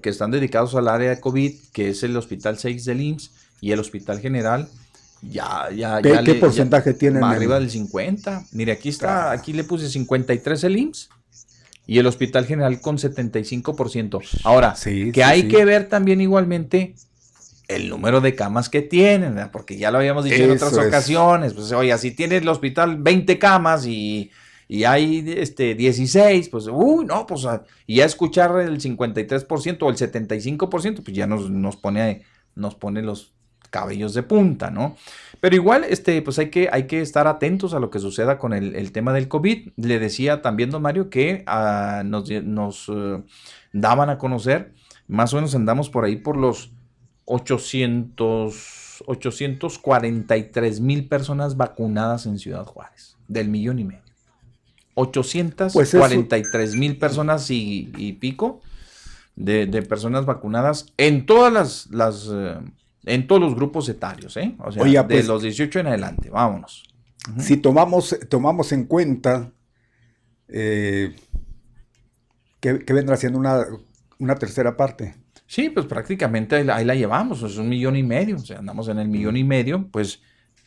que 0.00 0.08
están 0.08 0.30
dedicados 0.30 0.74
al 0.74 0.88
área 0.88 1.10
de 1.10 1.20
COVID, 1.20 1.52
que 1.72 1.90
es 1.90 2.02
el 2.02 2.16
Hospital 2.16 2.58
6 2.58 2.84
del 2.84 3.00
IMSS 3.00 3.32
y 3.60 3.72
el 3.72 3.80
Hospital 3.80 4.20
General. 4.20 4.68
Ya, 5.22 5.68
ya, 5.74 6.02
¿Qué- 6.02 6.10
ya 6.10 6.24
qué 6.24 6.34
le- 6.34 6.40
porcentaje 6.40 6.96
ya- 7.00 7.10
más 7.12 7.30
en- 7.32 7.36
Arriba 7.36 7.60
del 7.60 7.70
50. 7.70 8.44
Mire, 8.52 8.72
aquí 8.72 8.88
está, 8.88 9.30
aquí 9.30 9.52
le 9.52 9.64
puse 9.64 9.88
53 9.88 10.64
el 10.64 10.76
IMSS 10.76 11.08
y 11.86 11.98
el 11.98 12.06
Hospital 12.06 12.44
General 12.46 12.80
con 12.80 12.98
75%. 12.98 14.20
Ahora, 14.44 14.74
que 14.74 15.12
sí, 15.12 15.20
hay 15.22 15.42
sí. 15.42 15.48
que 15.48 15.64
ver 15.64 15.88
también 15.88 16.20
igualmente 16.20 16.94
el 17.68 17.88
número 17.88 18.20
de 18.20 18.34
camas 18.34 18.68
que 18.68 18.82
tienen, 18.82 19.34
¿verdad? 19.34 19.50
porque 19.52 19.76
ya 19.78 19.90
lo 19.90 19.98
habíamos 19.98 20.24
dicho 20.24 20.42
en 20.42 20.50
otras 20.50 20.72
es. 20.72 20.78
ocasiones. 20.78 21.54
Pues, 21.54 21.70
oye, 21.72 21.96
si 21.98 22.10
tiene 22.10 22.36
el 22.38 22.48
hospital 22.48 22.96
20 23.00 23.38
camas 23.38 23.86
y, 23.86 24.30
y 24.68 24.84
hay 24.84 25.24
este, 25.38 25.74
16, 25.74 26.48
pues, 26.48 26.66
uy, 26.70 27.04
no, 27.06 27.26
pues, 27.26 27.44
ah, 27.46 27.62
y 27.86 27.96
ya 27.96 28.04
escuchar 28.04 28.58
el 28.60 28.80
53% 28.80 29.86
o 29.86 29.90
el 29.90 29.96
75%, 29.96 31.02
pues 31.02 31.16
ya 31.16 31.26
nos, 31.26 31.48
nos, 31.50 31.76
pone, 31.76 32.22
nos 32.56 32.74
pone 32.74 33.02
los 33.02 33.32
cabellos 33.72 34.14
de 34.14 34.22
punta, 34.22 34.70
¿no? 34.70 34.96
Pero 35.40 35.56
igual, 35.56 35.82
este, 35.82 36.22
pues 36.22 36.38
hay 36.38 36.50
que, 36.50 36.68
hay 36.70 36.86
que 36.86 37.00
estar 37.00 37.26
atentos 37.26 37.74
a 37.74 37.80
lo 37.80 37.90
que 37.90 37.98
suceda 37.98 38.38
con 38.38 38.52
el, 38.52 38.92
tema 38.92 39.12
del 39.12 39.26
COVID. 39.26 39.70
Le 39.74 39.98
decía 39.98 40.40
también, 40.42 40.70
don 40.70 40.82
Mario, 40.82 41.10
que 41.10 41.42
ah, 41.48 42.02
nos, 42.04 42.30
eh, 42.30 43.22
daban 43.72 44.08
a 44.08 44.18
conocer, 44.18 44.72
más 45.08 45.32
o 45.32 45.36
menos 45.36 45.56
andamos 45.56 45.90
por 45.90 46.04
ahí 46.04 46.14
por 46.14 46.36
los 46.36 46.70
800, 47.24 49.02
843 49.06 50.80
mil 50.80 51.08
personas 51.08 51.56
vacunadas 51.56 52.26
en 52.26 52.38
Ciudad 52.38 52.64
Juárez, 52.64 53.16
del 53.26 53.48
millón 53.48 53.80
y 53.80 53.84
medio. 53.84 54.02
843 54.94 56.76
mil 56.76 56.98
personas 56.98 57.50
y, 57.50 58.16
pico 58.20 58.60
de, 59.34 59.66
personas 59.82 60.26
vacunadas 60.26 60.92
en 60.98 61.26
todas 61.26 61.52
las, 61.52 61.90
las 61.90 62.28
eh, 62.30 62.58
en 63.04 63.26
todos 63.26 63.40
los 63.40 63.54
grupos 63.54 63.88
etarios, 63.88 64.36
¿eh? 64.36 64.54
O 64.58 64.70
sea, 64.70 64.82
Oiga, 64.82 65.02
de 65.02 65.16
pues- 65.16 65.26
los 65.28 65.42
18 65.42 65.80
en 65.80 65.86
adelante, 65.88 66.30
vámonos. 66.30 66.84
Si 67.38 67.56
tomamos, 67.56 68.18
tomamos 68.28 68.72
en 68.72 68.84
cuenta 68.84 69.52
eh, 70.48 71.14
que, 72.60 72.80
que 72.84 72.92
vendrá 72.92 73.16
siendo 73.16 73.38
una, 73.38 73.64
una 74.18 74.34
tercera 74.34 74.76
parte. 74.76 75.14
Sí, 75.46 75.68
pues 75.70 75.86
prácticamente 75.86 76.56
ahí 76.56 76.64
la, 76.64 76.76
ahí 76.76 76.84
la 76.84 76.94
llevamos, 76.94 77.42
es 77.42 77.58
un 77.58 77.68
millón 77.68 77.96
y 77.96 78.02
medio, 78.02 78.36
o 78.36 78.40
sea, 78.40 78.58
andamos 78.58 78.88
en 78.88 78.98
el 78.98 79.08
millón 79.08 79.36
y 79.36 79.44
medio, 79.44 79.88
pues 79.90 80.20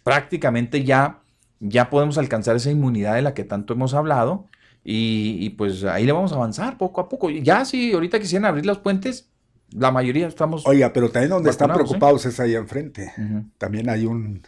prácticamente 0.04 0.84
ya, 0.84 1.22
ya 1.60 1.90
podemos 1.90 2.18
alcanzar 2.18 2.56
esa 2.56 2.72
inmunidad 2.72 3.16
de 3.16 3.22
la 3.24 3.34
que 3.34 3.44
tanto 3.44 3.74
hemos 3.74 3.94
hablado 3.94 4.48
y, 4.84 5.38
y, 5.42 5.50
pues 5.52 5.84
ahí 5.84 6.06
le 6.06 6.12
vamos 6.12 6.32
a 6.32 6.36
avanzar 6.36 6.78
poco 6.78 7.02
a 7.02 7.10
poco. 7.10 7.32
Ya 7.32 7.66
si 7.66 7.92
ahorita 7.94 8.20
quisieran 8.20 8.46
abrir 8.46 8.66
los 8.68 8.78
puentes, 8.78 9.28
la 9.72 9.92
mayoría 9.92 10.28
estamos... 10.28 10.66
Oiga, 10.68 10.94
pero 10.94 11.10
también 11.10 11.32
donde 11.32 11.50
están 11.50 11.72
¿eh? 11.72 11.74
preocupados 11.74 12.26
es 12.26 12.40
ahí 12.40 12.56
enfrente. 12.56 13.12
También 13.58 13.90
hay 13.90 14.06
un 14.06 14.42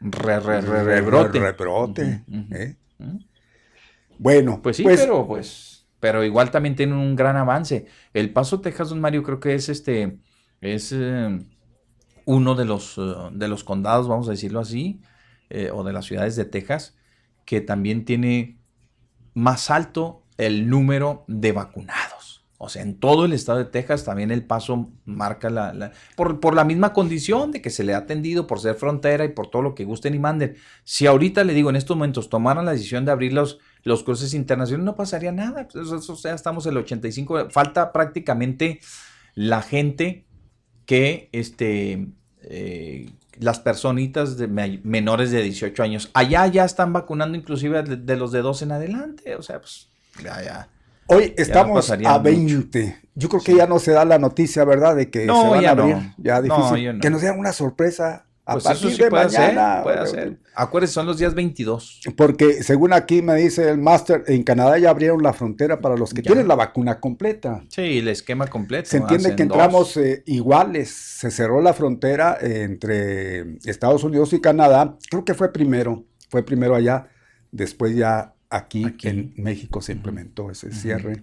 Re- 0.00 0.40
re- 0.40 0.60
re- 0.62 0.82
rebrote. 0.84 1.38
rebrote, 1.38 2.24
¿eh? 2.52 2.76
Bueno, 4.18 4.60
Pues 4.62 4.76
sí, 4.76 4.84
pero 4.84 5.26
pues, 5.26 5.86
pero 5.98 6.24
igual 6.24 6.50
también 6.50 6.76
tiene 6.76 6.94
un 6.94 7.16
gran 7.16 7.36
avance. 7.36 7.86
El 8.12 8.32
Paso, 8.32 8.60
Texas, 8.60 8.90
don 8.90 9.00
Mario, 9.00 9.22
creo 9.22 9.40
que 9.40 9.54
es 9.54 9.68
este, 9.68 10.18
es 10.60 10.92
eh, 10.92 11.38
uno 12.24 12.54
de 12.54 12.64
los, 12.64 12.98
de 13.32 13.48
los 13.48 13.64
condados, 13.64 14.08
vamos 14.08 14.28
a 14.28 14.32
decirlo 14.32 14.60
así, 14.60 15.00
o 15.72 15.82
de 15.84 15.92
las 15.92 16.04
ciudades 16.06 16.36
de 16.36 16.44
Texas, 16.44 16.96
que 17.44 17.60
también 17.60 18.04
tiene 18.04 18.58
más 19.34 19.70
alto 19.70 20.22
el 20.38 20.68
número 20.68 21.24
de 21.28 21.52
vacunados. 21.52 22.19
O 22.62 22.68
sea, 22.68 22.82
en 22.82 23.00
todo 23.00 23.24
el 23.24 23.32
estado 23.32 23.56
de 23.58 23.64
Texas 23.64 24.04
también 24.04 24.30
el 24.30 24.44
paso 24.44 24.90
marca 25.06 25.48
la, 25.48 25.92
por, 26.14 26.54
la 26.54 26.64
misma 26.64 26.92
condición 26.92 27.52
de 27.52 27.62
que 27.62 27.70
se 27.70 27.84
le 27.84 27.94
ha 27.94 27.98
atendido 27.98 28.46
por 28.46 28.60
ser 28.60 28.74
frontera 28.74 29.24
y 29.24 29.30
por 29.30 29.48
todo 29.48 29.62
lo 29.62 29.74
que 29.74 29.86
gusten 29.86 30.14
y 30.14 30.18
manden. 30.18 30.56
Si 30.84 31.06
ahorita 31.06 31.42
le 31.44 31.54
digo 31.54 31.70
en 31.70 31.76
estos 31.76 31.96
momentos 31.96 32.28
tomaran 32.28 32.66
la 32.66 32.72
decisión 32.72 33.06
de 33.06 33.12
abrir 33.12 33.32
los, 33.32 33.60
los 33.82 34.02
cruces 34.02 34.34
internacionales, 34.34 34.84
no 34.84 34.94
pasaría 34.94 35.32
nada. 35.32 35.68
Pues 35.72 35.88
o 35.90 36.16
sea, 36.16 36.34
estamos 36.34 36.66
el 36.66 36.76
85. 36.76 37.48
Falta 37.48 37.92
prácticamente 37.92 38.80
la 39.34 39.62
gente 39.62 40.26
que 40.84 41.30
este, 41.32 42.08
eh, 42.42 43.10
las 43.38 43.58
personitas 43.60 44.36
de 44.36 44.48
me- 44.48 44.80
menores 44.84 45.30
de 45.30 45.42
18 45.42 45.82
años, 45.82 46.10
allá 46.12 46.46
ya 46.48 46.66
están 46.66 46.92
vacunando 46.92 47.38
inclusive 47.38 47.82
de, 47.84 47.96
de 47.96 48.16
los 48.16 48.32
de 48.32 48.42
12 48.42 48.64
en 48.66 48.72
adelante. 48.72 49.34
O 49.36 49.42
sea, 49.42 49.60
pues 49.62 49.88
ya, 50.22 50.42
ya. 50.44 50.68
Hoy 51.10 51.34
no 51.36 51.42
estamos 51.42 51.90
a 51.90 51.96
mucho. 51.96 52.22
20. 52.22 52.96
Yo 53.14 53.28
creo 53.28 53.42
que 53.42 53.54
ya 53.54 53.66
no 53.66 53.78
se 53.78 53.92
da 53.92 54.04
la 54.04 54.18
noticia, 54.18 54.64
¿verdad? 54.64 54.96
De 54.96 55.10
que 55.10 55.26
No, 55.26 55.42
se 55.42 55.48
van 55.48 55.60
ya 55.62 55.70
a 55.72 55.74
no. 55.74 55.82
abrir. 55.82 55.96
No, 56.46 56.76
ya. 56.76 56.98
Que 57.00 57.10
nos 57.10 57.20
den 57.22 57.38
una 57.38 57.52
sorpresa 57.52 58.26
a 58.46 58.52
Pues 58.54 58.64
partir 58.64 58.86
eso 58.88 58.96
sí 58.96 59.02
de 59.02 59.10
puede 59.10 59.24
mañana. 59.26 59.74
ser, 59.74 59.82
puede 59.82 60.06
ser. 60.06 60.38
Acuérdense, 60.54 60.94
son 60.94 61.06
los 61.06 61.18
días 61.18 61.34
22. 61.34 62.00
Porque 62.16 62.62
según 62.62 62.92
aquí 62.92 63.22
me 63.22 63.34
dice 63.34 63.68
el 63.68 63.78
máster, 63.78 64.24
en 64.28 64.42
Canadá 64.42 64.78
ya 64.78 64.90
abrieron 64.90 65.22
la 65.22 65.32
frontera 65.32 65.80
para 65.80 65.96
los 65.96 66.14
que 66.14 66.22
tienen 66.22 66.48
la 66.48 66.54
vacuna 66.54 66.98
completa. 67.00 67.62
Sí, 67.68 67.98
el 67.98 68.08
esquema 68.08 68.46
completo. 68.46 68.88
Se 68.88 68.96
entiende 68.98 69.26
hacen 69.28 69.36
que 69.36 69.42
entramos 69.42 69.96
eh, 69.96 70.22
iguales. 70.26 70.90
Se 70.90 71.30
cerró 71.30 71.60
la 71.60 71.74
frontera 71.74 72.38
eh, 72.40 72.62
entre 72.62 73.58
Estados 73.64 74.02
Unidos 74.04 74.32
y 74.32 74.40
Canadá. 74.40 74.96
Creo 75.10 75.24
que 75.24 75.34
fue 75.34 75.52
primero. 75.52 76.04
Fue 76.28 76.42
primero 76.44 76.74
allá. 76.74 77.08
Después 77.52 77.94
ya 77.94 78.34
aquí, 78.50 78.84
en 79.04 79.32
México 79.36 79.80
se 79.80 79.92
implementó 79.92 80.50
ese 80.50 80.72
cierre. 80.72 81.22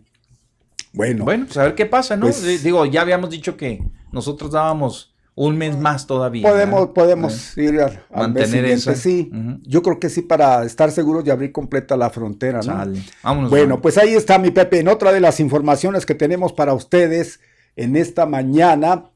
Bueno. 0.93 1.25
Bueno, 1.25 1.45
pues 1.45 1.57
a 1.57 1.63
ver 1.63 1.75
qué 1.75 1.85
pasa, 1.85 2.15
¿no? 2.15 2.23
Pues- 2.27 2.63
Digo, 2.63 2.85
ya 2.85 3.01
habíamos 3.01 3.29
dicho 3.29 3.55
que 3.57 3.83
nosotros 4.11 4.51
dábamos 4.51 5.13
un 5.35 5.55
mes 5.57 5.77
más 5.77 6.07
todavía. 6.07 6.49
Podemos, 6.49 6.79
¿verdad? 6.79 6.93
podemos 6.93 7.57
Eh, 7.57 7.63
ir 7.65 7.79
al 7.81 7.91
mes 7.91 8.01
mantener 8.11 8.65
esa. 8.65 8.95
sí. 8.95 9.29
Yo 9.63 9.83
creo 9.83 9.99
que 9.99 10.09
sí, 10.09 10.23
para 10.23 10.63
estar 10.65 10.89
seguros 10.91 11.23
de 11.25 11.31
abrir 11.31 11.51
completa 11.51 11.95
la 11.95 12.09
frontera, 12.09 12.61
¿no? 12.63 12.91
Vámonos, 13.21 13.49
bueno, 13.51 13.79
pues 13.79 13.99
ahí 13.99 14.13
está 14.15 14.39
mi 14.39 14.49
Pepe. 14.49 14.79
En 14.79 14.87
otra 14.87 15.11
de 15.11 15.19
las 15.19 15.39
informaciones 15.39 16.05
que 16.07 16.15
tenemos 16.15 16.53
para 16.53 16.73
ustedes 16.73 17.39
en 17.75 17.95
esta 17.95 18.25
mañana 18.25 19.11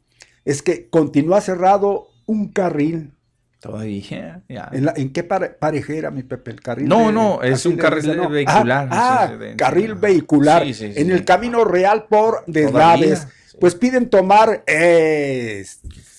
es 0.45 0.61
que 0.61 0.89
continúa 0.89 1.41
cerrado 1.41 2.09
un 2.27 2.49
carril. 2.49 3.13
Todavía, 3.61 4.41
ya. 4.49 4.69
¿En, 4.73 4.85
la- 4.85 4.93
en 4.97 5.13
qué 5.13 5.23
pare- 5.23 5.49
parejera, 5.51 6.11
mi 6.11 6.23
Pepe? 6.23 6.51
¿El 6.51 6.59
carril? 6.61 6.89
No, 6.89 7.07
de- 7.07 7.11
no, 7.13 7.41
es 7.43 7.65
un 7.65 7.77
carril 7.77 8.17
¿no? 8.17 8.27
vehicular, 8.29 8.89
Ah, 8.91 9.27
ah, 9.29 9.37
de- 9.37 9.55
carril 9.55 9.95
vehicular. 9.95 10.63
Sí, 10.65 10.73
sí, 10.73 10.93
sí, 10.93 10.99
en 11.01 11.11
el 11.11 11.23
camino 11.23 11.63
real 11.63 12.05
por 12.09 12.43
deslaves. 12.47 13.27
Pues 13.59 13.75
piden 13.75 14.09
tomar 14.09 14.63
eh, 14.65 15.63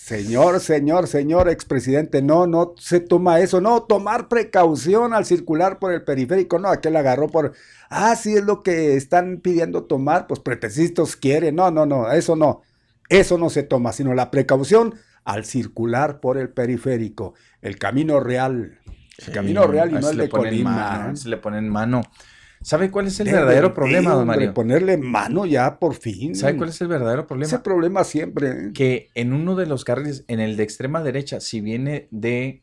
Señor, 0.05 0.61
señor, 0.61 1.07
señor 1.09 1.49
expresidente, 1.49 2.23
no, 2.23 2.47
no 2.47 2.75
se 2.79 3.01
toma 3.01 3.41
eso, 3.41 3.61
no, 3.61 3.83
tomar 3.85 4.29
precaución 4.29 5.15
al 5.15 5.25
circular 5.25 5.79
por 5.79 5.93
el 5.93 6.03
periférico, 6.03 6.59
no, 6.59 6.69
aquel 6.69 6.95
agarró 6.97 7.29
por, 7.29 7.53
ah, 7.89 8.15
sí 8.17 8.35
es 8.35 8.45
lo 8.45 8.63
que 8.63 8.97
están 8.97 9.39
pidiendo 9.39 9.85
tomar, 9.85 10.27
pues 10.27 10.41
pretextos 10.41 11.17
quieren, 11.17 11.55
no, 11.57 11.71
no, 11.71 11.87
no, 11.87 12.11
eso 12.13 12.37
no, 12.37 12.63
eso 13.09 13.39
no 13.39 13.49
se 13.49 13.63
toma, 13.63 13.93
sino 13.93 14.13
la 14.13 14.31
precaución 14.31 14.95
al 15.25 15.45
circular 15.45 16.21
por 16.21 16.39
el 16.39 16.51
periférico, 16.51 17.35
el 17.61 17.79
camino 17.79 18.21
real, 18.21 18.79
el 19.19 19.33
camino 19.33 19.67
real 19.67 19.91
y 19.91 19.95
no 19.95 20.11
el 20.11 20.17
de 20.17 20.29
Colima. 20.29 21.15
se 21.15 21.29
le 21.29 21.37
pone 21.37 21.59
en 21.59 21.69
mano. 21.69 22.03
¿Sabe 22.63 22.93
cuál 22.93 23.09
es 23.09 23.19
el 23.19 23.27
verdadero 23.29 23.69
de, 23.69 23.75
problema, 23.75 24.15
don 24.15 24.27
Mario? 24.27 24.55
Ponerle 24.55 24.97
mano 24.97 25.47
ya 25.47 25.81
por 25.81 25.95
fin. 25.95 26.37
¿Sabe 26.37 26.57
cuál 26.57 26.69
es 26.69 26.81
el 26.81 26.87
verdadero 26.89 27.27
problema? 27.27 27.47
Ese 27.49 27.59
problema 27.59 28.05
siempre. 28.05 28.51
¿eh? 28.51 28.71
Que 28.73 29.11
en 29.15 29.33
uno 29.33 29.57
de 29.57 29.67
los 29.67 29.85
carriles, 29.85 30.25
en 30.29 30.39
el 30.39 30.57
de 30.57 30.63
extrema 30.63 31.03
derecha, 31.03 31.41
si 31.41 31.61
viene 31.61 32.07
de... 32.13 32.63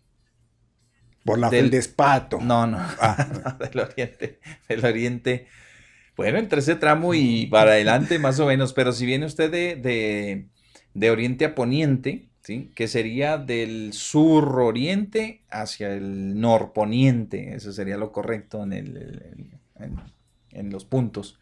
Por 1.26 1.38
la 1.38 1.50
del- 1.50 1.70
despato. 1.70 2.40
No, 2.42 2.66
no, 2.66 2.80
del 3.60 3.80
oriente, 3.80 4.40
del 4.70 4.86
oriente. 4.86 5.48
Bueno, 6.16 6.38
entre 6.38 6.60
ese 6.60 6.76
tramo 6.76 7.14
y 7.14 7.48
para 7.48 7.72
adelante 7.72 8.20
más 8.20 8.40
o 8.40 8.46
menos, 8.48 8.74
pero 8.74 8.94
si 8.94 9.06
viene 9.06 9.26
usted 9.26 9.52
de, 9.52 9.76
de, 9.76 10.48
de 10.94 11.12
oriente 11.12 11.44
a 11.46 11.56
poniente, 11.56 12.30
¿sí? 12.50 12.72
Que 12.76 12.88
sería 12.88 13.38
del 13.38 13.94
sur 13.94 14.60
oriente 14.60 15.44
hacia 15.52 15.94
el 15.94 16.40
norponiente, 16.42 17.54
eso 17.54 17.72
sería 17.72 17.96
lo 17.98 18.12
correcto 18.12 18.64
en, 18.64 18.74
el, 18.74 19.32
en, 19.80 19.96
en 20.52 20.70
los 20.72 20.84
puntos. 20.84 21.38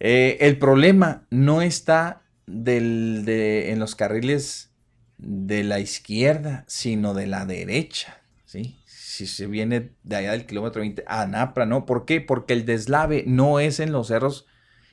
Eh, 0.00 0.36
el 0.40 0.58
problema 0.58 1.26
no 1.30 1.62
está 1.62 2.22
del, 2.46 3.22
de, 3.24 3.70
en 3.70 3.78
los 3.78 3.94
carriles 3.94 4.70
de 5.16 5.64
la 5.64 5.80
izquierda, 5.80 6.64
sino 6.66 7.14
de 7.14 7.26
la 7.26 7.46
derecha, 7.46 8.20
¿sí? 8.44 8.76
Si 8.84 9.26
se 9.26 9.46
viene 9.46 9.92
de 10.02 10.16
allá 10.16 10.32
del 10.32 10.46
kilómetro 10.46 10.80
20 10.80 11.04
a 11.06 11.26
Napra, 11.26 11.66
¿no? 11.66 11.86
¿Por 11.86 12.04
qué? 12.04 12.20
Porque 12.20 12.52
el 12.54 12.66
deslave 12.66 13.24
no 13.26 13.60
es 13.60 13.80
en 13.80 13.92
los 13.92 14.08
cerros 14.08 14.46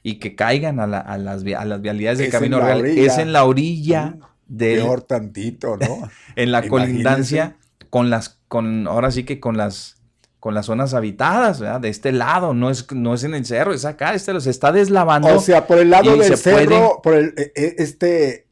y 0.03 0.15
que 0.19 0.35
caigan 0.35 0.79
a, 0.79 0.87
la- 0.87 0.99
a 0.99 1.17
las, 1.17 1.43
a 1.45 1.65
las 1.65 1.81
vialidades 1.81 2.19
del 2.19 2.27
Es 2.27 2.33
camino 2.33 2.59
real, 2.61 2.79
orilla. 2.81 3.01
es 3.05 3.17
en 3.17 3.33
la 3.33 3.43
orilla 3.45 4.17
Peor 4.57 5.01
tantito, 5.01 5.77
¿no? 5.77 6.09
en 6.35 6.51
la 6.51 6.59
Imagínense. 6.59 6.69
colindancia 6.69 7.57
con 7.89 8.09
las, 8.09 8.39
con, 8.47 8.87
ahora 8.87 9.11
sí 9.11 9.23
que 9.23 9.39
con 9.39 9.57
las, 9.57 9.97
con 10.39 10.53
las 10.53 10.65
zonas 10.67 10.93
habitadas, 10.93 11.59
¿verdad? 11.59 11.81
De 11.81 11.89
este 11.89 12.11
lado, 12.11 12.53
no 12.53 12.69
es, 12.69 12.91
no 12.91 13.13
es 13.13 13.23
en 13.23 13.33
el 13.35 13.45
cerro, 13.45 13.73
es 13.73 13.85
acá, 13.85 14.13
este 14.13 14.33
los 14.33 14.47
está 14.47 14.71
deslavando. 14.71 15.27
O 15.35 15.39
sea, 15.39 15.67
por 15.67 15.77
el 15.79 15.89
lado 15.89 16.15
del 16.15 16.35
se 16.37 16.51
puede- 16.51 16.67
cerro, 16.67 16.99
por 17.03 17.15
el, 17.15 17.33
eh, 17.37 17.51
eh, 17.55 17.75
este, 17.79 18.47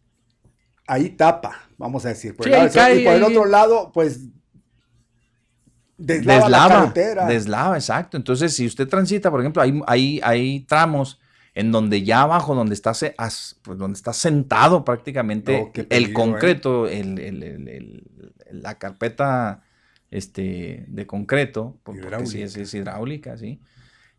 ahí 0.87 1.09
tapa, 1.11 1.67
vamos 1.77 2.05
a 2.05 2.09
decir. 2.09 2.35
Por 2.35 2.45
Sí, 2.45 2.51
el 2.51 2.57
lado 2.57 2.63
ahí 2.63 2.67
del 2.67 2.73
cerro, 2.73 2.85
cae, 2.87 3.01
y 3.01 3.05
por 3.05 3.13
el 3.15 3.23
otro 3.23 3.45
lado, 3.45 3.91
pues, 3.93 4.19
deslava, 5.97 6.41
deslava, 6.43 6.67
la 6.67 6.75
carretera. 6.81 7.25
deslava, 7.25 7.75
exacto. 7.75 8.17
Entonces, 8.17 8.53
si 8.55 8.65
usted 8.65 8.87
transita, 8.87 9.31
por 9.31 9.39
ejemplo, 9.39 9.61
hay, 9.61 9.81
hay, 9.87 10.19
hay 10.23 10.59
tramos 10.61 11.19
en 11.59 11.71
donde 11.71 12.03
ya 12.03 12.21
abajo, 12.21 12.53
donde 12.53 12.75
está, 12.75 12.93
se- 12.93 13.15
as- 13.17 13.57
pues, 13.63 13.77
donde 13.79 13.97
está 13.97 14.13
sentado 14.13 14.85
prácticamente 14.85 15.71
No, 15.75 15.83
el 15.89 16.05
¿eh? 16.05 16.13
concreto, 16.13 16.87
el- 16.87 17.17
el- 17.19 18.03
la 18.51 18.77
carpeta 18.77 19.63
este, 20.11 20.85
de 20.87 21.05
concreto, 21.07 21.77
por- 21.83 21.99
porque 21.99 22.25
sí 22.27 22.41
es, 22.41 22.55
es 22.55 22.73
hidráulica, 22.73 23.37
¿sí? 23.37 23.59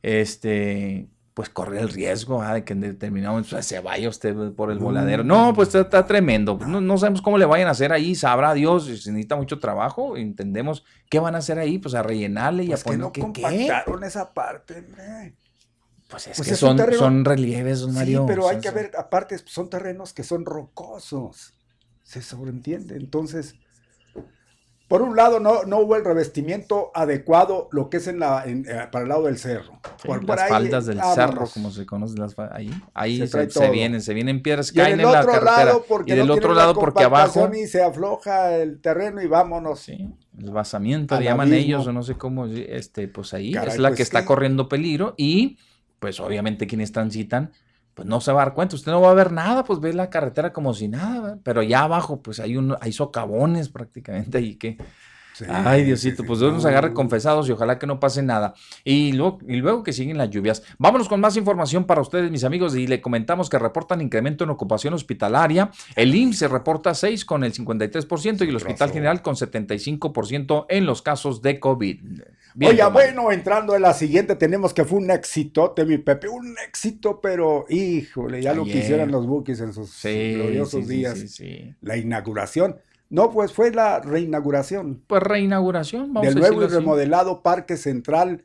Este, 0.02 1.08
pues 1.34 1.48
corre 1.48 1.80
el 1.80 1.88
riesgo 1.90 2.42
¿ah? 2.42 2.54
de 2.54 2.64
que 2.64 2.72
en 2.72 2.80
determinado 2.80 3.34
momento 3.34 3.50
pues, 3.52 3.66
se 3.66 3.78
vaya 3.80 4.08
usted 4.08 4.34
por 4.52 4.70
el 4.72 4.78
voladero. 4.78 5.22
No, 5.22 5.54
pues 5.54 5.68
está, 5.68 5.80
está 5.82 6.06
tremendo. 6.06 6.58
No, 6.66 6.80
no 6.80 6.98
sabemos 6.98 7.22
cómo 7.22 7.38
le 7.38 7.44
vayan 7.44 7.68
a 7.68 7.70
hacer 7.70 7.92
ahí, 7.92 8.14
sabrá 8.16 8.54
Dios, 8.54 8.86
si 8.86 8.96
se 8.96 9.12
necesita 9.12 9.36
mucho 9.36 9.58
trabajo, 9.60 10.16
entendemos 10.16 10.84
qué 11.08 11.20
van 11.20 11.36
a 11.36 11.38
hacer 11.38 11.58
ahí, 11.60 11.78
pues 11.78 11.94
a 11.94 12.02
rellenarle 12.02 12.64
y 12.64 12.68
Pues 12.68 12.80
a 12.80 12.82
que 12.84 12.88
poner 12.88 13.00
no 13.00 13.12
¿qué- 13.12 13.20
qué? 13.20 13.42
compactaron 13.42 14.02
esa 14.04 14.32
parte, 14.34 14.78
hombre. 14.78 15.34
Pues 16.08 16.26
es 16.26 16.36
Pues 16.36 16.48
que 16.48 16.54
es 16.54 16.60
son, 16.60 16.76
terreno- 16.76 16.98
son 16.98 17.24
relieves, 17.24 17.80
don 17.80 17.92
Mario. 17.94 18.20
Sí, 18.20 18.24
pero 18.28 18.48
hay 18.48 18.58
que 18.60 18.70
ver, 18.70 18.92
aparte, 18.96 19.36
son 19.44 19.68
terrenos 19.68 20.12
que 20.12 20.24
son 20.24 20.44
rocosos. 20.46 21.52
Se 22.02 22.22
sobreentiende. 22.22 22.96
Entonces, 22.96 23.54
por 24.88 25.02
un 25.02 25.16
lado, 25.16 25.38
no, 25.38 25.64
no 25.64 25.80
hubo 25.80 25.96
el 25.96 26.04
revestimiento 26.06 26.90
adecuado, 26.94 27.68
lo 27.72 27.90
que 27.90 27.98
es 27.98 28.06
en 28.06 28.20
la, 28.20 28.44
en, 28.46 28.64
eh, 28.66 28.88
para 28.90 29.02
el 29.02 29.10
lado 29.10 29.24
del 29.24 29.36
cerro. 29.36 29.78
Sí, 30.00 30.08
por, 30.08 30.20
por 30.24 30.36
las 30.36 30.40
ahí, 30.44 30.48
faldas 30.48 30.86
del 30.86 30.96
vámonos. 30.96 31.14
cerro, 31.14 31.46
como 31.52 31.70
se 31.70 31.84
conoce, 31.84 32.16
las 32.18 32.34
ahí, 32.52 32.70
ahí 32.94 33.26
Se 33.28 33.68
vienen, 33.70 34.00
se 34.00 34.14
vienen 34.14 34.42
piedras, 34.42 34.70
Y 34.72 34.76
caen 34.76 34.94
el 34.98 35.00
en 35.04 35.12
la 35.12 35.26
carretera. 35.26 35.74
y 36.06 36.12
del 36.14 36.26
no 36.26 36.32
otro 36.32 36.54
lado, 36.54 36.72
porque 36.72 37.04
abajo, 37.04 37.50
Y 37.54 37.66
se 37.66 37.82
afloja 37.82 38.56
el 38.56 38.80
terreno 38.80 39.20
y 39.20 39.26
vámonos. 39.26 39.86
el 39.90 40.14
basamento, 40.50 41.16
Al 41.16 41.20
le 41.20 41.26
llaman 41.26 41.52
ellos, 41.52 41.86
o 41.86 41.92
no 41.92 42.02
sé 42.02 42.14
cómo, 42.14 42.46
este, 42.46 43.08
pues 43.08 43.34
ahí 43.34 43.52
Caray, 43.52 43.68
es 43.74 43.78
la 43.78 43.90
pues 43.90 43.98
que 43.98 44.02
está 44.04 44.20
que- 44.20 44.26
corriendo 44.26 44.70
peligro 44.70 45.12
y, 45.18 45.58
pues 45.98 46.20
obviamente 46.20 46.66
quienes 46.66 46.92
transitan, 46.92 47.52
pues 47.94 48.06
no 48.06 48.20
se 48.20 48.32
va 48.32 48.42
a 48.42 48.44
dar 48.46 48.54
cuenta, 48.54 48.76
usted 48.76 48.92
no 48.92 49.00
va 49.00 49.10
a 49.10 49.14
ver 49.14 49.32
nada, 49.32 49.64
pues 49.64 49.80
ve 49.80 49.92
la 49.92 50.10
carretera 50.10 50.52
como 50.52 50.72
si 50.74 50.88
nada, 50.88 51.20
¿verdad? 51.20 51.38
pero 51.42 51.60
allá 51.60 51.80
abajo, 51.80 52.22
pues 52.22 52.38
hay, 52.40 52.56
un, 52.56 52.76
hay 52.80 52.92
socavones 52.92 53.68
prácticamente 53.68 54.38
ahí 54.38 54.54
que... 54.56 54.78
Ay, 55.48 55.84
Diosito, 55.84 56.24
pues 56.24 56.40
Dios 56.40 56.52
nos 56.52 56.64
agarre 56.64 56.92
confesados 56.92 57.48
y 57.48 57.52
ojalá 57.52 57.78
que 57.78 57.86
no 57.86 58.00
pase 58.00 58.22
nada. 58.22 58.54
Y 58.84 59.12
luego, 59.12 59.38
y 59.46 59.56
luego 59.56 59.82
que 59.82 59.92
siguen 59.92 60.18
las 60.18 60.30
lluvias. 60.30 60.62
Vámonos 60.78 61.08
con 61.08 61.20
más 61.20 61.36
información 61.36 61.84
para 61.84 62.00
ustedes, 62.00 62.30
mis 62.30 62.44
amigos, 62.44 62.74
y 62.76 62.86
le 62.86 63.00
comentamos 63.00 63.48
que 63.50 63.58
reportan 63.58 64.00
incremento 64.00 64.44
en 64.44 64.50
ocupación 64.50 64.94
hospitalaria. 64.94 65.70
El 65.96 66.14
IMSS 66.14 66.50
reporta 66.50 66.94
6 66.94 67.24
con 67.24 67.44
el 67.44 67.52
53% 67.52 68.44
y 68.46 68.48
el 68.48 68.56
Hospital 68.56 68.90
General 68.90 69.22
con 69.22 69.34
75% 69.36 70.66
en 70.68 70.86
los 70.86 71.02
casos 71.02 71.42
de 71.42 71.60
COVID. 71.60 72.00
Bien, 72.54 72.70
Mario. 72.76 72.90
bueno, 72.90 73.30
entrando 73.30 73.76
en 73.76 73.82
la 73.82 73.92
siguiente, 73.94 74.34
tenemos 74.34 74.74
que 74.74 74.84
fue 74.84 74.98
un 74.98 75.10
éxitote, 75.10 75.84
mi 75.84 75.98
Pepe, 75.98 76.28
un 76.28 76.56
éxito, 76.66 77.20
pero 77.20 77.66
híjole, 77.68 78.42
ya 78.42 78.52
lo 78.54 78.62
Ayer. 78.62 78.80
quisieran 78.80 79.10
los 79.12 79.26
Bookies 79.26 79.60
en 79.60 79.72
sus 79.72 79.90
Sí, 79.90 80.34
gloriosos 80.34 80.88
días. 80.88 81.18
sí, 81.18 81.28
sí. 81.28 81.74
La 81.82 81.96
inauguración. 81.96 82.76
No, 83.10 83.30
pues 83.30 83.52
fue 83.52 83.70
la 83.72 84.00
reinauguración. 84.00 85.02
Pues 85.06 85.22
reinauguración, 85.22 86.12
vamos 86.12 86.28
Del 86.28 86.36
a 86.36 86.40
nuevo 86.40 86.54
y 86.56 86.58
decirlo 86.60 86.76
así. 86.78 86.84
remodelado 86.84 87.42
Parque 87.42 87.76
Central, 87.76 88.44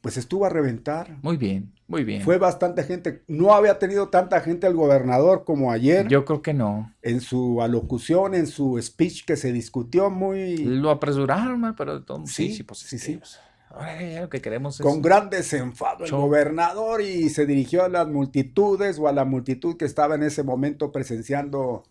pues 0.00 0.16
estuvo 0.16 0.46
a 0.46 0.48
reventar. 0.48 1.18
Muy 1.22 1.36
bien, 1.36 1.72
muy 1.88 2.04
bien. 2.04 2.22
Fue 2.22 2.38
bastante 2.38 2.84
gente. 2.84 3.22
No 3.28 3.52
había 3.54 3.78
tenido 3.78 4.08
tanta 4.08 4.40
gente 4.40 4.66
el 4.66 4.74
gobernador 4.74 5.44
como 5.44 5.70
ayer. 5.72 6.08
Yo 6.08 6.24
creo 6.24 6.40
que 6.40 6.54
no. 6.54 6.94
En 7.02 7.20
su 7.20 7.60
alocución, 7.60 8.34
en 8.34 8.46
su 8.46 8.80
speech 8.80 9.24
que 9.26 9.36
se 9.36 9.52
discutió 9.52 10.08
muy... 10.08 10.56
Lo 10.58 10.90
apresuraron, 10.90 11.74
pero 11.76 11.98
de 11.98 12.04
todo- 12.06 12.26
sí, 12.26 12.48
Sí, 12.48 12.54
sí, 12.54 12.62
pues 12.62 12.78
sí, 12.80 12.96
este, 12.96 13.06
sí. 13.12 13.16
pues, 13.18 13.38
ahora 13.70 14.00
ya 14.02 14.20
lo 14.22 14.30
que 14.30 14.40
queremos 14.40 14.80
es 14.80 14.86
con 14.86 15.02
gran 15.02 15.28
desenfado 15.28 16.06
el 16.06 16.10
gobernador 16.10 17.02
y 17.02 17.28
se 17.28 17.44
dirigió 17.44 17.84
a 17.84 17.88
las 17.90 18.08
multitudes 18.08 18.98
o 18.98 19.06
a 19.08 19.12
la 19.12 19.26
multitud 19.26 19.76
que 19.76 19.84
estaba 19.84 20.14
en 20.14 20.22
ese 20.22 20.42
momento 20.42 20.90
presenciando 20.92 21.82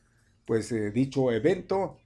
pues 0.45 0.71
eh, 0.71 0.89
dicho 0.91 1.31
evento 1.31 1.97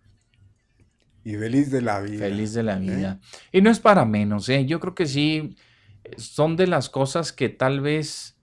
y 1.23 1.35
feliz 1.35 1.71
de 1.71 1.81
la 1.81 1.99
vida. 2.01 2.19
Feliz 2.19 2.53
de 2.53 2.63
la 2.63 2.77
vida. 2.77 3.19
Y 3.51 3.61
no 3.61 3.69
es 3.69 3.79
para 3.79 4.05
menos, 4.05 4.49
¿eh? 4.49 4.65
Yo 4.65 4.79
creo 4.79 4.95
que 4.95 5.05
sí, 5.05 5.55
eh, 6.03 6.15
son 6.17 6.55
de 6.55 6.67
las 6.67 6.89
cosas 6.89 7.31
que 7.31 7.49
tal 7.49 7.81
vez 7.81 8.35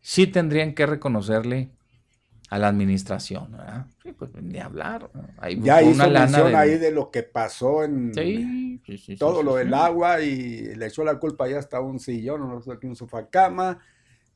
sí 0.00 0.26
tendrían 0.26 0.74
que 0.74 0.86
reconocerle 0.86 1.70
a 2.50 2.58
la 2.58 2.68
administración, 2.68 3.52
¿verdad? 3.52 3.86
Sí, 4.02 4.12
pues 4.12 4.30
ni 4.40 4.58
hablar. 4.58 5.10
Ahí 5.38 5.58
Ya 5.60 5.82
hizo 5.82 6.08
mención 6.10 6.48
de- 6.52 6.56
ahí 6.56 6.78
de 6.78 6.90
lo 6.92 7.10
que 7.10 7.22
pasó 7.22 7.82
en 7.84 8.12
Sí, 8.12 8.80
sí, 8.98 9.16
todo 9.16 9.42
lo 9.42 9.56
del 9.56 9.74
agua 9.74 10.20
y 10.20 10.74
le 10.76 10.86
echó 10.86 11.02
la 11.04 11.18
culpa 11.18 11.48
ya 11.48 11.58
hasta 11.58 11.80
un 11.80 11.98
sillón, 11.98 12.48
no 12.48 12.60
sé 12.60 12.72
qué, 12.80 12.86
un 12.86 12.96
sofá 12.96 13.28
cama 13.28 13.78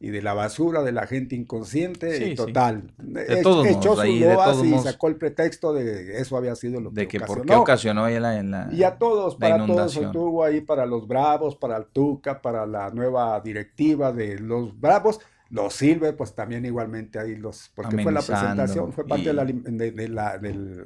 y 0.02 0.08
de 0.08 0.22
la 0.22 0.32
basura 0.32 0.82
de 0.82 0.92
la 0.92 1.06
gente 1.06 1.36
inconsciente 1.36 2.16
Sí, 2.16 2.24
y 2.24 2.28
sí. 2.30 2.34
total. 2.34 2.90
De 2.96 3.26
Ech- 3.28 3.42
todos 3.42 3.66
echó 3.66 3.90
modos, 3.90 4.00
ahí, 4.00 4.18
de 4.18 4.34
todos 4.34 4.64
y 4.66 4.78
sacó 4.78 5.08
el 5.08 5.16
pretexto 5.16 5.74
de 5.74 5.84
que 5.84 6.18
eso 6.18 6.38
había 6.38 6.56
sido 6.56 6.80
lo 6.80 6.90
De 6.90 7.06
que 7.06 7.18
que 7.18 7.24
por 7.26 7.44
qué 7.44 7.54
ocasionó. 7.54 7.62
ocasionó 7.62 8.04
ahí 8.06 8.18
la, 8.18 8.38
en 8.38 8.50
la- 8.50 8.68
Y 8.72 8.82
a 8.82 8.96
todos, 8.96 9.36
para 9.36 9.66
todos 9.66 9.94
estuvo 9.96 10.42
ahí 10.42 10.62
para 10.62 10.86
los 10.86 11.06
Bravos, 11.06 11.54
para 11.56 11.76
el 11.76 11.84
Tuca, 11.86 12.40
para 12.40 12.64
la 12.66 12.90
nueva 12.90 13.40
directiva 13.40 14.10
de 14.12 14.38
los 14.38 14.78
Bravos. 14.80 15.20
Los 15.50 15.74
Silver, 15.74 16.16
pues 16.16 16.32
también 16.34 16.64
igualmente 16.64 17.18
ahí 17.18 17.34
los, 17.36 17.70
porque 17.74 17.98
fue 18.02 18.12
la 18.12 18.22
presentación, 18.22 18.92
fue 18.92 19.04
parte 19.06 19.24
de 19.26 19.32
la, 19.34 19.44
de, 19.44 19.52
de 19.52 19.90
del, 19.90 20.84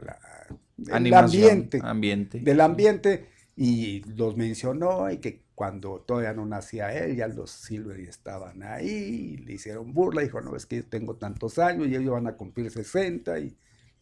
del 0.76 1.14
ambiente, 1.14 1.80
ambiente. 1.82 2.40
del 2.40 2.60
ambiente, 2.60 3.26
y 3.56 4.02
los 4.16 4.36
mencionó 4.36 5.10
y 5.10 5.18
que 5.18 5.43
cuando 5.54 6.00
todavía 6.00 6.32
no 6.32 6.44
nacía 6.46 6.92
él, 6.92 7.16
ya 7.16 7.28
los 7.28 7.50
Silver 7.50 8.02
ya 8.02 8.10
estaban 8.10 8.62
ahí, 8.62 9.36
le 9.36 9.54
hicieron 9.54 9.92
burla, 9.92 10.22
dijo, 10.22 10.40
no, 10.40 10.56
es 10.56 10.66
que 10.66 10.76
yo 10.76 10.86
tengo 10.86 11.14
tantos 11.14 11.58
años 11.58 11.86
y 11.88 11.94
ellos 11.94 12.12
van 12.12 12.26
a 12.26 12.32
cumplir 12.32 12.70
60 12.70 13.38
y 13.38 13.56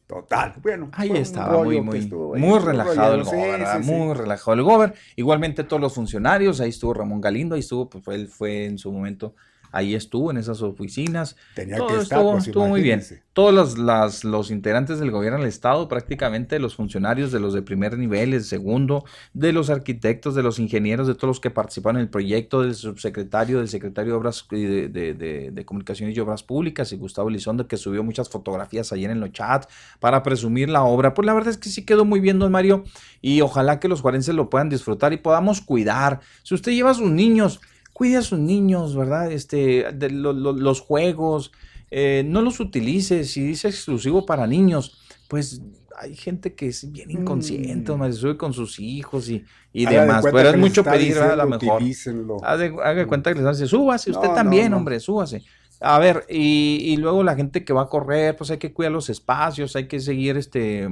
total, 0.06 0.54
bueno. 0.62 0.90
Ahí 0.92 1.10
estaba 1.10 1.62
muy, 1.62 1.80
muy, 1.80 1.98
estuvo 1.98 2.34
muy 2.36 2.58
relajado 2.58 3.14
el 3.14 3.24
gober, 3.24 3.60
¿verdad? 3.60 3.78
sí, 3.78 3.84
sí. 3.84 3.92
muy 3.92 4.14
relajado 4.14 4.54
el 4.54 4.62
gober. 4.62 4.94
Igualmente 5.16 5.64
todos 5.64 5.80
los 5.80 5.94
funcionarios, 5.94 6.60
ahí 6.60 6.70
estuvo 6.70 6.94
Ramón 6.94 7.20
Galindo, 7.20 7.54
ahí 7.54 7.60
estuvo, 7.60 7.88
pues 7.88 8.06
él 8.08 8.28
fue 8.28 8.64
en 8.64 8.78
su 8.78 8.90
momento 8.90 9.34
ahí 9.72 9.94
estuvo 9.94 10.30
en 10.30 10.36
esas 10.36 10.62
oficinas. 10.62 11.36
Tenía 11.54 11.76
Todo 11.78 11.88
que 11.88 11.94
estar, 11.96 12.18
estuvo, 12.18 12.32
pues, 12.32 12.46
estuvo 12.46 12.68
muy 12.68 12.82
bien. 12.82 13.02
Todos 13.32 13.54
los, 13.54 13.78
las- 13.78 14.24
los 14.24 14.50
integrantes 14.50 14.98
del 15.00 15.10
gobierno 15.10 15.38
del 15.38 15.48
estado, 15.48 15.88
prácticamente 15.88 16.58
los 16.58 16.76
funcionarios 16.76 17.32
de 17.32 17.40
los 17.40 17.54
de 17.54 17.62
primer 17.62 17.96
nivel, 17.98 18.34
el 18.34 18.44
segundo, 18.44 19.04
de 19.32 19.52
los 19.52 19.70
arquitectos, 19.70 20.34
de 20.34 20.42
los 20.42 20.58
ingenieros, 20.58 21.06
de 21.08 21.14
todos 21.14 21.28
los 21.28 21.40
que 21.40 21.50
participaron 21.50 21.96
en 21.96 22.02
el 22.02 22.10
proyecto, 22.10 22.60
del 22.62 22.74
subsecretario, 22.74 23.58
del 23.58 23.68
secretario 23.68 24.12
de 24.12 24.18
Obras 24.18 24.46
y 24.50 24.62
de, 24.64 24.88
de- 24.88 25.14
de- 25.14 25.50
de 25.50 25.64
Comunicaciones 25.64 26.14
y 26.16 26.20
Obras 26.20 26.42
Públicas 26.42 26.92
y 26.92 26.96
Gustavo 26.96 27.30
Elizondo, 27.30 27.66
que 27.66 27.78
subió 27.78 28.02
muchas 28.04 28.28
fotografías 28.28 28.92
ayer 28.92 29.10
en 29.10 29.20
los 29.20 29.32
chats 29.32 29.66
para 29.98 30.22
presumir 30.22 30.68
la 30.68 30.82
obra. 30.84 31.14
Pues 31.14 31.24
la 31.24 31.32
verdad 31.34 31.50
es 31.50 31.58
que 31.58 31.70
sí 31.70 31.84
quedó 31.86 32.04
muy 32.04 32.20
bien, 32.20 32.38
don 32.38 32.52
Mario, 32.52 32.84
y 33.22 33.40
ojalá 33.40 33.80
que 33.80 33.88
los 33.88 34.02
juarenses 34.02 34.34
lo 34.34 34.50
puedan 34.50 34.68
disfrutar 34.68 35.12
y 35.14 35.16
podamos 35.16 35.60
cuidar. 35.62 36.20
Si 36.42 36.54
usted 36.54 36.72
lleva 36.72 36.90
a 36.90 36.94
sus 36.94 37.10
niños, 37.10 37.60
cuide 38.02 38.16
a 38.16 38.22
sus 38.22 38.40
niños, 38.40 38.96
¿verdad? 38.96 39.30
Este, 39.30 39.92
de 39.92 40.10
lo- 40.10 40.32
lo- 40.32 40.52
los 40.52 40.80
juegos, 40.80 41.52
eh, 41.88 42.24
no 42.26 42.42
los 42.42 42.58
utilice. 42.58 43.22
Si 43.24 43.40
dice 43.42 43.68
exclusivo 43.68 44.26
para 44.26 44.44
niños, 44.48 44.98
pues 45.28 45.62
hay 45.96 46.16
gente 46.16 46.54
que 46.54 46.66
es 46.66 46.90
bien 46.90 47.12
inconsciente, 47.12 47.84
don 47.92 48.00
Mario, 48.00 48.16
sube 48.16 48.36
con 48.36 48.52
sus 48.52 48.80
hijos 48.80 49.28
y, 49.28 49.44
y 49.72 49.84
Mm. 49.84 49.88
Haga 49.88 50.00
de 50.00 50.06
demás. 50.06 50.24
Pero 50.32 50.48
es 50.48 50.58
mucho 50.58 50.82
pedir, 50.82 51.14
¿verdad? 51.14 51.32
a 51.40 51.44
lo 51.44 51.50
mejor. 51.50 51.76
utilícenlo. 51.76 52.36
Haz 52.44 52.58
de- 52.58 52.66
haga 52.82 52.94
de 52.94 53.06
cuenta 53.06 53.32
que 53.32 53.38
les 53.38 53.46
hace, 53.46 53.66
súbase 53.68 54.10
usted 54.10 54.24
No, 54.24 54.30
no, 54.30 54.34
también, 54.34 54.70
no. 54.72 54.78
hombre, 54.78 54.98
súbase. 54.98 55.44
A 55.80 55.98
ver, 56.00 56.24
y, 56.28 56.78
y 56.82 56.96
luego 56.96 57.22
la 57.22 57.36
gente 57.36 57.64
que 57.64 57.72
va 57.72 57.82
a 57.82 57.88
correr, 57.88 58.36
pues 58.36 58.50
hay 58.50 58.58
que 58.58 58.72
cuidar 58.72 58.90
los 58.92 59.08
espacios, 59.10 59.76
hay 59.76 59.86
que 59.86 60.00
seguir, 60.00 60.36
este, 60.36 60.88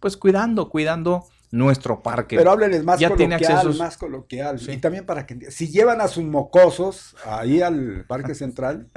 pues 0.00 0.16
cuidando, 0.16 0.68
cuidando 0.70 1.24
nuestro 1.54 2.02
parque. 2.02 2.36
Pero 2.36 2.50
háblenles 2.50 2.84
más 2.84 2.98
ya 2.98 3.14
tiene 3.14 3.36
coloquial, 3.36 3.52
accesos. 3.52 3.78
más 3.78 3.96
coloquial. 3.96 4.60
Y 4.68 4.76
también 4.78 5.06
para 5.06 5.24
que 5.24 5.50
si 5.52 5.68
llevan 5.68 6.00
a 6.00 6.08
sus 6.08 6.24
mocosos 6.24 7.14
ahí 7.24 7.62
al 7.62 8.04
Parque 8.06 8.34
Central, 8.34 8.88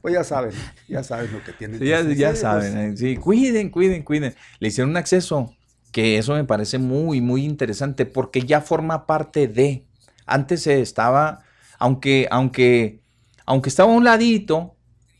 pues 0.00 0.14
ya 0.14 0.24
saben, 0.24 0.52
ya 0.88 1.02
saben 1.02 1.30
lo 1.32 1.44
que 1.44 1.52
tienen. 1.52 1.78
Sí, 1.78 1.84
que 1.84 2.16
ya, 2.16 2.34
Sí, 2.34 2.40
saben, 2.40 2.78
eh, 2.78 2.96
sí, 2.96 3.16
cuiden, 3.16 3.68
cuiden, 3.68 4.02
cuiden. 4.02 4.34
Le 4.60 4.68
hicieron 4.68 4.90
un 4.90 4.96
acceso, 4.96 5.54
que 5.92 6.16
eso 6.16 6.34
me 6.34 6.44
parece 6.44 6.78
muy, 6.78 7.20
muy 7.20 7.44
interesante, 7.44 8.06
porque 8.06 8.42
ya 8.42 8.62
forma 8.62 9.06
parte 9.06 9.46
de. 9.46 9.86
Antes 10.24 10.62
se 10.62 10.80
estaba, 10.80 11.40
aunque, 11.78 12.28
aunque, 12.30 13.02
aunque 13.44 13.68
estaba 13.68 13.92
a 13.92 13.96
un 13.96 14.04
ladito, 14.04 14.76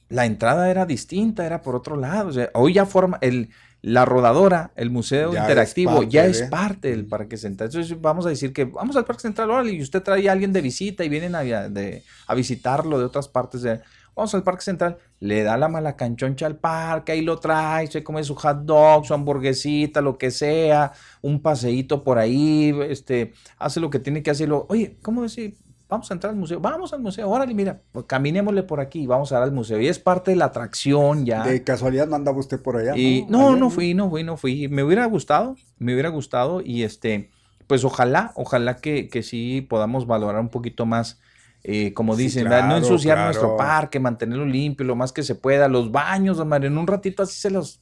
la 0.09 0.25
entrada 0.25 0.71
era 0.71 0.87
distinta, 0.87 1.45
era 1.45 1.61
por 1.61 1.75
otro 1.75 1.97
lado. 1.97 2.29
O 2.29 2.33
sea, 2.33 2.49
hoy 2.55 2.75
ya 2.75 2.87
forma 2.87 3.19
el, 3.21 3.51
la 3.83 4.05
rodadora, 4.05 4.73
el 4.77 4.91
museo 4.91 5.33
Ya 5.33 5.39
es 5.41 5.45
interactivo, 5.45 5.93
parte 5.95 6.09
ya 6.09 6.27
es 6.27 6.43
parte 6.43 6.91
del 6.91 7.07
Parque 7.07 7.37
Central. 7.37 7.71
Entonces 7.71 8.01
vamos 8.01 8.27
a 8.27 8.29
decir 8.29 8.53
que 8.53 8.65
vamos 8.65 8.97
al 8.97 9.05
Parque 9.05 9.23
Central, 9.23 9.51
órale, 9.51 9.73
y 9.73 9.81
usted 9.83 10.03
trae 10.03 10.29
a 10.29 10.33
alguien 10.33 10.53
de 10.53 10.61
visita 10.61 11.05
y 11.05 11.09
vienen 11.09 11.35
a, 11.35 11.43
de- 11.43 12.03
a 12.27 12.35
visitarlo 12.35 12.99
de 12.99 13.05
otras 13.07 13.29
partes 13.29 13.63
de... 13.63 13.81
Vamos 14.15 14.35
al 14.35 14.43
Parque 14.43 14.63
Central, 14.63 14.99
le 15.21 15.45
da 15.45 15.57
la 15.57 15.69
mala 15.69 15.97
canchoncha 15.97 16.45
al 16.45 16.57
parque, 16.59 17.13
ahí 17.13 17.23
lo 17.23 17.39
trae, 17.39 17.87
se 17.87 18.03
come 18.03 18.23
su 18.25 18.35
hot 18.35 18.65
dog, 18.65 19.07
su 19.07 19.15
hamburguesita, 19.15 20.01
lo 20.03 20.19
que 20.19 20.31
sea, 20.31 20.93
un 21.23 21.41
paseíto 21.41 22.03
por 22.05 22.19
ahí, 22.19 22.75
este, 22.89 23.33
hace 23.57 23.81
lo 23.81 23.89
que 23.89 24.01
tiene 24.01 24.23
que 24.23 24.31
hacerlo. 24.33 24.67
Oye, 24.69 24.99
¿cómo 25.01 25.23
decir? 25.23 25.55
Vamos 25.91 26.09
a 26.11 26.15
entrar 26.15 26.33
al 26.33 26.39
museo, 26.39 26.61
vamos 26.61 26.93
al 26.93 27.01
museo, 27.01 27.29
órale, 27.29 27.53
mira, 27.53 27.81
pues, 27.91 28.07
caminémosle 28.07 28.63
por 28.63 28.79
aquí, 28.79 29.07
vamos 29.07 29.33
a 29.33 29.35
dar 29.37 29.43
al 29.45 29.53
museo. 29.53 29.81
Y 29.81 29.89
es 29.89 29.99
parte 29.99 30.31
de 30.31 30.37
la 30.37 30.47
atracción 30.47 31.27
ya. 31.27 31.43
De 31.43 31.65
casualidad 31.65 32.07
no 32.07 32.15
andaba 32.15 32.39
usted 32.39 32.63
por 32.63 32.77
allá. 32.77 32.97
Y 32.97 33.27
no, 33.29 33.57
no 33.57 33.71
fui, 33.71 33.93
no 33.93 34.09
fui, 34.09 34.23
no 34.23 34.37
fui. 34.37 34.69
Me 34.69 34.85
hubiera 34.85 35.05
gustado, 35.07 35.57
me 35.79 35.93
hubiera 35.93 36.09
gustado 36.09 36.61
y 36.61 36.85
este, 36.85 37.31
pues 37.67 37.85
ojalá, 37.85 38.33
ojalá 38.37 38.77
que, 38.77 39.09
que 39.09 39.23
sí 39.25 39.67
podamos 39.69 40.07
valorar 40.07 40.41
un 40.41 40.49
poquito 40.49 40.87
más, 40.87 41.21
eh, 41.65 41.93
como 41.93 42.15
Sí, 42.15 42.23
dicen, 42.23 42.49
no 42.49 42.77
ensuciar 42.77 43.17
claro. 43.17 43.27
nuestro 43.27 43.57
parque, 43.57 43.99
mantenerlo 43.99 44.47
limpio 44.47 44.87
lo 44.87 44.95
más 44.97 45.13
que 45.13 45.23
se 45.25 45.35
pueda, 45.35 45.69
los 45.69 45.91
baños, 45.91 46.39
en 46.41 46.79
un 46.79 46.87
ratito 46.87 47.23
así 47.25 47.39
se 47.39 47.51
los, 47.51 47.81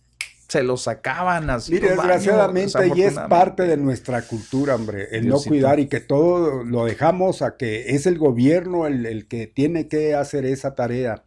se 0.49 0.63
los 0.63 0.83
sacaban 0.83 1.51
así. 1.51 1.73
Mire, 1.75 1.91
desgraciadamente, 1.91 2.91
y 2.95 3.03
es 3.03 3.15
parte 3.29 3.65
de 3.67 3.77
nuestra 3.77 4.23
cultura, 4.23 4.75
hombre, 4.77 5.09
el 5.13 5.25
Diosito. 5.25 5.51
no 5.51 5.51
cuidar 5.51 5.79
y 5.81 5.89
que 5.89 6.01
todo 6.01 6.65
lo 6.65 6.85
dejamos 6.87 7.43
a 7.43 7.57
que 7.57 7.91
es 7.95 8.07
el 8.07 8.19
gobierno 8.19 8.87
el, 8.87 9.05
el 9.07 9.29
que 9.29 9.47
tiene 9.47 9.89
que 9.89 10.15
hacer 10.15 10.47
esa 10.47 10.75
tarea. 10.75 11.25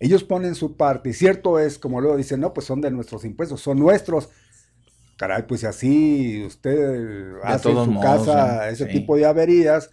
Ellos 0.00 0.24
ponen 0.24 0.54
su 0.54 0.76
parte, 0.76 1.10
y 1.10 1.12
cierto 1.12 1.58
es, 1.60 1.78
como 1.78 2.00
luego 2.00 2.16
dicen, 2.16 2.40
no, 2.40 2.52
pues 2.54 2.66
son 2.66 2.80
de 2.80 2.90
nuestros 2.90 3.24
impuestos, 3.24 3.60
son 3.60 3.78
nuestros. 3.78 4.30
Caray, 5.16 5.46
pues 5.46 5.60
si 5.60 5.66
así 5.66 6.44
usted 6.44 7.34
hace 7.44 7.68
en 7.70 7.84
su 7.84 7.90
modos, 7.92 8.26
casa 8.26 8.68
ese 8.70 8.86
Sí. 8.86 8.92
tipo 8.92 9.16
de 9.16 9.26
averías, 9.26 9.90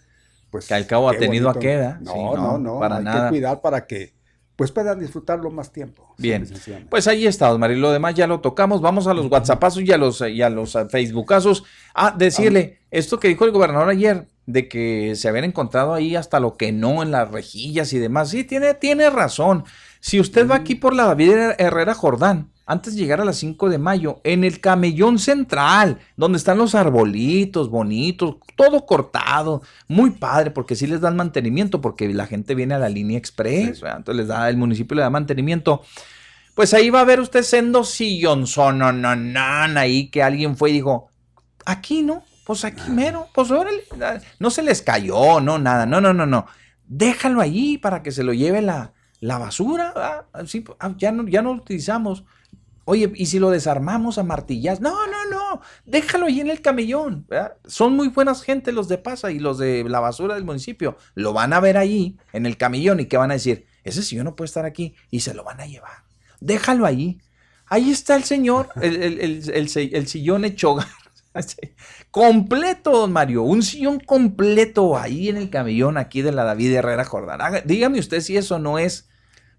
pues... 0.50 0.66
Que 0.66 0.74
al 0.74 0.86
cabo 0.86 1.08
ha 1.08 1.16
tenido 1.16 1.48
a 1.50 1.58
queda. 1.58 1.98
No, 2.02 2.12
Sí, 2.12 2.18
no, 2.18 2.36
no, 2.36 2.58
no, 2.58 2.78
para 2.80 2.96
hay 2.96 3.04
nada. 3.04 3.24
que 3.28 3.28
cuidar 3.36 3.60
para 3.60 3.86
que 3.86 4.14
pues 4.60 4.72
puedan 4.72 5.00
disfrutarlo 5.00 5.50
más 5.50 5.72
tiempo. 5.72 6.14
Bien, 6.18 6.46
pues 6.90 7.08
ahí 7.08 7.26
está, 7.26 7.50
Osmar, 7.50 7.70
y 7.70 7.76
lo 7.76 7.92
demás 7.92 8.14
ya 8.14 8.26
lo 8.26 8.40
tocamos. 8.40 8.82
Vamos 8.82 9.06
a 9.06 9.14
los 9.14 9.30
WhatsAppazos 9.30 9.82
y 9.84 9.90
a 9.90 9.96
los, 9.96 10.20
y 10.20 10.42
a 10.42 10.50
los 10.50 10.74
eh, 10.74 10.84
Facebookazos. 10.86 11.64
Ah, 11.94 12.14
decirle, 12.14 12.80
esto 12.90 13.18
que 13.18 13.28
dijo 13.28 13.46
el 13.46 13.52
gobernador 13.52 13.88
ayer, 13.88 14.28
de 14.44 14.68
que 14.68 15.14
se 15.16 15.30
habían 15.30 15.46
encontrado 15.46 15.94
ahí 15.94 16.14
hasta 16.14 16.40
lo 16.40 16.58
que 16.58 16.72
no 16.72 17.02
en 17.02 17.10
las 17.10 17.30
rejillas 17.30 17.94
y 17.94 17.98
demás. 17.98 18.28
Sí, 18.28 18.44
tiene, 18.44 18.74
tiene 18.74 19.08
razón. 19.08 19.64
Si 20.00 20.18
usted 20.18 20.48
va 20.48 20.56
aquí 20.56 20.74
por 20.74 20.94
la 20.94 21.04
David 21.04 21.34
Herrera 21.58 21.94
Jordán, 21.94 22.50
antes 22.64 22.94
de 22.94 23.00
llegar 23.00 23.20
a 23.20 23.24
las 23.24 23.36
5 23.36 23.68
de 23.68 23.78
mayo, 23.78 24.20
en 24.24 24.44
el 24.44 24.60
camellón 24.60 25.18
central, 25.18 25.98
donde 26.16 26.38
están 26.38 26.56
los 26.56 26.74
arbolitos 26.74 27.68
bonitos, 27.68 28.36
todo 28.56 28.86
cortado, 28.86 29.60
muy 29.88 30.10
padre, 30.12 30.52
porque 30.52 30.76
sí 30.76 30.86
les 30.86 31.00
dan 31.00 31.16
mantenimiento, 31.16 31.80
porque 31.80 32.08
la 32.14 32.26
gente 32.26 32.54
viene 32.54 32.74
a 32.74 32.78
la 32.78 32.88
línea 32.88 33.18
express, 33.18 33.82
entonces 33.82 34.16
les 34.16 34.28
da, 34.28 34.48
el 34.48 34.56
municipio 34.56 34.94
le 34.94 35.02
da 35.02 35.10
mantenimiento. 35.10 35.82
Pues 36.54 36.72
ahí 36.72 36.90
va 36.90 37.00
a 37.00 37.04
ver 37.04 37.20
usted 37.20 37.42
sendo 37.42 37.84
sillón, 37.84 38.44
no, 38.56 38.92
no, 38.92 39.16
no, 39.16 39.80
ahí 39.80 40.08
que 40.08 40.22
alguien 40.22 40.56
fue 40.56 40.70
y 40.70 40.74
dijo, 40.74 41.08
aquí 41.66 42.02
no, 42.02 42.22
pues 42.46 42.64
aquí 42.64 42.88
mero, 42.90 43.28
pues 43.34 43.50
órale, 43.50 43.82
no 44.38 44.48
se 44.48 44.62
les 44.62 44.80
cayó, 44.80 45.40
no, 45.40 45.58
nada, 45.58 45.86
no, 45.86 46.00
no, 46.00 46.14
no, 46.14 46.24
no, 46.24 46.46
déjalo 46.86 47.40
allí 47.40 47.78
para 47.78 48.02
que 48.02 48.12
se 48.12 48.22
lo 48.22 48.32
lleve 48.32 48.62
la, 48.62 48.92
la 49.20 49.38
basura, 49.38 49.92
ah, 49.96 50.44
sí, 50.46 50.64
ah, 50.78 50.94
ya, 50.98 51.12
no, 51.12 51.26
ya 51.28 51.42
no 51.42 51.54
lo 51.54 51.60
utilizamos. 51.62 52.24
Oye, 52.86 53.12
¿y 53.14 53.26
si 53.26 53.38
lo 53.38 53.50
desarmamos 53.50 54.18
a 54.18 54.24
martillas? 54.24 54.80
No, 54.80 55.06
no, 55.06 55.26
no, 55.30 55.60
déjalo 55.84 56.26
ahí 56.26 56.40
en 56.40 56.50
el 56.50 56.60
camellón. 56.60 57.26
¿verdad? 57.28 57.56
Son 57.66 57.94
muy 57.94 58.08
buenas 58.08 58.42
gente 58.42 58.72
los 58.72 58.88
de 58.88 58.98
Pasa 58.98 59.30
y 59.30 59.38
los 59.38 59.58
de 59.58 59.84
la 59.84 60.00
basura 60.00 60.34
del 60.34 60.44
municipio. 60.44 60.96
Lo 61.14 61.32
van 61.32 61.52
a 61.52 61.60
ver 61.60 61.76
ahí 61.76 62.16
en 62.32 62.46
el 62.46 62.56
camellón 62.56 62.98
y 63.00 63.06
¿qué 63.06 63.16
van 63.16 63.30
a 63.30 63.34
decir? 63.34 63.66
Ese 63.84 64.02
sillón 64.02 64.24
no 64.24 64.34
puede 64.34 64.46
estar 64.46 64.64
aquí 64.64 64.94
y 65.10 65.20
se 65.20 65.34
lo 65.34 65.44
van 65.44 65.60
a 65.60 65.66
llevar. 65.66 65.92
Déjalo 66.40 66.84
ahí. 66.86 67.20
Ahí 67.66 67.90
está 67.90 68.16
el 68.16 68.24
señor, 68.24 68.70
el, 68.82 68.96
el- 69.02 69.20
el- 69.20 69.70
el 69.94 70.08
sillón 70.08 70.44
hecho 70.44 70.76
completo, 72.10 72.90
don 72.92 73.12
Mario. 73.12 73.42
Un 73.42 73.62
sillón 73.62 74.00
completo 74.00 74.98
ahí 74.98 75.28
en 75.28 75.36
el 75.36 75.50
camellón 75.50 75.96
aquí 75.98 76.22
de 76.22 76.32
la 76.32 76.44
David 76.44 76.72
Herrera 76.74 77.04
Jordán. 77.04 77.62
Dígame 77.66 77.98
usted 78.00 78.20
si 78.20 78.36
eso 78.36 78.58
no 78.58 78.78
es 78.78 79.09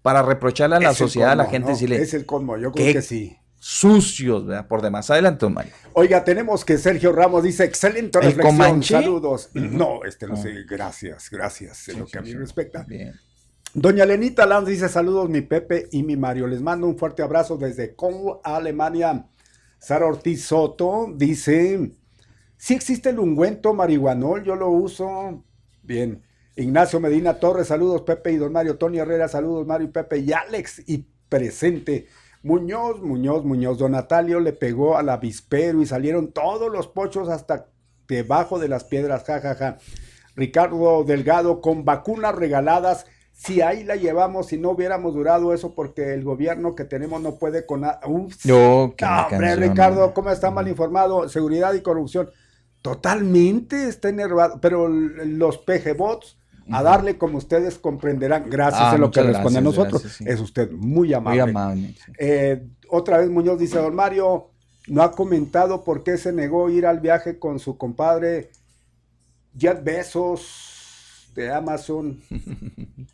para 0.02 0.22
reprocharle 0.22 0.76
a 0.76 0.80
la 0.80 0.90
Es 0.90 0.98
sociedad, 0.98 1.30
a 1.32 1.36
la 1.36 1.44
gente, 1.46 1.68
¿no? 1.68 1.74
decirle, 1.74 1.96
Es 2.02 2.12
el 2.14 2.26
colmo, 2.26 2.56
yo 2.58 2.72
creo 2.72 2.92
que 2.92 3.02
sí. 3.02 3.36
sucios, 3.58 4.46
¿verdad? 4.46 4.66
Por 4.66 4.82
demás. 4.82 5.08
Adelante, 5.10 5.48
Mario. 5.48 5.72
Oiga, 5.94 6.24
tenemos 6.24 6.64
que 6.64 6.78
Sergio 6.78 7.12
Ramos 7.12 7.44
dice, 7.44 7.64
excelente 7.64 8.18
¿El 8.18 8.24
reflexión, 8.26 8.56
Comanche? 8.56 8.94
saludos. 8.94 9.50
No, 9.54 10.04
este 10.04 10.26
no 10.26 10.34
Ah. 10.34 10.36
sé, 10.36 10.52
gracias, 10.68 11.30
gracias, 11.30 11.88
en 11.88 12.00
lo 12.00 12.06
que 12.06 12.18
a 12.18 12.22
mí 12.22 12.32
respecta. 12.34 12.84
Bien. 12.88 13.12
Doña 13.74 14.04
Lenita 14.04 14.44
Lanz 14.44 14.66
dice, 14.68 14.88
saludos 14.88 15.30
mi 15.30 15.40
Pepe 15.40 15.88
y 15.92 16.02
mi 16.02 16.16
Mario, 16.16 16.46
les 16.46 16.60
mando 16.60 16.86
un 16.86 16.98
fuerte 16.98 17.22
abrazo 17.22 17.56
desde 17.56 17.94
Congo, 17.94 18.40
Alemania. 18.44 19.26
Sara 19.78 20.06
Ortiz 20.06 20.44
Soto 20.44 21.06
dice, 21.14 21.92
si 22.56 22.74
existe 22.74 23.08
el 23.10 23.18
ungüento 23.18 23.72
marihuanol, 23.74 24.44
yo 24.44 24.56
lo 24.56 24.68
uso. 24.70 25.44
Bien. 25.82 26.22
Ignacio 26.56 27.00
Medina 27.00 27.34
Torres, 27.34 27.68
saludos 27.68 28.02
Pepe 28.02 28.32
y 28.32 28.36
don 28.36 28.52
Mario. 28.52 28.76
Tony 28.76 28.98
Herrera, 28.98 29.28
saludos 29.28 29.66
Mario 29.66 29.88
y 29.88 29.90
Pepe 29.90 30.18
y 30.18 30.32
Alex 30.32 30.82
y 30.86 31.06
presente. 31.28 32.08
Muñoz, 32.42 33.00
Muñoz, 33.00 33.44
Muñoz. 33.44 33.78
Don 33.78 33.92
Natalio 33.92 34.40
le 34.40 34.52
pegó 34.52 34.96
al 34.96 35.08
avispero 35.08 35.80
y 35.80 35.86
salieron 35.86 36.32
todos 36.32 36.70
los 36.70 36.88
pochos 36.88 37.28
hasta 37.28 37.68
debajo 38.08 38.58
de 38.58 38.68
las 38.68 38.84
piedras, 38.84 39.24
jajaja. 39.24 39.78
Ricardo 40.34 41.04
Delgado, 41.04 41.60
con 41.60 41.84
vacunas 41.84 42.34
regaladas, 42.34 43.06
si 43.32 43.60
ahí 43.60 43.84
la 43.84 43.96
llevamos, 43.96 44.48
si 44.48 44.58
no 44.58 44.70
hubiéramos 44.70 45.14
durado 45.14 45.52
eso, 45.52 45.74
porque 45.74 46.14
el 46.14 46.22
gobierno 46.22 46.74
que 46.74 46.84
tenemos 46.84 47.20
no 47.22 47.36
puede 47.36 47.66
con... 47.66 47.84
Uf. 48.06 48.36
Yo, 48.44 48.94
qué 48.96 49.04
No, 49.04 49.26
hombre, 49.26 49.56
Ricardo, 49.56 50.14
¿cómo 50.14 50.30
está 50.30 50.50
mal 50.50 50.68
informado? 50.68 51.28
Seguridad 51.28 51.74
y 51.74 51.80
corrupción. 51.80 52.30
Totalmente 52.82 53.88
está 53.88 54.08
enervado, 54.08 54.60
pero 54.60 54.88
los 54.88 55.58
PGBots, 55.58 56.38
a 56.70 56.82
darle 56.82 57.18
como 57.18 57.38
ustedes 57.38 57.78
comprenderán, 57.78 58.48
gracias 58.48 58.82
Ah, 58.82 58.92
a 58.92 58.98
lo 58.98 59.10
que 59.10 59.22
responde 59.22 59.58
a 59.58 59.62
nosotros. 59.62 60.02
gracias, 60.02 60.16
sí. 60.18 60.24
Es 60.26 60.40
usted 60.40 60.70
muy 60.70 61.12
amable. 61.14 61.42
Muy 61.42 61.50
amable. 61.50 61.94
sí. 62.04 62.12
Eh, 62.18 62.66
otra 62.88 63.18
vez 63.18 63.30
Muñoz 63.30 63.58
dice, 63.58 63.78
don 63.78 63.94
Mario, 63.94 64.50
no 64.88 65.02
ha 65.02 65.12
comentado 65.12 65.82
por 65.84 66.02
qué 66.02 66.18
se 66.18 66.32
negó 66.32 66.66
a 66.66 66.72
ir 66.72 66.86
al 66.86 67.00
viaje 67.00 67.38
con 67.38 67.58
su 67.58 67.78
compadre 67.78 68.50
Jet 69.54 69.82
Besos 69.84 71.30
de 71.34 71.52
Amazon. 71.52 72.20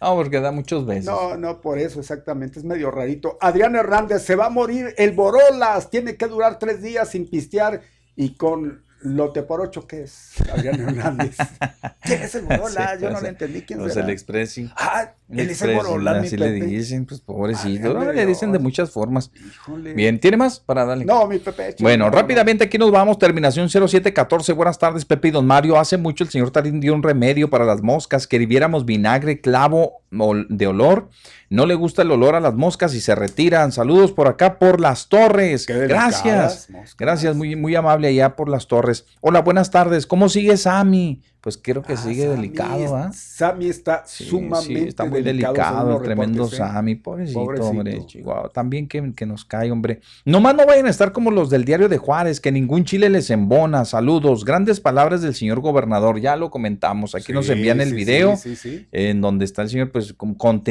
No, 0.00 0.16
porque 0.16 0.40
da 0.40 0.50
muchos 0.50 0.84
besos. 0.84 1.04
No, 1.14 1.36
no, 1.36 1.60
por 1.60 1.78
eso 1.78 2.00
exactamente, 2.00 2.58
es 2.58 2.64
medio 2.64 2.90
rarito. 2.90 3.38
Adrián 3.40 3.76
Hernández, 3.76 4.22
se 4.24 4.34
va 4.34 4.46
a 4.46 4.50
morir 4.50 4.92
el 4.98 5.12
Borolas, 5.12 5.90
tiene 5.90 6.16
que 6.16 6.26
durar 6.26 6.58
tres 6.58 6.82
días 6.82 7.10
sin 7.10 7.30
pistear 7.30 7.82
y 8.16 8.34
con 8.34 8.82
lote 9.02 9.42
por 9.42 9.60
ocho, 9.60 9.86
¿qué 9.86 10.02
es? 10.04 10.32
Adrián 10.52 10.80
Hernández. 10.80 11.36
¿Quién 12.02 12.22
es 12.22 12.34
el 12.34 12.42
Borolas? 12.44 12.92
Sí, 12.98 13.02
Yo 13.02 13.10
no 13.10 13.20
le 13.20 13.28
entendí 13.28 13.62
quién 13.62 13.78
Pues 13.80 13.94
será. 13.94 14.06
el 14.06 14.12
Expressi. 14.12 14.70
Ah, 14.76 15.12
él 15.32 15.50
es 15.50 15.62
el 15.62 15.74
mi 15.74 16.08
Así 16.08 16.36
le 16.36 16.52
dicen, 16.52 17.06
pues 17.06 17.20
pobrecito. 17.20 17.94
No, 17.94 18.12
le 18.12 18.26
dicen 18.26 18.52
de 18.52 18.58
muchas 18.58 18.90
formas. 18.90 19.30
Híjole. 19.34 19.94
Bien, 19.94 20.20
¿tiene 20.20 20.36
más 20.36 20.60
para 20.60 20.84
darle? 20.84 21.04
No, 21.04 21.26
mi 21.26 21.38
Pepe. 21.38 21.74
Bueno, 21.80 22.04
no, 22.04 22.10
no. 22.10 22.16
rápidamente 22.16 22.64
aquí 22.64 22.78
nos 22.78 22.90
vamos. 22.90 23.18
Terminación 23.18 23.68
0714. 23.68 24.52
Buenas 24.52 24.78
tardes, 24.78 25.04
Pepe 25.04 25.28
y 25.28 25.30
Don 25.30 25.46
Mario. 25.46 25.78
Hace 25.78 25.96
mucho 25.96 26.24
el 26.24 26.30
señor 26.30 26.50
Tarín 26.50 26.80
dio 26.80 26.94
un 26.94 27.02
remedio 27.02 27.48
para 27.50 27.64
las 27.64 27.82
moscas, 27.82 28.26
que 28.26 28.36
hirviéramos 28.36 28.84
vinagre, 28.84 29.40
clavo 29.40 30.02
de 30.48 30.66
olor. 30.66 31.08
No 31.48 31.66
le 31.66 31.74
gusta 31.74 32.02
el 32.02 32.10
olor 32.10 32.34
a 32.34 32.40
las 32.40 32.54
moscas 32.54 32.94
y 32.94 33.00
se 33.00 33.14
retiran. 33.14 33.72
Saludos 33.72 34.12
por 34.12 34.28
acá 34.28 34.58
por 34.58 34.80
las 34.80 35.08
torres. 35.08 35.66
Gracias. 35.66 36.68
Gracias, 36.98 37.34
muy, 37.34 37.56
muy 37.56 37.74
amable 37.74 38.08
allá 38.08 38.36
por 38.36 38.48
las 38.48 38.66
torres. 38.66 39.06
Hola, 39.20 39.40
buenas 39.40 39.70
tardes. 39.70 40.06
¿Cómo 40.06 40.28
sigue 40.28 40.56
Sammy? 40.56 41.22
Pues 41.42 41.58
creo 41.60 41.82
que 41.82 41.96
sigue 41.96 42.28
delicado, 42.28 42.94
¿ah? 42.96 43.10
Sammy 43.12 43.66
está 43.66 44.04
Sí, 44.06 44.24
sumamente 44.26 44.80
sí, 44.82 44.88
está 44.88 45.04
muy 45.06 45.22
delicado, 45.22 45.96
el 45.96 46.02
tremendo 46.04 46.44
¿eh? 46.44 46.48
Sammy, 46.56 46.94
pobrecito, 46.94 47.40
Pobrecito. 47.40 47.68
hombre, 47.68 48.06
Chihuahua, 48.06 48.48
también 48.54 48.86
que, 48.86 49.12
que 49.12 49.26
nos 49.26 49.44
cae, 49.44 49.72
hombre. 49.72 50.00
Nomás 50.24 50.54
no 50.54 50.64
vayan 50.66 50.86
a 50.86 50.90
estar 50.90 51.10
como 51.10 51.32
los 51.32 51.50
del 51.50 51.64
diario 51.64 51.88
de 51.88 51.98
Juárez, 51.98 52.38
que 52.40 52.52
ningún 52.52 52.84
chile 52.84 53.10
les 53.10 53.28
embona, 53.30 53.84
saludos, 53.84 54.44
grandes 54.44 54.78
palabras 54.78 55.20
del 55.20 55.34
señor 55.34 55.58
gobernador, 55.58 56.20
ya 56.20 56.36
lo 56.36 56.48
comentamos, 56.48 57.16
aquí 57.16 57.32
nos 57.32 57.48
envían 57.48 57.80
el 57.80 57.92
video, 57.92 58.36
sí, 58.36 58.54
sí, 58.54 58.78
sí. 58.78 58.86
en 58.92 59.20
donde 59.20 59.44
está 59.44 59.62
el 59.62 59.68
señor, 59.68 59.90
pues, 59.90 60.14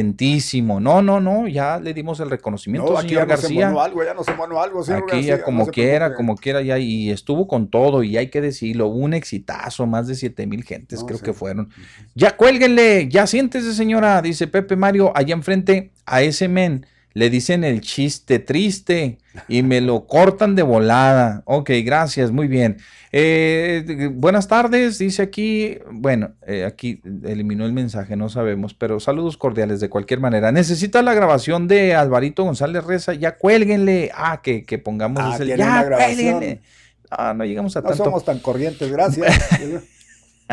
contentísimo, 0.01 0.79
no, 0.79 1.01
no, 1.01 1.19
no, 1.19 1.49
ya 1.49 1.79
le 1.81 1.93
dimos 1.93 2.21
el 2.21 2.29
reconocimiento, 2.29 2.93
No, 2.93 2.97
aquí 2.97 3.09
señor 3.09 3.23
ya 3.27 3.35
García. 3.35 3.67
monó 3.67 3.81
algo, 3.81 4.03
ya 4.05 4.13
no 4.13 4.23
se 4.23 4.33
monó 4.35 4.61
algo, 4.61 4.83
señor 4.83 5.03
Aquí 5.03 5.17
García, 5.17 5.37
ya 5.37 5.43
como 5.43 5.65
no 5.65 5.71
quiera, 5.71 6.15
como 6.15 6.35
quiera 6.37 6.61
ya, 6.61 6.79
y 6.79 7.09
estuvo 7.11 7.45
con 7.47 7.69
todo, 7.69 8.03
y 8.03 8.15
hay 8.15 8.29
que 8.29 8.39
decirlo, 8.39 8.87
un 8.87 9.13
exitazo, 9.13 9.85
más 9.85 10.07
de 10.07 10.15
siete 10.15 10.47
mil 10.47 10.60
gentes 10.63 10.99
No, 11.01 11.05
creo 11.05 11.19
sí. 11.19 11.25
que 11.25 11.33
fueron. 11.33 11.69
Ya 12.15 12.35
cuélguenle, 12.37 13.07
ya 13.09 13.27
siéntese 13.27 13.73
señora, 13.73 14.21
dice 14.21 14.47
Pepe 14.47 14.75
Mario, 14.75 15.11
allá 15.15 15.33
enfrente 15.33 15.91
a 16.05 16.21
ese 16.21 16.47
men 16.47 16.85
le 17.13 17.29
dicen 17.29 17.65
el 17.65 17.81
chiste 17.81 18.39
triste 18.39 19.17
y 19.49 19.63
me 19.63 19.81
lo 19.81 20.07
cortan 20.07 20.55
de 20.55 20.61
volada. 20.63 21.43
Ok, 21.43 21.69
gracias, 21.83 22.31
muy 22.31 22.47
bien. 22.47 22.77
Eh, 23.11 24.09
buenas 24.13 24.47
tardes, 24.47 24.97
dice 24.97 25.21
aquí, 25.21 25.77
bueno, 25.91 26.31
eh, 26.47 26.63
aquí 26.63 27.01
eliminó 27.25 27.65
el 27.65 27.73
mensaje, 27.73 28.15
no 28.15 28.29
sabemos, 28.29 28.73
pero 28.73 29.01
saludos 29.01 29.35
cordiales 29.35 29.81
de 29.81 29.89
cualquier 29.89 30.21
manera. 30.21 30.53
Necesita 30.53 31.01
la 31.01 31.13
grabación 31.13 31.67
de 31.67 31.95
Alvarito 31.95 32.45
González 32.45 32.85
Reza, 32.85 33.13
ya 33.13 33.37
cuélguenle. 33.37 34.09
Ah, 34.15 34.39
que, 34.41 34.63
que 34.63 34.77
pongamos 34.77 35.21
Ah, 35.21 35.35
ese- 35.35 35.47
ya 35.57 35.85
cuélguenle. 35.89 36.61
Ah, 37.09 37.33
no 37.35 37.43
llegamos 37.43 37.75
a 37.75 37.81
No 37.81 37.89
tanto. 37.89 38.05
somos 38.05 38.23
tan 38.23 38.39
corrientes, 38.39 38.89
gracias. 38.89 39.35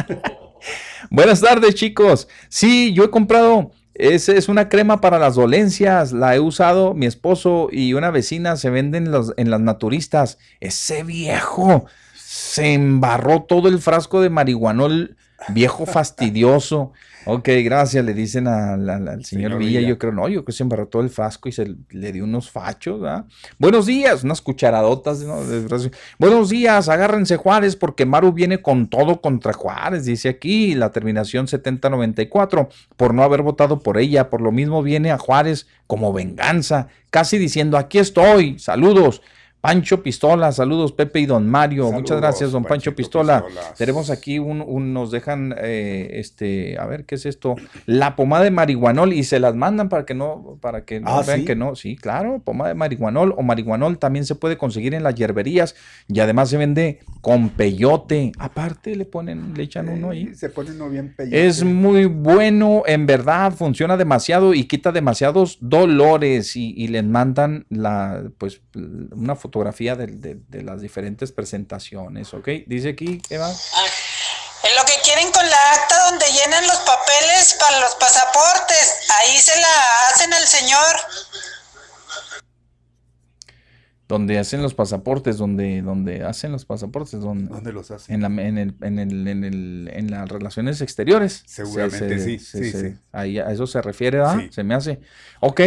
Buenas 1.11 1.41
tardes, 1.41 1.75
chicos. 1.75 2.29
Sí, 2.49 2.93
yo 2.93 3.05
he 3.05 3.11
comprado. 3.11 3.71
Es, 3.95 4.29
es 4.29 4.49
una 4.49 4.69
crema 4.69 5.01
para 5.01 5.19
las 5.19 5.35
dolencias. 5.35 6.13
La 6.13 6.37
he 6.37 6.41
usado 6.41 6.95
mi 6.95 7.07
esposo 7.07 7.69
y 7.73 7.95
una 7.95 8.11
vecina. 8.11 8.57
Se 8.57 8.71
venden 8.71 9.13
en, 9.37 9.51
las 9.51 9.61
naturistas. 9.61 10.39
Ese 10.61 11.03
viejo 11.03 11.87
se 12.15 12.75
embarró 12.75 13.43
todo 13.43 13.69
el 13.69 13.81
frasco 13.81 14.21
de 14.21 14.31
marihuanol. 14.31 15.17
Viejo 15.49 15.87
fastidioso. 15.87 16.93
Ok, 17.31 17.47
gracias, 17.63 18.03
le 18.07 18.15
dicen 18.15 18.49
al 18.49 18.87
señor, 18.87 19.25
Señor 19.25 19.59
Villa. 19.59 19.81
Villa. 19.81 19.89
Yo 19.91 19.99
creo, 19.99 20.13
no, 20.13 20.29
yo 20.29 20.37
creo 20.37 20.45
que 20.47 20.53
se 20.53 20.63
embarró 20.63 20.89
todo 20.89 21.03
el 21.03 21.11
frasco 21.11 21.51
y 21.51 21.53
se 21.53 21.77
le 21.91 22.11
dio 22.11 22.25
unos 22.25 22.51
fachos, 22.51 23.03
¿verdad? 23.03 23.27
Buenos 23.59 23.85
días, 23.85 24.25
unas 24.25 24.41
cucharadotas, 24.41 25.21
¿no? 25.21 25.37
Buenos 26.19 26.49
días, 26.49 26.89
agárrense 26.89 27.37
Juárez 27.37 27.77
porque 27.77 28.07
Maru 28.07 28.33
viene 28.33 28.63
con 28.63 28.89
todo 28.89 29.21
contra 29.21 29.53
Juárez, 29.53 30.07
dice 30.07 30.31
aquí 30.31 30.75
la 30.75 30.91
terminación 30.91 31.49
7094, 31.49 32.71
por 32.97 33.13
no 33.13 33.23
haber 33.23 33.43
votado 33.43 33.81
por 33.81 33.99
ella, 33.99 34.31
por 34.31 34.41
lo 34.41 34.51
mismo 34.51 34.83
viene 34.83 35.11
a 35.11 35.19
Juárez 35.19 35.67
como 35.87 36.15
venganza, 36.15 36.89
casi 37.11 37.37
diciendo, 37.37 37.77
aquí 37.77 37.99
estoy, 37.99 38.59
saludos. 38.59 39.21
Pancho 39.61 40.03
Pistola, 40.05 40.53
saludos 40.53 40.93
Pepe 40.93 41.19
y 41.21 41.27
Don 41.27 41.49
Mario, 41.49 41.91
muchas 41.91 42.19
gracias 42.21 42.53
Don 42.53 42.63
Pancho 42.65 42.95
Pistola. 42.95 43.45
Pistolas. 43.45 43.75
Tenemos 43.75 44.09
aquí 44.11 44.39
un, 44.39 44.63
un- 44.65 44.93
nos 44.95 45.11
dejan, 45.11 45.53
eh, 45.59 46.11
este, 46.13 46.79
a 46.79 46.87
ver, 46.87 47.05
¿qué 47.05 47.17
es 47.17 47.27
esto? 47.27 47.57
La 47.85 48.15
pomada 48.15 48.45
de 48.45 48.53
marihuanol 48.53 49.13
y 49.13 49.25
se 49.25 49.41
las 49.41 49.57
mandan 49.57 49.89
para 49.89 50.07
que 50.07 50.15
no, 50.15 50.59
para 50.61 50.85
que 50.85 51.01
no 51.01 51.09
Ah, 51.11 51.23
vean 51.27 51.41
¿sí? 51.41 51.45
que 51.45 51.57
no, 51.57 51.75
sí, 51.75 51.97
claro, 51.97 52.41
pomada 52.45 52.69
de 52.69 52.75
marihuanol 52.77 53.35
o 53.37 53.43
marihuanol 53.43 53.99
también 53.99 54.25
se 54.25 54.37
puede 54.37 54.57
conseguir 54.57 54.95
en 54.95 55.03
las 55.03 55.17
hierberías 55.17 55.75
y 56.07 56.21
además 56.21 56.51
se 56.51 56.57
vende 56.57 57.01
con 57.21 57.49
peyote. 57.51 58.31
Aparte 58.39 58.95
le 58.95 59.07
ponen, 59.07 59.55
le 59.57 59.65
echan 59.65 59.89
uno 59.89 60.11
ahí. 60.11 60.35
Se 60.37 60.51
pone 60.51 60.71
uno 60.71 60.89
bien 60.89 61.15
peyote. 61.17 61.47
Es 61.47 61.65
muy 61.65 62.05
bueno, 62.05 62.85
en 62.87 63.07
verdad, 63.07 63.53
funciona 63.53 63.97
demasiado 63.97 64.55
y 64.55 64.65
quita 64.65 64.93
demasiados 64.93 65.59
dolores 65.61 66.55
y, 66.55 66.73
y 66.77 66.89
les 66.89 67.05
mandan 67.05 67.67
la, 67.71 68.23
pues, 68.39 68.63
una 69.11 69.35
fotografía 69.53 69.97
de, 69.97 70.07
de- 70.09 70.63
las 70.63 70.81
diferentes 70.83 71.33
presentaciones, 71.33 72.35
¿ok? 72.35 72.49
Dice 72.67 72.91
aquí, 72.91 73.23
Eva. 73.31 73.49
En 73.49 74.77
lo 74.77 74.85
que 74.85 74.93
quieren 75.03 75.31
con 75.33 75.49
la 75.49 75.73
acta 75.73 76.11
donde 76.11 76.27
llenan 76.33 76.67
los 76.67 76.77
papeles 76.79 77.57
para 77.59 77.81
los 77.81 77.95
pasaportes, 77.95 78.95
ahí 79.21 79.39
se 79.39 79.59
la 79.59 80.09
hacen 80.09 80.33
al 80.35 80.47
señor. 80.47 80.97
Donde 84.09 84.39
hacen 84.39 84.63
los 84.63 84.73
pasaportes, 84.73 85.37
donde, 85.37 85.83
donde 85.83 86.25
hacen 86.25 86.51
los 86.51 86.65
pasaportes, 86.65 87.21
donde, 87.21 87.53
¿Dónde 87.53 87.75
los 87.75 87.91
hacen? 87.91 88.15
en, 88.15 88.23
la, 88.23 88.43
en, 88.43 88.57
el, 88.57 88.75
en, 88.81 88.99
el, 88.99 89.29
en, 89.29 89.45
el- 89.45 89.91
en 89.93 90.11
las 90.11 90.27
relaciones 90.31 90.81
exteriores. 90.81 91.43
Seguramente 91.47 92.19
sí, 92.19 92.39
sí, 92.39 92.73
sí. 92.73 92.95
Ahí 93.13 93.39
a 93.39 93.51
eso 93.51 93.67
se 93.67 93.83
refiere. 93.83 94.21
Sí. 94.35 94.49
Se 94.51 94.65
me 94.65 94.75
hace. 94.75 94.99
Ok, 95.41 95.61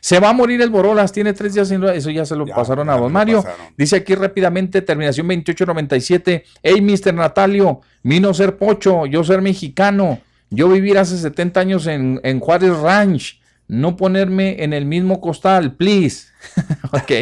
se 0.00 0.20
va 0.20 0.28
a 0.28 0.32
morir 0.32 0.62
el 0.62 0.70
Borolas, 0.70 1.10
tiene 1.10 1.32
tres 1.32 1.54
días 1.54 1.66
sin... 1.68 1.82
Eso 1.82 2.10
ya 2.10 2.24
se 2.24 2.36
lo 2.36 2.46
Ya, 2.46 2.54
pasaron 2.54 2.88
a 2.88 2.96
don 2.96 3.12
Mario. 3.12 3.42
pasaron. 3.42 3.66
Dice 3.76 3.96
aquí 3.96 4.14
rápidamente, 4.14 4.80
terminación 4.80 5.26
2897. 5.26 6.44
Hey, 6.62 6.80
Mr. 6.80 7.12
Natalio, 7.14 7.80
mi 8.04 8.20
no 8.20 8.32
ser 8.32 8.56
pocho, 8.56 9.06
yo 9.06 9.24
ser 9.24 9.42
mexicano, 9.42 10.20
yo 10.50 10.68
vivir 10.68 10.98
hace 10.98 11.18
70 11.18 11.60
años 11.60 11.86
en, 11.88 12.20
en 12.22 12.38
Juárez 12.40 12.76
Ranch, 12.78 13.40
no 13.68 13.96
ponerme 13.96 14.64
en 14.64 14.72
el 14.72 14.86
mismo 14.86 15.20
costal, 15.20 15.76
please. 15.76 16.28
ok, 16.92 17.12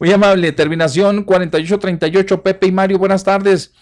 muy 0.00 0.10
amable. 0.10 0.52
Terminación 0.52 1.24
4838, 1.24 2.42
Pepe 2.42 2.66
y 2.66 2.72
Mario, 2.72 2.98
buenas 2.98 3.22
tardes. 3.22 3.72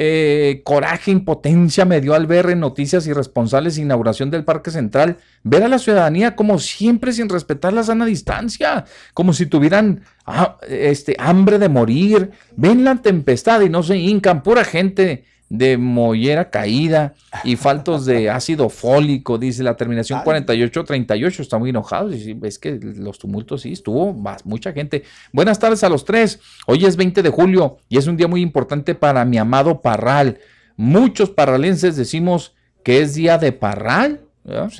Eh, 0.00 0.62
coraje, 0.64 1.10
impotencia 1.10 1.84
me 1.84 2.00
dio 2.00 2.14
al 2.14 2.28
ver 2.28 2.50
en 2.50 2.60
noticias 2.60 3.04
irresponsables 3.08 3.78
inauguración 3.78 4.30
del 4.30 4.44
Parque 4.44 4.70
Central, 4.70 5.16
ver 5.42 5.64
a 5.64 5.68
la 5.68 5.80
ciudadanía 5.80 6.36
como 6.36 6.60
siempre 6.60 7.12
sin 7.12 7.28
respetar 7.28 7.72
la 7.72 7.82
sana 7.82 8.06
distancia, 8.06 8.84
como 9.12 9.32
si 9.32 9.46
tuvieran 9.46 10.04
ah, 10.24 10.56
este, 10.68 11.16
hambre 11.18 11.58
de 11.58 11.68
morir, 11.68 12.30
ven 12.54 12.84
la 12.84 12.94
tempestad 13.02 13.60
y 13.62 13.70
no 13.70 13.82
se 13.82 13.96
hincan, 13.96 14.44
pura 14.44 14.62
gente 14.62 15.24
de 15.48 15.78
mollera 15.78 16.50
caída 16.50 17.14
y 17.44 17.56
faltos 17.56 18.04
de 18.04 18.30
ácido 18.30 18.68
fólico, 18.68 19.38
dice 19.38 19.62
la 19.62 19.76
terminación 19.76 20.20
4838, 20.22 21.42
está 21.42 21.58
muy 21.58 21.70
enojado, 21.70 22.10
es 22.10 22.58
que 22.58 22.78
los 22.80 23.18
tumultos 23.18 23.62
sí, 23.62 23.72
estuvo 23.72 24.12
más, 24.12 24.44
mucha 24.44 24.72
gente. 24.72 25.04
Buenas 25.32 25.58
tardes 25.58 25.82
a 25.84 25.88
los 25.88 26.04
tres, 26.04 26.40
hoy 26.66 26.84
es 26.84 26.96
20 26.96 27.22
de 27.22 27.30
julio 27.30 27.78
y 27.88 27.98
es 27.98 28.06
un 28.06 28.16
día 28.16 28.28
muy 28.28 28.42
importante 28.42 28.94
para 28.94 29.24
mi 29.24 29.38
amado 29.38 29.80
Parral. 29.80 30.38
Muchos 30.76 31.30
parralenses 31.30 31.96
decimos 31.96 32.54
que 32.84 33.00
es 33.00 33.14
día 33.14 33.38
de 33.38 33.52
Parral, 33.52 34.20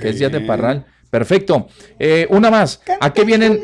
que 0.00 0.08
es 0.08 0.18
día 0.18 0.28
de. 0.28 0.40
Parral. 0.40 0.86
Perfecto. 1.10 1.68
Eh, 1.98 2.26
una 2.30 2.50
más. 2.50 2.80
¿A 3.00 3.12
qué 3.12 3.24
vienen? 3.24 3.60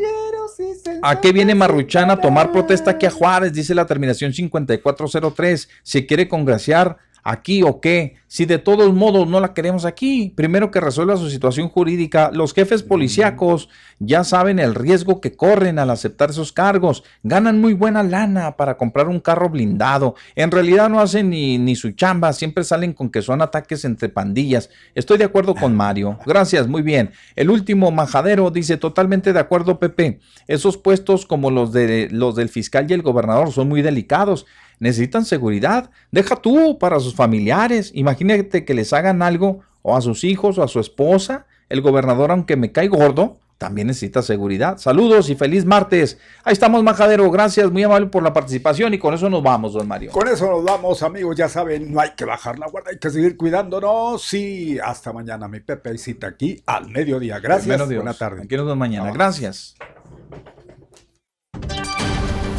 ¿A 1.02 1.20
qué 1.20 1.32
viene 1.32 1.54
Marruchán 1.54 2.10
a 2.10 2.20
tomar 2.20 2.52
protesta 2.52 2.92
aquí 2.92 3.06
a 3.06 3.10
Juárez? 3.10 3.52
Dice 3.52 3.74
la 3.74 3.86
terminación 3.86 4.32
5403. 4.32 5.68
¿Se 5.82 6.06
quiere 6.06 6.28
congraciar 6.28 6.98
aquí 7.24 7.62
o 7.62 7.80
qué? 7.80 8.16
Si 8.28 8.44
de 8.44 8.58
todos 8.58 8.92
modos 8.92 9.26
no 9.26 9.40
la 9.40 9.54
queremos 9.54 9.84
aquí, 9.84 10.32
primero 10.36 10.70
que 10.70 10.80
resuelva 10.80 11.16
su 11.16 11.30
situación 11.30 11.68
jurídica. 11.68 12.30
Los 12.32 12.52
jefes 12.52 12.82
policíacos 12.82 13.68
ya 13.98 14.24
saben 14.24 14.58
el 14.58 14.74
riesgo 14.74 15.20
que 15.20 15.36
corren 15.36 15.78
al 15.78 15.90
aceptar 15.90 16.30
esos 16.30 16.52
cargos. 16.52 17.04
Ganan 17.22 17.60
muy 17.60 17.72
buena 17.72 18.02
lana 18.02 18.56
para 18.56 18.76
comprar 18.76 19.08
un 19.08 19.20
carro 19.20 19.48
blindado. 19.48 20.14
En 20.34 20.50
realidad 20.50 20.90
no 20.90 21.00
hacen 21.00 21.30
ni, 21.30 21.58
ni 21.58 21.76
su 21.76 21.92
chamba, 21.92 22.32
siempre 22.32 22.64
salen 22.64 22.92
con 22.92 23.08
que 23.08 23.22
son 23.22 23.40
ataques 23.40 23.84
entre 23.84 24.08
pandillas. 24.08 24.68
Estoy 24.94 25.18
de 25.18 25.24
acuerdo 25.24 25.54
con 25.54 25.74
Mario. 25.74 26.18
Gracias, 26.26 26.68
muy 26.68 26.82
bien. 26.82 27.12
El 27.36 27.50
último 27.50 27.90
majadero 27.90 28.50
dice 28.50 28.76
totalmente 28.76 29.32
de 29.32 29.40
acuerdo, 29.40 29.78
Pepe. 29.78 30.20
Esos 30.46 30.76
puestos 30.76 31.24
como 31.24 31.50
los 31.50 31.72
de 31.72 32.08
los 32.10 32.34
del 32.34 32.48
fiscal 32.48 32.86
y 32.90 32.94
el 32.94 33.02
gobernador 33.02 33.52
son 33.52 33.68
muy 33.68 33.80
delicados. 33.80 34.44
Necesitan 34.84 35.24
seguridad. 35.24 35.88
Deja 36.10 36.36
tú 36.36 36.78
para 36.78 37.00
sus 37.00 37.14
familiares. 37.14 37.90
Imagínate 37.94 38.66
que 38.66 38.74
les 38.74 38.92
hagan 38.92 39.22
algo 39.22 39.60
o 39.80 39.96
a 39.96 40.02
sus 40.02 40.24
hijos 40.24 40.58
o 40.58 40.62
a 40.62 40.68
su 40.68 40.78
esposa 40.78 41.46
El 41.70 41.80
gobernador, 41.80 42.30
aunque 42.30 42.54
me 42.56 42.70
cae 42.70 42.88
gordo, 42.88 43.38
también 43.56 43.86
necesita 43.86 44.20
seguridad. 44.20 44.76
Saludos 44.76 45.30
y 45.30 45.36
feliz 45.36 45.64
martes. 45.64 46.18
Ahí 46.44 46.52
estamos, 46.52 46.82
Majadero. 46.82 47.30
Gracias, 47.30 47.70
muy 47.70 47.82
amable 47.82 48.08
por 48.08 48.22
la 48.22 48.34
participación 48.34 48.92
y 48.92 48.98
con 48.98 49.14
eso 49.14 49.30
nos 49.30 49.42
vamos, 49.42 49.72
don 49.72 49.88
Mario. 49.88 50.10
Con 50.10 50.28
eso 50.28 50.50
nos 50.50 50.62
vamos, 50.62 51.02
amigos. 51.02 51.34
Ya 51.34 51.48
saben, 51.48 51.90
no 51.90 52.00
hay 52.00 52.10
que 52.14 52.26
bajar 52.26 52.58
la 52.58 52.68
guardia, 52.68 52.90
hay 52.92 52.98
que 52.98 53.08
seguir 53.08 53.38
cuidándonos. 53.38 54.22
Sí, 54.22 54.78
hasta 54.84 55.14
mañana, 55.14 55.48
mi 55.48 55.60
Pepe. 55.60 55.96
Cita 55.96 56.26
aquí 56.26 56.62
al 56.66 56.90
mediodía. 56.90 57.38
Gracias. 57.38 57.68
Primero 57.68 57.86
Dios. 57.86 58.02
Buena 58.02 58.18
tarde. 58.18 58.42
Aquí 58.42 58.54
nos 58.54 58.66
vemos 58.66 58.76
mañana. 58.76 59.10
Gracias. 59.12 59.76